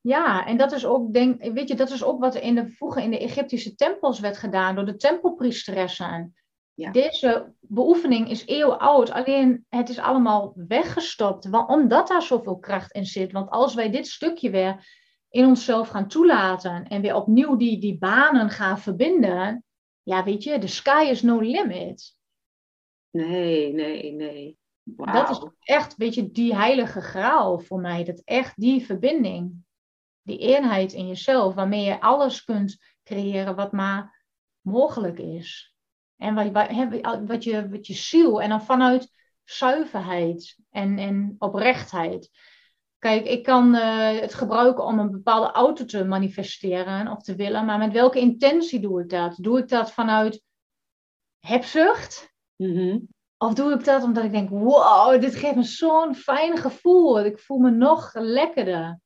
Ja, 0.00 0.46
en 0.46 0.56
dat 0.56 0.72
is 0.72 0.86
ook, 0.86 1.12
denk, 1.12 1.52
weet 1.52 1.68
je, 1.68 1.74
dat 1.74 1.90
is 1.90 2.04
ook 2.04 2.20
wat 2.20 2.34
in 2.34 2.54
de, 2.54 2.70
vroeger 2.70 3.02
in 3.02 3.10
de 3.10 3.18
Egyptische 3.18 3.74
tempels 3.74 4.20
werd 4.20 4.38
gedaan 4.38 4.74
door 4.74 4.84
de 4.84 4.96
tempelpriesteressen. 4.96 6.34
Deze 6.74 7.54
beoefening 7.60 8.28
is 8.28 8.46
eeuwenoud, 8.46 9.10
alleen 9.10 9.66
het 9.68 9.88
is 9.88 9.98
allemaal 9.98 10.52
weggestopt, 10.54 11.66
omdat 11.66 12.08
daar 12.08 12.22
zoveel 12.22 12.58
kracht 12.58 12.92
in 12.92 13.06
zit. 13.06 13.32
Want 13.32 13.50
als 13.50 13.74
wij 13.74 13.90
dit 13.90 14.06
stukje 14.06 14.50
weer 14.50 15.00
in 15.28 15.46
onszelf 15.46 15.88
gaan 15.88 16.08
toelaten 16.08 16.88
en 16.88 17.00
weer 17.00 17.14
opnieuw 17.14 17.56
die, 17.56 17.80
die 17.80 17.98
banen 17.98 18.50
gaan 18.50 18.78
verbinden, 18.78 19.64
ja, 20.02 20.24
weet 20.24 20.42
je, 20.42 20.58
the 20.58 20.66
sky 20.66 21.06
is 21.10 21.22
no 21.22 21.40
limit. 21.40 22.16
Nee, 23.10 23.72
nee, 23.72 24.12
nee. 24.12 24.58
Dat 24.84 25.30
is 25.30 25.48
echt, 25.60 25.96
weet 25.96 26.14
je, 26.14 26.30
die 26.30 26.54
heilige 26.54 27.00
graal 27.00 27.58
voor 27.58 27.80
mij. 27.80 28.04
Dat 28.04 28.22
echt 28.24 28.60
die 28.60 28.86
verbinding, 28.86 29.64
die 30.22 30.38
eenheid 30.38 30.92
in 30.92 31.06
jezelf, 31.06 31.54
waarmee 31.54 31.84
je 31.84 32.00
alles 32.00 32.44
kunt 32.44 32.76
creëren 33.02 33.56
wat 33.56 33.72
maar 33.72 34.24
mogelijk 34.60 35.18
is. 35.18 35.71
En 36.22 36.34
wat, 36.34 36.50
wat, 37.26 37.44
je, 37.44 37.68
wat 37.68 37.86
je 37.86 37.94
ziel, 37.94 38.42
en 38.42 38.48
dan 38.48 38.62
vanuit 38.62 39.10
zuiverheid 39.44 40.56
en, 40.70 40.98
en 40.98 41.34
oprechtheid. 41.38 42.30
Kijk, 42.98 43.26
ik 43.26 43.42
kan 43.42 43.74
uh, 43.74 44.20
het 44.20 44.34
gebruiken 44.34 44.84
om 44.84 44.98
een 44.98 45.10
bepaalde 45.10 45.50
auto 45.50 45.84
te 45.84 46.04
manifesteren 46.04 47.08
of 47.08 47.22
te 47.22 47.34
willen, 47.34 47.64
maar 47.64 47.78
met 47.78 47.92
welke 47.92 48.18
intentie 48.18 48.80
doe 48.80 49.00
ik 49.00 49.08
dat? 49.08 49.36
Doe 49.40 49.58
ik 49.58 49.68
dat 49.68 49.92
vanuit 49.92 50.42
hebzucht? 51.40 52.32
Mm 52.56 53.08
Of 53.38 53.54
doe 53.54 53.72
ik 53.72 53.84
dat 53.84 54.02
omdat 54.02 54.24
ik 54.24 54.32
denk, 54.32 54.48
wow, 54.50 55.20
dit 55.20 55.34
geeft 55.34 55.56
me 55.56 55.62
zo'n 55.62 56.14
fijn 56.14 56.56
gevoel. 56.56 57.24
Ik 57.24 57.38
voel 57.38 57.58
me 57.58 57.70
nog 57.70 58.10
lekkerder. 58.14 59.00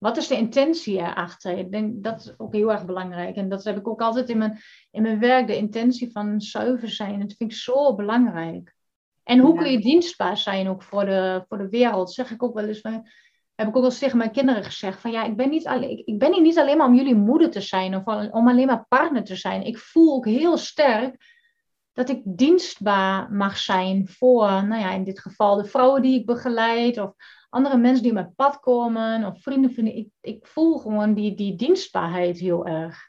Wat 0.00 0.16
is 0.16 0.26
de 0.26 0.36
intentie 0.36 0.98
erachter? 0.98 1.58
Ik 1.58 1.70
denk 1.70 2.04
dat 2.04 2.20
is 2.20 2.34
ook 2.38 2.52
heel 2.52 2.72
erg 2.72 2.84
belangrijk. 2.84 3.36
En 3.36 3.48
dat 3.48 3.64
heb 3.64 3.76
ik 3.76 3.88
ook 3.88 4.00
altijd 4.00 4.28
in 4.28 4.38
mijn, 4.38 4.58
in 4.90 5.02
mijn 5.02 5.18
werk, 5.18 5.46
de 5.46 5.56
intentie 5.56 6.12
van 6.12 6.40
zuiver 6.40 6.88
zijn. 6.88 7.20
Dat 7.20 7.34
vind 7.36 7.52
ik 7.52 7.58
zo 7.58 7.94
belangrijk. 7.94 8.74
En 9.22 9.38
hoe 9.38 9.56
kun 9.56 9.70
je 9.70 9.80
dienstbaar 9.80 10.36
zijn 10.36 10.68
ook 10.68 10.82
voor 10.82 11.04
de, 11.04 11.44
voor 11.48 11.58
de 11.58 11.68
wereld? 11.68 12.12
Zeg 12.12 12.30
ik 12.30 12.42
ook 12.42 12.54
wel 12.54 12.64
eens. 12.64 12.80
Van, 12.80 12.92
heb 13.54 13.68
ik 13.68 13.76
ook 13.76 13.82
wel 13.82 13.84
eens 13.84 13.98
tegen 13.98 14.18
mijn 14.18 14.30
kinderen 14.30 14.64
gezegd. 14.64 15.00
Van 15.00 15.10
ja, 15.10 15.24
ik 15.24 15.36
ben, 15.36 15.50
niet 15.50 15.66
alleen, 15.66 16.02
ik 16.06 16.18
ben 16.18 16.32
hier 16.32 16.42
niet 16.42 16.58
alleen 16.58 16.76
maar 16.76 16.86
om 16.86 16.94
jullie 16.94 17.14
moeder 17.14 17.50
te 17.50 17.60
zijn. 17.60 17.96
Of 17.96 18.04
om 18.30 18.48
alleen 18.48 18.66
maar 18.66 18.86
partner 18.88 19.24
te 19.24 19.36
zijn. 19.36 19.62
Ik 19.62 19.78
voel 19.78 20.14
ook 20.14 20.26
heel 20.26 20.56
sterk 20.56 21.16
dat 21.92 22.08
ik 22.08 22.20
dienstbaar 22.24 23.32
mag 23.32 23.56
zijn 23.56 24.08
voor, 24.08 24.46
nou 24.46 24.80
ja, 24.80 24.92
in 24.92 25.04
dit 25.04 25.20
geval 25.20 25.56
de 25.56 25.64
vrouwen 25.64 26.02
die 26.02 26.18
ik 26.18 26.26
begeleid. 26.26 26.98
Of 26.98 27.12
andere 27.50 27.76
mensen 27.76 28.02
die 28.02 28.12
op 28.12 28.18
mijn 28.18 28.34
pad 28.36 28.60
komen 28.60 29.24
of 29.26 29.42
vrienden 29.42 29.70
vinden. 29.70 29.96
Ik, 29.96 30.08
ik 30.20 30.46
voel 30.46 30.78
gewoon 30.78 31.14
die, 31.14 31.34
die 31.34 31.56
dienstbaarheid 31.56 32.38
heel 32.38 32.66
erg. 32.66 33.08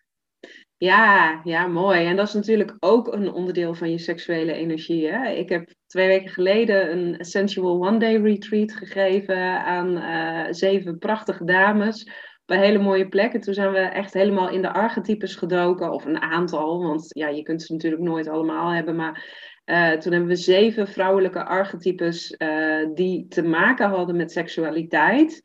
Ja, 0.78 1.42
ja, 1.44 1.68
mooi. 1.68 2.06
En 2.06 2.16
dat 2.16 2.28
is 2.28 2.34
natuurlijk 2.34 2.76
ook 2.80 3.14
een 3.14 3.32
onderdeel 3.32 3.74
van 3.74 3.92
je 3.92 3.98
seksuele 3.98 4.54
energie. 4.54 5.08
Hè? 5.08 5.30
Ik 5.30 5.50
heb 5.50 5.74
twee 5.88 6.08
weken 6.08 6.30
geleden 6.30 6.92
een 6.92 7.26
Sensual 7.26 7.86
One 7.86 7.98
Day 7.98 8.16
Retreat 8.16 8.72
gegeven 8.72 9.66
aan 9.66 9.98
uh, 9.98 10.54
zeven 10.54 10.98
prachtige 10.98 11.46
dames 11.46 12.04
op 12.46 12.58
hele 12.58 12.80
mooie 12.80 13.08
plek. 13.08 13.34
En 13.34 13.40
toen 13.40 13.54
zijn 13.54 13.72
we 13.72 13.80
echt 13.80 14.14
helemaal 14.14 14.50
in 14.50 14.62
de 14.62 14.74
archetypes 14.74 15.36
gedoken, 15.36 15.92
of 15.92 16.06
een 16.06 16.22
aantal, 16.22 16.82
want 16.82 17.06
ja, 17.08 17.28
je 17.28 17.44
kunt 17.44 17.62
ze 17.62 17.74
natuurlijk 17.74 18.02
nooit 18.02 18.28
allemaal 18.28 18.70
hebben. 18.70 18.96
Maar 18.96 19.26
uh, 19.66 19.92
toen 19.92 20.12
hebben 20.12 20.30
we 20.30 20.36
zeven 20.36 20.88
vrouwelijke 20.88 21.44
archetypes 21.44 22.36
uh, 22.38 22.88
die 22.94 23.28
te 23.28 23.44
maken 23.44 23.90
hadden 23.90 24.16
met 24.16 24.32
seksualiteit. 24.32 25.42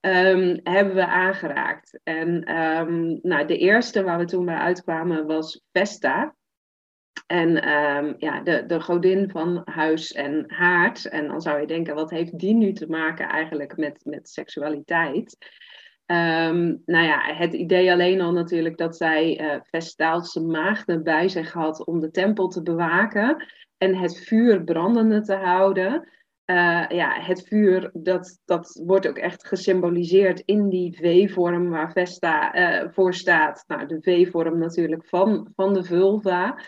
Um, 0.00 0.60
hebben 0.62 0.94
we 0.94 1.06
aangeraakt. 1.06 2.00
En 2.02 2.56
um, 2.56 3.18
nou, 3.22 3.46
de 3.46 3.58
eerste 3.58 4.02
waar 4.02 4.18
we 4.18 4.24
toen 4.24 4.44
bij 4.44 4.56
uitkwamen 4.56 5.26
was 5.26 5.64
Vesta. 5.72 6.34
En 7.26 7.68
um, 7.68 8.14
ja, 8.18 8.40
de, 8.40 8.66
de 8.66 8.80
godin 8.80 9.30
van 9.30 9.62
huis 9.64 10.12
en 10.12 10.44
haard. 10.46 11.08
En 11.08 11.26
dan 11.26 11.40
zou 11.40 11.60
je 11.60 11.66
denken, 11.66 11.94
wat 11.94 12.10
heeft 12.10 12.38
die 12.38 12.54
nu 12.54 12.72
te 12.72 12.86
maken 12.86 13.28
eigenlijk 13.28 13.76
met, 13.76 14.04
met 14.04 14.28
seksualiteit? 14.28 15.36
Um, 16.10 16.82
nou 16.86 17.04
ja, 17.06 17.20
het 17.22 17.52
idee 17.52 17.92
alleen 17.92 18.20
al 18.20 18.32
natuurlijk 18.32 18.76
dat 18.76 18.96
zij 18.96 19.40
uh, 19.40 19.60
Vestaalse 19.62 20.40
maagden 20.40 21.02
bij 21.02 21.28
zich 21.28 21.52
had 21.52 21.86
om 21.86 22.00
de 22.00 22.10
tempel 22.10 22.48
te 22.48 22.62
bewaken 22.62 23.44
en 23.78 23.94
het 23.94 24.18
vuur 24.18 24.64
brandende 24.64 25.20
te 25.20 25.34
houden. 25.34 26.08
Uh, 26.46 26.84
ja, 26.88 27.20
het 27.20 27.46
vuur, 27.48 27.90
dat, 27.92 28.40
dat 28.44 28.82
wordt 28.84 29.08
ook 29.08 29.18
echt 29.18 29.46
gesymboliseerd 29.46 30.42
in 30.44 30.68
die 30.68 30.96
V-vorm 30.96 31.68
waar 31.68 31.92
Vesta 31.92 32.56
uh, 32.56 32.88
voor 32.92 33.14
staat. 33.14 33.64
Nou, 33.66 33.86
de 33.86 33.98
V-vorm 34.00 34.58
natuurlijk 34.58 35.06
van, 35.06 35.48
van 35.54 35.74
de 35.74 35.84
vulva. 35.84 36.58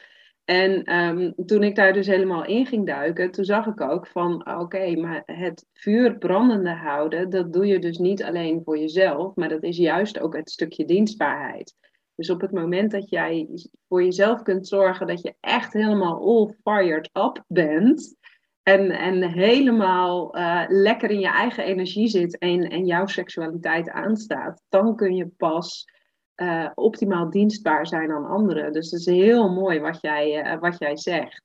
En 0.44 0.94
um, 0.96 1.34
toen 1.46 1.62
ik 1.62 1.74
daar 1.74 1.92
dus 1.92 2.06
helemaal 2.06 2.44
in 2.44 2.66
ging 2.66 2.86
duiken, 2.86 3.30
toen 3.30 3.44
zag 3.44 3.66
ik 3.66 3.80
ook 3.80 4.06
van, 4.06 4.34
oké, 4.34 4.60
okay, 4.60 4.94
maar 4.94 5.22
het 5.26 5.66
vuur 5.72 6.18
brandende 6.18 6.70
houden, 6.70 7.30
dat 7.30 7.52
doe 7.52 7.66
je 7.66 7.78
dus 7.78 7.98
niet 7.98 8.22
alleen 8.22 8.62
voor 8.64 8.78
jezelf, 8.78 9.34
maar 9.34 9.48
dat 9.48 9.62
is 9.62 9.76
juist 9.76 10.20
ook 10.20 10.36
het 10.36 10.50
stukje 10.50 10.84
dienstbaarheid. 10.84 11.74
Dus 12.14 12.30
op 12.30 12.40
het 12.40 12.52
moment 12.52 12.90
dat 12.90 13.10
jij 13.10 13.48
voor 13.88 14.04
jezelf 14.04 14.42
kunt 14.42 14.68
zorgen 14.68 15.06
dat 15.06 15.22
je 15.22 15.34
echt 15.40 15.72
helemaal 15.72 16.20
all 16.20 16.54
fired 16.62 17.10
up 17.12 17.44
bent, 17.46 18.16
en, 18.62 18.90
en 18.90 19.22
helemaal 19.22 20.36
uh, 20.36 20.64
lekker 20.68 21.10
in 21.10 21.20
je 21.20 21.28
eigen 21.28 21.64
energie 21.64 22.08
zit 22.08 22.38
en, 22.38 22.68
en 22.68 22.86
jouw 22.86 23.06
seksualiteit 23.06 23.90
aanstaat, 23.90 24.62
dan 24.68 24.96
kun 24.96 25.14
je 25.14 25.26
pas 25.36 25.88
uh, 26.36 26.70
optimaal 26.74 27.30
dienstbaar 27.30 27.86
zijn 27.86 28.10
aan 28.10 28.26
anderen. 28.26 28.72
Dus 28.72 28.90
dat 28.90 29.00
is 29.00 29.06
heel 29.06 29.52
mooi 29.52 29.80
wat 29.80 29.98
jij, 30.00 30.52
uh, 30.54 30.60
wat 30.60 30.78
jij 30.78 30.96
zegt. 30.96 31.42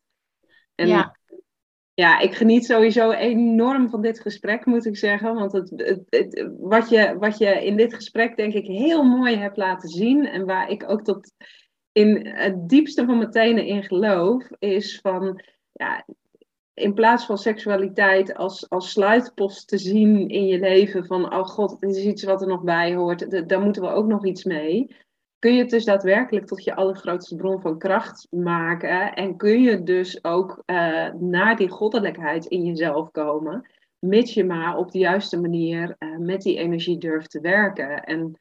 En 0.76 0.88
ja. 0.88 1.18
ja, 1.94 2.20
ik 2.20 2.36
geniet 2.36 2.66
sowieso 2.66 3.12
enorm 3.12 3.90
van 3.90 4.02
dit 4.02 4.20
gesprek, 4.20 4.66
moet 4.66 4.86
ik 4.86 4.98
zeggen. 4.98 5.34
Want 5.34 5.52
het, 5.52 5.74
het, 5.76 6.02
het, 6.10 6.50
wat, 6.58 6.90
je, 6.90 7.18
wat 7.18 7.38
je 7.38 7.66
in 7.66 7.78
dit 7.78 7.94
gesprek, 7.94 8.38
denk 8.38 8.54
ik, 8.54 8.66
heel 8.66 9.04
mooi 9.04 9.36
hebt 9.36 9.58
laten 9.58 9.90
zien. 9.90 10.26
En 10.26 10.46
waar 10.46 10.70
ik 10.70 10.90
ook 10.90 11.04
tot 11.04 11.34
in 11.92 12.28
het 12.28 12.70
diepste 12.70 13.06
van 13.06 13.18
mijn 13.18 13.32
tenen 13.32 13.66
in 13.66 13.84
geloof, 13.84 14.48
is 14.60 15.00
van. 15.02 15.42
Ja, 15.72 16.06
in 16.78 16.94
plaats 16.94 17.26
van 17.26 17.38
seksualiteit 17.38 18.36
als, 18.36 18.70
als 18.70 18.92
sluitpost 18.92 19.68
te 19.68 19.78
zien 19.78 20.30
in 20.30 20.46
je 20.48 20.60
leven 20.60 21.06
van, 21.06 21.34
oh 21.34 21.44
god, 21.44 21.80
dit 21.80 21.96
is 21.96 22.04
iets 22.04 22.24
wat 22.24 22.42
er 22.42 22.48
nog 22.48 22.64
bij 22.64 22.96
hoort, 22.96 23.50
daar 23.50 23.62
moeten 23.62 23.82
we 23.82 23.88
ook 23.88 24.08
nog 24.08 24.26
iets 24.26 24.44
mee. 24.44 24.96
Kun 25.40 25.54
je 25.54 25.62
het 25.62 25.70
dus 25.70 25.86
daadwerkelijk 25.86 26.46
tot 26.46 26.64
je 26.64 26.76
allergrootste 26.76 27.36
bron 27.36 27.62
van 27.62 27.78
kracht 27.78 28.28
maken 28.30 29.14
en 29.14 29.38
kun 29.38 29.62
je 29.62 29.84
dus 29.84 30.24
ook 30.24 30.64
uh, 30.66 31.14
naar 31.14 31.56
die 31.56 31.70
goddelijkheid 31.70 32.46
in 32.46 32.66
jezelf 32.66 33.12
komen, 33.12 33.70
mits 34.00 34.34
je 34.34 34.44
maar 34.44 34.78
op 34.78 34.92
de 34.92 35.00
juiste 35.00 35.42
manier 35.42 35.96
uh, 36.00 36.18
met 36.18 36.42
die 36.42 36.58
energie 36.58 36.98
durft 36.98 37.30
te 37.30 37.42
werken. 37.42 38.04
En 38.04 38.38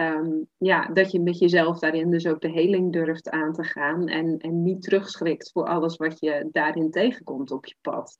um, 0.00 0.48
ja, 0.56 0.86
dat 0.86 1.10
je 1.10 1.20
met 1.20 1.38
jezelf 1.38 1.78
daarin 1.78 2.10
dus 2.10 2.26
ook 2.26 2.40
de 2.40 2.50
heling 2.50 2.92
durft 2.92 3.30
aan 3.30 3.52
te 3.52 3.64
gaan 3.64 4.08
en, 4.08 4.38
en 4.38 4.62
niet 4.62 4.82
terugschrikt 4.82 5.50
voor 5.52 5.64
alles 5.64 5.96
wat 5.96 6.20
je 6.20 6.48
daarin 6.52 6.90
tegenkomt 6.90 7.50
op 7.50 7.66
je 7.66 7.74
pad. 7.80 8.18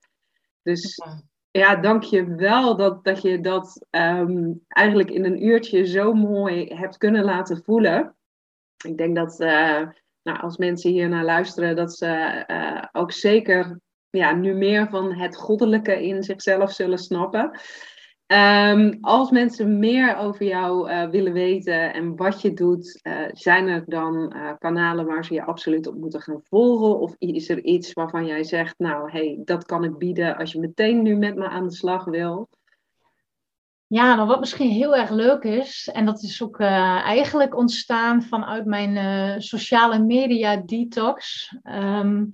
Dus 0.63 1.03
ja, 1.51 1.77
dank 1.77 2.03
je 2.03 2.35
wel 2.35 2.77
dat, 2.77 3.05
dat 3.05 3.23
je 3.23 3.41
dat 3.41 3.87
um, 3.91 4.65
eigenlijk 4.69 5.11
in 5.11 5.25
een 5.25 5.45
uurtje 5.45 5.87
zo 5.87 6.13
mooi 6.13 6.75
hebt 6.75 6.97
kunnen 6.97 7.25
laten 7.25 7.63
voelen. 7.65 8.17
Ik 8.85 8.97
denk 8.97 9.17
dat 9.17 9.41
uh, 9.41 9.89
nou, 10.23 10.41
als 10.41 10.57
mensen 10.57 10.91
hier 10.91 11.09
naar 11.09 11.25
luisteren, 11.25 11.77
dat 11.77 11.97
ze 11.97 12.45
uh, 12.47 12.85
ook 12.93 13.13
zeker 13.13 13.81
ja, 14.11 14.35
nu 14.35 14.55
meer 14.55 14.89
van 14.89 15.13
het 15.13 15.37
goddelijke 15.37 16.07
in 16.07 16.23
zichzelf 16.23 16.73
zullen 16.73 16.99
snappen. 16.99 17.61
Um, 18.33 18.99
als 19.01 19.31
mensen 19.31 19.79
meer 19.79 20.17
over 20.17 20.47
jou 20.47 20.91
uh, 20.91 21.09
willen 21.09 21.33
weten 21.33 21.93
en 21.93 22.17
wat 22.17 22.41
je 22.41 22.53
doet, 22.53 23.01
uh, 23.03 23.15
zijn 23.33 23.69
er 23.69 23.85
dan 23.87 24.33
uh, 24.37 24.53
kanalen 24.59 25.07
waar 25.07 25.25
ze 25.25 25.35
je 25.35 25.45
absoluut 25.45 25.87
op 25.87 25.95
moeten 25.95 26.21
gaan 26.21 26.41
volgen? 26.43 27.01
Of 27.01 27.15
is 27.19 27.49
er 27.49 27.65
iets 27.65 27.93
waarvan 27.93 28.27
jij 28.27 28.45
zegt, 28.45 28.79
nou 28.79 29.11
hey, 29.11 29.41
dat 29.45 29.65
kan 29.65 29.85
ik 29.85 29.99
bieden 29.99 30.37
als 30.37 30.53
je 30.53 30.61
meteen 30.61 31.03
nu 31.03 31.17
met 31.17 31.37
me 31.37 31.49
aan 31.49 31.67
de 31.67 31.75
slag 31.75 32.05
wil? 32.05 32.49
Ja, 33.87 34.15
nou 34.15 34.29
wat 34.29 34.41
misschien 34.41 34.71
heel 34.71 34.97
erg 34.97 35.11
leuk 35.11 35.43
is, 35.43 35.91
en 35.93 36.05
dat 36.05 36.23
is 36.23 36.43
ook 36.43 36.61
eigenlijk 36.61 37.57
ontstaan 37.57 38.23
vanuit 38.23 38.65
mijn 38.65 39.43
sociale 39.43 39.99
media 39.99 40.57
detox. 40.57 41.49
Um, 41.63 42.31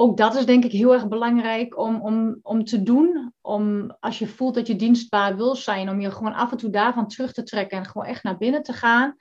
ook 0.00 0.16
dat 0.16 0.36
is 0.36 0.46
denk 0.46 0.64
ik 0.64 0.72
heel 0.72 0.92
erg 0.92 1.08
belangrijk 1.08 1.78
om, 1.78 2.00
om, 2.00 2.38
om 2.42 2.64
te 2.64 2.82
doen. 2.82 3.32
Om 3.40 3.96
als 4.00 4.18
je 4.18 4.26
voelt 4.26 4.54
dat 4.54 4.66
je 4.66 4.76
dienstbaar 4.76 5.36
wil 5.36 5.54
zijn, 5.54 5.90
om 5.90 6.00
je 6.00 6.10
gewoon 6.10 6.34
af 6.34 6.50
en 6.50 6.56
toe 6.56 6.70
daarvan 6.70 7.08
terug 7.08 7.32
te 7.32 7.42
trekken 7.42 7.78
en 7.78 7.86
gewoon 7.86 8.06
echt 8.06 8.22
naar 8.22 8.36
binnen 8.36 8.62
te 8.62 8.72
gaan. 8.72 9.16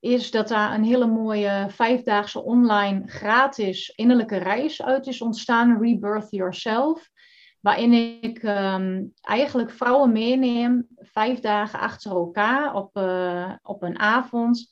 Is 0.00 0.30
dat 0.30 0.48
daar 0.48 0.74
een 0.74 0.84
hele 0.84 1.06
mooie 1.06 1.66
vijfdaagse 1.68 2.42
online 2.42 3.02
gratis 3.06 3.88
innerlijke 3.88 4.36
reis 4.36 4.82
uit 4.82 5.06
is 5.06 5.20
ontstaan, 5.20 5.80
Rebirth 5.80 6.30
Yourself. 6.30 7.10
Waarin 7.60 7.92
ik 8.22 8.42
um, 8.42 9.12
eigenlijk 9.20 9.70
vrouwen 9.70 10.12
meeneem, 10.12 10.86
vijf 10.96 11.40
dagen 11.40 11.78
achter 11.78 12.10
elkaar 12.10 12.74
op, 12.74 12.96
uh, 12.96 13.52
op 13.62 13.82
een 13.82 13.98
avond 13.98 14.68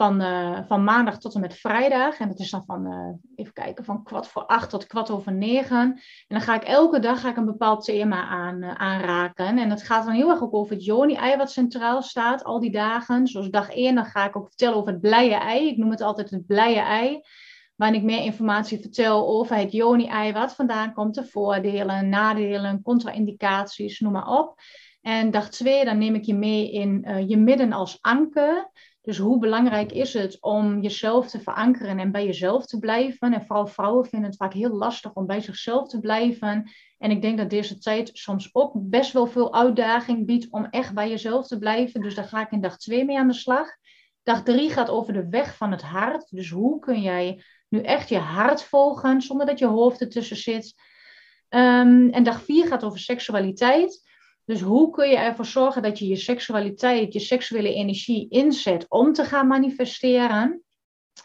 van, 0.00 0.22
uh, 0.22 0.58
van 0.66 0.84
maandag 0.84 1.18
tot 1.18 1.34
en 1.34 1.40
met 1.40 1.54
vrijdag. 1.54 2.18
En 2.18 2.28
dat 2.28 2.38
is 2.38 2.50
dan 2.50 2.64
van, 2.64 2.86
uh, 2.86 3.14
even 3.34 3.52
kijken, 3.52 3.84
van 3.84 4.04
kwart 4.04 4.26
voor 4.26 4.46
acht 4.46 4.70
tot 4.70 4.86
kwart 4.86 5.10
over 5.10 5.32
negen. 5.32 5.80
En 5.80 6.00
dan 6.28 6.40
ga 6.40 6.54
ik 6.54 6.62
elke 6.62 6.98
dag 6.98 7.20
ga 7.20 7.28
ik 7.28 7.36
een 7.36 7.44
bepaald 7.44 7.84
thema 7.84 8.26
aan, 8.26 8.62
uh, 8.62 8.74
aanraken. 8.74 9.58
En 9.58 9.70
het 9.70 9.82
gaat 9.82 10.04
dan 10.04 10.14
heel 10.14 10.30
erg 10.30 10.42
ook 10.42 10.54
over 10.54 10.74
het 10.74 10.84
joni-ei 10.84 11.36
wat 11.36 11.50
centraal 11.50 12.02
staat, 12.02 12.44
al 12.44 12.60
die 12.60 12.70
dagen. 12.70 13.26
Zoals 13.26 13.50
dag 13.50 13.70
één, 13.70 13.94
dan 13.94 14.04
ga 14.04 14.26
ik 14.26 14.36
ook 14.36 14.46
vertellen 14.46 14.76
over 14.76 14.92
het 14.92 15.00
blije 15.00 15.34
ei. 15.34 15.68
Ik 15.68 15.76
noem 15.76 15.90
het 15.90 16.00
altijd 16.00 16.30
het 16.30 16.46
blije 16.46 16.80
ei. 16.80 17.20
Waarin 17.76 17.98
ik 17.98 18.04
meer 18.04 18.24
informatie 18.24 18.80
vertel 18.80 19.28
over 19.28 19.56
het 19.56 19.72
joni-ei, 19.72 20.32
wat 20.32 20.54
vandaan 20.54 20.92
komt, 20.92 21.14
de 21.14 21.24
voordelen, 21.24 22.08
nadelen, 22.08 22.82
contra-indicaties, 22.82 24.00
noem 24.00 24.12
maar 24.12 24.38
op. 24.38 24.54
En 25.00 25.30
dag 25.30 25.48
twee, 25.48 25.84
dan 25.84 25.98
neem 25.98 26.14
ik 26.14 26.24
je 26.24 26.34
mee 26.34 26.70
in 26.72 27.24
je 27.26 27.36
midden 27.36 27.72
als 27.72 27.98
anker. 28.00 28.70
Dus 29.02 29.18
hoe 29.18 29.38
belangrijk 29.38 29.92
is 29.92 30.12
het 30.12 30.40
om 30.40 30.80
jezelf 30.80 31.30
te 31.30 31.40
verankeren 31.40 31.98
en 31.98 32.12
bij 32.12 32.26
jezelf 32.26 32.66
te 32.66 32.78
blijven? 32.78 33.32
En 33.32 33.44
vooral 33.46 33.66
vrouwen 33.66 34.06
vinden 34.06 34.28
het 34.28 34.38
vaak 34.38 34.52
heel 34.52 34.70
lastig 34.70 35.12
om 35.12 35.26
bij 35.26 35.40
zichzelf 35.40 35.88
te 35.88 36.00
blijven. 36.00 36.70
En 36.98 37.10
ik 37.10 37.22
denk 37.22 37.38
dat 37.38 37.50
deze 37.50 37.78
tijd 37.78 38.10
soms 38.12 38.48
ook 38.52 38.72
best 38.74 39.12
wel 39.12 39.26
veel 39.26 39.54
uitdaging 39.54 40.26
biedt 40.26 40.50
om 40.50 40.64
echt 40.64 40.94
bij 40.94 41.08
jezelf 41.08 41.46
te 41.46 41.58
blijven. 41.58 42.00
Dus 42.00 42.14
daar 42.14 42.24
ga 42.24 42.40
ik 42.40 42.50
in 42.50 42.60
dag 42.60 42.78
2 42.78 43.04
mee 43.04 43.18
aan 43.18 43.28
de 43.28 43.34
slag. 43.34 43.68
Dag 44.22 44.42
3 44.42 44.70
gaat 44.70 44.90
over 44.90 45.12
de 45.12 45.28
weg 45.28 45.56
van 45.56 45.70
het 45.70 45.82
hart. 45.82 46.30
Dus 46.30 46.50
hoe 46.50 46.78
kun 46.78 47.00
jij 47.00 47.42
nu 47.68 47.80
echt 47.80 48.08
je 48.08 48.18
hart 48.18 48.62
volgen 48.62 49.22
zonder 49.22 49.46
dat 49.46 49.58
je 49.58 49.66
hoofd 49.66 50.00
ertussen 50.00 50.36
zit? 50.36 50.74
Um, 51.48 52.10
en 52.10 52.22
dag 52.22 52.42
4 52.42 52.66
gaat 52.66 52.84
over 52.84 52.98
seksualiteit. 52.98 54.09
Dus 54.50 54.60
hoe 54.60 54.90
kun 54.90 55.08
je 55.08 55.16
ervoor 55.16 55.46
zorgen 55.46 55.82
dat 55.82 55.98
je 55.98 56.06
je 56.06 56.16
seksualiteit, 56.16 57.12
je 57.12 57.18
seksuele 57.18 57.74
energie 57.74 58.28
inzet 58.28 58.86
om 58.88 59.12
te 59.12 59.24
gaan 59.24 59.46
manifesteren? 59.46 60.62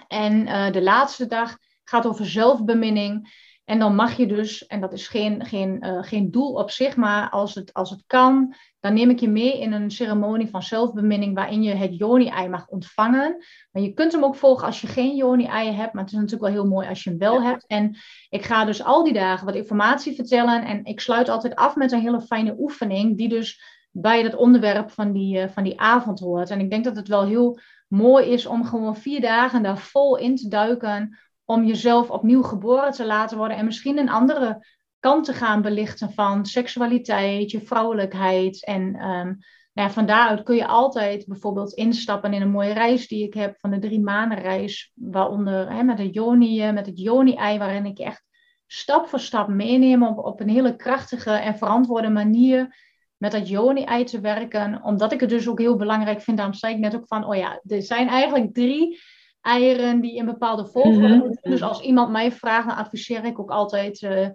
En 0.08 0.48
uh, 0.48 0.72
de 0.72 0.82
laatste 0.82 1.28
dag 1.28 1.58
gaat 1.84 2.06
over 2.06 2.26
zelfbeminning. 2.26 3.44
En 3.66 3.80
dan 3.80 3.96
mag 3.96 4.18
je 4.18 4.28
dus, 4.28 4.66
en 4.66 4.82
dat 4.82 4.94
is 4.94 5.08
geen, 5.08 5.46
geen, 5.46 5.86
uh, 5.86 6.04
geen 6.04 6.32
doel 6.32 6.54
op 6.54 6.72
zich, 6.72 6.96
maar 6.96 7.30
als 7.30 7.56
het, 7.56 7.74
als 7.74 7.90
het 7.90 8.04
kan, 8.08 8.56
dan 8.80 8.94
neem 8.94 9.10
ik 9.10 9.20
je 9.20 9.30
mee 9.30 9.60
in 9.60 9.72
een 9.74 9.92
ceremonie 9.92 10.50
van 10.50 10.64
zelfbeminning 10.64 11.36
waarin 11.36 11.64
je 11.64 11.74
het 11.74 11.98
joni-ei 11.98 12.50
mag 12.50 12.68
ontvangen. 12.68 13.44
Maar 13.72 13.82
je 13.82 13.94
kunt 13.94 14.12
hem 14.12 14.24
ook 14.24 14.36
volgen 14.36 14.66
als 14.66 14.82
je 14.82 14.88
geen 14.88 15.16
joni-ei 15.16 15.72
hebt, 15.72 15.94
maar 15.94 16.04
het 16.04 16.12
is 16.12 16.20
natuurlijk 16.20 16.54
wel 16.54 16.62
heel 16.62 16.72
mooi 16.72 16.88
als 16.88 17.04
je 17.04 17.10
hem 17.10 17.20
wel 17.20 17.42
hebt. 17.42 17.66
En 17.68 17.98
ik 18.30 18.44
ga 18.44 18.66
dus 18.66 18.84
al 18.84 19.04
die 19.04 19.14
dagen 19.14 19.46
wat 19.46 19.56
informatie 19.56 20.16
vertellen 20.16 20.66
en 20.66 20.84
ik 20.84 21.00
sluit 21.00 21.30
altijd 21.30 21.56
af 21.56 21.76
met 21.76 21.92
een 21.92 22.02
hele 22.02 22.22
fijne 22.22 22.56
oefening 22.58 23.18
die 23.18 23.30
dus 23.30 23.62
bij 23.92 24.24
het 24.24 24.36
onderwerp 24.36 24.92
van 24.92 25.12
die, 25.12 25.38
uh, 25.38 25.48
van 25.48 25.64
die 25.64 25.80
avond 25.80 26.20
hoort. 26.20 26.50
En 26.50 26.60
ik 26.60 26.70
denk 26.70 26.84
dat 26.84 26.96
het 26.96 27.08
wel 27.08 27.26
heel 27.26 27.60
mooi 27.88 28.26
is 28.26 28.46
om 28.46 28.66
gewoon 28.66 28.96
vier 28.96 29.22
dagen 29.22 29.64
daar 29.64 29.78
vol 29.78 30.18
in 30.18 30.36
te 30.36 30.48
duiken. 30.48 31.18
Om 31.46 31.66
jezelf 31.66 32.10
opnieuw 32.10 32.42
geboren 32.42 32.92
te 32.92 33.06
laten 33.06 33.38
worden. 33.38 33.58
En 33.58 33.66
misschien 33.66 33.98
een 33.98 34.10
andere 34.10 34.66
kant 35.00 35.26
te 35.26 35.34
gaan 35.34 35.62
belichten 35.62 36.14
van 36.14 36.46
seksualiteit, 36.46 37.52
je 37.52 37.62
vrouwelijkheid. 37.62 38.66
En 38.66 39.10
um, 39.10 39.38
nou 39.74 39.92
van 39.92 40.06
daaruit 40.06 40.44
kun 40.44 40.56
je 40.56 40.68
altijd 40.68 41.26
bijvoorbeeld 41.28 41.74
instappen 41.74 42.34
in 42.34 42.42
een 42.42 42.52
mooie 42.52 42.74
reis 42.74 43.08
die 43.08 43.24
ik 43.24 43.34
heb 43.34 43.60
van 43.60 43.72
de 43.72 43.80
drie 43.80 44.00
maanden 44.00 44.38
reis. 44.38 44.92
Waaronder 44.94 45.86
met, 45.86 45.98
het 45.98 46.14
Joni, 46.14 46.72
met 46.72 46.86
het 46.86 47.00
Joni-ei, 47.00 47.58
waarin 47.58 47.86
ik 47.86 48.00
echt 48.00 48.24
stap 48.68 49.08
voor 49.08 49.20
stap 49.20 49.48
meeneem 49.48 50.04
op, 50.04 50.18
op 50.18 50.40
een 50.40 50.50
hele 50.50 50.76
krachtige 50.76 51.32
en 51.32 51.58
verantwoorde 51.58 52.10
manier 52.10 52.78
met 53.18 53.32
dat 53.32 53.50
Joni-ei 53.50 54.04
te 54.04 54.20
werken. 54.20 54.84
Omdat 54.84 55.12
ik 55.12 55.20
het 55.20 55.30
dus 55.30 55.48
ook 55.48 55.60
heel 55.60 55.76
belangrijk 55.76 56.22
vind. 56.22 56.38
Daarom 56.38 56.56
zei 56.56 56.74
ik 56.74 56.80
net 56.80 56.96
ook 56.96 57.08
van, 57.08 57.26
oh 57.26 57.36
ja, 57.36 57.62
er 57.68 57.82
zijn 57.82 58.08
eigenlijk 58.08 58.54
drie 58.54 59.00
eieren 59.46 60.02
die 60.02 60.16
in 60.16 60.26
bepaalde 60.26 60.66
volgorde 60.66 61.16
mm 61.16 61.38
Dus 61.42 61.62
als 61.62 61.82
iemand 61.82 62.12
mij 62.12 62.32
vraagt, 62.32 62.68
dan 62.68 62.78
adviseer 62.78 63.26
ik 63.26 63.40
ook 63.40 63.50
altijd 63.50 64.02
uh, 64.02 64.28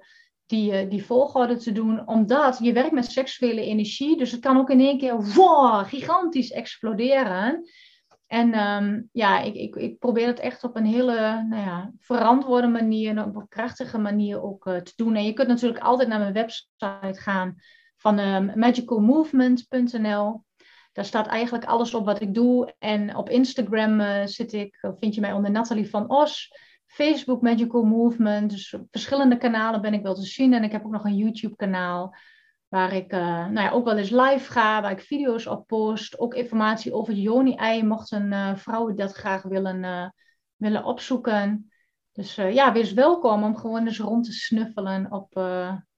die, 0.46 0.84
uh, 0.84 0.90
die 0.90 1.04
volgorde 1.04 1.56
te 1.56 1.72
doen. 1.72 2.08
Omdat 2.08 2.58
je 2.62 2.72
werkt 2.72 2.92
met 2.92 3.12
seksuele 3.12 3.64
energie. 3.64 4.16
Dus 4.16 4.30
het 4.30 4.40
kan 4.40 4.56
ook 4.56 4.70
in 4.70 4.80
één 4.80 4.98
keer 4.98 5.34
wow, 5.34 5.84
gigantisch 5.86 6.50
exploderen. 6.50 7.64
En 8.26 8.58
um, 8.58 9.08
ja, 9.12 9.40
ik, 9.40 9.54
ik, 9.54 9.76
ik 9.76 9.98
probeer 9.98 10.26
het 10.26 10.40
echt 10.40 10.64
op 10.64 10.76
een 10.76 10.86
hele 10.86 11.44
nou 11.48 11.62
ja, 11.62 11.92
verantwoorde 11.98 12.68
manier, 12.68 13.24
op 13.24 13.36
een 13.36 13.48
krachtige 13.48 13.98
manier 13.98 14.42
ook 14.42 14.66
uh, 14.66 14.76
te 14.76 14.92
doen. 14.96 15.14
En 15.14 15.24
je 15.24 15.32
kunt 15.32 15.48
natuurlijk 15.48 15.84
altijd 15.84 16.08
naar 16.08 16.18
mijn 16.18 16.32
website 16.32 17.20
gaan 17.20 17.54
van 17.96 18.18
um, 18.18 18.52
magicalmovement.nl. 18.54 20.44
Daar 20.92 21.04
staat 21.04 21.26
eigenlijk 21.26 21.64
alles 21.64 21.94
op 21.94 22.04
wat 22.04 22.20
ik 22.20 22.34
doe. 22.34 22.74
En 22.78 23.16
op 23.16 23.28
Instagram 23.28 24.00
uh, 24.00 24.26
zit 24.26 24.52
ik, 24.52 24.78
vind 24.98 25.14
je 25.14 25.20
mij 25.20 25.32
onder 25.32 25.50
Nathalie 25.50 25.90
van 25.90 26.10
Os. 26.10 26.52
Facebook 26.86 27.42
Magical 27.42 27.82
Movement. 27.82 28.50
Dus 28.50 28.76
verschillende 28.90 29.36
kanalen 29.36 29.80
ben 29.80 29.94
ik 29.94 30.02
wel 30.02 30.14
te 30.14 30.26
zien. 30.26 30.52
En 30.52 30.64
ik 30.64 30.72
heb 30.72 30.84
ook 30.84 30.92
nog 30.92 31.04
een 31.04 31.16
YouTube 31.16 31.56
kanaal. 31.56 32.14
Waar 32.68 32.92
ik 32.92 33.12
uh, 33.12 33.20
nou 33.20 33.60
ja, 33.60 33.70
ook 33.70 33.84
wel 33.84 33.96
eens 33.96 34.10
live 34.10 34.52
ga, 34.52 34.82
waar 34.82 34.90
ik 34.90 35.00
video's 35.00 35.46
op 35.46 35.66
post. 35.66 36.18
Ook 36.18 36.34
informatie 36.34 36.92
over 36.92 37.12
het 37.12 37.22
Joni-ei, 37.22 37.84
mochten 37.84 38.32
uh, 38.32 38.56
vrouwen 38.56 38.96
dat 38.96 39.12
graag 39.12 39.42
willen, 39.42 40.14
willen 40.56 40.84
opzoeken. 40.84 41.70
Dus 42.12 42.34
ja, 42.34 42.72
wees 42.72 42.92
welkom 42.92 43.44
om 43.44 43.56
gewoon 43.56 43.86
eens 43.86 43.98
rond 43.98 44.24
te 44.24 44.32
snuffelen 44.32 45.12
op, 45.12 45.36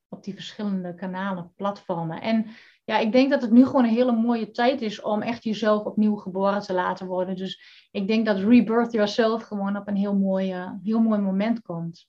op 0.09 0.25
die 0.25 0.35
verschillende 0.35 0.95
kanalen, 0.95 1.53
platformen. 1.57 2.21
En 2.21 2.47
ja, 2.93 2.99
ik 2.99 3.13
denk 3.13 3.31
dat 3.31 3.43
het 3.43 3.51
nu 3.51 3.65
gewoon 3.65 3.85
een 3.85 3.91
hele 3.91 4.13
mooie 4.13 4.51
tijd 4.51 4.83
is 4.83 5.01
om 5.01 5.23
echt 5.23 5.45
jezelf 5.45 5.85
opnieuw 5.85 6.17
geboren 6.17 6.61
te 6.61 6.73
laten 6.73 7.07
worden. 7.07 7.37
Dus 7.37 7.89
ik 7.91 8.07
denk 8.07 8.27
dat 8.27 8.39
Rebirth 8.39 8.93
Yourself 8.93 9.43
gewoon 9.43 9.77
op 9.77 9.89
een 9.89 9.97
heel 9.97 10.15
mooi, 10.15 10.55
heel 10.83 11.01
mooi 11.01 11.21
moment 11.21 11.63
komt. 11.63 12.07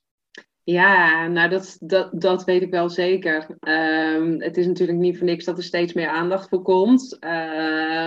Ja, 0.62 1.26
nou 1.26 1.48
dat, 1.48 1.76
dat, 1.80 2.20
dat 2.20 2.44
weet 2.44 2.62
ik 2.62 2.70
wel 2.70 2.88
zeker. 2.88 3.56
Um, 3.60 4.40
het 4.40 4.56
is 4.56 4.66
natuurlijk 4.66 4.98
niet 4.98 5.18
voor 5.18 5.26
niks 5.26 5.44
dat 5.44 5.58
er 5.58 5.64
steeds 5.64 5.92
meer 5.92 6.08
aandacht 6.08 6.48
voor 6.48 6.62
komt. 6.62 7.18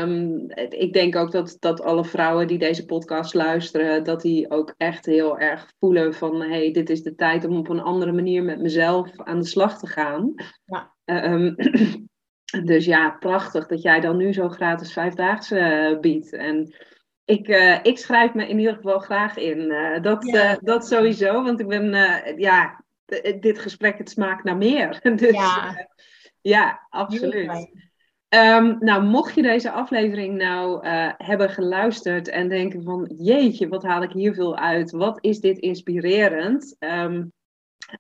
Um, 0.02 0.52
ik 0.70 0.94
denk 0.94 1.16
ook 1.16 1.32
dat, 1.32 1.58
dat 1.60 1.82
alle 1.82 2.06
vrouwen 2.06 2.48
die 2.48 2.58
deze 2.58 2.86
podcast 2.86 3.34
luisteren, 3.34 4.04
dat 4.04 4.22
die 4.22 4.52
ook 4.52 4.74
echt 4.78 5.06
heel 5.06 5.40
erg 5.40 5.74
voelen 5.80 6.14
van 6.14 6.42
hé, 6.42 6.48
hey, 6.48 6.72
dit 6.72 6.90
is 6.90 7.04
de 7.04 7.16
tijd 7.16 7.46
om 7.46 7.58
op 7.58 7.70
een 7.70 7.82
andere 7.82 8.12
manier 8.12 8.44
met 8.44 8.62
mezelf 8.62 9.10
aan 9.16 9.40
de 9.40 9.48
slag 9.48 9.80
te 9.80 9.88
gaan. 9.88 10.34
Ja. 10.66 10.96
Um, 11.06 11.56
dus 12.64 12.86
ja, 12.86 13.10
prachtig 13.10 13.68
dat 13.68 13.82
jij 13.82 14.00
dan 14.00 14.18
nu 14.18 14.34
zo 14.34 14.50
gratis 14.50 14.94
vijfdaagse 14.94 15.98
biedt. 16.02 16.34
En 16.34 16.76
ik, 17.26 17.48
uh, 17.48 17.80
ik 17.82 17.98
schrijf 17.98 18.34
me 18.34 18.48
in 18.48 18.60
ieder 18.60 18.76
geval 18.76 19.00
graag 19.00 19.38
in. 19.38 19.60
Uh, 19.60 20.02
dat, 20.02 20.26
ja. 20.26 20.58
dat 20.62 20.88
sowieso, 20.88 21.44
want 21.44 21.60
ik 21.60 21.68
ben, 21.68 21.92
ja, 22.38 22.84
dit 23.40 23.60
gesprek, 23.60 23.98
het 23.98 24.10
smaakt 24.10 24.44
naar 24.44 24.58
meer. 24.58 25.00
dus 25.16 25.32
ja, 25.32 25.88
ja 26.42 26.88
absoluut. 26.90 27.76
Um, 28.30 28.78
nou, 28.80 29.04
mocht 29.04 29.36
je 29.36 29.42
deze 29.42 29.72
aflevering 29.72 30.38
nou 30.38 30.88
hebben 31.18 31.50
geluisterd 31.50 32.28
en 32.28 32.50
denken 32.50 32.84
van, 32.84 33.14
jeetje, 33.18 33.68
wat 33.68 33.84
haal 33.84 34.02
ik 34.02 34.12
hier 34.12 34.34
veel 34.34 34.58
uit? 34.58 34.92
Wat 34.92 35.18
is 35.22 35.40
dit 35.40 35.58
inspirerend? 35.58 36.76
Um, 36.80 37.34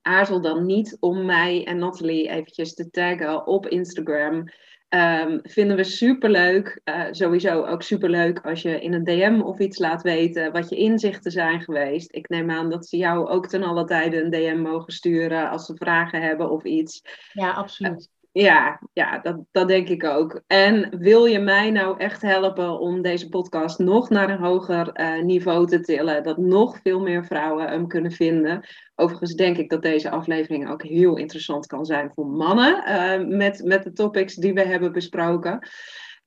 aarzel 0.01 0.41
dan 0.41 0.65
niet 0.65 0.97
om 0.99 1.25
mij 1.25 1.65
en 1.65 1.77
Nathalie 1.77 2.29
eventjes 2.29 2.73
te 2.73 2.89
taggen 2.89 3.47
op 3.47 3.67
Instagram. 3.67 4.49
Um, 4.89 5.39
vinden 5.43 5.75
we 5.75 5.83
superleuk. 5.83 6.81
Uh, 6.85 7.03
sowieso 7.11 7.65
ook 7.65 7.81
superleuk 7.81 8.39
als 8.39 8.61
je 8.61 8.81
in 8.81 8.93
een 8.93 9.03
DM 9.03 9.41
of 9.41 9.59
iets 9.59 9.77
laat 9.77 10.01
weten 10.01 10.51
wat 10.51 10.69
je 10.69 10.75
inzichten 10.75 11.31
zijn 11.31 11.61
geweest. 11.61 12.15
Ik 12.15 12.29
neem 12.29 12.51
aan 12.51 12.69
dat 12.69 12.87
ze 12.87 12.97
jou 12.97 13.27
ook 13.27 13.47
ten 13.47 13.63
alle 13.63 13.85
tijde 13.85 14.21
een 14.21 14.29
DM 14.29 14.61
mogen 14.61 14.93
sturen 14.93 15.49
als 15.49 15.65
ze 15.65 15.75
vragen 15.75 16.21
hebben 16.21 16.49
of 16.49 16.63
iets. 16.63 17.01
Ja, 17.33 17.51
absoluut. 17.51 18.09
Ja, 18.31 18.79
ja 18.93 19.19
dat, 19.19 19.37
dat 19.51 19.67
denk 19.67 19.89
ik 19.89 20.03
ook. 20.03 20.41
En 20.47 20.97
wil 20.99 21.25
je 21.25 21.39
mij 21.39 21.71
nou 21.71 21.99
echt 21.99 22.21
helpen 22.21 22.79
om 22.79 23.01
deze 23.01 23.29
podcast 23.29 23.79
nog 23.79 24.09
naar 24.09 24.29
een 24.29 24.43
hoger 24.43 24.99
uh, 24.99 25.23
niveau 25.23 25.67
te 25.67 25.79
tillen, 25.79 26.23
dat 26.23 26.37
nog 26.37 26.79
veel 26.83 26.99
meer 26.99 27.25
vrouwen 27.25 27.67
hem 27.67 27.87
kunnen 27.87 28.11
vinden? 28.11 28.65
Overigens 28.99 29.33
denk 29.33 29.57
ik 29.57 29.69
dat 29.69 29.81
deze 29.81 30.09
aflevering 30.09 30.69
ook 30.69 30.83
heel 30.83 31.17
interessant 31.17 31.65
kan 31.65 31.85
zijn 31.85 32.11
voor 32.13 32.27
mannen, 32.27 32.83
uh, 32.87 33.37
met, 33.37 33.63
met 33.63 33.83
de 33.83 33.91
topics 33.91 34.35
die 34.35 34.53
we 34.53 34.61
hebben 34.61 34.91
besproken. 34.91 35.67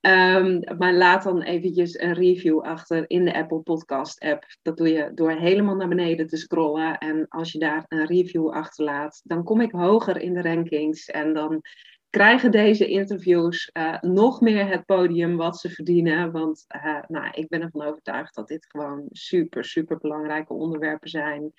Um, 0.00 0.62
maar 0.78 0.94
laat 0.94 1.22
dan 1.22 1.42
eventjes 1.42 1.98
een 1.98 2.12
review 2.12 2.60
achter 2.60 3.04
in 3.06 3.24
de 3.24 3.34
Apple 3.34 3.60
Podcast 3.60 4.20
app. 4.20 4.44
Dat 4.62 4.76
doe 4.76 4.88
je 4.88 5.10
door 5.14 5.30
helemaal 5.30 5.74
naar 5.74 5.88
beneden 5.88 6.26
te 6.26 6.36
scrollen. 6.36 6.98
En 6.98 7.26
als 7.28 7.52
je 7.52 7.58
daar 7.58 7.84
een 7.88 8.06
review 8.06 8.48
achterlaat, 8.48 9.20
dan 9.24 9.44
kom 9.44 9.60
ik 9.60 9.72
hoger 9.72 10.20
in 10.20 10.34
de 10.34 10.42
rankings. 10.42 11.06
En 11.06 11.34
dan 11.34 11.62
krijgen 12.10 12.50
deze 12.50 12.88
interviews 12.88 13.70
uh, 13.72 14.00
nog 14.00 14.40
meer 14.40 14.68
het 14.68 14.84
podium 14.84 15.36
wat 15.36 15.58
ze 15.58 15.70
verdienen. 15.70 16.32
Want 16.32 16.64
uh, 16.76 17.02
nou, 17.08 17.28
ik 17.30 17.48
ben 17.48 17.60
ervan 17.60 17.82
overtuigd 17.82 18.34
dat 18.34 18.48
dit 18.48 18.66
gewoon 18.66 19.04
super, 19.10 19.64
super 19.64 19.98
belangrijke 19.98 20.52
onderwerpen 20.52 21.08
zijn. 21.08 21.52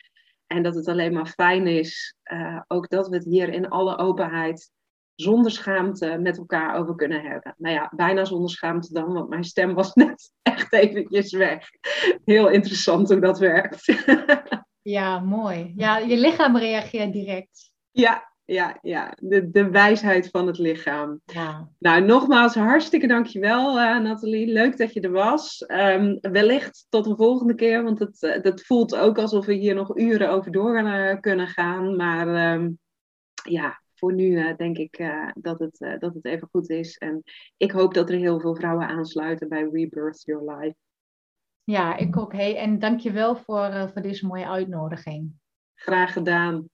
En 0.52 0.64
dat 0.64 0.76
het 0.76 0.88
alleen 0.88 1.14
maar 1.14 1.28
fijn 1.28 1.68
is, 1.68 2.15
uh, 2.34 2.61
ook 2.68 2.90
dat 2.90 3.07
we 3.07 3.15
het 3.15 3.26
hier 3.26 3.49
in 3.49 3.69
alle 3.69 3.98
openheid, 3.98 4.72
zonder 5.15 5.52
schaamte, 5.52 6.18
met 6.18 6.38
elkaar 6.38 6.76
over 6.76 6.95
kunnen 6.95 7.22
hebben. 7.22 7.56
Nou 7.57 7.76
ja, 7.76 7.91
bijna 7.95 8.26
zonder 8.26 8.49
schaamte 8.49 8.94
dan, 8.94 9.14
want 9.14 9.30
mijn 9.30 9.44
stem 9.44 9.73
was 9.73 9.94
net 10.03 10.32
echt 10.41 10.73
eventjes 10.73 11.32
weg. 11.32 11.69
Heel 12.26 12.49
interessant 12.49 13.10
hoe 13.10 13.19
dat 13.19 13.40
werkt. 13.40 14.03
ja, 14.98 15.19
mooi. 15.19 15.73
Ja, 15.76 15.98
je 15.98 16.18
lichaam 16.18 16.57
reageert 16.57 17.14
direct. 17.14 17.72
Ja, 17.91 18.31
ja, 18.52 18.78
ja. 18.82 19.18
De, 19.19 19.49
de 19.52 19.69
wijsheid 19.69 20.30
van 20.30 20.48
het 20.48 20.57
lichaam. 20.57 21.22
Ja. 21.26 21.69
Nou, 21.80 22.06
nogmaals, 22.06 22.56
hartstikke 22.56 23.07
dankjewel, 23.07 23.80
uh, 23.80 23.99
Nathalie. 23.99 24.48
Leuk 24.48 24.78
dat 24.78 24.94
je 24.94 25.02
er 25.02 25.11
was. 25.11 25.65
Um, 25.68 26.18
wellicht 26.22 26.86
tot 26.90 27.06
een 27.06 27.15
volgende 27.15 27.56
keer, 27.56 27.84
want 27.84 27.99
het, 27.99 28.22
uh, 28.22 28.41
dat 28.41 28.61
voelt 28.61 28.95
ook 28.95 29.18
alsof 29.18 29.45
we 29.45 29.53
hier 29.53 29.76
nog 29.76 29.98
uren 29.98 30.30
over 30.30 30.52
door 30.52 30.80
uh, 30.80 31.19
kunnen 31.19 31.48
gaan. 31.48 31.95
Maar 31.95 32.53
um, 32.53 32.80
ja, 33.49 33.82
voor 33.95 34.14
nu 34.14 34.56
denk 34.56 34.78
ik 34.78 35.11
dat, 35.34 35.60
het, 35.60 35.98
dat 35.99 36.14
het 36.14 36.26
even 36.26 36.48
goed 36.52 36.69
is. 36.69 36.98
En 36.98 37.23
ik 37.57 37.72
hoop 37.72 37.94
dat 37.94 38.10
er 38.10 38.18
heel 38.18 38.40
veel 38.40 38.56
vrouwen 38.56 38.88
aansluiten 38.88 39.49
bij 39.49 39.69
Rebirth 39.72 40.22
Your 40.23 40.56
Life. 40.56 40.76
Ja, 41.64 41.98
ik 41.98 42.18
ook. 42.18 42.34
Hey, 42.34 42.57
en 42.57 42.80
dankjewel 42.80 43.36
voor, 43.36 43.90
voor 43.94 44.02
deze 44.02 44.28
mooie 44.28 44.48
uitnodiging. 44.48 45.32
Graag 45.76 46.14
gedaan. 46.14 46.69